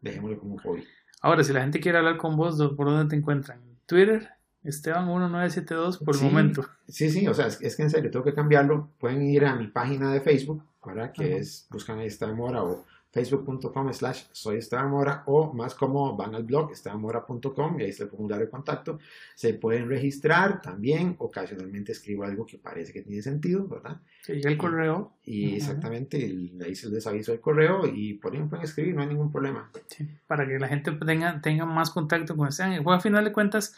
Dejémoslo 0.00 0.38
como 0.38 0.54
un 0.54 0.58
hobby. 0.58 0.84
Ahora, 1.22 1.44
si 1.44 1.52
la 1.52 1.62
gente 1.62 1.80
quiere 1.80 1.98
hablar 1.98 2.16
con 2.16 2.36
vos, 2.36 2.56
¿por 2.76 2.86
dónde 2.86 3.08
te 3.08 3.16
encuentran? 3.16 3.60
Twitter, 3.86 4.28
Esteban1972 4.64 6.04
por 6.04 6.16
el 6.16 6.22
momento. 6.22 6.66
Sí, 6.88 7.08
sí, 7.08 7.26
o 7.28 7.34
sea, 7.34 7.46
es, 7.46 7.76
que 7.76 7.82
en 7.82 7.90
serio, 7.90 8.10
tengo 8.10 8.24
que 8.24 8.34
cambiarlo. 8.34 8.90
Pueden 8.98 9.22
ir 9.22 9.44
a 9.44 9.54
mi 9.54 9.68
página 9.68 10.12
de 10.12 10.20
Facebook, 10.20 10.64
¿verdad? 10.84 11.12
Que 11.12 11.36
es, 11.36 11.68
buscan 11.70 12.00
ahí 12.00 12.08
Esteban 12.08 12.36
Mora 12.36 12.64
o 12.64 12.84
facebook.com 13.12 13.92
slash 13.92 14.24
soy 14.32 14.58
Mora 14.88 15.22
o 15.26 15.52
más 15.52 15.74
como 15.74 16.16
van 16.16 16.34
al 16.34 16.44
blog 16.44 16.72
estebanmora.com 16.72 17.78
y 17.78 17.84
ahí 17.84 17.90
está 17.90 18.04
el 18.04 18.10
formulario 18.10 18.46
de 18.46 18.50
contacto. 18.50 18.98
Se 19.34 19.54
pueden 19.54 19.88
registrar 19.88 20.62
también, 20.62 21.14
ocasionalmente 21.18 21.92
escribo 21.92 22.24
algo 22.24 22.46
que 22.46 22.58
parece 22.58 22.92
que 22.92 23.02
tiene 23.02 23.20
sentido, 23.20 23.68
¿verdad? 23.68 24.00
Sí, 24.22 24.40
el 24.42 24.56
correo. 24.56 25.12
Y, 25.24 25.56
exactamente, 25.56 26.16
ahí 26.64 26.74
se 26.74 26.88
les 26.88 27.06
aviso 27.06 27.32
el 27.34 27.40
correo 27.40 27.86
y 27.86 28.14
por 28.14 28.32
ahí 28.32 28.42
pueden 28.44 28.64
escribir, 28.64 28.94
no 28.94 29.02
hay 29.02 29.08
ningún 29.08 29.30
problema. 29.30 29.70
Sí, 29.88 30.08
para 30.26 30.46
que 30.46 30.58
la 30.58 30.68
gente 30.68 30.92
tenga, 30.92 31.40
tenga 31.42 31.66
más 31.66 31.90
contacto 31.90 32.34
con 32.34 32.48
Esteban. 32.48 32.72
Y 32.72 32.82
a 32.84 33.00
final 33.00 33.24
de 33.24 33.32
cuentas, 33.32 33.76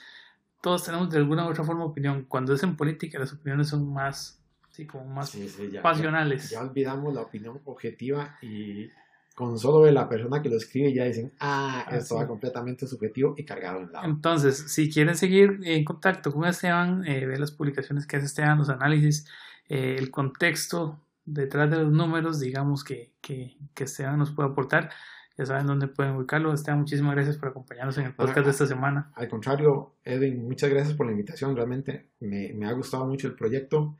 todos 0.62 0.85
tenemos 0.85 1.11
de 1.11 1.19
alguna 1.19 1.44
u 1.47 1.51
otra 1.51 1.65
forma 1.65 1.85
opinión. 1.85 2.24
Cuando 2.28 2.55
es 2.55 2.62
en 2.62 2.77
política, 2.77 3.19
las 3.19 3.32
opiniones 3.32 3.66
son 3.66 3.93
más, 3.93 4.40
sí, 4.70 4.86
como 4.86 5.06
más 5.06 5.36
pasionales. 5.82 6.51
ya 6.51 6.61
olvidamos 6.61 7.12
la 7.12 7.23
opinión 7.23 7.61
objetiva 7.65 8.39
y 8.40 8.90
con 9.35 9.59
solo 9.59 9.85
de 9.85 9.93
la 9.93 10.09
persona 10.09 10.40
que 10.40 10.48
lo 10.48 10.56
escribe 10.56 10.94
ya 10.94 11.05
dicen, 11.05 11.32
ah, 11.40 11.86
esto 11.90 12.15
va 12.16 12.27
completamente 12.27 12.86
subjetivo 12.86 13.35
y 13.36 13.44
cargado 13.44 13.81
en 13.81 13.93
lado. 13.93 14.06
Entonces, 14.06 14.56
si 14.69 14.90
quieren 14.90 15.16
seguir 15.16 15.59
en 15.65 15.85
contacto 15.85 16.32
con 16.32 16.44
Esteban, 16.44 17.05
eh, 17.05 17.27
ver 17.27 17.40
las 17.40 17.51
publicaciones 17.51 18.06
que 18.06 18.16
hace 18.16 18.27
Esteban, 18.27 18.59
los 18.59 18.69
análisis, 18.69 19.27
eh, 19.69 19.97
el 19.98 20.12
contexto 20.12 21.01
detrás 21.24 21.69
de 21.69 21.78
los 21.78 21.90
números, 21.90 22.39
digamos, 22.39 22.85
que, 22.85 23.12
que, 23.20 23.56
que, 23.74 23.85
Esteban 23.85 24.19
nos 24.19 24.31
puede 24.31 24.51
aportar, 24.51 24.90
ya 25.36 25.47
saben 25.47 25.66
dónde 25.66 25.89
pueden 25.89 26.15
ubicarlo. 26.15 26.55
Esteban, 26.55 26.81
muchísimas 26.81 27.16
gracias 27.16 27.36
por 27.36 27.48
acompañarnos 27.48 27.98
en 27.98 28.06
el 28.06 28.15
podcast 28.15 28.44
de 28.44 28.51
esta 28.52 28.66
semana. 28.66 29.11
Al 29.16 29.28
contrario, 29.28 29.97
Edwin, 30.05 30.47
muchas 30.47 30.70
gracias 30.70 30.94
por 30.94 31.06
la 31.06 31.12
invitación. 31.12 31.56
Realmente 31.56 32.11
me, 32.20 32.52
me 32.52 32.66
ha 32.66 32.73
gustado 32.73 33.05
mucho 33.06 33.27
el 33.27 33.35
proyecto 33.35 33.97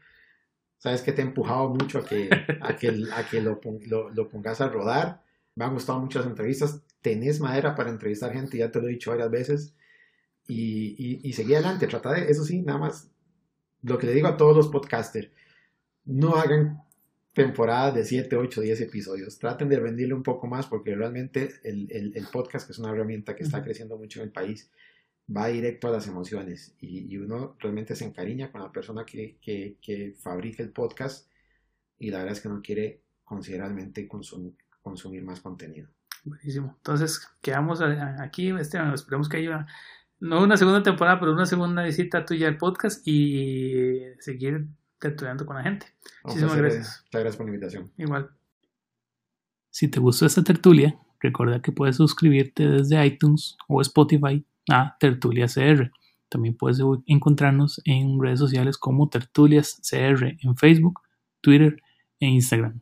sabes 0.85 1.01
que 1.01 1.12
te 1.12 1.23
he 1.23 1.24
empujado 1.24 1.70
mucho 1.70 2.01
a 2.01 2.05
que, 2.05 2.28
a 2.61 2.77
que, 2.77 2.89
a 3.11 3.27
que 3.27 3.40
lo, 3.40 3.59
lo, 3.86 4.11
lo, 4.11 4.28
pongas 4.28 4.61
a 4.61 4.69
rodar 4.69 5.23
me 5.56 5.64
han 5.64 5.74
gustado 5.74 6.01
muchas 6.01 6.26
entrevistas. 6.26 6.82
Tenés 7.01 7.40
madera 7.40 7.74
para 7.74 7.90
entrevistar 7.90 8.32
gente, 8.32 8.59
ya 8.59 8.70
te 8.70 8.81
lo 8.81 8.89
he 8.89 8.93
dicho 8.93 9.10
varias 9.10 9.31
veces. 9.31 9.74
Y, 10.47 10.94
y, 10.98 11.20
y 11.28 11.32
seguí 11.32 11.55
adelante. 11.55 11.86
Trata 11.86 12.12
de, 12.12 12.31
eso 12.31 12.44
sí, 12.44 12.62
nada 12.62 12.78
más 12.78 13.10
lo 13.82 13.98
que 13.98 14.06
le 14.06 14.14
digo 14.14 14.28
a 14.28 14.36
todos 14.36 14.56
los 14.56 14.68
podcasters: 14.68 15.31
no 16.05 16.35
hagan 16.36 16.82
temporadas 17.35 17.94
de 17.94 18.05
7, 18.05 18.36
8, 18.36 18.60
10 18.60 18.81
episodios. 18.82 19.39
Traten 19.39 19.68
de 19.68 19.81
venderle 19.81 20.14
un 20.14 20.22
poco 20.22 20.47
más 20.47 20.66
porque 20.66 20.94
realmente 20.94 21.51
el, 21.64 21.90
el, 21.90 22.16
el, 22.16 22.26
podcast, 22.32 22.66
que 22.66 22.72
es 22.72 22.78
una 22.78 22.90
herramienta 22.93 23.35
que 23.35 23.43
está 23.43 23.62
creciendo 23.62 23.98
mucho 23.98 24.20
en 24.20 24.26
el 24.26 24.32
país, 24.32 24.70
va 25.35 25.48
directo 25.48 25.89
a 25.89 25.90
las 25.90 26.06
emociones 26.06 26.74
y, 26.81 27.12
y 27.12 27.16
uno 27.16 27.56
realmente 27.59 27.97
se 27.97 28.05
encariña 28.05 28.52
con 28.52 28.60
la 28.60 28.70
persona 28.70 29.05
que, 29.05 29.36
que, 29.40 29.76
que, 29.81 30.14
fabrica 30.18 30.62
el 30.62 30.70
podcast 30.70 31.31
y 31.98 32.10
la 32.10 32.18
verdad 32.18 32.35
es 32.35 32.40
que 32.40 32.48
no 32.48 32.60
quiere 32.62 33.02
considerablemente 33.24 34.06
consumir, 34.06 34.55
consumir 34.85 35.24
más 35.24 35.40
contenido. 35.40 35.89
Buenísimo. 36.23 36.74
Entonces, 36.77 37.28
quedamos 37.43 37.81
aquí, 37.82 38.51
Esteban, 38.51 38.94
esperemos 38.94 39.28
que 39.28 39.39
haya 39.39 39.66
no 40.20 40.43
una 40.43 40.56
segunda 40.56 40.82
temporada, 40.82 41.19
pero 41.19 41.32
una 41.32 41.47
segunda 41.47 41.82
visita 41.82 42.24
tuya 42.24 42.48
al 42.48 42.56
podcast 42.56 43.06
y 43.06 44.01
seguir 44.20 44.69
estudiando 45.01 45.44
con 45.44 45.56
la 45.56 45.65
gente. 45.65 45.86
Muchísimas 46.23 46.56
gracias. 46.56 47.02
Muchas 47.05 47.20
gracias 47.20 47.36
por 47.36 47.47
la 47.47 47.52
invitación. 47.52 47.93
Igual. 47.98 48.31
Si 49.70 49.89
te 49.89 50.01
gustó 50.01 50.24
esta 50.24 50.43
tertulia, 50.43 50.98
recuerda 51.20 51.61
que 51.61 51.73
puedes 51.73 51.97
suscribirte 51.97 52.66
desde 52.66 53.05
iTunes 53.05 53.56
o 53.69 53.81
Spotify 53.81 54.47
a 54.70 54.97
Tertulia 54.98 55.47
CR. 55.47 55.90
También 56.28 56.56
puedes 56.56 56.78
encontrarnos 57.06 57.82
en 57.85 58.20
redes 58.20 58.39
sociales 58.39 58.78
como 58.78 59.09
Tertulias 59.09 59.81
CR 59.89 60.36
en 60.40 60.56
Facebook, 60.56 61.01
Twitter 61.43 61.77
e 62.20 62.27
Instagram. 62.27 62.81